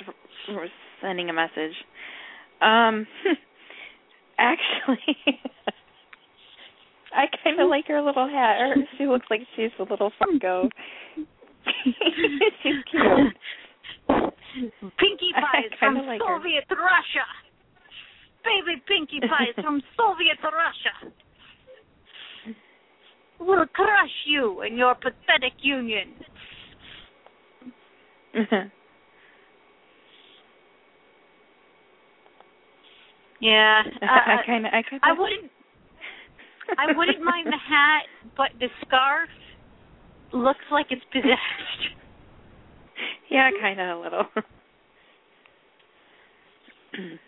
r- 0.48 0.66
sending 1.02 1.28
a 1.28 1.32
message. 1.34 1.76
Um, 2.62 3.06
actually, 4.39 5.16
I 7.12 7.27
kind 7.43 7.60
of 7.60 7.69
like 7.69 7.86
her 7.89 8.02
little 8.02 8.28
hat. 8.28 8.59
Her, 8.59 8.74
she 8.97 9.06
looks 9.06 9.27
like 9.31 9.40
she's 9.56 9.70
a 9.78 9.82
little 9.82 10.12
Funko. 10.20 10.69
she's 11.85 12.82
cute. 12.90 13.36
Pinkie 14.98 15.32
Pie 15.35 15.66
is 15.66 15.73
from 15.78 15.94
like 16.06 16.20
her. 16.20 16.39
Soviet 16.39 16.65
Russia. 16.70 17.27
Baby 18.44 18.82
Pinkie 18.86 19.20
Pie 19.20 19.51
is 19.56 19.65
from 19.65 19.82
Soviet 19.97 20.39
Russia. 20.43 21.12
We'll 23.40 23.66
crush 23.66 24.24
you 24.27 24.62
and 24.62 24.77
your 24.77 24.94
pathetic 24.94 25.52
union. 25.60 26.15
Yeah. 33.40 33.82
Uh, 34.02 34.06
I 34.06 34.36
kind 34.47 34.66
of, 34.66 34.73
I 34.73 34.82
kind 34.89 35.02
I 35.02 35.12
wouldn't. 35.12 35.51
I 36.78 36.86
wouldn't 36.97 37.24
mind 37.24 37.47
the 37.47 37.59
hat, 37.59 38.05
but 38.36 38.51
the 38.60 38.69
scarf 38.86 39.28
looks 40.32 40.65
like 40.70 40.86
it's 40.90 41.02
possessed. 41.12 41.35
Yeah, 43.31 43.51
kind 43.60 43.78
of 43.78 43.98
a 43.98 44.01
little. 44.01 44.24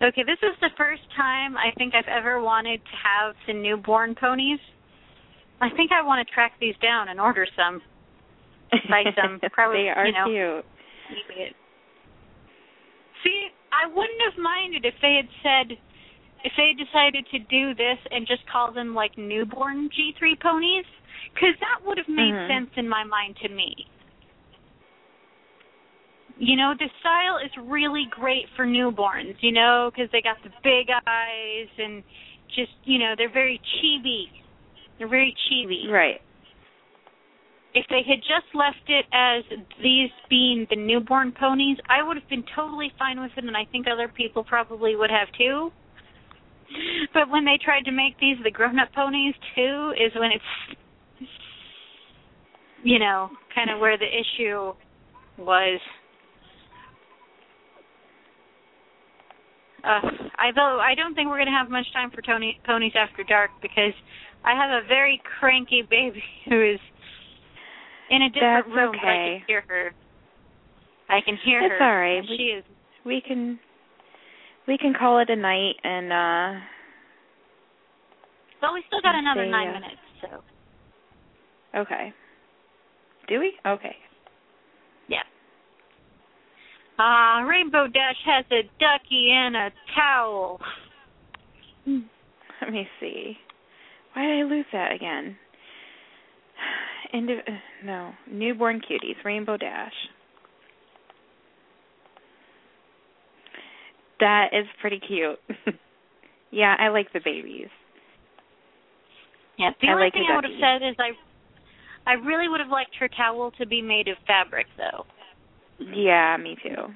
Okay, 0.00 0.22
this 0.22 0.38
is 0.42 0.54
the 0.60 0.70
first 0.78 1.02
time 1.16 1.56
I 1.56 1.74
think 1.76 1.92
I've 1.94 2.06
ever 2.06 2.40
wanted 2.40 2.78
to 2.78 2.96
have 3.02 3.34
some 3.48 3.60
newborn 3.60 4.14
ponies. 4.14 4.60
I 5.60 5.70
think 5.74 5.90
I 5.90 6.06
want 6.06 6.26
to 6.26 6.32
track 6.32 6.52
these 6.60 6.76
down 6.80 7.08
and 7.08 7.18
order 7.18 7.44
some. 7.56 7.82
Buy 8.88 9.02
some. 9.20 9.40
Probably, 9.52 9.82
they 9.82 9.88
are 9.88 10.06
you 10.06 10.12
know, 10.12 10.62
cute. 10.62 10.64
See, 13.24 13.48
I 13.72 13.86
wouldn't 13.86 14.22
have 14.30 14.38
minded 14.38 14.84
if 14.84 14.94
they 15.00 15.16
had 15.16 15.28
said, 15.42 15.76
if 16.44 16.52
they 16.56 16.72
had 16.74 16.78
decided 16.78 17.26
to 17.32 17.38
do 17.50 17.74
this 17.74 17.98
and 18.10 18.26
just 18.26 18.46
call 18.50 18.72
them 18.72 18.94
like 18.94 19.16
newborn 19.18 19.90
G3 19.90 20.40
ponies, 20.40 20.86
because 21.34 21.54
that 21.60 21.84
would 21.84 21.98
have 21.98 22.08
made 22.08 22.34
Mhm. 22.34 22.46
sense 22.46 22.70
in 22.76 22.88
my 22.88 23.04
mind 23.04 23.36
to 23.36 23.48
me. 23.48 23.74
You 26.38 26.56
know, 26.56 26.74
the 26.74 26.88
style 27.00 27.38
is 27.38 27.50
really 27.56 28.06
great 28.06 28.48
for 28.50 28.64
newborns, 28.64 29.36
you 29.42 29.50
know, 29.50 29.90
because 29.90 30.08
they 30.12 30.22
got 30.22 30.40
the 30.42 30.52
big 30.62 30.88
eyes 31.06 31.68
and 31.78 32.04
just, 32.54 32.72
you 32.84 32.98
know, 32.98 33.14
they're 33.16 33.28
very 33.28 33.58
chibi. 33.58 34.30
They're 34.98 35.08
very 35.08 35.34
chibi. 35.46 35.88
Right. 35.90 36.22
If 37.74 37.84
they 37.90 38.02
had 38.08 38.20
just 38.20 38.48
left 38.54 38.88
it 38.88 39.04
as 39.12 39.44
these 39.82 40.10
being 40.30 40.66
the 40.70 40.76
newborn 40.76 41.32
ponies, 41.32 41.76
I 41.88 42.02
would 42.02 42.16
have 42.16 42.28
been 42.28 42.44
totally 42.56 42.90
fine 42.98 43.20
with 43.20 43.32
it, 43.36 43.44
and 43.44 43.56
I 43.56 43.66
think 43.70 43.86
other 43.86 44.08
people 44.08 44.42
probably 44.42 44.96
would 44.96 45.10
have 45.10 45.28
too. 45.36 45.70
But 47.14 47.30
when 47.30 47.44
they 47.44 47.58
tried 47.62 47.84
to 47.84 47.92
make 47.92 48.18
these 48.20 48.36
the 48.42 48.50
grown-up 48.50 48.92
ponies 48.94 49.34
too, 49.54 49.92
is 49.96 50.12
when 50.16 50.30
it's, 50.32 51.30
you 52.82 52.98
know, 52.98 53.30
kind 53.54 53.70
of 53.70 53.80
where 53.80 53.98
the 53.98 54.06
issue 54.06 54.72
was. 55.38 55.80
Uh, 59.84 60.00
I 60.38 60.50
though 60.54 60.80
I 60.80 60.94
don't 60.94 61.14
think 61.14 61.28
we're 61.28 61.38
gonna 61.38 61.56
have 61.56 61.70
much 61.70 61.86
time 61.92 62.10
for 62.10 62.20
Tony 62.22 62.60
ponies 62.66 62.92
after 62.96 63.22
dark 63.22 63.50
because 63.62 63.94
I 64.44 64.52
have 64.54 64.70
a 64.70 64.86
very 64.86 65.22
cranky 65.38 65.82
baby 65.88 66.22
who 66.48 66.72
is 66.74 66.80
in 68.10 68.22
a 68.22 68.28
different 68.30 68.66
That's 68.66 68.76
room, 68.76 68.92
but 69.00 69.08
I 69.08 69.16
can 69.16 69.42
hear 69.46 69.64
her. 69.68 69.94
I 71.08 71.20
can 71.24 71.36
hear 71.44 71.60
It's 71.62 71.72
her. 71.78 71.82
all 71.82 71.96
right. 71.96 72.22
We- 72.28 72.36
She 72.36 72.42
is 72.44 72.64
We 73.04 73.20
can, 73.20 73.58
we 74.66 74.76
can 74.78 74.92
call 74.98 75.18
it 75.20 75.30
a 75.30 75.36
night, 75.36 75.76
and 75.84 76.12
uh 76.12 76.60
But 78.60 78.74
we 78.74 78.82
still 78.86 79.00
got 79.00 79.14
another 79.14 79.44
see, 79.44 79.50
nine 79.50 79.68
uh, 79.68 79.72
minutes, 79.72 80.00
so 80.20 80.44
okay. 81.80 82.12
Do 83.28 83.40
we? 83.40 83.52
Okay. 83.66 83.96
yeah. 85.08 85.22
Ah, 86.98 87.40
Rainbow 87.48 87.86
Dash 87.86 88.16
has 88.24 88.44
a 88.50 88.62
ducky 88.80 89.30
and 89.32 89.54
a 89.56 89.70
towel. 89.94 90.58
Let 91.86 92.72
me 92.72 92.88
see. 93.00 93.36
Why 94.14 94.22
did 94.26 94.40
I 94.40 94.42
lose 94.42 94.66
that 94.72 94.92
again? 94.92 95.36
Uh, 97.12 97.18
no, 97.84 98.12
newborn 98.30 98.80
cuties, 98.80 99.22
Rainbow 99.24 99.56
Dash. 99.56 99.92
That 104.20 104.48
is 104.52 104.66
pretty 104.80 105.00
cute. 105.00 105.38
yeah, 106.50 106.74
I 106.78 106.88
like 106.88 107.12
the 107.12 107.20
babies. 107.24 107.68
Yeah. 109.58 109.70
The 109.80 109.88
I 109.88 109.92
only 109.92 110.04
like 110.04 110.12
thing 110.12 110.26
the 110.26 110.32
I 110.32 110.36
would 110.36 110.44
have 110.44 110.80
said 110.80 110.88
is 110.88 110.96
I 110.98 112.10
I 112.10 112.14
really 112.14 112.48
would 112.48 112.60
have 112.60 112.70
liked 112.70 112.94
her 113.00 113.08
towel 113.08 113.52
to 113.58 113.66
be 113.66 113.82
made 113.82 114.08
of 114.08 114.16
fabric 114.26 114.66
though. 114.76 115.04
Yeah, 115.78 116.36
me 116.36 116.56
too. 116.62 116.92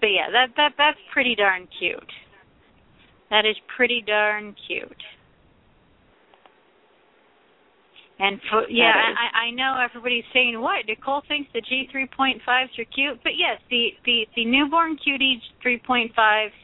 But 0.00 0.06
yeah, 0.08 0.30
that 0.32 0.48
that 0.56 0.72
that's 0.76 0.98
pretty 1.12 1.34
darn 1.34 1.68
cute. 1.78 2.12
That 3.30 3.44
is 3.44 3.56
pretty 3.76 4.02
darn 4.06 4.54
cute. 4.66 5.02
And 8.18 8.40
for, 8.50 8.64
yeah, 8.70 8.92
I, 8.94 9.48
I 9.48 9.50
know 9.50 9.76
everybody's 9.84 10.24
saying 10.32 10.58
what 10.60 10.86
Nicole 10.88 11.22
thinks 11.28 11.50
the 11.52 11.60
G 11.60 11.86
three 11.92 12.08
point 12.16 12.40
fives 12.46 12.70
are 12.78 12.84
cute, 12.84 13.20
but 13.22 13.32
yes, 13.36 13.60
the 13.68 13.88
the 14.06 14.26
the 14.34 14.44
newborn 14.44 14.96
cutie 14.96 15.40
three 15.62 15.78
point 15.86 16.12
fives 16.16 16.54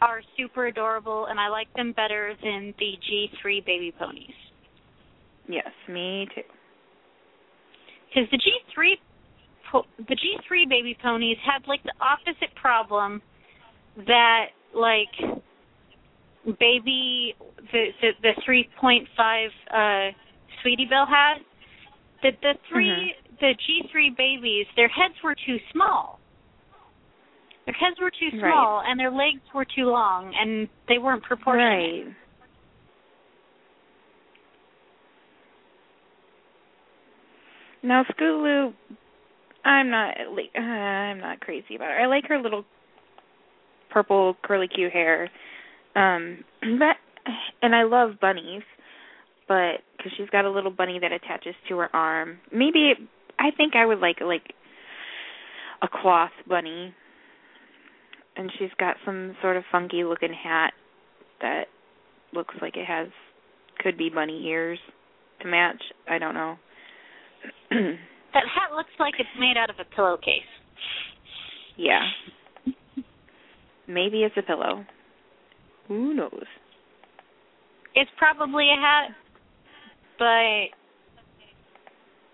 are 0.00 0.22
super 0.36 0.66
adorable, 0.66 1.26
and 1.26 1.38
I 1.38 1.48
like 1.48 1.68
them 1.76 1.92
better 1.92 2.34
than 2.42 2.74
the 2.80 2.94
G 3.08 3.30
three 3.40 3.62
baby 3.64 3.94
ponies. 3.96 4.34
Yes, 5.48 5.70
me 5.88 6.26
too. 6.34 6.42
because 8.08 8.28
the 8.30 8.38
G 8.38 8.50
three 8.74 8.98
the 9.98 10.14
G 10.16 10.36
three 10.46 10.66
baby 10.68 10.96
ponies 11.00 11.36
had 11.44 11.66
like 11.68 11.82
the 11.84 11.94
opposite 12.00 12.54
problem 12.56 13.22
that 14.06 14.46
like 14.74 15.14
baby 16.58 17.34
the 17.72 17.86
the, 18.00 18.10
the 18.22 18.32
three 18.44 18.68
point 18.80 19.06
five 19.16 19.50
uh 19.72 20.10
Sweetie 20.62 20.86
Belle 20.88 21.06
had. 21.06 21.38
That 22.22 22.34
the 22.40 22.52
3 22.70 22.86
Mm-hmm. 22.86 23.34
the 23.40 23.54
G 23.66 23.82
three 23.90 24.10
babies 24.16 24.66
their 24.76 24.88
heads 24.88 25.14
were 25.24 25.34
too 25.34 25.56
small. 25.72 26.20
Their 27.66 27.74
heads 27.74 27.96
were 28.00 28.10
too 28.10 28.30
Right. 28.38 28.52
small 28.52 28.82
and 28.86 28.98
their 28.98 29.10
legs 29.10 29.42
were 29.54 29.64
too 29.64 29.86
long 29.86 30.32
and 30.38 30.68
they 30.88 30.98
weren't 30.98 31.22
proportionate. 31.24 32.06
Right. 32.06 32.14
Now 37.82 38.04
Scootaloo, 38.04 38.72
I'm 39.64 39.90
not 39.90 40.14
uh, 40.20 40.60
I'm 40.60 41.18
not 41.18 41.40
crazy 41.40 41.74
about 41.76 41.88
her. 41.88 42.00
I 42.00 42.06
like 42.06 42.24
her 42.28 42.38
little 42.40 42.64
purple 43.90 44.36
curly 44.42 44.68
cute 44.68 44.92
hair, 44.92 45.28
um, 45.96 46.44
but 46.60 46.96
and 47.60 47.74
I 47.74 47.82
love 47.82 48.12
bunnies, 48.20 48.62
but 49.48 49.82
because 50.02 50.16
she's 50.16 50.30
got 50.30 50.44
a 50.44 50.50
little 50.50 50.70
bunny 50.70 50.98
that 51.00 51.12
attaches 51.12 51.54
to 51.68 51.78
her 51.78 51.94
arm. 51.94 52.38
Maybe 52.52 52.94
I 53.38 53.50
think 53.56 53.74
I 53.76 53.86
would 53.86 53.98
like 54.00 54.20
like 54.20 54.52
a 55.82 55.88
cloth 55.88 56.30
bunny, 56.48 56.94
and 58.36 58.50
she's 58.58 58.70
got 58.78 58.96
some 59.04 59.36
sort 59.42 59.56
of 59.56 59.64
funky 59.70 60.04
looking 60.04 60.32
hat 60.32 60.72
that 61.40 61.64
looks 62.32 62.54
like 62.60 62.76
it 62.76 62.86
has 62.86 63.08
could 63.78 63.98
be 63.98 64.10
bunny 64.10 64.44
ears 64.46 64.78
to 65.40 65.48
match. 65.48 65.82
I 66.08 66.18
don't 66.18 66.34
know. 66.34 66.56
That 68.34 68.44
hat 68.48 68.74
looks 68.74 68.88
like 68.98 69.12
it's 69.18 69.28
made 69.38 69.58
out 69.58 69.68
of 69.68 69.76
a 69.78 69.84
pillowcase. 69.94 70.40
yeah. 71.76 72.00
Maybe 73.86 74.22
it's 74.22 74.34
a 74.38 74.42
pillow. 74.42 74.86
Who 75.88 76.14
knows? 76.14 76.46
It's 77.94 78.10
probably 78.16 78.68
a 78.70 78.80
hat, 78.80 79.10
but 80.18 80.66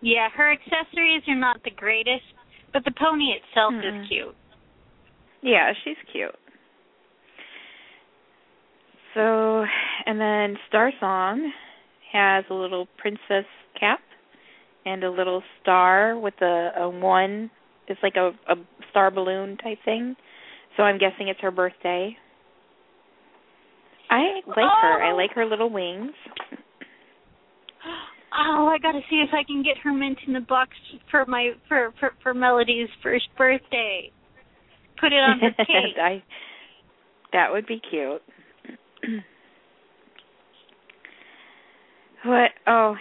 yeah, 0.00 0.28
her 0.34 0.52
accessories 0.52 1.22
are 1.28 1.34
not 1.34 1.62
the 1.64 1.70
greatest, 1.70 2.22
but 2.72 2.84
the 2.84 2.92
pony 2.98 3.32
itself 3.36 3.72
Mm-mm. 3.72 4.02
is 4.02 4.06
hmm. 4.06 4.08
cute. 4.08 4.36
Yeah, 5.42 5.72
she's 5.84 5.96
cute. 6.12 6.34
So, 9.14 9.64
and 10.06 10.20
then 10.20 10.56
Star 10.68 10.92
Song 11.00 11.52
has 12.12 12.44
a 12.50 12.54
little 12.54 12.86
princess 12.98 13.46
cap 13.78 14.00
and 14.84 15.02
a 15.04 15.10
little 15.10 15.42
star 15.60 16.18
with 16.18 16.34
a, 16.40 16.70
a 16.78 16.88
one. 16.88 17.50
It's 17.88 18.00
like 18.02 18.16
a, 18.16 18.30
a 18.50 18.56
star 18.90 19.10
balloon 19.10 19.56
type 19.56 19.78
thing. 19.84 20.14
So 20.76 20.82
I'm 20.82 20.98
guessing 20.98 21.28
it's 21.28 21.40
her 21.40 21.50
birthday. 21.50 22.16
I 24.10 24.40
like 24.46 24.56
her. 24.56 25.02
I 25.02 25.12
Oh. 25.12 25.16
like 25.16 25.32
her 25.32 25.44
little 25.44 25.70
wings. 25.70 26.12
Oh, 28.36 28.68
I 28.72 28.78
gotta 28.78 29.00
see 29.08 29.24
if 29.26 29.30
I 29.32 29.42
can 29.44 29.62
get 29.62 29.78
her 29.78 29.92
mint 29.92 30.18
in 30.26 30.32
the 30.32 30.40
box 30.40 30.70
for 31.10 31.24
my 31.26 31.52
for 31.68 31.92
for, 31.98 32.12
for 32.22 32.34
Melody's 32.34 32.88
first 33.02 33.28
birthday. 33.36 34.10
Put 35.00 35.12
it 35.12 35.16
on 35.16 35.38
her 35.40 35.52
cake. 35.64 35.96
I 36.00 36.22
that 37.32 37.52
would 37.52 37.66
be 37.66 37.80
cute. 37.90 38.22
what 42.24 42.50
oh 42.66 42.96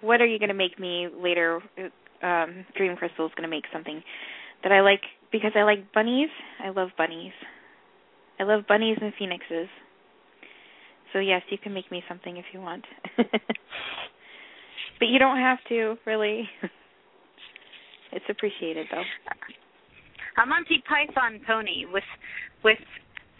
what 0.00 0.20
are 0.20 0.26
you 0.26 0.38
going 0.38 0.48
to 0.50 0.54
make 0.54 0.78
me 0.78 1.08
later 1.12 1.60
um 2.22 2.66
Dream 2.76 2.96
Crystal's 2.96 3.32
going 3.36 3.48
to 3.48 3.54
make 3.54 3.64
something 3.72 4.02
that 4.62 4.72
I 4.72 4.80
like 4.80 5.00
because 5.32 5.52
I 5.56 5.62
like 5.62 5.92
bunnies. 5.92 6.28
I 6.62 6.70
love 6.70 6.90
bunnies. 6.96 7.32
I 8.38 8.44
love 8.44 8.64
bunnies 8.68 8.98
and 9.00 9.12
phoenixes. 9.18 9.68
So 11.14 11.20
yes, 11.20 11.42
you 11.48 11.58
can 11.58 11.72
make 11.72 11.90
me 11.92 12.02
something 12.08 12.36
if 12.36 12.44
you 12.52 12.60
want. 12.60 12.84
but 13.16 13.28
you 15.00 15.20
don't 15.20 15.38
have 15.38 15.58
to, 15.68 15.94
really. 16.04 16.48
it's 18.12 18.24
appreciated 18.28 18.88
though. 18.90 19.04
a 20.42 20.46
Monty 20.46 20.82
Python 20.88 21.40
pony 21.46 21.86
with 21.90 22.02
with 22.64 22.78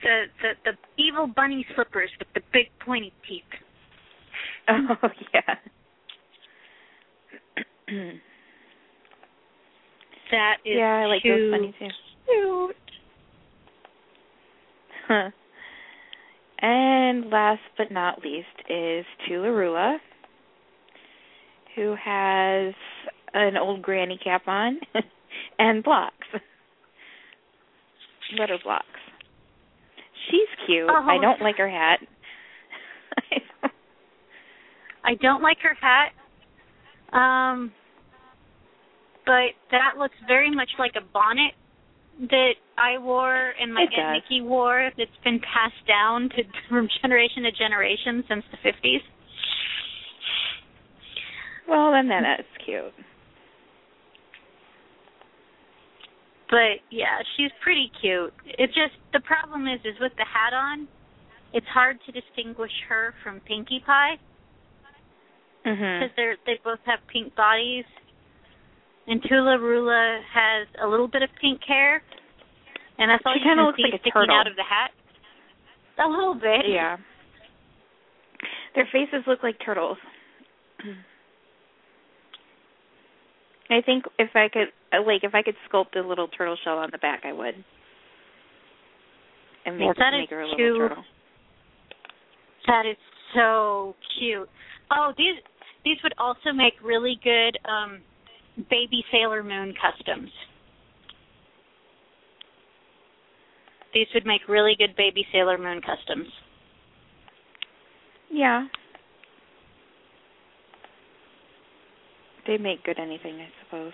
the 0.04 0.26
the, 0.40 0.52
the 0.70 1.02
evil 1.02 1.26
bunny 1.26 1.66
slippers 1.74 2.10
with 2.20 2.28
the 2.34 2.42
big 2.52 2.66
pointy 2.84 3.12
teeth. 3.28 3.42
Oh 4.66 5.08
yeah. 5.34 5.54
That 10.30 10.56
is 10.64 10.76
yeah, 10.78 11.02
I 11.02 11.06
like 11.06 11.22
too 11.22 11.28
those 11.28 11.50
bunnies 11.52 11.74
too. 11.78 11.88
cute. 12.26 12.76
Huh. 15.06 15.30
And 16.60 17.30
last 17.30 17.60
but 17.76 17.90
not 17.90 18.22
least 18.22 18.46
is 18.70 19.04
Toola-Roola, 19.28 19.96
who 21.74 21.94
has 22.02 22.74
an 23.34 23.56
old 23.56 23.82
granny 23.82 24.18
cap 24.22 24.42
on 24.46 24.78
and 25.58 25.82
blocks. 25.82 26.14
Letter 28.38 28.58
blocks. 28.64 28.86
She's 30.30 30.66
cute. 30.66 30.88
Oh. 30.88 31.06
I 31.06 31.20
don't 31.20 31.40
like 31.42 31.56
her 31.58 31.68
hat. 31.68 32.00
I 35.04 35.14
don't 35.20 35.42
like 35.42 35.58
her 35.62 35.76
hat. 35.80 36.12
Um 37.16 37.72
but 39.26 39.54
that 39.70 39.98
looks 39.98 40.16
very 40.26 40.54
much 40.54 40.70
like 40.78 40.92
a 40.96 41.00
bonnet 41.12 41.54
that 42.20 42.52
I 42.78 42.98
wore 42.98 43.52
and 43.60 43.72
my 43.74 43.82
It 43.82 43.90
Aunt 43.98 44.22
does. 44.22 44.22
Nikki 44.30 44.40
wore 44.42 44.90
that's 44.96 45.10
been 45.24 45.40
passed 45.40 45.86
down 45.88 46.28
to 46.30 46.42
from 46.68 46.88
generation 47.02 47.42
to 47.44 47.52
generation 47.52 48.24
since 48.28 48.44
the 48.50 48.58
fifties. 48.62 49.00
well, 51.68 51.92
then 51.92 52.08
that's 52.08 52.48
cute. 52.64 52.92
But 56.50 56.84
yeah, 56.90 57.18
she's 57.36 57.50
pretty 57.62 57.90
cute. 58.00 58.32
It 58.46 58.68
just 58.68 58.94
the 59.12 59.20
problem 59.20 59.66
is 59.66 59.80
is 59.84 59.96
with 60.00 60.12
the 60.16 60.24
hat 60.28 60.52
on, 60.54 60.86
it's 61.52 61.66
hard 61.66 61.98
to 62.06 62.12
distinguish 62.12 62.72
her 62.88 63.14
from 63.22 63.40
Pinkie 63.40 63.82
Pie 63.84 64.18
Mhm. 65.64 66.00
because 66.00 66.14
they're 66.16 66.36
they 66.46 66.58
both 66.62 66.80
have 66.84 67.00
pink 67.08 67.34
bodies. 67.34 67.84
And 69.06 69.22
Toola-Roola 69.28 70.20
has 70.32 70.66
a 70.82 70.86
little 70.88 71.08
bit 71.08 71.22
of 71.22 71.28
pink 71.40 71.60
hair, 71.66 72.02
and 72.98 73.10
that's 73.10 73.22
all 73.26 73.34
She 73.34 73.40
you 73.40 73.44
kinda 73.44 73.60
can 73.60 73.66
looks 73.66 73.76
see 73.76 73.82
like 73.84 73.94
a 73.94 73.98
sticking 73.98 74.12
turtle. 74.12 74.34
out 74.34 74.46
of 74.46 74.56
the 74.56 74.62
hat. 74.64 74.92
A 75.98 76.08
little 76.08 76.34
bit. 76.34 76.66
Yeah. 76.66 76.96
Their 78.74 78.86
faces 78.90 79.22
look 79.26 79.42
like 79.42 79.58
turtles. 79.64 79.98
I 83.70 83.80
think 83.80 84.04
if 84.18 84.30
I 84.34 84.48
could, 84.48 84.68
like, 85.06 85.24
if 85.24 85.34
I 85.34 85.42
could 85.42 85.56
sculpt 85.70 85.96
a 85.96 86.06
little 86.06 86.28
turtle 86.28 86.56
shell 86.64 86.78
on 86.78 86.90
the 86.92 86.98
back, 86.98 87.24
I 87.24 87.32
would, 87.32 87.54
and 89.64 89.78
make, 89.78 89.96
Well, 89.96 90.10
make 90.12 90.30
her 90.30 90.40
a 90.42 90.48
little 90.48 90.56
too- 90.58 90.78
turtle. 90.78 91.04
That 92.66 92.86
is 92.86 92.96
so 93.34 93.94
cute. 94.18 94.48
Oh, 94.90 95.12
these 95.16 95.36
these 95.84 96.02
would 96.02 96.14
also 96.18 96.52
make 96.52 96.74
really 96.82 97.16
good 97.22 97.58
um 97.66 98.02
baby 98.70 99.04
Sailor 99.10 99.42
Moon 99.42 99.74
customs. 99.80 100.30
These 103.92 104.06
would 104.14 104.26
make 104.26 104.48
really 104.48 104.74
good 104.76 104.96
baby 104.96 105.26
Sailor 105.32 105.58
Moon 105.58 105.80
customs. 105.80 106.28
Yeah. 108.30 108.66
They 112.46 112.58
make 112.58 112.82
good 112.84 112.98
anything, 112.98 113.36
I 113.36 113.48
suppose. 113.64 113.92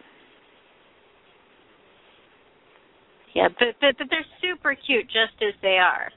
Yeah, 3.35 3.49
but 3.59 3.69
but, 3.81 3.97
but 3.99 4.09
they're 4.11 4.27
super 4.43 4.75
cute 4.75 5.07
just 5.07 5.41
as 5.43 5.55
they 5.63 5.79
are. 5.79 6.11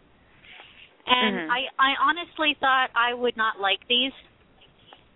And 1.06 1.36
Mhm. 1.36 1.50
I 1.52 1.68
I 1.78 1.96
honestly 2.02 2.56
thought 2.60 2.90
I 2.96 3.14
would 3.14 3.38
not 3.38 3.60
like 3.60 3.86
these 3.88 4.14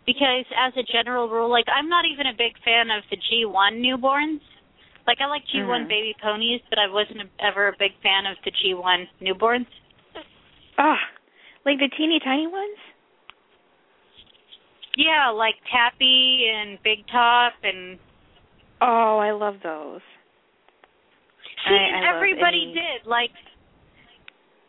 because 0.07 0.45
as 0.57 0.73
a 0.77 0.83
general 0.83 1.29
rule, 1.29 1.51
like 1.51 1.65
I'm 1.67 1.89
not 1.89 2.05
even 2.05 2.25
a 2.27 2.33
big 2.33 2.57
fan 2.63 2.89
of 2.89 3.03
the 3.11 3.17
G1 3.17 3.77
newborns. 3.83 4.39
Like 5.05 5.19
I 5.21 5.27
like 5.27 5.43
G1 5.53 5.85
Mhm. 5.85 5.87
baby 5.87 6.15
ponies, 6.19 6.61
but 6.69 6.79
I 6.79 6.87
wasn't 6.87 7.29
ever 7.39 7.67
a 7.67 7.75
big 7.77 7.93
fan 8.01 8.25
of 8.25 8.37
the 8.43 8.51
G1 8.51 9.07
newborns. 9.21 9.67
Ah, 10.79 10.99
like 11.65 11.77
the 11.79 11.89
teeny 11.89 12.19
tiny 12.19 12.47
ones. 12.47 12.77
Yeah, 14.95 15.29
like 15.29 15.55
Tappy 15.69 16.49
and 16.49 16.81
Big 16.81 17.05
Top 17.07 17.53
and 17.63 17.99
Oh, 18.79 19.17
I 19.17 19.31
love 19.31 19.59
those. 19.61 20.01
See, 21.67 21.73
I- 21.75 21.99
I 21.99 22.15
everybody 22.15 22.73
did. 22.73 23.05
Like 23.05 23.31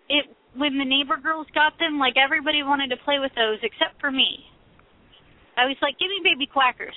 it 0.08 0.34
when 0.54 0.78
the 0.78 0.84
neighbor 0.84 1.16
girls 1.16 1.46
got 1.50 1.78
them, 1.78 1.98
like 1.98 2.16
everybody 2.16 2.62
wanted 2.62 2.90
to 2.90 2.96
play 2.96 3.18
with 3.18 3.34
those 3.34 3.58
except 3.62 4.00
for 4.00 4.10
me. 4.10 4.50
I 5.58 5.66
was 5.66 5.76
like, 5.82 5.98
"Give 5.98 6.08
me 6.08 6.20
baby 6.22 6.46
quackers." 6.46 6.94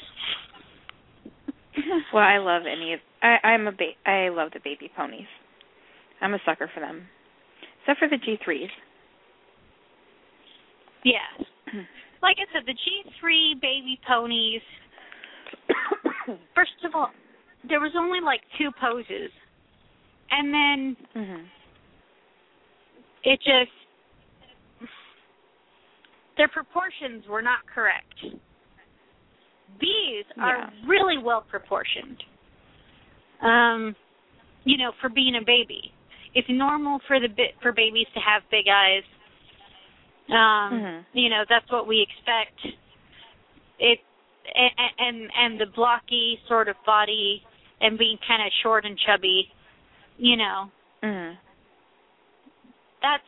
well, 2.13 2.23
I 2.23 2.37
love 2.37 2.63
any 2.71 2.93
of. 2.93 2.99
I, 3.21 3.37
I'm 3.47 3.67
a 3.67 3.71
ba- 3.71 3.99
I 4.05 4.29
love 4.29 4.51
the 4.53 4.59
baby 4.63 4.91
ponies. 4.95 5.27
I'm 6.21 6.33
a 6.33 6.39
sucker 6.45 6.69
for 6.73 6.79
them, 6.79 7.07
except 7.81 7.99
for 7.99 8.07
the 8.07 8.17
G3s. 8.17 8.69
Yeah. 11.03 11.43
Like 12.21 12.37
I 12.37 12.45
said, 12.53 12.67
the 12.67 12.73
G3 12.73 13.59
baby 13.59 13.99
ponies. 14.07 14.61
First 16.53 16.77
of 16.85 16.93
all, 16.93 17.09
there 17.67 17.79
was 17.79 17.93
only 17.97 18.19
like 18.21 18.41
two 18.59 18.69
poses, 18.79 19.31
and 20.29 20.53
then 20.53 20.97
mhm. 21.15 21.45
it 23.23 23.39
just 23.39 23.71
their 26.37 26.47
proportions 26.47 27.25
were 27.27 27.41
not 27.41 27.59
correct. 27.73 28.13
These 29.79 30.25
are 30.39 30.57
Yeah. 30.57 30.69
really 30.87 31.17
well 31.17 31.41
proportioned. 31.41 32.23
Um, 33.41 33.95
you 34.63 34.77
know, 34.77 34.91
for 35.01 35.09
being 35.09 35.35
a 35.35 35.41
baby, 35.45 35.91
it's 36.33 36.47
normal 36.49 36.99
for 37.07 37.19
the 37.19 37.27
for 37.61 37.71
babies 37.71 38.07
to 38.13 38.19
have 38.19 38.43
big 38.51 38.67
eyes. 38.67 39.03
Um, 40.29 40.79
Mhm. 40.79 41.05
you 41.13 41.29
know, 41.29 41.43
that's 41.49 41.69
what 41.71 41.87
we 41.87 42.01
expect. 42.01 42.75
It 43.79 43.99
and 44.53 44.91
and, 44.99 45.31
and 45.35 45.59
the 45.59 45.65
blocky 45.75 46.39
sort 46.47 46.67
of 46.67 46.75
body 46.85 47.43
and 47.81 47.97
being 47.97 48.17
kind 48.27 48.45
of 48.45 48.51
short 48.61 48.85
and 48.85 48.97
chubby, 48.99 49.51
you 50.17 50.37
know, 50.37 50.71
Mhm. 51.03 51.37
that's 53.01 53.23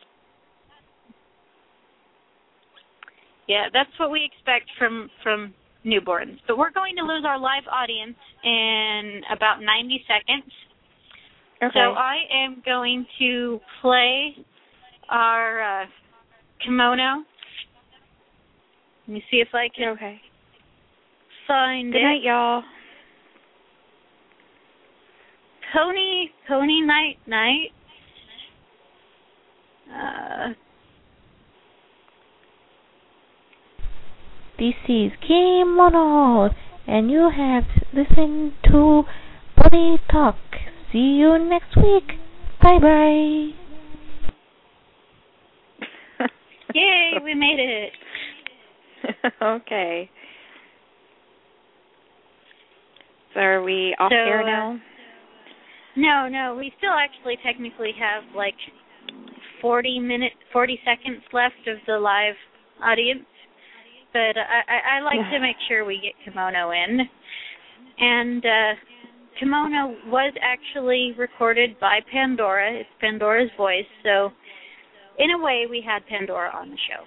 yeah, 3.48 3.68
that's 3.72 3.90
what 3.98 4.10
we 4.10 4.24
expect 4.24 4.70
from 4.78 5.10
from 5.22 5.54
newborns. 5.84 6.38
But 6.48 6.58
we're 6.58 6.70
going 6.72 6.96
to 6.96 7.02
lose 7.02 7.24
our 7.26 7.38
live 7.38 7.64
audience 7.70 8.16
in 8.42 9.20
about 9.34 9.60
90 9.60 10.04
seconds. 10.06 10.52
Okay. 11.62 11.72
So 11.74 11.92
I 11.92 12.16
am 12.32 12.62
going 12.64 13.06
to 13.18 13.60
play 13.80 14.34
our 15.08 15.82
uh, 15.82 15.86
kimono. 16.64 17.24
Let 19.06 19.14
me 19.14 19.24
see 19.30 19.38
if 19.38 19.48
I 19.54 19.68
can 19.74 19.88
okay. 19.90 20.20
find 21.46 21.92
Good 21.92 21.98
it. 21.98 22.02
night, 22.02 22.22
y'all. 22.22 22.62
Pony 25.74 26.28
Pony 26.48 26.80
Night 26.82 27.16
Night. 27.26 27.70
Uh, 29.92 30.54
This 34.56 34.74
is 34.88 35.10
Kimono, 35.26 36.48
and 36.86 37.10
you 37.10 37.28
have 37.36 37.64
listened 37.92 38.52
to 38.70 39.02
Body 39.56 39.96
Talk. 40.08 40.36
See 40.92 41.18
you 41.18 41.36
next 41.40 41.76
week. 41.76 42.04
Bye 42.62 42.78
bye. 42.80 43.48
yay, 46.72 47.14
we 47.24 47.34
made 47.34 47.58
it. 47.58 47.92
okay. 49.42 50.08
So 53.34 53.40
are 53.40 53.60
we 53.64 53.96
off 53.98 54.12
So, 54.12 54.14
air 54.14 54.42
uh, 54.42 54.46
now? 54.46 54.80
No, 55.96 56.28
no, 56.28 56.54
we 56.56 56.72
still 56.78 56.94
actually 56.96 57.38
technically 57.44 57.90
have 57.98 58.22
like 58.36 58.54
40 59.60 59.98
minutes, 59.98 60.36
40 60.52 60.78
seconds 60.84 61.24
left 61.32 61.66
of 61.66 61.78
the 61.88 61.98
live 61.98 62.36
audience. 62.80 63.24
But 64.14 64.38
I, 64.38 64.62
I, 64.68 64.98
I 64.98 65.00
like 65.02 65.28
to 65.32 65.40
make 65.40 65.56
sure 65.68 65.84
we 65.84 66.00
get 66.00 66.14
Kimono 66.24 66.70
in. 66.70 67.00
And 67.98 68.44
uh, 68.46 68.74
Kimono 69.40 69.96
was 70.06 70.32
actually 70.40 71.12
recorded 71.18 71.78
by 71.80 71.98
Pandora. 72.12 72.78
It's 72.78 72.88
Pandora's 73.00 73.50
voice. 73.56 73.84
So, 74.04 74.30
in 75.18 75.30
a 75.32 75.44
way, 75.44 75.64
we 75.68 75.84
had 75.84 76.06
Pandora 76.06 76.50
on 76.54 76.70
the 76.70 76.76
show. 76.76 77.04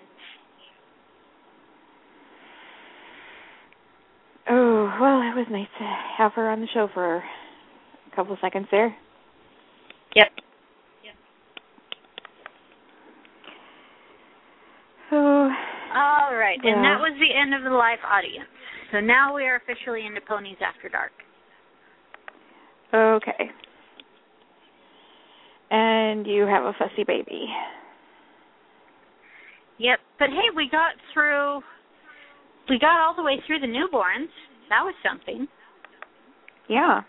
Oh, 4.50 4.92
well, 5.00 5.22
it 5.22 5.36
was 5.36 5.48
nice 5.50 5.68
to 5.80 5.98
have 6.18 6.34
her 6.34 6.50
on 6.50 6.60
the 6.60 6.68
show 6.74 6.90
for 6.94 7.18
a 7.18 8.16
couple 8.16 8.34
of 8.34 8.40
seconds 8.42 8.68
there. 8.70 8.96
Yep. 10.16 10.28
So, 15.10 15.50
All 15.98 16.36
right, 16.36 16.60
and 16.62 16.84
that 16.86 17.00
was 17.02 17.18
the 17.18 17.34
end 17.34 17.56
of 17.56 17.64
the 17.64 17.76
live 17.76 17.98
audience. 18.06 18.46
So 18.92 19.00
now 19.00 19.34
we 19.34 19.46
are 19.46 19.56
officially 19.56 20.06
into 20.06 20.22
Ponies 20.22 20.58
After 20.62 20.90
Dark. 20.90 21.12
okay. 22.94 23.50
And 25.72 26.28
you 26.28 26.44
have 26.44 26.64
a 26.64 26.74
fussy 26.78 27.04
baby. 27.06 27.48
Yep. 29.80 30.00
But 30.20 30.30
hey, 30.30 30.56
we 30.56 30.70
got 30.72 30.94
through. 31.14 31.62
We 32.70 32.80
got 32.80 33.00
all 33.00 33.16
the 33.16 33.24
way 33.24 33.42
through 33.46 33.60
the 33.60 33.68
newborns. 33.68 34.30
That 34.70 34.84
was 34.84 34.94
something. 35.08 35.48
Yeah. 36.70 37.02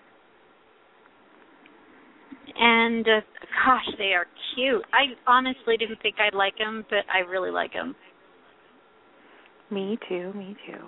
And 2.57 3.07
uh, 3.07 3.21
gosh, 3.65 3.95
they 3.99 4.13
are 4.15 4.27
cute. 4.55 4.83
I 4.93 5.15
honestly 5.31 5.77
didn't 5.77 6.01
think 6.03 6.17
I'd 6.19 6.37
like 6.37 6.59
them, 6.59 6.85
but 6.89 7.05
I 7.13 7.21
really 7.29 7.51
like 7.51 7.73
them. 7.73 7.95
Me 9.71 9.99
too, 10.09 10.33
me 10.35 10.57
too. 10.67 10.85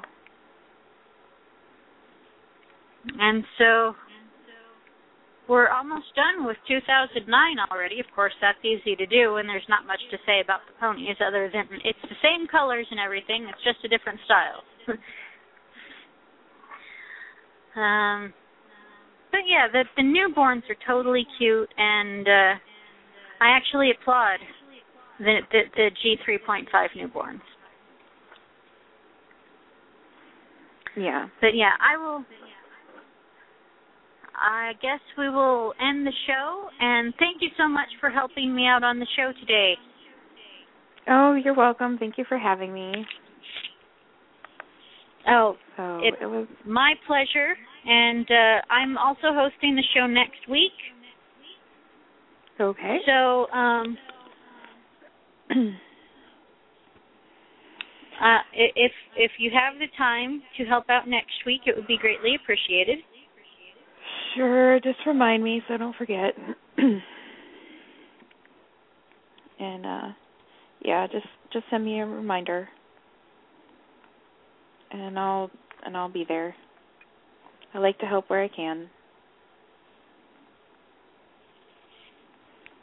And 3.18 3.44
so 3.58 3.94
we're 5.48 5.68
almost 5.68 6.06
done 6.14 6.46
with 6.46 6.56
2009 6.68 7.26
already. 7.70 7.98
Of 7.98 8.06
course, 8.14 8.32
that's 8.40 8.62
easy 8.64 8.94
to 8.96 9.06
do, 9.06 9.36
and 9.36 9.48
there's 9.48 9.66
not 9.68 9.86
much 9.86 10.00
to 10.12 10.18
say 10.24 10.40
about 10.40 10.60
the 10.66 10.72
ponies 10.78 11.16
other 11.26 11.50
than 11.52 11.66
it's 11.84 11.98
the 12.02 12.16
same 12.22 12.46
colors 12.46 12.86
and 12.90 13.00
everything. 13.00 13.48
It's 13.48 13.64
just 13.64 13.84
a 13.84 13.88
different 13.88 14.20
style. 14.24 14.62
um, 17.82 18.32
but 19.32 19.40
yeah, 19.46 19.66
the 19.72 19.84
the 19.96 20.02
newborns 20.02 20.62
are 20.70 20.76
totally 20.86 21.26
cute, 21.38 21.68
and 21.76 22.28
uh, 22.28 22.54
I 23.40 23.48
actually 23.50 23.90
applaud 23.90 24.38
the 25.18 25.40
the, 25.50 25.62
the 25.74 25.90
G3.5 25.98 26.66
newborns. 26.96 27.42
Yeah. 30.96 31.28
But 31.40 31.54
yeah, 31.54 31.70
I 31.80 31.96
will. 31.96 32.24
I 34.34 34.72
guess 34.80 35.00
we 35.18 35.28
will 35.28 35.74
end 35.80 36.06
the 36.06 36.12
show, 36.26 36.68
and 36.80 37.12
thank 37.18 37.42
you 37.42 37.48
so 37.58 37.68
much 37.68 37.88
for 38.00 38.08
helping 38.10 38.54
me 38.54 38.66
out 38.66 38.82
on 38.82 38.98
the 38.98 39.06
show 39.16 39.32
today. 39.38 39.74
Oh, 41.08 41.34
you're 41.34 41.54
welcome. 41.54 41.98
Thank 41.98 42.16
you 42.16 42.24
for 42.28 42.38
having 42.38 42.72
me. 42.72 43.06
Oh, 45.28 45.56
So 45.76 46.00
It- 46.02 46.16
it 46.20 46.26
was 46.26 46.46
my 46.64 46.94
pleasure. 47.06 47.56
And 47.84 48.30
uh, 48.30 48.60
I'm 48.70 48.98
also 48.98 49.32
hosting 49.32 49.74
the 49.74 49.82
show 49.94 50.06
next 50.06 50.46
week. 50.48 50.72
okay. 52.60 53.00
So, 53.06 53.50
um, 53.52 53.98
uh, 58.20 58.38
if 58.54 58.92
if 59.16 59.32
you 59.38 59.50
have 59.52 59.78
the 59.78 59.86
time 59.96 60.42
to 60.58 60.64
help 60.64 60.88
out 60.90 61.08
next 61.08 61.44
week, 61.46 61.62
it 61.66 61.74
would 61.76 61.86
be 61.86 61.96
greatly 61.98 62.34
appreciated. 62.42 62.98
Sure, 64.36 64.78
just 64.80 64.98
remind 65.06 65.42
me 65.42 65.62
so 65.66 65.74
I 65.74 65.76
don't 65.76 65.96
forget. 65.96 66.34
and 69.58 69.86
uh 69.86 70.08
yeah, 70.84 71.06
just 71.06 71.26
just 71.52 71.64
send 71.70 71.84
me 71.84 72.00
a 72.00 72.06
reminder. 72.06 72.68
And 74.92 75.18
I'll 75.18 75.50
and 75.84 75.96
I'll 75.96 76.08
be 76.08 76.24
there. 76.26 76.54
I 77.74 77.78
like 77.78 77.98
to 78.00 78.06
help 78.06 78.28
where 78.30 78.42
I 78.42 78.48
can. 78.48 78.88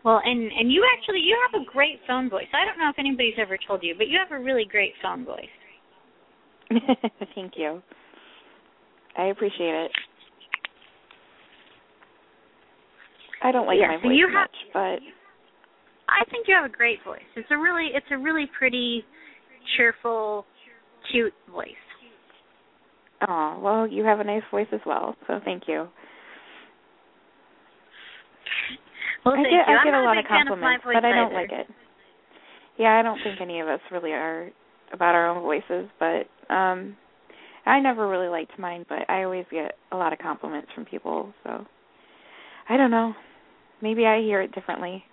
Well, 0.08 0.22
and 0.24 0.40
and 0.54 0.72
you 0.72 0.88
actually 0.98 1.20
you 1.20 1.38
have 1.52 1.62
a 1.62 1.66
great 1.66 2.00
phone 2.08 2.30
voice. 2.30 2.48
I 2.54 2.64
don't 2.64 2.80
know 2.80 2.90
if 2.90 2.98
anybody's 2.98 3.34
ever 3.38 3.58
told 3.68 3.84
you, 3.84 3.94
but 3.98 4.08
you 4.08 4.18
have 4.18 4.32
a 4.32 4.42
really 4.42 4.64
great 4.64 4.94
phone 5.04 5.26
voice. 5.26 5.52
Thank 7.36 7.54
you. 7.58 7.82
I 9.18 9.26
appreciate 9.26 9.76
it. 9.76 9.92
I 13.44 13.52
don't 13.52 13.68
like 13.68 13.80
Yes, 13.82 14.00
my 14.02 14.08
voice 14.08 14.18
you 14.18 14.28
have- 14.28 14.34
much, 14.34 14.56
but 14.72 15.00
I 16.08 16.24
think 16.32 16.48
you 16.48 16.56
have 16.56 16.64
a 16.72 16.74
great 16.74 17.04
voice. 17.04 17.28
It's 17.36 17.52
a 17.52 17.58
really 17.58 17.90
it's 17.94 18.06
a 18.10 18.18
really 18.18 18.46
pretty, 18.58 19.04
cheerful, 19.76 20.46
cute 21.12 21.34
voice. 21.52 21.68
oh, 23.28 23.60
well, 23.62 23.86
you 23.86 24.06
have 24.06 24.22
a 24.22 24.24
nice 24.24 24.44
voice 24.52 24.68
as 24.72 24.80
well, 24.86 25.18
so 25.28 25.42
thank 25.44 25.64
you. 25.68 25.90
Well, 29.28 29.36
I 29.36 29.44
get. 29.44 29.68
I 29.68 29.84
get 29.84 29.94
a 29.94 30.02
lot 30.04 30.18
of 30.18 30.26
fan 30.26 30.48
of 30.48 30.56
compliments, 30.56 30.86
but 30.88 31.04
I 31.04 31.12
don't 31.12 31.28
either. 31.28 31.36
like 31.36 31.52
it. 31.52 31.68
Yeah, 32.80 32.96
I 32.98 33.02
don't 33.02 33.20
think 33.24 33.42
any 33.42 33.60
of 33.60 33.68
us 33.68 33.80
really 33.92 34.12
are 34.12 34.50
about 34.94 35.16
our 35.16 35.28
own 35.28 35.42
voices, 35.44 35.90
but 36.00 36.32
um 36.54 36.96
I 37.66 37.82
never 37.82 38.08
really 38.08 38.30
liked 38.30 38.58
mine, 38.58 38.86
but 38.88 39.10
I 39.10 39.24
always 39.24 39.46
get 39.52 39.74
a 39.92 39.98
lot 39.98 40.14
of 40.14 40.20
compliments 40.20 40.70
from 40.74 40.86
people, 40.86 41.34
so 41.44 41.66
I 42.70 42.78
don't 42.78 42.92
know. 42.92 43.14
Maybe 43.82 44.06
I 44.06 44.22
hear 44.22 44.42
it 44.42 44.54
differently. 44.56 45.04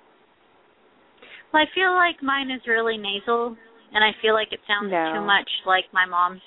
Well, 1.52 1.62
I 1.62 1.66
feel 1.74 1.92
like 1.94 2.22
mine 2.22 2.50
is 2.50 2.60
really 2.68 2.96
nasal, 2.96 3.56
and 3.92 4.04
I 4.04 4.10
feel 4.22 4.34
like 4.34 4.52
it 4.52 4.60
sounds 4.68 4.92
No. 4.92 5.12
too 5.14 5.26
much 5.26 5.50
like 5.66 5.84
my 5.92 6.06
mom's. 6.06 6.42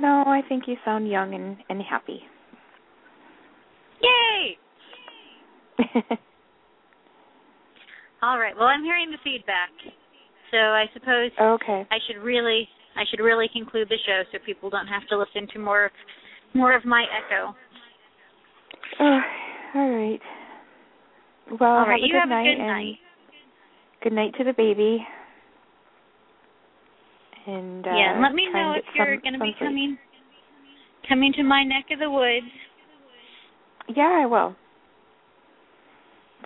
No, 0.00 0.24
I 0.26 0.40
think 0.48 0.64
you 0.66 0.76
sound 0.84 1.08
young 1.08 1.34
and 1.34 1.58
and 1.68 1.82
happy. 1.82 2.22
Yay! 4.02 4.58
All 8.22 8.38
right. 8.38 8.54
Well, 8.56 8.66
I'm 8.66 8.82
hearing 8.82 9.10
the 9.10 9.18
feedback, 9.22 9.70
so 10.50 10.56
I 10.58 10.86
suppose 10.92 11.30
okay. 11.40 11.86
I 11.90 11.98
should 12.06 12.20
really 12.22 12.68
I 12.96 13.04
should 13.10 13.22
really 13.22 13.48
conclude 13.52 13.88
the 13.88 13.98
show 14.06 14.22
so 14.32 14.38
people 14.44 14.70
don't 14.70 14.88
have 14.88 15.06
to 15.08 15.18
listen 15.18 15.46
to 15.54 15.58
more 15.60 15.90
more 16.54 16.74
of 16.74 16.84
my 16.84 17.04
echo. 17.04 17.54
Oh, 19.00 19.20
all 19.76 19.90
right. 19.90 20.20
Well, 21.60 21.70
All 21.70 21.84
have 21.86 21.94
a 21.94 22.00
You 22.00 22.12
good 22.12 22.18
have 22.20 22.28
night 22.28 22.46
a 22.46 22.54
good 22.54 22.58
and 22.58 22.66
night. 22.66 22.98
good 24.02 24.12
night 24.12 24.34
to 24.38 24.44
the 24.44 24.52
baby. 24.52 25.06
And 27.46 27.86
uh 27.86 27.90
yeah. 27.94 28.12
And 28.14 28.22
let 28.22 28.34
me 28.34 28.46
know 28.52 28.74
if 28.76 28.84
you're 28.94 29.16
going 29.20 29.32
to 29.34 29.38
be 29.38 29.54
coming 29.58 29.96
coming 31.08 31.32
to 31.36 31.42
my 31.42 31.62
neck 31.64 31.86
of 31.92 31.98
the 32.00 32.10
woods. 32.10 32.50
Yeah, 33.94 34.20
I 34.22 34.26
will. 34.26 34.54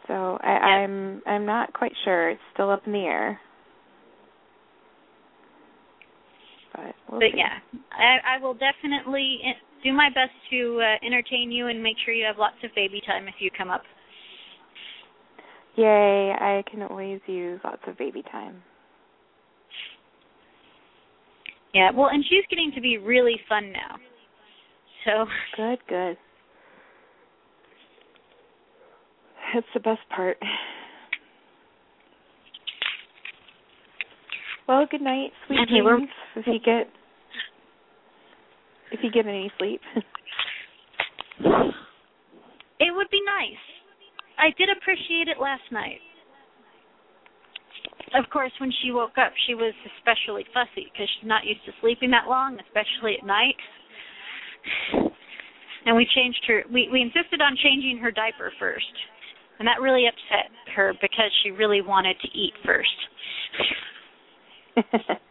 So 0.09 0.39
I, 0.43 0.51
I'm 0.51 1.23
I'm 1.27 1.47
not 1.47 1.73
quite 1.73 1.93
sure. 2.05 2.31
It's 2.31 2.41
still 2.55 2.71
up 2.71 2.83
in 2.87 2.93
the 2.93 3.01
air. 3.01 3.41
But 6.75 6.95
we'll 7.09 7.21
but 7.21 7.37
yeah, 7.37 7.59
I, 7.93 8.37
I 8.37 8.43
will 8.43 8.55
definitely 8.55 9.39
eh, 9.45 9.53
do 9.85 9.93
my 9.93 10.09
best 10.09 10.33
to 10.51 10.81
uh, 10.81 11.07
entertain 11.07 11.53
you 11.53 11.69
and 11.69 11.83
make 11.83 11.97
sure 12.05 12.15
you 12.15 12.25
have 12.25 12.39
lots 12.39 12.57
of 12.65 12.71
baby 12.75 13.01
time 13.07 13.29
if 13.29 13.35
you 13.39 13.51
come 13.57 13.71
up. 13.71 13.83
Yay, 15.77 16.33
I 16.39 16.63
can 16.71 16.83
always 16.83 17.21
use 17.27 17.61
lots 17.65 17.83
of 17.87 17.97
baby 17.99 18.23
time. 18.31 18.63
Yeah. 21.75 21.91
Well, 21.95 22.09
and 22.09 22.23
she's 22.25 22.45
getting 22.51 22.73
to 22.75 22.81
be 22.81 22.99
really 22.99 23.41
fun 23.49 23.73
now. 23.73 23.97
So 25.05 25.27
Good, 25.57 25.79
good. 25.89 26.17
That's 29.53 29.67
the 29.75 29.81
best 29.81 30.01
part. 30.15 30.39
Well, 34.67 34.87
good 34.91 35.03
night, 35.03 35.33
sweet 35.47 35.69
dreams. 35.69 36.09
If 36.37 36.47
you 36.47 36.59
get 36.65 36.89
if 38.93 39.01
you 39.03 39.11
get 39.11 39.27
any 39.27 39.51
sleep. 39.59 39.81
it 42.81 42.95
would 42.95 43.11
be 43.11 43.21
nice. 43.25 43.63
I 44.39 44.51
did 44.57 44.69
appreciate 44.77 45.29
it 45.29 45.41
last 45.41 45.63
night. 45.71 46.01
Of 48.15 48.29
course, 48.31 48.53
when 48.61 48.71
she 48.83 48.93
woke 48.93 49.17
up, 49.17 49.33
she 49.47 49.55
was 49.55 49.73
especially 49.97 50.45
fussy 50.53 50.93
because 50.93 51.09
she's 51.17 51.29
not 51.29 51.45
used 51.45 51.65
to 51.65 51.73
sleeping 51.81 52.11
that 52.11 52.29
long, 52.29 52.59
especially 52.61 53.17
at 53.21 53.27
night. 53.27 53.57
And 55.85 55.97
we 55.97 56.07
changed 56.15 56.45
her. 56.47 56.63
We 56.73 56.89
we 56.93 57.03
insisted 57.03 57.41
on 57.41 57.57
changing 57.63 57.99
her 57.99 58.11
diaper 58.11 58.53
first, 58.61 58.93
and 59.63 59.69
that 59.69 59.81
really 59.81 60.07
upset 60.09 60.51
her 60.75 60.93
because 61.01 61.31
she 61.45 61.53
really 61.53 61.81
wanted 61.81 62.17
to 62.21 62.29
eat 62.37 62.53
first. 62.67 62.91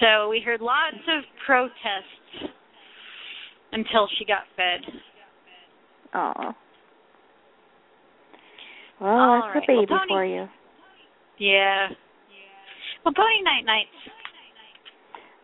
So 0.00 0.30
we 0.30 0.40
heard 0.40 0.62
lots 0.62 0.96
of 0.96 1.24
protests 1.46 2.50
until 3.72 4.08
she 4.18 4.24
got 4.24 4.44
fed. 4.56 4.80
Oh. 6.14 6.54
Well, 8.98 9.10
All 9.10 9.40
that's 9.42 9.54
right. 9.54 9.62
the 9.66 9.72
baby 9.80 9.86
Well, 9.90 10.00
for 10.08 10.24
you. 10.24 10.48
Yeah. 11.38 11.88
Well, 13.04 13.12
pony 13.14 13.42
night 13.42 13.64
nights. 13.66 13.88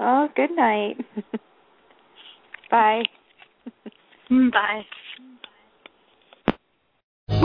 Oh, 0.01 0.29
good 0.35 0.51
night. 0.57 0.97
Bye. 2.71 3.03
Mm, 4.31 4.51
bye. 4.53 4.83